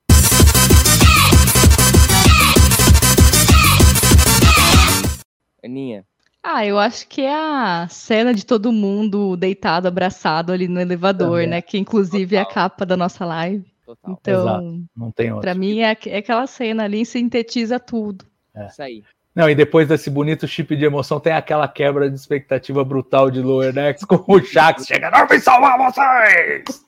Aninha, 5.65 6.05
ah, 6.43 6.65
eu 6.65 6.79
acho 6.79 7.07
que 7.09 7.23
é 7.23 7.35
a 7.35 7.87
cena 7.89 8.33
de 8.33 8.47
todo 8.47 8.73
mundo 8.73 9.37
deitado, 9.37 9.89
abraçado 9.89 10.53
ali 10.53 10.69
no 10.69 10.81
elevador, 10.81 11.31
Também. 11.31 11.47
né? 11.49 11.63
Que 11.63 11.79
inclusive 11.79 12.37
Total. 12.37 12.39
é 12.39 12.43
a 12.43 12.55
capa 12.55 12.87
da 12.87 12.97
nossa 12.97 13.25
live. 13.25 13.65
Total. 13.85 14.13
Então, 14.13 14.41
Exato. 14.43 14.85
não 14.97 15.11
tem 15.11 15.33
outra. 15.33 15.51
Pra 15.51 15.59
mim 15.59 15.81
é, 15.81 15.97
é 16.07 16.19
aquela 16.19 16.47
cena 16.47 16.85
ali, 16.85 17.05
sintetiza 17.05 17.81
tudo. 17.81 18.25
É. 18.55 18.67
Isso 18.67 18.83
aí. 18.83 19.03
Não, 19.35 19.49
e 19.49 19.55
depois 19.55 19.87
desse 19.87 20.11
bonito 20.11 20.49
chip 20.49 20.75
de 20.77 20.85
emoção, 20.85 21.21
tem 21.21 21.33
aquela 21.33 21.69
quebra 21.69 22.11
de 22.11 22.17
expectativa 22.17 22.85
brutal 22.85 23.31
de 23.31 23.41
Lower 23.41 23.73
Decks 23.73 24.05
com 24.05 24.25
o 24.27 24.43
Shax 24.43 24.85
chega, 24.85 25.11
não 25.11 25.29
vem 25.29 25.39
salvar 25.39 25.79
vocês! 25.79 26.85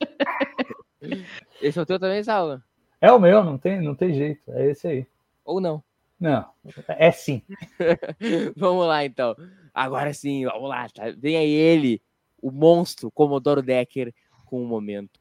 esse 1.63 1.79
é 1.79 1.83
o 1.83 1.87
teu 1.87 1.99
também, 1.99 2.25
Saulo? 2.25 2.61
É 3.01 3.13
o 3.13 3.21
meu, 3.21 3.45
não 3.45 3.57
tem, 3.57 3.81
não 3.81 3.95
tem 3.95 4.13
jeito, 4.13 4.43
é 4.49 4.69
esse 4.69 4.89
aí. 4.89 5.07
Ou 5.45 5.61
não. 5.61 5.83
Não, 6.21 6.45
é 6.87 7.11
sim. 7.11 7.43
vamos 8.55 8.87
lá, 8.87 9.07
então. 9.07 9.35
Agora 9.73 10.13
sim, 10.13 10.45
vamos 10.45 10.69
lá. 10.69 10.87
Tá? 10.91 11.05
Vem 11.17 11.39
aí 11.39 11.51
ele, 11.51 12.03
o 12.43 12.51
monstro 12.51 13.11
Comodoro 13.11 13.63
Decker, 13.63 14.13
com 14.45 14.59
o 14.59 14.65
um 14.65 14.67
momento. 14.67 15.19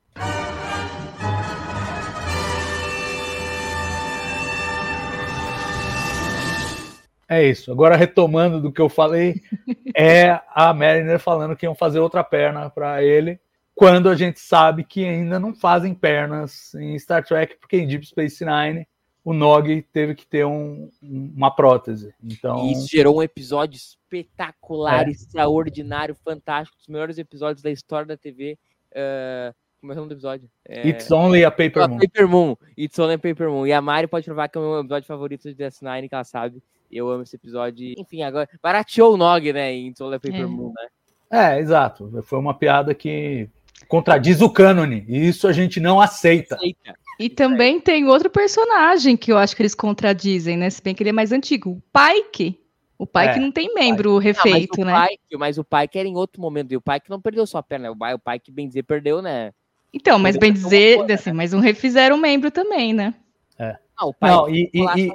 É 7.30 7.48
isso. 7.48 7.72
Agora, 7.72 7.96
retomando 7.96 8.60
do 8.60 8.72
que 8.72 8.82
eu 8.82 8.90
falei, 8.90 9.42
é 9.96 10.42
a 10.50 10.74
Mariner 10.74 11.20
falando 11.20 11.56
que 11.56 11.66
iam 11.66 11.76
fazer 11.76 12.00
outra 12.00 12.26
perna 12.26 12.70
para 12.70 13.02
ele, 13.02 13.40
quando 13.74 14.10
a 14.10 14.16
gente 14.16 14.42
sabe 14.42 14.84
que 14.84 15.06
ainda 15.06 15.40
não 15.40 15.54
fazem 15.54 15.94
pernas 15.94 16.74
em 16.74 17.00
Star 17.00 17.24
Trek, 17.24 17.56
porque 17.58 17.78
em 17.78 17.88
Deep 17.88 18.06
Space 18.06 18.44
Nine 18.44 18.86
o 19.30 19.34
Nog 19.34 19.82
teve 19.94 20.16
que 20.16 20.26
ter 20.26 20.44
um, 20.44 20.90
uma 21.02 21.52
prótese. 21.52 22.12
Então... 22.24 22.66
E 22.66 22.72
isso 22.72 22.88
gerou 22.90 23.18
um 23.18 23.22
episódio 23.22 23.78
espetacular, 23.78 25.08
é. 25.08 25.12
extraordinário, 25.12 26.16
fantástico, 26.16 26.76
os 26.82 26.88
melhores 26.88 27.20
episódios 27.20 27.62
da 27.62 27.70
história 27.70 28.08
da 28.08 28.18
TV. 28.18 28.58
Uh, 28.92 29.54
como 29.80 29.94
é 29.94 29.96
o 29.96 29.98
nome 29.98 30.10
do 30.10 30.16
episódio? 30.16 30.50
É... 30.68 30.88
It's 30.88 31.12
Only 31.12 31.46
a 31.46 31.52
Paper 31.52 31.88
Moon. 31.88 32.00
Paper 32.00 32.28
Moon. 32.28 32.56
It's 32.76 32.98
Only 32.98 33.14
a 33.14 33.20
Paper 33.20 33.50
Moon. 33.52 33.68
E 33.68 33.72
a 33.72 33.80
Mari 33.80 34.08
pode 34.08 34.26
provar 34.26 34.50
que 34.50 34.58
é 34.58 34.62
o 34.62 34.64
meu 34.64 34.80
episódio 34.80 35.08
favorito 35.08 35.44
de 35.44 35.56
DS9, 35.56 36.10
que 36.10 36.16
ela 36.16 36.24
sabe. 36.24 36.64
Eu 36.92 37.08
amo 37.08 37.22
esse 37.22 37.36
episódio. 37.36 37.94
Enfim, 38.00 38.24
agora 38.24 38.50
barateou 38.64 39.14
o 39.14 39.18
Nog, 39.18 39.54
né? 39.54 39.72
Em 39.72 39.90
It's 39.90 40.02
Only 40.02 40.16
a 40.16 40.20
Paper 40.20 40.42
é. 40.42 40.46
Moon, 40.48 40.74
né? 40.76 40.88
É, 41.32 41.60
exato. 41.60 42.12
Foi 42.24 42.40
uma 42.40 42.56
piada 42.56 42.96
que 42.96 43.48
contradiz 43.88 44.42
o 44.42 44.50
cânone. 44.50 45.06
E 45.08 45.28
isso 45.28 45.48
a 45.48 45.54
gente 45.54 45.80
não 45.80 46.02
aceita. 46.02 46.56
aceita. 46.56 46.96
E 47.20 47.30
também 47.30 47.82
tem 47.82 48.06
outro 48.06 48.30
personagem 48.30 49.18
que 49.18 49.30
eu 49.30 49.38
acho 49.38 49.54
que 49.54 49.62
eles 49.62 49.76
contradizem, 49.76 50.56
né? 50.56 50.70
Se 50.70 50.82
bem 50.82 50.96
que 50.96 51.04
ele 51.04 51.10
é 51.10 51.14
mais 51.14 51.34
antigo. 51.34 51.72
O 51.72 51.84
Pike. 51.92 52.58
O 52.98 53.06
Pike 53.06 53.38
é, 53.38 53.40
não 53.40 53.52
tem 53.52 53.74
membro 53.74 54.16
Pike. 54.16 54.24
refeito, 54.24 54.80
não, 54.80 54.88
né? 54.88 55.08
Pike, 55.08 55.38
mas 55.38 55.58
o 55.58 55.64
Pike 55.64 56.00
era 56.00 56.08
em 56.08 56.16
outro 56.16 56.42
momento. 56.42 56.72
E 56.72 56.78
o 56.78 56.82
Pike 56.82 57.10
não 57.10 57.20
perdeu 57.20 57.46
sua 57.46 57.62
perna. 57.62 57.90
Né? 57.90 58.14
O 58.14 58.20
Pike, 58.20 58.52
bem 58.52 58.70
dizer, 58.70 58.84
perdeu, 58.84 59.22
né? 59.22 59.52
Então, 59.94 60.18
mas 60.18 60.38
bem 60.38 60.54
dizer, 60.54 61.12
assim, 61.12 61.34
mas 61.34 61.54
um 61.54 61.60
refizeram 61.60 62.16
membro 62.18 62.50
também, 62.50 62.94
né? 62.94 63.14
É. 63.58 63.76
Não, 64.00 64.16
não 64.22 64.50
e, 64.50 64.70
e, 64.74 64.80
e, 64.80 65.12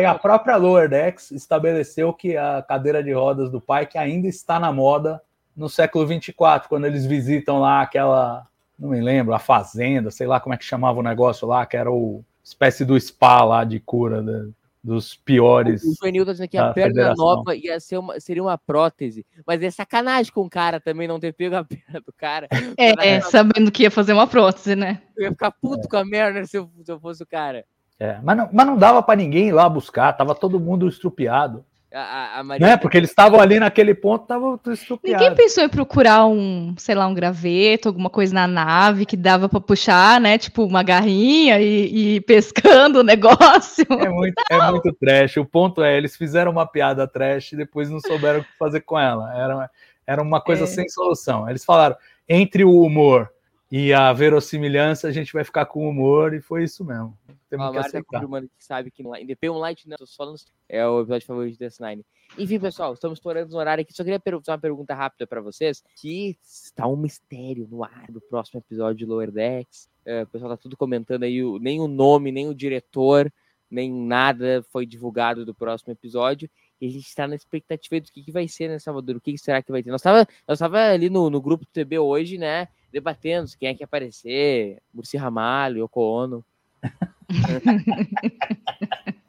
e 0.00 0.04
a 0.04 0.14
própria 0.14 0.56
Lower 0.56 0.90
Decks 0.90 1.30
estabeleceu 1.30 2.12
que 2.12 2.36
a 2.36 2.62
cadeira 2.62 3.02
de 3.02 3.12
rodas 3.12 3.50
do 3.50 3.62
Pike 3.62 3.96
ainda 3.96 4.28
está 4.28 4.60
na 4.60 4.70
moda 4.70 5.22
no 5.56 5.70
século 5.70 6.06
24, 6.06 6.68
quando 6.68 6.84
eles 6.84 7.06
visitam 7.06 7.60
lá 7.60 7.80
aquela 7.80 8.46
não 8.78 8.90
me 8.90 9.00
lembro, 9.00 9.34
a 9.34 9.38
fazenda, 9.38 10.10
sei 10.10 10.26
lá 10.26 10.38
como 10.40 10.54
é 10.54 10.58
que 10.58 10.64
chamava 10.64 10.98
o 10.98 11.02
negócio 11.02 11.46
lá, 11.46 11.64
que 11.64 11.76
era 11.76 11.90
o 11.90 12.24
espécie 12.44 12.84
do 12.84 12.98
spa 12.98 13.42
lá 13.42 13.64
de 13.64 13.80
cura 13.80 14.22
né, 14.22 14.48
dos 14.82 15.16
piores. 15.16 15.82
O 15.82 15.94
Juvenil 15.94 16.24
tá 16.24 16.32
dizendo 16.32 16.48
que 16.48 16.56
a 16.56 16.72
perna 16.72 16.90
federação. 16.90 17.24
nova 17.24 17.56
ia 17.56 17.80
ser 17.80 17.98
uma, 17.98 18.20
seria 18.20 18.42
uma 18.42 18.56
prótese, 18.56 19.26
mas 19.44 19.60
é 19.62 19.70
sacanagem 19.70 20.32
com 20.32 20.42
o 20.42 20.50
cara 20.50 20.78
também 20.78 21.08
não 21.08 21.18
ter 21.18 21.32
pego 21.32 21.56
a 21.56 21.64
perna 21.64 22.00
do 22.00 22.12
cara. 22.16 22.46
É, 22.78 23.14
é 23.14 23.20
sabendo 23.20 23.72
que 23.72 23.82
ia 23.82 23.90
fazer 23.90 24.12
uma 24.12 24.26
prótese, 24.26 24.76
né? 24.76 25.02
Eu 25.16 25.24
ia 25.24 25.30
ficar 25.32 25.50
puto 25.50 25.86
é. 25.86 25.88
com 25.88 25.96
a 25.96 26.04
merda 26.04 26.44
se 26.46 26.56
eu, 26.56 26.70
se 26.84 26.92
eu 26.92 27.00
fosse 27.00 27.22
o 27.22 27.26
cara. 27.26 27.64
É, 27.98 28.20
mas 28.22 28.36
não, 28.36 28.48
mas 28.52 28.66
não 28.66 28.76
dava 28.76 29.02
para 29.02 29.16
ninguém 29.16 29.48
ir 29.48 29.52
lá 29.52 29.68
buscar, 29.68 30.12
tava 30.12 30.34
todo 30.34 30.60
mundo 30.60 30.86
estrupiado. 30.86 31.64
A, 31.96 32.40
a, 32.40 32.44
Maria 32.44 32.66
Né? 32.66 32.76
Porque 32.76 32.96
eles 32.98 33.08
estavam 33.08 33.40
ali 33.40 33.58
naquele 33.58 33.94
ponto, 33.94 34.22
estavam 34.22 34.60
estupiados. 34.66 35.20
Ninguém 35.20 35.34
pensou 35.34 35.64
em 35.64 35.68
procurar 35.68 36.26
um, 36.26 36.74
sei 36.76 36.94
lá, 36.94 37.06
um 37.06 37.14
graveto, 37.14 37.88
alguma 37.88 38.10
coisa 38.10 38.34
na 38.34 38.46
nave 38.46 39.06
que 39.06 39.16
dava 39.16 39.48
pra 39.48 39.60
puxar, 39.60 40.20
né? 40.20 40.36
Tipo 40.36 40.64
uma 40.64 40.82
garrinha 40.82 41.58
e, 41.58 41.86
e 41.86 42.16
ir 42.16 42.20
pescando 42.20 43.00
o 43.00 43.02
negócio. 43.04 43.86
É 43.88 44.08
muito, 44.08 44.42
é 44.50 44.70
muito 44.70 44.92
trash. 44.92 45.38
O 45.38 45.44
ponto 45.44 45.82
é, 45.82 45.96
eles 45.96 46.16
fizeram 46.16 46.52
uma 46.52 46.66
piada 46.66 47.08
trash 47.08 47.52
e 47.52 47.56
depois 47.56 47.88
não 47.88 48.00
souberam 48.00 48.40
o 48.40 48.44
que 48.44 48.58
fazer 48.58 48.80
com 48.82 48.98
ela. 48.98 49.34
Era, 49.34 49.70
era 50.06 50.22
uma 50.22 50.40
coisa 50.40 50.64
É. 50.64 50.66
sem 50.66 50.88
solução. 50.88 51.48
Eles 51.48 51.64
falaram, 51.64 51.96
entre 52.28 52.62
o 52.62 52.82
humor 52.82 53.30
e 53.70 53.92
a 53.92 54.12
verossimilhança, 54.12 55.08
a 55.08 55.12
gente 55.12 55.32
vai 55.32 55.42
ficar 55.44 55.66
com 55.66 55.88
humor, 55.88 56.34
e 56.34 56.40
foi 56.40 56.64
isso 56.64 56.84
mesmo. 56.84 57.16
Temos 57.50 57.66
A 57.66 57.70
que 57.72 57.78
aceitar. 57.78 58.04
confirmando 58.04 58.48
que 58.48 58.64
sabe 58.64 58.90
que 58.90 59.02
no 59.02 59.14
Independent 59.16 59.58
Light 59.60 59.88
né, 59.88 59.96
só 60.04 60.26
no- 60.26 60.34
é 60.68 60.86
o 60.86 61.00
episódio 61.00 61.26
favorito 61.26 61.58
de 61.58 61.64
DS9. 61.64 62.04
Enfim, 62.38 62.58
pessoal, 62.58 62.92
estamos 62.94 63.18
estourando 63.18 63.52
no 63.52 63.58
horário 63.58 63.82
aqui. 63.82 63.92
Só 63.92 64.02
queria 64.02 64.18
perguntar 64.18 64.52
uma 64.52 64.58
pergunta 64.58 64.94
rápida 64.94 65.26
para 65.26 65.40
vocês, 65.40 65.82
que 66.00 66.36
está 66.44 66.86
um 66.86 66.96
mistério 66.96 67.68
no 67.70 67.84
ar 67.84 68.06
do 68.10 68.20
próximo 68.20 68.60
episódio 68.60 68.96
de 68.96 69.06
Lower 69.06 69.30
Decks. 69.30 69.88
É, 70.04 70.22
o 70.22 70.26
pessoal 70.26 70.50
tá 70.50 70.56
tudo 70.56 70.76
comentando 70.76 71.22
aí, 71.22 71.40
nem 71.60 71.80
o 71.80 71.86
nome, 71.88 72.32
nem 72.32 72.48
o 72.48 72.54
diretor, 72.54 73.32
nem 73.70 73.92
nada 73.92 74.64
foi 74.72 74.86
divulgado 74.86 75.44
do 75.44 75.54
próximo 75.54 75.92
episódio. 75.92 76.48
E 76.80 76.86
a 76.86 76.90
gente 76.90 77.06
está 77.06 77.26
na 77.26 77.34
expectativa 77.34 78.00
do 78.00 78.12
que, 78.12 78.22
que 78.22 78.32
vai 78.32 78.46
ser, 78.48 78.68
né, 78.68 78.78
Salvador? 78.78 79.16
O 79.16 79.20
que, 79.20 79.32
que 79.32 79.38
será 79.38 79.62
que 79.62 79.72
vai 79.72 79.82
ter? 79.82 79.90
Nós 79.90 80.00
estava 80.00 80.26
nós 80.46 80.58
tava 80.58 80.78
ali 80.78 81.08
no, 81.08 81.30
no 81.30 81.40
grupo 81.40 81.64
do 81.64 81.70
TB 81.70 81.98
hoje, 81.98 82.38
né, 82.38 82.68
debatendo 82.92 83.50
quem 83.58 83.68
é 83.68 83.74
que 83.74 83.82
ia 83.82 83.86
aparecer, 83.86 84.78
Murci 84.92 85.16
Ramalho, 85.16 85.78
Yoko 85.78 86.00
Ono. 86.00 86.44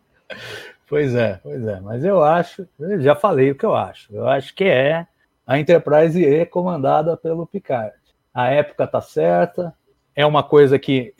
Pois 0.87 1.13
é, 1.13 1.39
pois 1.43 1.67
é. 1.67 1.79
Mas 1.81 2.03
eu 2.03 2.23
acho, 2.23 2.67
eu 2.79 3.01
já 3.01 3.13
falei 3.13 3.51
o 3.51 3.55
que 3.55 3.65
eu 3.65 3.75
acho. 3.75 4.13
Eu 4.13 4.27
acho 4.27 4.55
que 4.55 4.63
é 4.63 5.05
a 5.45 5.59
Enterprise 5.59 6.23
E 6.23 6.45
comandada 6.45 7.17
pelo 7.17 7.45
Picard. 7.45 7.93
A 8.33 8.49
época 8.49 8.87
tá 8.87 9.01
certa, 9.01 9.73
é 10.15 10.25
uma 10.25 10.43
coisa 10.43 10.79
que 10.79 11.13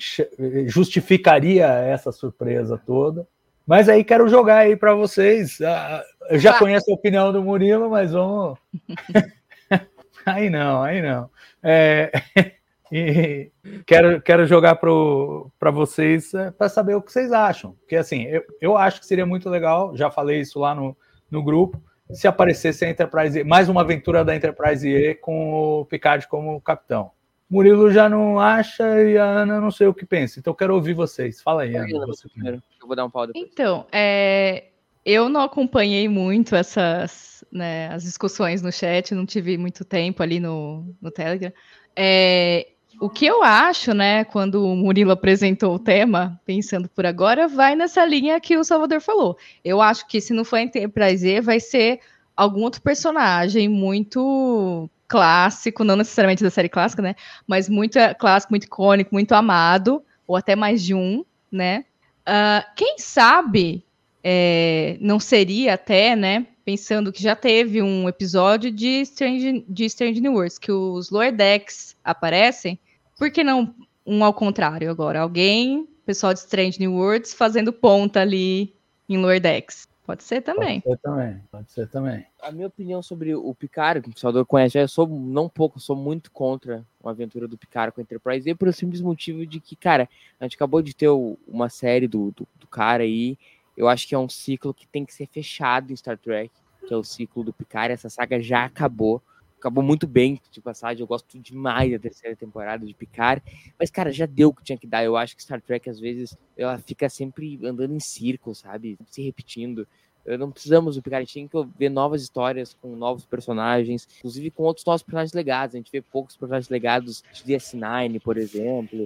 justificaria 0.68 1.68
essa 1.68 2.12
surpresa 2.12 2.82
toda. 2.84 3.28
Mas 3.68 3.90
aí 3.90 4.04
quero 4.04 4.28
jogar 4.30 4.60
aí 4.60 4.76
para 4.78 4.96
vocês. 4.96 5.60
Ah, 5.62 6.04
Eu 6.30 6.40
já 6.40 6.52
Ah. 6.52 6.60
conheço 6.60 6.90
a 6.90 6.94
opinião 6.94 7.32
do 7.32 7.44
Murilo, 7.44 7.90
mas 7.90 8.12
vamos. 8.14 8.58
aí 10.26 10.50
não, 10.50 10.82
aí 10.82 11.02
não. 11.02 11.30
É, 11.62 12.12
E 12.92 13.52
quero, 13.86 14.22
quero 14.22 14.46
jogar 14.46 14.76
para 14.76 15.72
vocês 15.72 16.32
para 16.58 16.70
saber 16.70 16.96
o 16.96 17.02
que 17.02 17.12
vocês 17.12 17.32
acham. 17.34 17.74
Porque 17.74 17.98
assim, 17.98 18.24
eu, 18.24 18.42
eu 18.62 18.78
acho 18.78 19.02
que 19.02 19.06
seria 19.06 19.26
muito 19.26 19.50
legal, 19.50 19.96
já 19.96 20.10
falei 20.10 20.40
isso 20.40 20.58
lá 20.60 20.74
no, 20.74 20.96
no 21.30 21.44
grupo, 21.44 21.82
se 22.14 22.28
aparecesse 22.30 22.86
a 22.86 22.90
Enterprise 22.90 23.44
mais 23.44 23.68
uma 23.68 23.82
aventura 23.82 24.24
da 24.24 24.34
Enterprise 24.34 24.88
E 24.88 25.16
com 25.16 25.52
o 25.82 25.86
Picard 25.86 26.26
como 26.30 26.62
capitão. 26.62 27.12
Murilo 27.50 27.92
já 27.92 28.10
não 28.10 28.40
acha 28.40 29.02
e 29.04 29.18
a 29.18 29.24
Ana 29.24 29.62
não 29.62 29.72
sei 29.72 29.88
o 29.88 29.94
que 29.94 30.06
pensa. 30.06 30.40
Então 30.40 30.54
quero 30.54 30.76
ouvir 30.76 30.94
vocês. 30.94 31.42
Fala 31.42 31.64
aí, 31.64 31.76
Ana. 31.76 32.06
Você 32.08 32.28
primeiro. 32.30 32.62
Eu 32.82 32.88
vou 32.88 32.96
dar 32.96 33.06
um 33.06 33.10
pau 33.10 33.26
depois. 33.26 33.46
Então, 33.46 33.86
é, 33.92 34.66
eu 35.06 35.30
não 35.30 35.42
acompanhei 35.42 36.10
muito 36.10 36.56
essas 36.56 37.28
né, 37.52 37.90
as 37.90 38.04
discussões 38.04 38.62
no 38.62 38.72
chat, 38.72 39.14
não 39.14 39.26
tive 39.26 39.58
muito 39.58 39.86
tempo 39.86 40.22
ali 40.22 40.40
no, 40.40 40.86
no 41.02 41.12
Telegram. 41.12 41.52
É, 41.96 42.68
o 43.00 43.10
que 43.10 43.26
eu 43.26 43.44
acho, 43.44 43.94
né, 43.94 44.24
quando 44.26 44.66
o 44.66 44.76
Murilo 44.76 45.12
apresentou 45.12 45.76
o 45.76 45.80
tema, 45.80 46.40
pensando 46.46 46.90
por 46.90 47.06
agora, 47.06 47.48
vai 47.48 47.76
nessa 47.76 48.04
linha 48.06 48.40
que 48.40 48.58
o 48.58 48.64
Salvador 48.64 49.02
falou. 49.02 49.38
Eu 49.64 49.82
acho 49.82 50.08
que 50.08 50.20
se 50.20 50.34
não 50.34 50.44
for 50.44 50.58
Enterprise 50.58 51.28
E, 51.28 51.42
vai 51.42 51.60
ser 51.60 52.00
algum 52.36 52.62
outro 52.64 52.82
personagem 52.82 53.68
muito 53.68 54.90
clássico, 55.08 55.84
não 55.84 55.96
necessariamente 55.96 56.44
da 56.44 56.50
série 56.50 56.70
clássica, 56.70 57.02
né, 57.02 57.16
mas 57.48 57.70
muito 57.70 57.98
é, 57.98 58.14
clássico, 58.14 58.54
muito 58.54 58.66
icônico, 58.66 59.14
muito 59.14 59.34
amado, 59.34 60.04
ou 60.26 60.36
até 60.36 60.56
mais 60.56 60.84
de 60.84 60.94
um, 60.94 61.24
né, 61.52 61.86
Uh, 62.28 62.60
quem 62.76 62.98
sabe 63.00 63.86
é, 64.22 64.98
não 65.00 65.18
seria 65.18 65.76
até, 65.76 66.14
né? 66.14 66.46
Pensando 66.66 67.14
que 67.14 67.24
já 67.24 67.38
teve 67.38 67.82
um 67.82 68.10
episódio 68.10 68.70
de 68.70 69.02
Strange, 69.04 69.64
de 69.66 69.86
Strange 69.86 70.20
New 70.20 70.34
Worlds, 70.34 70.58
que 70.58 70.70
os 70.70 71.10
Lower 71.10 71.34
Decks 71.34 71.96
aparecem, 72.04 72.78
por 73.18 73.32
que 73.32 73.46
não 73.46 73.74
um 74.06 74.26
ao 74.26 74.34
contrário 74.34 74.92
agora? 74.92 75.22
Alguém, 75.22 75.88
pessoal 76.06 76.34
de 76.34 76.40
Strange 76.40 76.78
New 76.82 76.96
Worlds, 76.96 77.34
fazendo 77.34 77.72
ponta 77.72 78.20
ali 78.20 78.76
em 79.08 79.18
Lower 79.18 79.40
Decks. 79.40 79.88
Pode 80.08 80.24
ser 80.24 80.42
também. 80.42 80.80
Pode 80.80 80.96
ser 80.96 81.02
também, 81.02 81.42
pode 81.52 81.72
ser 81.74 81.88
também. 81.90 82.26
A 82.42 82.50
minha 82.50 82.68
opinião 82.68 83.04
sobre 83.04 83.36
o 83.36 83.54
Picard, 83.54 84.02
que 84.02 84.10
o 84.16 84.18
Salvador 84.18 84.46
conhece, 84.46 84.80
eu 84.80 84.88
sou 84.88 85.06
não 85.06 85.50
pouco, 85.50 85.82
sou 85.82 85.98
muito 85.98 86.32
contra 86.32 86.86
uma 87.02 87.12
aventura 87.12 87.46
do 87.46 87.58
Picard 87.58 87.94
com 87.94 88.00
a 88.00 88.04
Enterprise, 88.04 88.50
e 88.50 88.56
por 88.56 88.74
simples 88.74 89.02
motivo 89.02 89.46
de 89.46 89.60
que, 89.60 89.76
cara, 89.76 90.08
a 90.40 90.46
gente 90.46 90.56
acabou 90.56 90.82
de 90.82 90.96
ter 90.96 91.10
uma 91.10 91.68
série 91.68 92.08
do, 92.08 92.32
do, 92.32 92.48
do 92.58 92.68
cara 92.68 93.04
aí, 93.04 93.38
eu 93.76 93.90
acho 93.90 94.08
que 94.08 94.16
é 94.16 94.18
um 94.18 94.30
ciclo 94.30 94.74
que 94.74 94.88
tem 94.88 95.06
que 95.06 95.14
ser 95.14 95.28
fechado 95.28 95.92
em 95.92 95.96
Star 95.98 96.18
Trek, 96.18 96.52
que 96.88 96.94
é 96.94 96.96
o 96.96 97.04
ciclo 97.04 97.44
do 97.44 97.52
Picard, 97.52 97.92
essa 97.92 98.10
saga 98.10 98.42
já 98.42 98.64
acabou, 98.64 99.22
acabou 99.60 99.84
muito 99.84 100.06
bem 100.08 100.40
de 100.52 100.62
passagem, 100.62 101.02
eu 101.02 101.08
gosto 101.08 101.40
demais 101.40 101.92
da 101.92 102.00
terceira 102.00 102.36
temporada 102.36 102.86
de 102.86 102.94
Picard, 102.94 103.42
mas, 103.80 103.90
cara, 103.90 104.12
já 104.12 104.26
deu 104.26 104.50
o 104.50 104.54
que 104.54 104.64
tinha 104.64 104.78
que 104.78 104.88
dar, 104.88 105.04
eu 105.04 105.18
acho 105.18 105.36
que 105.36 105.42
Star 105.44 105.62
Trek, 105.62 105.90
às 105.90 106.00
vezes, 106.00 106.36
ela 106.56 106.78
fica 106.78 107.10
sempre 107.10 107.60
andando 107.66 107.94
em 107.94 108.00
círculo, 108.00 108.56
sabe, 108.56 108.98
se 109.08 109.22
repetindo, 109.22 109.88
Eh, 110.26 110.38
não 110.38 110.52
precisamos 110.52 110.96
do 110.98 111.02
Picard, 111.02 111.22
a 111.24 111.26
gente 111.26 111.34
tem 111.34 111.48
que 111.48 111.70
ver 111.80 111.88
novas 111.90 112.22
histórias 112.22 112.74
com 112.82 112.96
novos 112.98 113.26
personagens, 113.26 114.06
inclusive 114.18 114.52
com 114.52 114.64
outros 114.64 114.86
novos 114.86 115.02
personagens 115.02 115.32
legados. 115.34 115.74
A 115.74 115.78
gente 115.78 115.90
vê 115.90 116.02
poucos 116.02 116.36
personagens 116.36 116.70
legados 116.70 117.24
de 117.34 117.44
DS9, 117.46 118.20
por 118.20 118.38
exemplo. 118.38 119.04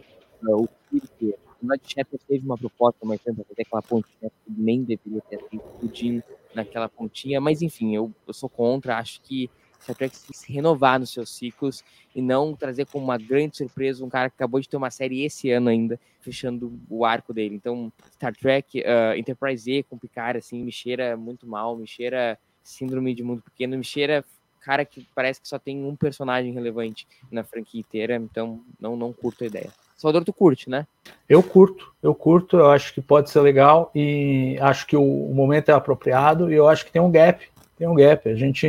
eh, 0.47 0.55
O 0.55 0.67
Kirk, 0.89 1.35
o 1.61 1.67
Rod 1.67 1.79
Shepard 1.85 2.25
teve 2.27 2.43
uma 2.45 2.57
proposta, 2.57 3.05
mas 3.05 3.21
tenta 3.21 3.43
fazer 3.43 3.61
aquela 3.61 3.81
pontinha 3.83 4.31
que 4.31 4.51
nem 4.51 4.83
deveria 4.83 5.21
ter 5.29 5.39
explodindo 5.53 6.23
naquela 6.55 6.89
pontinha, 6.89 7.39
mas 7.39 7.61
enfim, 7.61 7.95
eu, 7.95 8.11
eu 8.27 8.33
sou 8.33 8.49
contra, 8.49 8.97
acho 8.97 9.21
que 9.21 9.49
Star 9.82 9.95
Trek 9.95 10.15
se 10.15 10.51
renovar 10.51 10.99
nos 10.99 11.11
seus 11.11 11.36
ciclos 11.36 11.84
e 12.15 12.21
não 12.21 12.55
trazer 12.55 12.86
como 12.86 13.03
uma 13.03 13.17
grande 13.17 13.57
surpresa 13.57 14.03
um 14.05 14.09
cara 14.09 14.29
que 14.29 14.36
acabou 14.36 14.59
de 14.59 14.69
ter 14.69 14.77
uma 14.77 14.91
série 14.91 15.23
esse 15.23 15.49
ano 15.51 15.69
ainda, 15.69 15.99
fechando 16.19 16.79
o 16.89 17.05
arco 17.05 17.34
dele. 17.34 17.55
Então, 17.55 17.91
Star 18.13 18.36
Trek, 18.36 18.82
uh, 18.82 19.17
Enterprise 19.17 19.71
E 19.71 19.84
com 19.84 19.97
Picard, 19.97 20.38
assim, 20.38 20.63
me 20.63 20.71
cheira 20.71 21.17
muito 21.17 21.47
mal, 21.47 21.75
me 21.75 21.88
cheira 21.88 22.38
síndrome 22.63 23.13
de 23.13 23.23
mundo 23.23 23.41
pequeno, 23.41 23.77
me 23.77 23.84
cheira 23.84 24.23
cara 24.61 24.86
que 24.86 25.07
parece 25.15 25.41
que 25.41 25.47
só 25.47 25.57
tem 25.57 25.84
um 25.84 25.95
personagem 25.95 26.53
relevante 26.53 27.07
na 27.32 27.43
franquia 27.43 27.79
inteira, 27.79 28.15
então 28.15 28.61
não, 28.79 28.95
não 28.95 29.11
curto 29.11 29.43
a 29.43 29.47
ideia. 29.47 29.71
Salvador, 29.97 30.23
tu 30.23 30.34
curte, 30.34 30.69
né? 30.69 30.88
Eu 31.29 31.43
curto, 31.43 31.93
eu 32.01 32.15
curto, 32.15 32.57
eu 32.57 32.71
acho 32.71 32.93
que 32.93 33.01
pode 33.01 33.29
ser 33.29 33.39
legal 33.41 33.91
e 33.93 34.57
acho 34.59 34.88
que 34.88 34.95
o 34.95 35.32
momento 35.34 35.69
é 35.69 35.73
apropriado 35.73 36.51
e 36.51 36.55
eu 36.55 36.67
acho 36.67 36.86
que 36.86 36.91
tem 36.91 37.01
um 37.01 37.11
gap, 37.11 37.47
tem 37.82 37.88
um 37.88 37.95
gap. 37.95 38.29
A 38.29 38.36
gente 38.36 38.67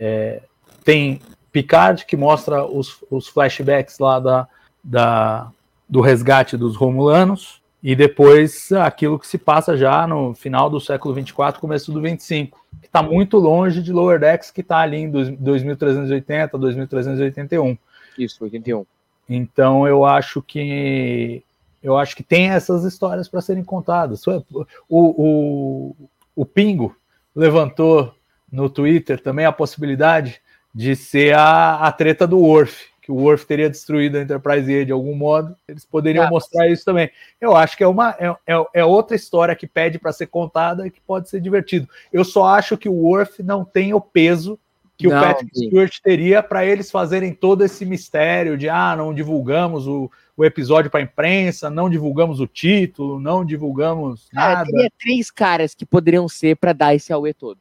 é, 0.00 0.42
tem 0.82 1.20
Picard 1.52 2.04
que 2.04 2.16
mostra 2.16 2.64
os, 2.64 3.04
os 3.08 3.28
flashbacks 3.28 4.00
lá 4.00 4.18
da, 4.18 4.48
da, 4.82 5.52
do 5.88 6.00
resgate 6.00 6.56
dos 6.56 6.74
Romulanos 6.74 7.62
e 7.80 7.94
depois 7.94 8.72
aquilo 8.72 9.16
que 9.16 9.28
se 9.28 9.38
passa 9.38 9.76
já 9.76 10.08
no 10.08 10.34
final 10.34 10.68
do 10.68 10.80
século 10.80 11.14
24, 11.14 11.60
começo 11.60 11.92
do 11.92 12.00
25, 12.00 12.58
que 12.80 12.86
está 12.88 13.00
muito 13.00 13.38
longe 13.38 13.80
de 13.80 13.92
Lower 13.92 14.18
Decks, 14.18 14.50
que 14.50 14.60
está 14.60 14.78
ali 14.78 14.96
em 14.96 15.08
2380, 15.08 16.58
2381. 16.58 17.78
Isso, 18.18 18.42
81. 18.42 18.84
Então 19.28 19.86
eu 19.86 20.04
acho 20.04 20.42
que 20.42 21.44
eu 21.80 21.96
acho 21.96 22.16
que 22.16 22.24
tem 22.24 22.50
essas 22.50 22.82
histórias 22.82 23.28
para 23.28 23.40
serem 23.40 23.62
contadas. 23.62 24.26
O, 24.26 24.66
o, 24.88 25.96
o 26.34 26.44
Pingo 26.44 26.96
levantou 27.34 28.12
no 28.52 28.68
Twitter 28.68 29.18
também 29.20 29.46
a 29.46 29.52
possibilidade 29.52 30.40
de 30.74 30.94
ser 30.94 31.34
a, 31.34 31.76
a 31.76 31.90
treta 31.90 32.26
do 32.26 32.38
Worf, 32.38 32.84
que 33.00 33.10
o 33.10 33.16
Worf 33.16 33.46
teria 33.46 33.68
destruído 33.68 34.16
a 34.16 34.22
Enterprise 34.22 34.70
E 34.70 34.84
de 34.84 34.92
algum 34.92 35.14
modo. 35.14 35.56
Eles 35.66 35.84
poderiam 35.84 36.24
Ah, 36.26 36.30
mostrar 36.30 36.68
isso 36.68 36.84
também. 36.84 37.10
Eu 37.40 37.56
acho 37.56 37.76
que 37.76 37.82
é 37.82 37.88
uma 37.88 38.10
é, 38.18 38.28
é, 38.46 38.64
é 38.74 38.84
outra 38.84 39.16
história 39.16 39.56
que 39.56 39.66
pede 39.66 39.98
para 39.98 40.12
ser 40.12 40.26
contada 40.26 40.86
e 40.86 40.90
que 40.90 41.00
pode 41.00 41.28
ser 41.28 41.40
divertido. 41.40 41.88
Eu 42.12 42.24
só 42.24 42.44
acho 42.44 42.76
que 42.76 42.88
o 42.88 42.92
Worf 42.94 43.42
não 43.42 43.64
tem 43.64 43.92
o 43.94 44.00
peso 44.00 44.58
que 44.96 45.08
Não, 45.08 45.18
o 45.18 45.20
Patrick 45.20 45.58
sim. 45.58 45.66
Stewart 45.66 45.98
teria 46.00 46.42
para 46.42 46.64
eles 46.64 46.90
fazerem 46.90 47.32
todo 47.34 47.64
esse 47.64 47.84
mistério 47.84 48.56
de 48.56 48.68
ah, 48.68 48.94
não 48.96 49.12
divulgamos 49.12 49.86
o, 49.88 50.08
o 50.36 50.44
episódio 50.44 50.90
para 50.90 51.00
a 51.00 51.02
imprensa, 51.02 51.68
não 51.68 51.90
divulgamos 51.90 52.38
o 52.38 52.46
título, 52.46 53.18
não 53.18 53.44
divulgamos 53.44 54.28
Cara, 54.32 54.54
nada. 54.56 54.70
teria 54.70 54.90
três 55.00 55.30
caras 55.30 55.74
que 55.74 55.84
poderiam 55.84 56.28
ser 56.28 56.56
para 56.56 56.72
dar 56.72 56.94
esse 56.94 57.12
AUE 57.12 57.34
todo. 57.34 57.58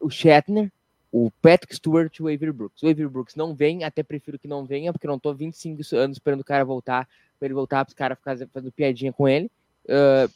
O 0.00 0.10
Shatner, 0.10 0.70
o 1.12 1.30
Patrick 1.40 1.74
Stewart 1.76 2.16
e 2.18 2.22
o 2.22 2.26
Avery 2.26 2.52
Brooks. 2.52 2.82
O 2.82 2.88
Avery 2.88 3.08
Brooks 3.08 3.36
não 3.36 3.54
vem, 3.54 3.84
até 3.84 4.02
prefiro 4.02 4.38
que 4.38 4.48
não 4.48 4.64
venha, 4.64 4.92
porque 4.92 5.06
eu 5.06 5.10
não 5.10 5.18
tô 5.18 5.32
25 5.32 5.80
anos 5.96 6.16
esperando 6.16 6.40
o 6.40 6.44
cara 6.44 6.64
voltar, 6.64 7.08
para 7.38 7.46
ele 7.46 7.54
voltar 7.54 7.84
para 7.84 7.90
os 7.90 7.94
caras 7.94 8.18
ficarem 8.18 8.48
fazendo 8.48 8.72
piadinha 8.72 9.12
com 9.12 9.28
ele. 9.28 9.50
Uh, 9.84 10.28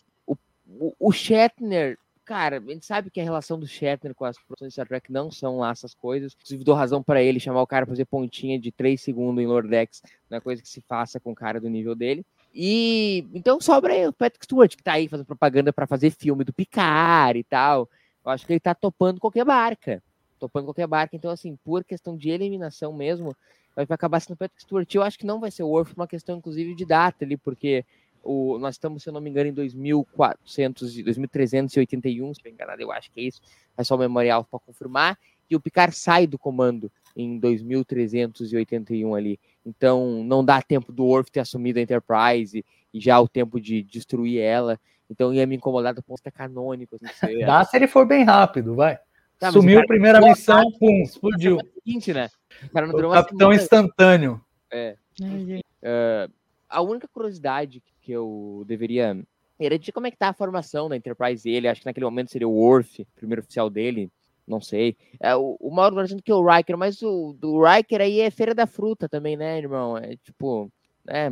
o, 0.68 0.94
o, 1.00 1.12
Shatner, 1.12 1.98
cara, 2.24 2.58
a 2.58 2.60
gente 2.60 2.86
sabe 2.86 3.10
que 3.10 3.20
a 3.20 3.24
relação 3.24 3.58
do 3.58 3.66
Shatner 3.66 4.14
com 4.14 4.24
as 4.24 4.38
produções 4.38 4.68
de 4.68 4.74
Star 4.74 4.86
Trek 4.86 5.10
não 5.10 5.30
são 5.30 5.58
lá 5.58 5.70
essas 5.70 5.94
coisas. 5.94 6.34
Inclusive, 6.34 6.62
dou 6.62 6.74
razão 6.74 7.02
para 7.02 7.22
ele 7.22 7.40
chamar 7.40 7.62
o 7.62 7.66
cara 7.66 7.86
pra 7.86 7.94
fazer 7.94 8.04
pontinha 8.04 8.58
de 8.58 8.70
3 8.70 9.00
segundos 9.00 9.42
em 9.42 9.46
Lordex, 9.46 10.02
não 10.30 10.38
é 10.38 10.40
coisa 10.40 10.62
que 10.62 10.68
se 10.68 10.80
faça 10.82 11.18
com 11.18 11.32
o 11.32 11.34
cara 11.34 11.60
do 11.60 11.68
nível 11.68 11.94
dele. 11.94 12.24
E 12.54 13.26
então 13.34 13.60
sobra 13.60 13.92
aí 13.92 14.06
o 14.06 14.12
Patrick 14.12 14.44
Stewart, 14.44 14.76
que 14.76 14.82
tá 14.82 14.92
aí 14.92 15.08
fazendo 15.08 15.26
propaganda 15.26 15.72
para 15.72 15.86
fazer 15.86 16.10
filme 16.10 16.44
do 16.44 16.52
Picard 16.52 17.38
e 17.38 17.44
tal. 17.44 17.88
Eu 18.24 18.30
acho 18.30 18.46
que 18.46 18.52
ele 18.52 18.60
tá 18.60 18.74
topando 18.74 19.20
qualquer 19.20 19.44
barca. 19.44 20.02
Topando 20.38 20.66
qualquer 20.66 20.86
barca. 20.86 21.16
Então, 21.16 21.30
assim, 21.30 21.56
por 21.64 21.84
questão 21.84 22.16
de 22.16 22.30
eliminação 22.30 22.92
mesmo, 22.92 23.36
vai 23.74 23.86
acabar 23.90 24.20
sendo 24.20 24.34
o 24.34 24.36
Patrick 24.36 24.62
Stewart. 24.62 24.94
Eu 24.94 25.02
acho 25.02 25.18
que 25.18 25.26
não 25.26 25.40
vai 25.40 25.50
ser 25.50 25.62
o 25.62 25.68
Worf, 25.68 25.94
uma 25.94 26.06
questão, 26.06 26.38
inclusive, 26.38 26.74
de 26.74 26.84
data 26.84 27.24
ali, 27.24 27.36
porque 27.36 27.84
o, 28.22 28.58
nós 28.58 28.74
estamos, 28.74 29.02
se 29.02 29.08
eu 29.08 29.12
não 29.12 29.20
me 29.20 29.30
engano, 29.30 29.48
em 29.48 29.52
2400, 29.52 31.02
2381, 31.02 32.34
se 32.34 32.40
me 32.44 32.50
enganado, 32.50 32.82
eu 32.82 32.92
acho 32.92 33.10
que 33.10 33.20
é 33.20 33.24
isso. 33.24 33.40
É 33.76 33.84
só 33.84 33.94
o 33.94 33.98
memorial 33.98 34.44
para 34.44 34.60
confirmar. 34.60 35.18
E 35.50 35.56
o 35.56 35.60
Picard 35.60 35.94
sai 35.94 36.26
do 36.26 36.38
comando 36.38 36.90
em 37.16 37.38
2381 37.38 39.14
ali. 39.14 39.40
Então, 39.64 40.22
não 40.24 40.44
dá 40.44 40.60
tempo 40.60 40.92
do 40.92 41.04
Worf 41.04 41.30
ter 41.30 41.40
assumido 41.40 41.78
a 41.78 41.82
Enterprise 41.82 42.64
e 42.92 43.00
já 43.00 43.20
o 43.20 43.28
tempo 43.28 43.60
de 43.60 43.82
destruir 43.82 44.40
ela. 44.40 44.78
Então, 45.10 45.32
ia 45.32 45.46
me 45.46 45.56
incomodar 45.56 45.94
do 45.94 46.02
ponto 46.02 46.22
de 46.22 46.30
canônico. 46.30 46.98
Assim, 47.02 47.38
dá 47.40 47.64
se 47.64 47.76
ele 47.76 47.86
for 47.86 48.06
bem 48.06 48.24
rápido, 48.24 48.74
vai. 48.74 48.98
Tá, 49.38 49.52
Sumiu 49.52 49.80
a 49.80 49.86
primeira 49.86 50.20
missão, 50.20 50.70
pum, 50.78 51.02
explodiu. 51.02 51.58
Seguinte, 51.74 52.12
né? 52.12 52.28
O, 52.64 52.68
cara 52.70 52.88
o 52.88 53.12
capitão 53.12 53.52
instantâneo. 53.52 54.40
É. 54.70 54.96
Uh, 55.20 56.32
a 56.68 56.82
única 56.82 57.06
curiosidade 57.08 57.82
que 58.02 58.12
eu 58.12 58.64
deveria 58.66 59.16
era 59.58 59.78
de 59.78 59.92
como 59.92 60.06
é 60.06 60.10
que 60.10 60.16
tá 60.16 60.28
a 60.28 60.34
formação 60.34 60.88
da 60.88 60.96
Enterprise 60.96 61.44
dele. 61.44 61.68
Acho 61.68 61.80
que 61.80 61.86
naquele 61.86 62.06
momento 62.06 62.30
seria 62.30 62.48
o 62.48 62.52
Worf, 62.52 63.04
primeiro 63.14 63.42
oficial 63.42 63.70
dele. 63.70 64.10
Não 64.46 64.60
sei. 64.60 64.96
É, 65.20 65.36
o, 65.36 65.56
o 65.60 65.70
Mauro 65.70 66.02
dizendo 66.02 66.22
que 66.22 66.32
é 66.32 66.34
o 66.34 66.44
Riker, 66.44 66.76
mas 66.76 67.02
o 67.02 67.34
do 67.34 67.62
Riker 67.62 68.00
aí 68.00 68.20
é 68.20 68.30
Feira 68.30 68.54
da 68.54 68.66
Fruta 68.66 69.08
também, 69.08 69.36
né, 69.36 69.58
irmão? 69.58 69.96
É 69.98 70.16
tipo. 70.16 70.72
É, 71.06 71.30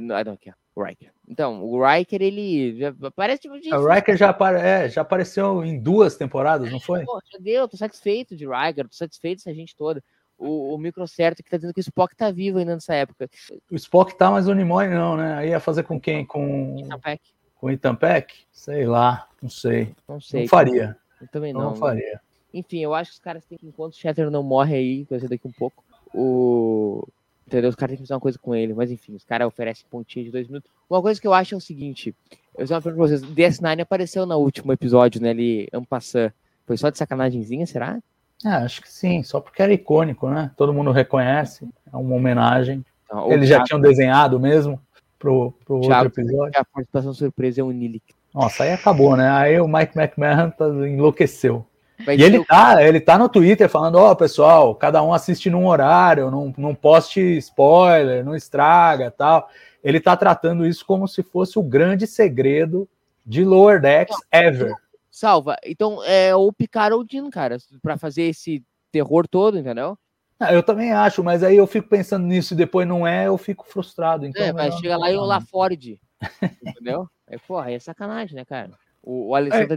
não, 0.00 0.32
aqui, 0.32 0.50
o 0.78 0.84
Riker. 0.84 1.10
Então, 1.26 1.62
o 1.62 1.84
Riker, 1.84 2.22
ele 2.22 2.78
já 2.78 2.94
parece 3.14 3.42
tipo 3.42 3.58
de... 3.60 3.74
O 3.74 3.86
Riker 3.86 4.16
já, 4.16 4.30
apare... 4.30 4.58
é, 4.58 4.88
já 4.88 5.02
apareceu 5.02 5.64
em 5.64 5.78
duas 5.78 6.16
temporadas, 6.16 6.70
não 6.70 6.80
foi? 6.80 7.04
Pô, 7.04 7.20
já 7.30 7.38
deu, 7.38 7.68
tô 7.68 7.76
satisfeito 7.76 8.36
de 8.36 8.46
Riker, 8.46 8.88
tô 8.88 8.94
satisfeito 8.94 9.38
dessa 9.38 9.52
gente 9.52 9.76
toda. 9.76 10.02
O, 10.38 10.74
o 10.74 10.78
micro 10.78 11.06
certo 11.08 11.42
que 11.42 11.50
tá 11.50 11.56
dizendo 11.56 11.74
que 11.74 11.80
o 11.80 11.82
Spock 11.82 12.14
tá 12.14 12.30
vivo 12.30 12.58
ainda 12.58 12.74
nessa 12.74 12.94
época. 12.94 13.28
O 13.70 13.74
Spock 13.74 14.16
tá, 14.16 14.30
mas 14.30 14.46
o 14.46 14.54
Nimoy 14.54 14.86
não, 14.88 15.16
né? 15.16 15.34
Aí 15.34 15.48
ia 15.48 15.58
fazer 15.58 15.82
com 15.82 16.00
quem? 16.00 16.24
Com 16.24 16.76
Ethan 16.78 16.98
Peck. 17.00 17.22
Com 17.56 17.96
Peck? 17.96 18.34
Sei 18.52 18.86
lá, 18.86 19.28
não 19.42 19.50
sei. 19.50 19.94
Não 20.06 20.20
sei. 20.20 20.42
Não 20.42 20.48
faria. 20.48 20.96
Eu 21.20 21.26
também 21.26 21.52
não. 21.52 21.60
Não, 21.60 21.70
não 21.70 21.76
faria. 21.76 22.20
Enfim, 22.54 22.78
eu 22.78 22.94
acho 22.94 23.10
que 23.10 23.14
os 23.16 23.20
caras 23.20 23.44
têm 23.44 23.58
que, 23.58 23.66
enquanto 23.66 23.94
o 23.94 23.96
Shatter 23.96 24.30
não 24.30 24.44
morre 24.44 24.76
aí, 24.76 25.06
ser 25.08 25.28
daqui 25.28 25.48
um 25.48 25.52
pouco, 25.52 25.82
o. 26.14 27.04
Entendeu? 27.48 27.70
Os 27.70 27.76
caras 27.76 27.92
têm 27.92 27.96
que 27.96 28.02
fazer 28.02 28.12
uma 28.12 28.20
coisa 28.20 28.38
com 28.38 28.54
ele, 28.54 28.74
mas 28.74 28.90
enfim, 28.90 29.14
os 29.14 29.24
caras 29.24 29.48
oferecem 29.48 29.86
pontinha 29.90 30.22
de 30.22 30.30
dois 30.30 30.46
minutos. 30.46 30.70
Uma 30.88 31.00
coisa 31.00 31.18
que 31.18 31.26
eu 31.26 31.32
acho 31.32 31.54
é 31.54 31.56
o 31.56 31.60
seguinte: 31.60 32.14
eu 32.54 32.66
uma 32.66 32.82
pergunta 32.82 33.08
pra 33.08 33.18
vocês. 33.18 33.22
DS9 33.22 33.80
apareceu 33.80 34.26
no 34.26 34.36
último 34.36 34.70
episódio, 34.70 35.18
né? 35.22 35.30
Ali, 35.30 35.66
Ampassan. 35.72 36.30
Foi 36.66 36.76
só 36.76 36.90
de 36.90 36.98
sacanagemzinha, 36.98 37.66
será? 37.66 37.98
Ah, 38.44 38.58
acho 38.58 38.82
que 38.82 38.92
sim, 38.92 39.22
só 39.22 39.40
porque 39.40 39.62
era 39.62 39.72
icônico, 39.72 40.28
né? 40.28 40.50
Todo 40.58 40.74
mundo 40.74 40.92
reconhece, 40.92 41.66
é 41.90 41.96
uma 41.96 42.14
homenagem. 42.14 42.84
Então, 43.06 43.32
Eles 43.32 43.48
já 43.48 43.64
tinham 43.64 43.80
desenhado 43.80 44.38
mesmo 44.38 44.78
pro, 45.18 45.54
pro 45.64 45.76
outro 45.76 46.06
episódio. 46.06 46.60
A 46.60 46.64
participação 46.66 47.14
surpresa 47.14 47.62
é 47.62 47.64
o 47.64 47.70
Nilik. 47.70 48.04
Nossa, 48.34 48.64
aí 48.64 48.72
acabou, 48.72 49.16
né? 49.16 49.30
Aí 49.30 49.58
o 49.58 49.66
Mike 49.66 49.98
McMahon 49.98 50.50
tá, 50.50 50.66
enlouqueceu. 50.66 51.64
Vai 52.04 52.16
e 52.16 52.22
ele 52.22 52.44
tá, 52.44 52.82
ele 52.82 53.00
tá 53.00 53.18
no 53.18 53.28
Twitter 53.28 53.68
falando, 53.68 53.96
ó, 53.96 54.12
oh, 54.12 54.16
pessoal, 54.16 54.74
cada 54.74 55.02
um 55.02 55.12
assiste 55.12 55.50
num 55.50 55.66
horário, 55.66 56.30
não, 56.30 56.54
não 56.56 56.74
poste 56.74 57.20
spoiler, 57.38 58.24
não 58.24 58.34
estraga 58.34 59.10
tal. 59.10 59.48
Ele 59.82 60.00
tá 60.00 60.16
tratando 60.16 60.66
isso 60.66 60.84
como 60.84 61.08
se 61.08 61.22
fosse 61.22 61.58
o 61.58 61.62
grande 61.62 62.06
segredo 62.06 62.88
de 63.24 63.44
Lower 63.44 63.80
Decks 63.80 64.16
ever. 64.32 64.74
Salva. 65.10 65.56
Então, 65.64 66.02
é 66.04 66.34
o 66.34 66.52
Picard 66.52 66.94
ou 66.94 67.00
o 67.00 67.04
Dino, 67.04 67.30
cara, 67.30 67.56
para 67.82 67.98
fazer 67.98 68.22
esse 68.22 68.62
terror 68.92 69.26
todo, 69.28 69.58
entendeu? 69.58 69.98
Ah, 70.40 70.54
eu 70.54 70.62
também 70.62 70.92
acho, 70.92 71.24
mas 71.24 71.42
aí 71.42 71.56
eu 71.56 71.66
fico 71.66 71.88
pensando 71.88 72.24
nisso 72.24 72.54
e 72.54 72.56
depois 72.56 72.86
não 72.86 73.04
é, 73.04 73.26
eu 73.26 73.36
fico 73.36 73.66
frustrado. 73.66 74.24
Então 74.24 74.40
é, 74.40 74.52
mas 74.52 74.76
chega 74.76 74.96
lá 74.96 75.10
e 75.10 75.16
o 75.16 75.24
LaFord, 75.24 76.00
entendeu? 76.64 77.08
É, 77.26 77.36
porra, 77.38 77.66
aí 77.66 77.74
é 77.74 77.80
sacanagem, 77.80 78.36
né, 78.36 78.44
cara? 78.44 78.70
O, 79.02 79.30
o 79.30 79.34
Alessandro 79.34 79.74
é. 79.74 79.76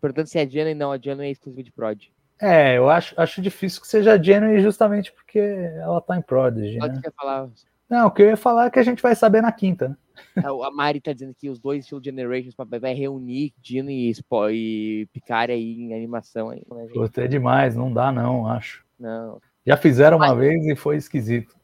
perguntando 0.00 0.28
se 0.28 0.38
é 0.38 0.48
Genuine, 0.48 0.78
não, 0.78 0.92
a 0.92 0.98
Genuine 0.98 1.28
é 1.28 1.32
exclusiva 1.32 1.62
de 1.62 1.72
Prod. 1.72 2.10
É, 2.40 2.78
eu 2.78 2.88
acho, 2.88 3.20
acho 3.20 3.42
difícil 3.42 3.80
que 3.80 3.88
seja 3.88 4.22
Genuine 4.22 4.60
justamente 4.60 5.12
porque 5.12 5.38
ela 5.38 6.00
tá 6.00 6.16
em 6.16 6.22
Prodigy, 6.22 6.78
Pode 6.78 6.94
né? 6.94 7.00
Quer 7.02 7.12
falar? 7.12 7.48
Não, 7.88 8.06
o 8.06 8.10
que 8.10 8.22
eu 8.22 8.28
ia 8.28 8.36
falar 8.36 8.66
é 8.66 8.70
que 8.70 8.78
a 8.78 8.82
gente 8.82 9.02
vai 9.02 9.14
saber 9.14 9.40
na 9.40 9.50
quinta, 9.50 9.88
né? 9.88 9.96
A 10.36 10.70
Mari 10.70 11.00
tá 11.00 11.12
dizendo 11.12 11.34
que 11.34 11.48
os 11.48 11.58
dois 11.58 11.84
Steel 11.84 12.02
Generations 12.02 12.54
vai 12.80 12.92
reunir 12.92 13.52
Dino 13.60 13.90
e, 13.90 14.12
e 14.52 15.06
Picard 15.12 15.52
aí 15.52 15.80
em 15.80 15.94
animação. 15.94 16.50
Aí, 16.50 16.62
né, 16.70 16.86
Puta, 16.92 17.24
é 17.24 17.28
demais, 17.28 17.74
não 17.74 17.92
dá 17.92 18.12
não, 18.12 18.46
acho. 18.46 18.84
Não. 18.98 19.40
Já 19.66 19.76
fizeram 19.76 20.16
uma 20.16 20.28
Mas... 20.28 20.38
vez 20.38 20.66
e 20.66 20.76
foi 20.76 20.96
esquisito. 20.96 21.56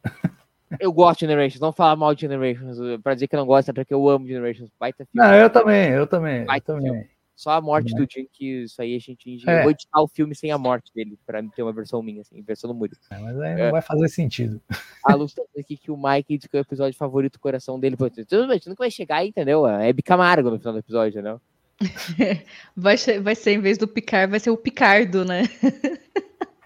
Eu 0.80 0.92
gosto 0.92 1.20
de 1.20 1.26
Generations, 1.26 1.60
não 1.60 1.72
falar 1.72 1.94
mal 1.94 2.14
de 2.14 2.22
Generations, 2.22 2.78
pra 3.02 3.14
dizer 3.14 3.28
que 3.28 3.36
eu 3.36 3.40
não 3.40 3.46
gosto, 3.46 3.68
é 3.68 3.72
porque 3.72 3.94
eu 3.94 4.08
amo 4.08 4.26
Generations. 4.26 4.70
Baita 4.78 5.06
filme. 5.06 5.26
Não, 5.26 5.34
eu 5.34 5.48
também, 5.48 5.90
eu 5.90 6.06
também. 6.06 6.44
Baita 6.44 6.72
eu 6.72 6.76
também. 6.76 7.08
Só 7.36 7.50
a 7.50 7.60
morte 7.60 7.92
uhum. 7.92 8.04
do 8.04 8.08
Jim, 8.10 8.28
que 8.32 8.62
isso 8.62 8.80
aí 8.80 8.94
a 8.94 8.98
gente. 8.98 9.42
É. 9.48 9.58
Eu 9.58 9.62
vou 9.62 9.70
editar 9.72 10.00
o 10.00 10.06
filme 10.08 10.34
sem 10.34 10.52
a 10.52 10.58
morte 10.58 10.92
dele, 10.94 11.18
pra 11.26 11.42
ter 11.42 11.62
uma 11.62 11.72
versão 11.72 12.02
minha, 12.02 12.20
assim, 12.20 12.40
versão 12.42 12.68
do 12.68 12.74
Murilo. 12.74 12.96
É, 13.10 13.18
mas 13.18 13.40
aí 13.40 13.54
não 13.56 13.64
é. 13.64 13.70
vai 13.72 13.82
fazer 13.82 14.08
sentido. 14.08 14.60
A 15.04 15.14
Luz 15.14 15.34
tá 15.34 15.42
aqui 15.58 15.76
que 15.76 15.90
o 15.90 15.96
Mike 15.96 16.36
disse 16.36 16.48
que 16.48 16.56
é 16.56 16.60
o 16.60 16.62
episódio 16.62 16.96
favorito 16.96 17.34
do 17.34 17.40
coração 17.40 17.78
dele. 17.78 17.96
Tudo 17.96 18.48
bem, 18.48 18.60
nunca 18.66 18.84
vai 18.84 18.90
chegar 18.90 19.16
aí, 19.16 19.28
entendeu? 19.28 19.66
É 19.66 19.92
Bicamargo 19.92 20.50
no 20.50 20.58
final 20.58 20.74
do 20.74 20.78
episódio, 20.78 21.18
entendeu? 21.18 21.40
vai, 22.76 22.96
ser, 22.96 23.20
vai 23.20 23.34
ser, 23.34 23.52
em 23.52 23.60
vez 23.60 23.76
do 23.78 23.88
Picar, 23.88 24.28
vai 24.28 24.38
ser 24.38 24.50
o 24.50 24.56
Picardo, 24.56 25.24
né? 25.24 25.42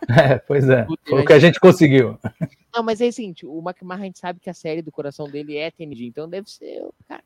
É, 0.08 0.38
pois 0.38 0.66
é. 0.66 0.86
Foi 1.06 1.20
o 1.20 1.24
que 1.26 1.32
a 1.34 1.38
gente 1.38 1.60
conseguiu. 1.60 2.18
Não, 2.74 2.82
mas 2.82 2.98
é 3.02 3.08
assim, 3.08 3.34
o 3.44 3.60
McMahon 3.60 4.00
a 4.00 4.04
gente 4.04 4.18
sabe 4.18 4.40
que 4.40 4.48
a 4.48 4.54
série 4.54 4.80
do 4.80 4.90
coração 4.90 5.28
dele 5.28 5.58
é 5.58 5.70
TNG, 5.70 6.06
então 6.06 6.26
deve 6.26 6.48
ser 6.48 6.82
o 6.82 6.94
cara. 7.06 7.22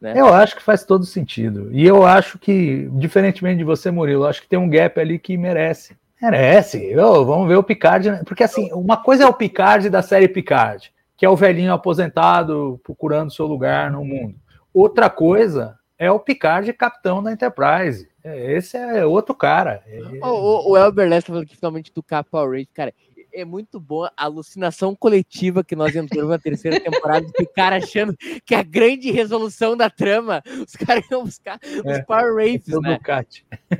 Né? 0.00 0.14
Eu 0.16 0.32
acho 0.32 0.56
que 0.56 0.62
faz 0.62 0.84
todo 0.84 1.04
sentido. 1.04 1.68
E 1.72 1.84
eu 1.86 2.06
acho 2.06 2.38
que, 2.38 2.88
diferentemente 2.92 3.58
de 3.58 3.64
você, 3.64 3.90
Murilo, 3.90 4.26
acho 4.26 4.42
que 4.42 4.48
tem 4.48 4.58
um 4.58 4.68
gap 4.68 4.98
ali 5.00 5.18
que 5.18 5.36
merece. 5.36 5.96
Merece. 6.20 6.96
Oh, 6.96 7.24
vamos 7.24 7.48
ver 7.48 7.56
o 7.56 7.62
Picard. 7.62 8.10
Né? 8.10 8.22
Porque, 8.24 8.44
assim, 8.44 8.72
uma 8.72 8.96
coisa 8.96 9.24
é 9.24 9.26
o 9.26 9.32
Picard 9.32 9.88
da 9.90 10.02
série 10.02 10.28
Picard, 10.28 10.92
que 11.16 11.26
é 11.26 11.28
o 11.28 11.36
velhinho 11.36 11.72
aposentado 11.72 12.80
procurando 12.84 13.32
seu 13.32 13.46
lugar 13.46 13.90
no 13.90 14.04
mundo. 14.04 14.36
Outra 14.72 15.10
coisa 15.10 15.76
é 15.98 16.10
o 16.10 16.20
Picard 16.20 16.72
capitão 16.72 17.22
da 17.22 17.32
Enterprise. 17.32 18.08
É, 18.22 18.52
esse 18.52 18.76
é 18.76 19.04
outro 19.04 19.34
cara. 19.34 19.82
O, 20.22 20.26
o, 20.26 20.70
o 20.72 20.76
Elber 20.76 21.08
Lester 21.08 21.32
falou 21.32 21.46
que 21.46 21.56
finalmente 21.56 21.92
do 21.92 22.02
Capa 22.02 22.46
Rage, 22.46 22.68
cara 22.72 22.92
é 23.32 23.44
muito 23.44 23.78
boa 23.80 24.12
a 24.16 24.24
alucinação 24.24 24.94
coletiva 24.94 25.64
que 25.64 25.76
nós 25.76 25.94
entramos 25.94 26.30
na 26.30 26.38
terceira 26.38 26.80
temporada, 26.80 27.26
de 27.26 27.46
cara 27.46 27.76
achando 27.76 28.16
que 28.44 28.54
a 28.54 28.62
grande 28.62 29.10
resolução 29.10 29.76
da 29.76 29.90
trama, 29.90 30.42
os 30.66 30.74
caras 30.74 31.08
iam 31.10 31.24
buscar 31.24 31.58
é, 31.62 31.92
os 31.92 32.04
Power 32.04 32.34
Rangers, 32.34 32.68
é 32.68 32.80
né? 32.80 32.98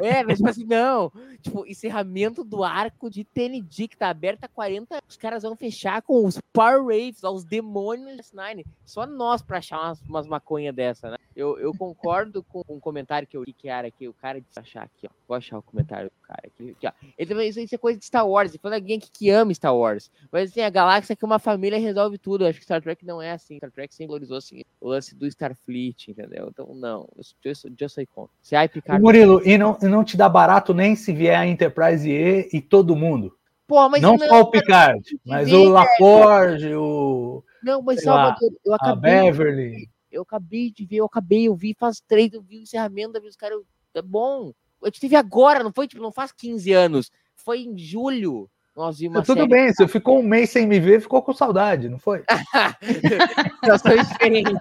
É, 0.00 0.22
mas 0.22 0.38
tipo 0.38 0.48
assim, 0.48 0.64
não. 0.64 1.12
Tipo, 1.40 1.66
encerramento 1.66 2.44
do 2.44 2.64
arco 2.64 3.10
de 3.10 3.24
TND 3.24 3.88
que 3.88 3.96
tá 3.96 4.08
aberto 4.08 4.44
há 4.44 4.48
40, 4.48 4.98
os 5.08 5.16
caras 5.16 5.42
vão 5.42 5.56
fechar 5.56 6.02
com 6.02 6.24
os 6.24 6.38
Power 6.52 6.82
Raves, 6.82 7.22
os 7.22 7.44
demônios 7.44 8.32
Nine. 8.32 8.64
Só 8.84 9.06
nós 9.06 9.42
pra 9.42 9.58
achar 9.58 9.78
umas, 9.78 10.00
umas 10.02 10.26
maconha 10.26 10.72
dessa, 10.72 11.10
né? 11.10 11.16
Eu, 11.38 11.56
eu 11.60 11.72
concordo 11.72 12.42
com 12.42 12.64
um 12.68 12.80
comentário 12.80 13.28
que 13.28 13.36
eu 13.36 13.44
li 13.44 13.52
que 13.52 13.68
era 13.68 13.86
aqui, 13.86 14.08
o 14.08 14.12
cara 14.12 14.40
de 14.40 14.46
achar 14.56 14.82
aqui, 14.82 15.06
ó. 15.06 15.10
Vou 15.28 15.36
achar 15.36 15.56
o 15.56 15.62
comentário 15.62 16.10
do 16.10 16.26
cara 16.26 16.42
aqui, 16.44 16.70
aqui 16.70 16.84
ó. 16.84 16.90
Ele 17.16 17.28
também, 17.28 17.48
isso, 17.48 17.60
isso 17.60 17.76
é 17.76 17.78
coisa 17.78 17.96
de 17.96 18.04
Star 18.04 18.28
Wars, 18.28 18.50
ele 18.50 18.58
falou 18.58 18.74
alguém 18.74 18.98
que, 18.98 19.08
que 19.08 19.30
ama 19.30 19.54
Star 19.54 19.72
Wars. 19.72 20.10
Mas 20.32 20.50
assim, 20.50 20.62
a 20.62 20.68
galáxia 20.68 21.12
é 21.12 21.16
que 21.16 21.24
uma 21.24 21.38
família 21.38 21.78
resolve 21.78 22.18
tudo. 22.18 22.42
Eu 22.42 22.48
acho 22.48 22.58
que 22.58 22.64
Star 22.64 22.82
Trek 22.82 23.06
não 23.06 23.22
é 23.22 23.30
assim. 23.30 23.56
Star 23.58 23.70
Trek 23.70 23.94
simbolizou 23.94 24.36
assim, 24.36 24.64
o 24.80 24.88
lance 24.88 25.14
do 25.14 25.28
Starfleet, 25.28 26.10
entendeu? 26.10 26.48
Então, 26.50 26.74
não, 26.74 27.08
eu, 27.16 27.22
eu, 27.44 27.52
eu. 28.16 28.30
Se 28.42 28.56
aí 28.56 28.68
Picard... 28.68 29.00
Murilo, 29.00 29.40
e 29.46 29.56
não, 29.56 29.78
e 29.80 29.86
não 29.86 30.02
te 30.02 30.16
dá 30.16 30.28
barato 30.28 30.74
nem 30.74 30.96
se 30.96 31.12
vier 31.12 31.38
a 31.38 31.46
Enterprise 31.46 32.10
E 32.10 32.48
e 32.52 32.60
todo 32.60 32.96
mundo. 32.96 33.32
Pô, 33.64 33.88
mas 33.88 34.02
não, 34.02 34.16
não 34.16 34.26
só 34.26 34.40
o 34.40 34.50
Picard, 34.50 35.04
mas 35.24 35.52
o 35.52 35.68
Laforge, 35.68 36.74
o. 36.74 37.44
Não, 37.62 37.80
mas 37.80 38.02
Salvador, 38.02 38.50
eu 38.66 38.74
acabei. 38.74 39.12
A 39.12 39.22
Beverly. 39.22 39.88
Eu 40.10 40.22
acabei 40.22 40.70
de 40.70 40.84
ver, 40.84 40.96
eu 40.96 41.06
acabei, 41.06 41.48
eu 41.48 41.54
vi 41.54 41.74
faz 41.78 42.00
três, 42.00 42.32
eu 42.32 42.42
vi 42.42 42.58
o 42.58 42.62
encerramento, 42.62 43.16
eu 43.16 43.22
vi 43.22 43.28
os 43.28 43.36
caras. 43.36 43.60
É 43.94 44.02
bom. 44.02 44.52
A 44.82 44.86
gente 44.86 45.00
teve 45.00 45.16
agora, 45.16 45.64
não 45.64 45.72
foi 45.72 45.88
tipo, 45.88 46.02
não 46.02 46.12
faz 46.12 46.32
15 46.32 46.72
anos. 46.72 47.10
Foi 47.34 47.60
em 47.60 47.76
julho. 47.76 48.50
Nós 48.76 48.98
vimos 48.98 49.26
Tudo 49.26 49.38
série... 49.38 49.50
bem, 49.50 49.72
você 49.72 49.88
ficou 49.88 50.20
um 50.20 50.22
mês 50.22 50.50
sem 50.50 50.64
me 50.64 50.78
ver, 50.78 51.00
ficou 51.00 51.20
com 51.20 51.32
saudade, 51.32 51.88
não 51.88 51.98
foi? 51.98 52.22
Situações 53.56 54.08
diferentes. 54.08 54.54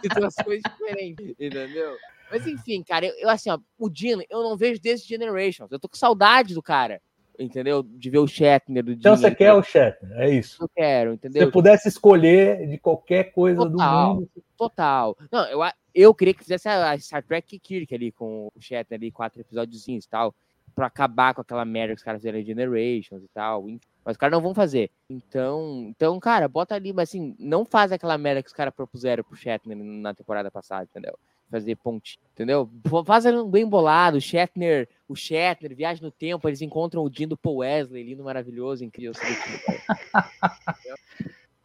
Situações 0.00 0.62
diferentes, 0.62 1.28
entendeu? 1.38 1.94
Mas 2.30 2.46
enfim, 2.46 2.82
cara, 2.82 3.04
eu, 3.04 3.14
eu, 3.18 3.28
assim, 3.28 3.50
ó, 3.50 3.58
o 3.78 3.90
Dino, 3.90 4.22
eu 4.30 4.42
não 4.42 4.56
vejo 4.56 4.80
desde 4.80 5.06
Generations. 5.06 5.70
Eu 5.70 5.78
tô 5.78 5.86
com 5.86 5.96
saudade 5.96 6.54
do 6.54 6.62
cara, 6.62 7.00
entendeu? 7.38 7.82
De 7.82 8.10
ver 8.10 8.18
o 8.18 8.26
Shatner 8.26 8.82
do 8.84 8.92
Então 8.92 9.16
você 9.16 9.34
quer 9.34 9.52
o 9.52 9.62
Shatner, 9.62 10.18
é 10.18 10.30
isso. 10.30 10.62
Eu 10.62 10.68
quero, 10.68 11.10
Se 11.10 11.16
entendeu? 11.16 11.46
você 11.46 11.52
pudesse 11.52 11.88
escolher 11.88 12.66
de 12.66 12.78
qualquer 12.78 13.32
coisa 13.32 13.62
Total. 13.68 14.14
do 14.14 14.20
mundo. 14.20 14.30
Total. 14.56 15.16
Não, 15.30 15.46
eu, 15.46 15.60
eu 15.94 16.14
queria 16.14 16.34
que 16.34 16.42
fizesse 16.42 16.68
a 16.68 16.98
Star 16.98 17.22
Trek 17.22 17.58
Kirk 17.58 17.94
ali 17.94 18.12
com 18.12 18.48
o 18.54 18.60
Shatner 18.60 18.98
ali, 18.98 19.10
quatro 19.10 19.40
episódiozinhos 19.40 20.04
e 20.04 20.08
tal, 20.08 20.34
pra 20.74 20.86
acabar 20.86 21.34
com 21.34 21.40
aquela 21.40 21.64
merda 21.64 21.94
que 21.94 21.98
os 21.98 22.04
caras 22.04 22.20
fizeram 22.20 22.38
em 22.38 22.44
Generations 22.44 23.22
e 23.22 23.28
tal. 23.32 23.62
Mas 24.04 24.14
os 24.14 24.16
caras 24.16 24.32
não 24.32 24.42
vão 24.42 24.54
fazer. 24.54 24.90
Então, 25.10 25.86
então, 25.88 26.18
cara, 26.18 26.48
bota 26.48 26.74
ali, 26.74 26.92
mas 26.92 27.10
assim, 27.10 27.34
não 27.38 27.64
faz 27.64 27.92
aquela 27.92 28.16
merda 28.16 28.42
que 28.42 28.48
os 28.48 28.54
caras 28.54 28.74
propuseram 28.74 29.22
pro 29.22 29.36
Shatner 29.36 29.76
na 29.76 30.14
temporada 30.14 30.50
passada, 30.50 30.88
entendeu? 30.90 31.18
Fazer 31.50 31.76
ponte, 31.76 32.18
entendeu? 32.32 32.68
F- 32.86 33.04
Faz 33.06 33.24
ali 33.24 33.38
um 33.38 33.48
bem 33.48 33.66
bolado, 33.66 34.18
o 34.18 34.20
Shatner, 34.20 34.86
o 35.08 35.16
Shatner, 35.16 35.74
viagem 35.74 36.02
no 36.02 36.10
tempo, 36.10 36.46
eles 36.48 36.60
encontram 36.60 37.02
o 37.02 37.08
Dean 37.08 37.26
do 37.26 37.38
Paul 37.38 37.58
Wesley, 37.58 38.02
lindo, 38.02 38.22
maravilhoso, 38.22 38.84
incrível. 38.84 39.14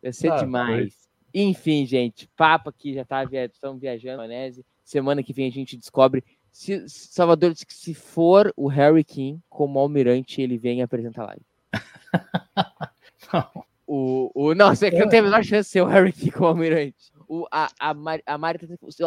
Vai 0.01 0.13
ser 0.13 0.31
Ah, 0.31 0.37
demais. 0.37 0.93
Enfim, 1.33 1.85
gente, 1.85 2.29
papo 2.37 2.69
aqui, 2.69 2.93
já 2.93 3.03
tá, 3.03 3.25
via- 3.25 3.45
estamos 3.45 3.81
viajando, 3.81 4.17
maionese. 4.17 4.63
Semana 4.83 5.23
que 5.23 5.33
vem 5.33 5.47
a 5.47 5.51
gente 5.51 5.75
descobre 5.77 6.23
se 6.51 6.87
Salvador 6.87 7.51
disse 7.51 7.65
que 7.65 7.73
se 7.73 7.93
for 7.95 8.53
o 8.55 8.67
Harry 8.67 9.03
King 9.03 9.39
como 9.49 9.79
almirante, 9.79 10.39
ele 10.41 10.55
vem 10.57 10.79
e 10.79 10.81
apresenta 10.83 11.23
a 11.23 11.25
live. 11.25 11.41
O, 13.85 14.31
o, 14.33 14.55
não, 14.55 14.73
você 14.73 14.89
que 14.89 14.97
não 14.97 15.09
tem 15.09 15.19
a 15.19 15.23
menor 15.23 15.43
chance 15.43 15.67
de 15.67 15.73
ser 15.73 15.81
o 15.81 15.85
Harry 15.85 16.13
King 16.13 16.31
como 16.31 16.47
almirante. 16.47 17.11
O, 17.35 17.47
a, 17.51 17.67
a, 17.79 17.93
Mari, 17.95 18.21
a 18.27 18.37
Mari, 18.37 18.59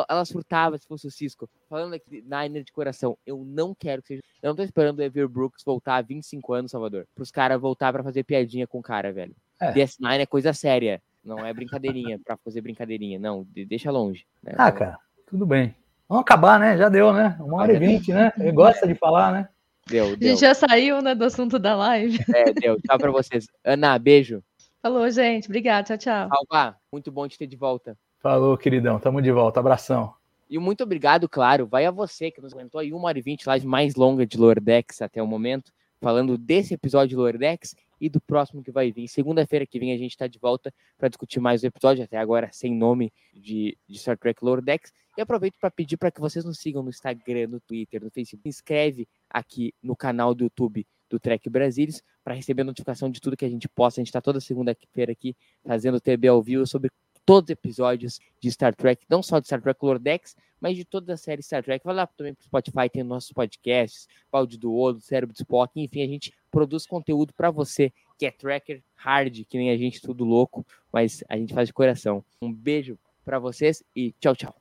ela 0.09 0.25
surtava 0.25 0.77
se 0.77 0.85
fosse 0.89 1.07
o 1.07 1.11
Cisco. 1.13 1.49
Falando 1.71 1.95
aqui, 1.95 2.25
Niner 2.27 2.65
de 2.65 2.73
coração, 2.73 3.17
eu 3.25 3.45
não 3.47 3.73
quero 3.73 4.03
que 4.03 4.09
seja. 4.09 4.23
Eu 4.43 4.49
não 4.49 4.57
tô 4.57 4.65
esperando 4.65 4.99
o 4.99 5.03
Ever 5.03 5.29
Brooks 5.29 5.63
voltar 5.65 5.97
há 5.97 6.03
25 6.03 6.53
anos, 6.53 6.73
Salvador. 6.73 7.07
Pros 7.15 7.31
caras 7.31 7.61
voltar 7.61 7.93
pra 7.93 8.03
fazer 8.03 8.25
piadinha 8.25 8.67
com 8.67 8.81
o 8.81 8.83
cara, 8.83 9.13
velho. 9.13 9.33
É. 9.61 9.73
DS9 9.73 10.19
é 10.19 10.27
coisa 10.27 10.53
séria. 10.53 11.01
Não 11.25 11.39
é 11.47 11.55
brincadeirinha 11.55 12.19
pra 12.19 12.37
fazer 12.37 12.61
brincadeirinha. 12.63 13.17
Não, 13.19 13.45
de- 13.45 13.65
deixa 13.65 13.93
longe. 13.93 14.27
né? 14.43 14.55
Ah, 14.59 14.73
cara, 14.73 14.99
tudo 15.29 15.47
bem. 15.47 15.73
Vamos 16.09 16.23
acabar, 16.23 16.59
né? 16.59 16.77
Já 16.77 16.89
deu, 16.89 17.13
né? 17.13 17.37
Uma 17.39 17.59
hora 17.63 17.73
e 17.75 17.79
vinte, 17.79 18.13
né? 18.13 18.33
Ele 18.39 18.51
gosta 18.51 18.89
de 18.89 18.95
falar, 18.97 19.33
né? 19.33 19.49
Deu, 19.87 20.15
A 20.15 20.17
deu. 20.17 20.31
gente 20.31 20.41
já 20.41 20.53
saiu, 20.53 21.01
né, 21.01 21.15
do 21.15 21.25
assunto 21.25 21.61
da 21.61 21.77
live. 21.77 22.19
É, 22.35 22.53
deu. 22.53 22.77
Tchau 22.81 22.99
pra 22.99 23.11
vocês. 23.13 23.47
Ana, 23.65 23.97
beijo. 24.01 24.43
Falou, 24.83 25.09
gente. 25.11 25.47
Obrigada. 25.47 25.85
Tchau, 25.85 25.99
tchau. 25.99 26.29
Alba, 26.31 26.77
muito 26.93 27.11
bom 27.13 27.27
te 27.29 27.37
ter 27.39 27.47
de 27.47 27.57
volta. 27.57 27.97
Falou, 28.19 28.57
queridão. 28.57 28.99
Tamo 28.99 29.21
de 29.21 29.31
volta. 29.31 29.61
Abração. 29.61 30.15
E 30.49 30.59
muito 30.59 30.85
obrigado, 30.85 31.29
claro, 31.29 31.67
vai 31.67 31.87
a 31.87 31.91
você 31.91 32.31
que 32.31 32.41
nos 32.41 32.53
aguentou 32.53 32.81
aí 32.81 32.93
uma 32.93 33.09
hora 33.09 33.19
e 33.19 33.23
vinte, 33.23 33.47
live 33.47 33.67
mais 33.67 33.97
longa 33.97 34.25
de 34.25 34.39
Lordex 34.39 35.03
até 35.03 35.21
o 35.21 35.27
momento, 35.27 35.73
falando 36.01 36.39
desse 36.39 36.73
episódio 36.73 37.09
de 37.09 37.17
Lordex 37.17 37.75
e 38.01 38.09
do 38.09 38.21
próximo 38.21 38.63
que 38.63 38.71
vai 38.71 38.93
vir. 38.93 39.09
Segunda-feira 39.09 39.67
que 39.67 39.81
vem 39.81 39.93
a 39.93 39.99
gente 39.99 40.13
está 40.13 40.29
de 40.29 40.39
volta 40.39 40.73
para 40.97 41.09
discutir 41.09 41.41
mais 41.41 41.65
o 41.65 41.67
episódio, 41.67 42.05
até 42.05 42.17
agora 42.17 42.49
sem 42.53 42.73
nome 42.73 43.13
de, 43.35 43.77
de 43.89 43.99
Star 43.99 44.17
Trek 44.17 44.45
Lordex. 44.45 44.93
E 45.19 45.21
aproveito 45.21 45.57
para 45.59 45.71
pedir 45.71 45.97
para 45.97 46.13
que 46.13 46.21
vocês 46.21 46.45
nos 46.45 46.59
sigam 46.59 46.83
no 46.83 46.91
Instagram, 46.91 47.49
no 47.49 47.61
Twitter, 47.61 48.05
no 48.05 48.11
Facebook. 48.11 48.43
Se 48.43 48.49
inscreve 48.49 49.09
aqui 49.29 49.75
no 49.83 49.97
canal 49.97 50.33
do 50.33 50.45
YouTube 50.45 50.87
do 51.09 51.19
Trek 51.19 51.49
Brasilis 51.49 52.03
para 52.23 52.35
receber 52.35 52.65
notificação 52.65 53.11
de 53.11 53.21
tudo 53.21 53.37
que 53.37 53.45
a 53.45 53.49
gente 53.49 53.69
posta. 53.69 54.01
A 54.01 54.03
gente 54.03 54.09
está 54.09 54.21
toda 54.21 54.41
segunda-feira 54.41 55.11
aqui 55.11 55.35
fazendo 55.65 56.01
TB 56.01 56.29
ao 56.29 56.43
vivo 56.43 56.67
sobre 56.67 56.91
todos 57.27 57.49
os 57.49 57.51
episódios 57.51 58.21
de 58.41 58.51
Star 58.51 58.75
Trek, 58.75 59.05
não 59.11 59.23
só 59.23 59.41
de 59.41 59.47
Star 59.47 59.61
Trek 59.61 59.79
Lordex, 59.85 60.37
mas 60.61 60.77
de 60.77 60.85
toda 60.85 61.13
a 61.13 61.17
série 61.17 61.43
Star 61.43 61.63
Trek. 61.63 61.85
Vai 61.85 61.95
lá 61.95 62.07
também 62.07 62.33
pro 62.33 62.45
Spotify, 62.45 62.89
tem 62.91 63.03
nossos 63.03 63.33
podcasts, 63.33 64.09
Balde 64.31 64.57
do 64.57 64.75
Odo, 64.75 65.01
Cérebro 65.01 65.35
de 65.35 65.41
Spock, 65.41 65.79
enfim, 65.79 66.03
a 66.03 66.07
gente 66.07 66.33
produz 66.51 66.87
conteúdo 66.87 67.35
para 67.35 67.51
você 67.51 67.93
que 68.19 68.25
é 68.25 68.31
tracker 68.31 68.83
hard, 68.95 69.45
que 69.49 69.59
nem 69.59 69.71
a 69.71 69.77
gente, 69.77 70.01
tudo 70.01 70.25
louco, 70.25 70.65
mas 70.91 71.23
a 71.29 71.37
gente 71.37 71.53
faz 71.53 71.69
de 71.69 71.75
coração. 71.75 72.25
Um 72.41 72.51
beijo 72.53 72.99
para 73.25 73.39
vocês 73.39 73.83
e 73.95 74.13
tchau, 74.21 74.35
tchau. 74.35 74.55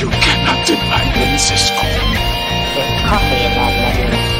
You 0.00 0.08
cannot 0.08 0.66
deny 0.66 1.04
me, 1.18 1.38
Cisco. 1.38 1.84
There's 2.74 3.02
coffee 3.06 3.44
in 3.44 3.52
that 3.52 3.98
letter. 4.00 4.39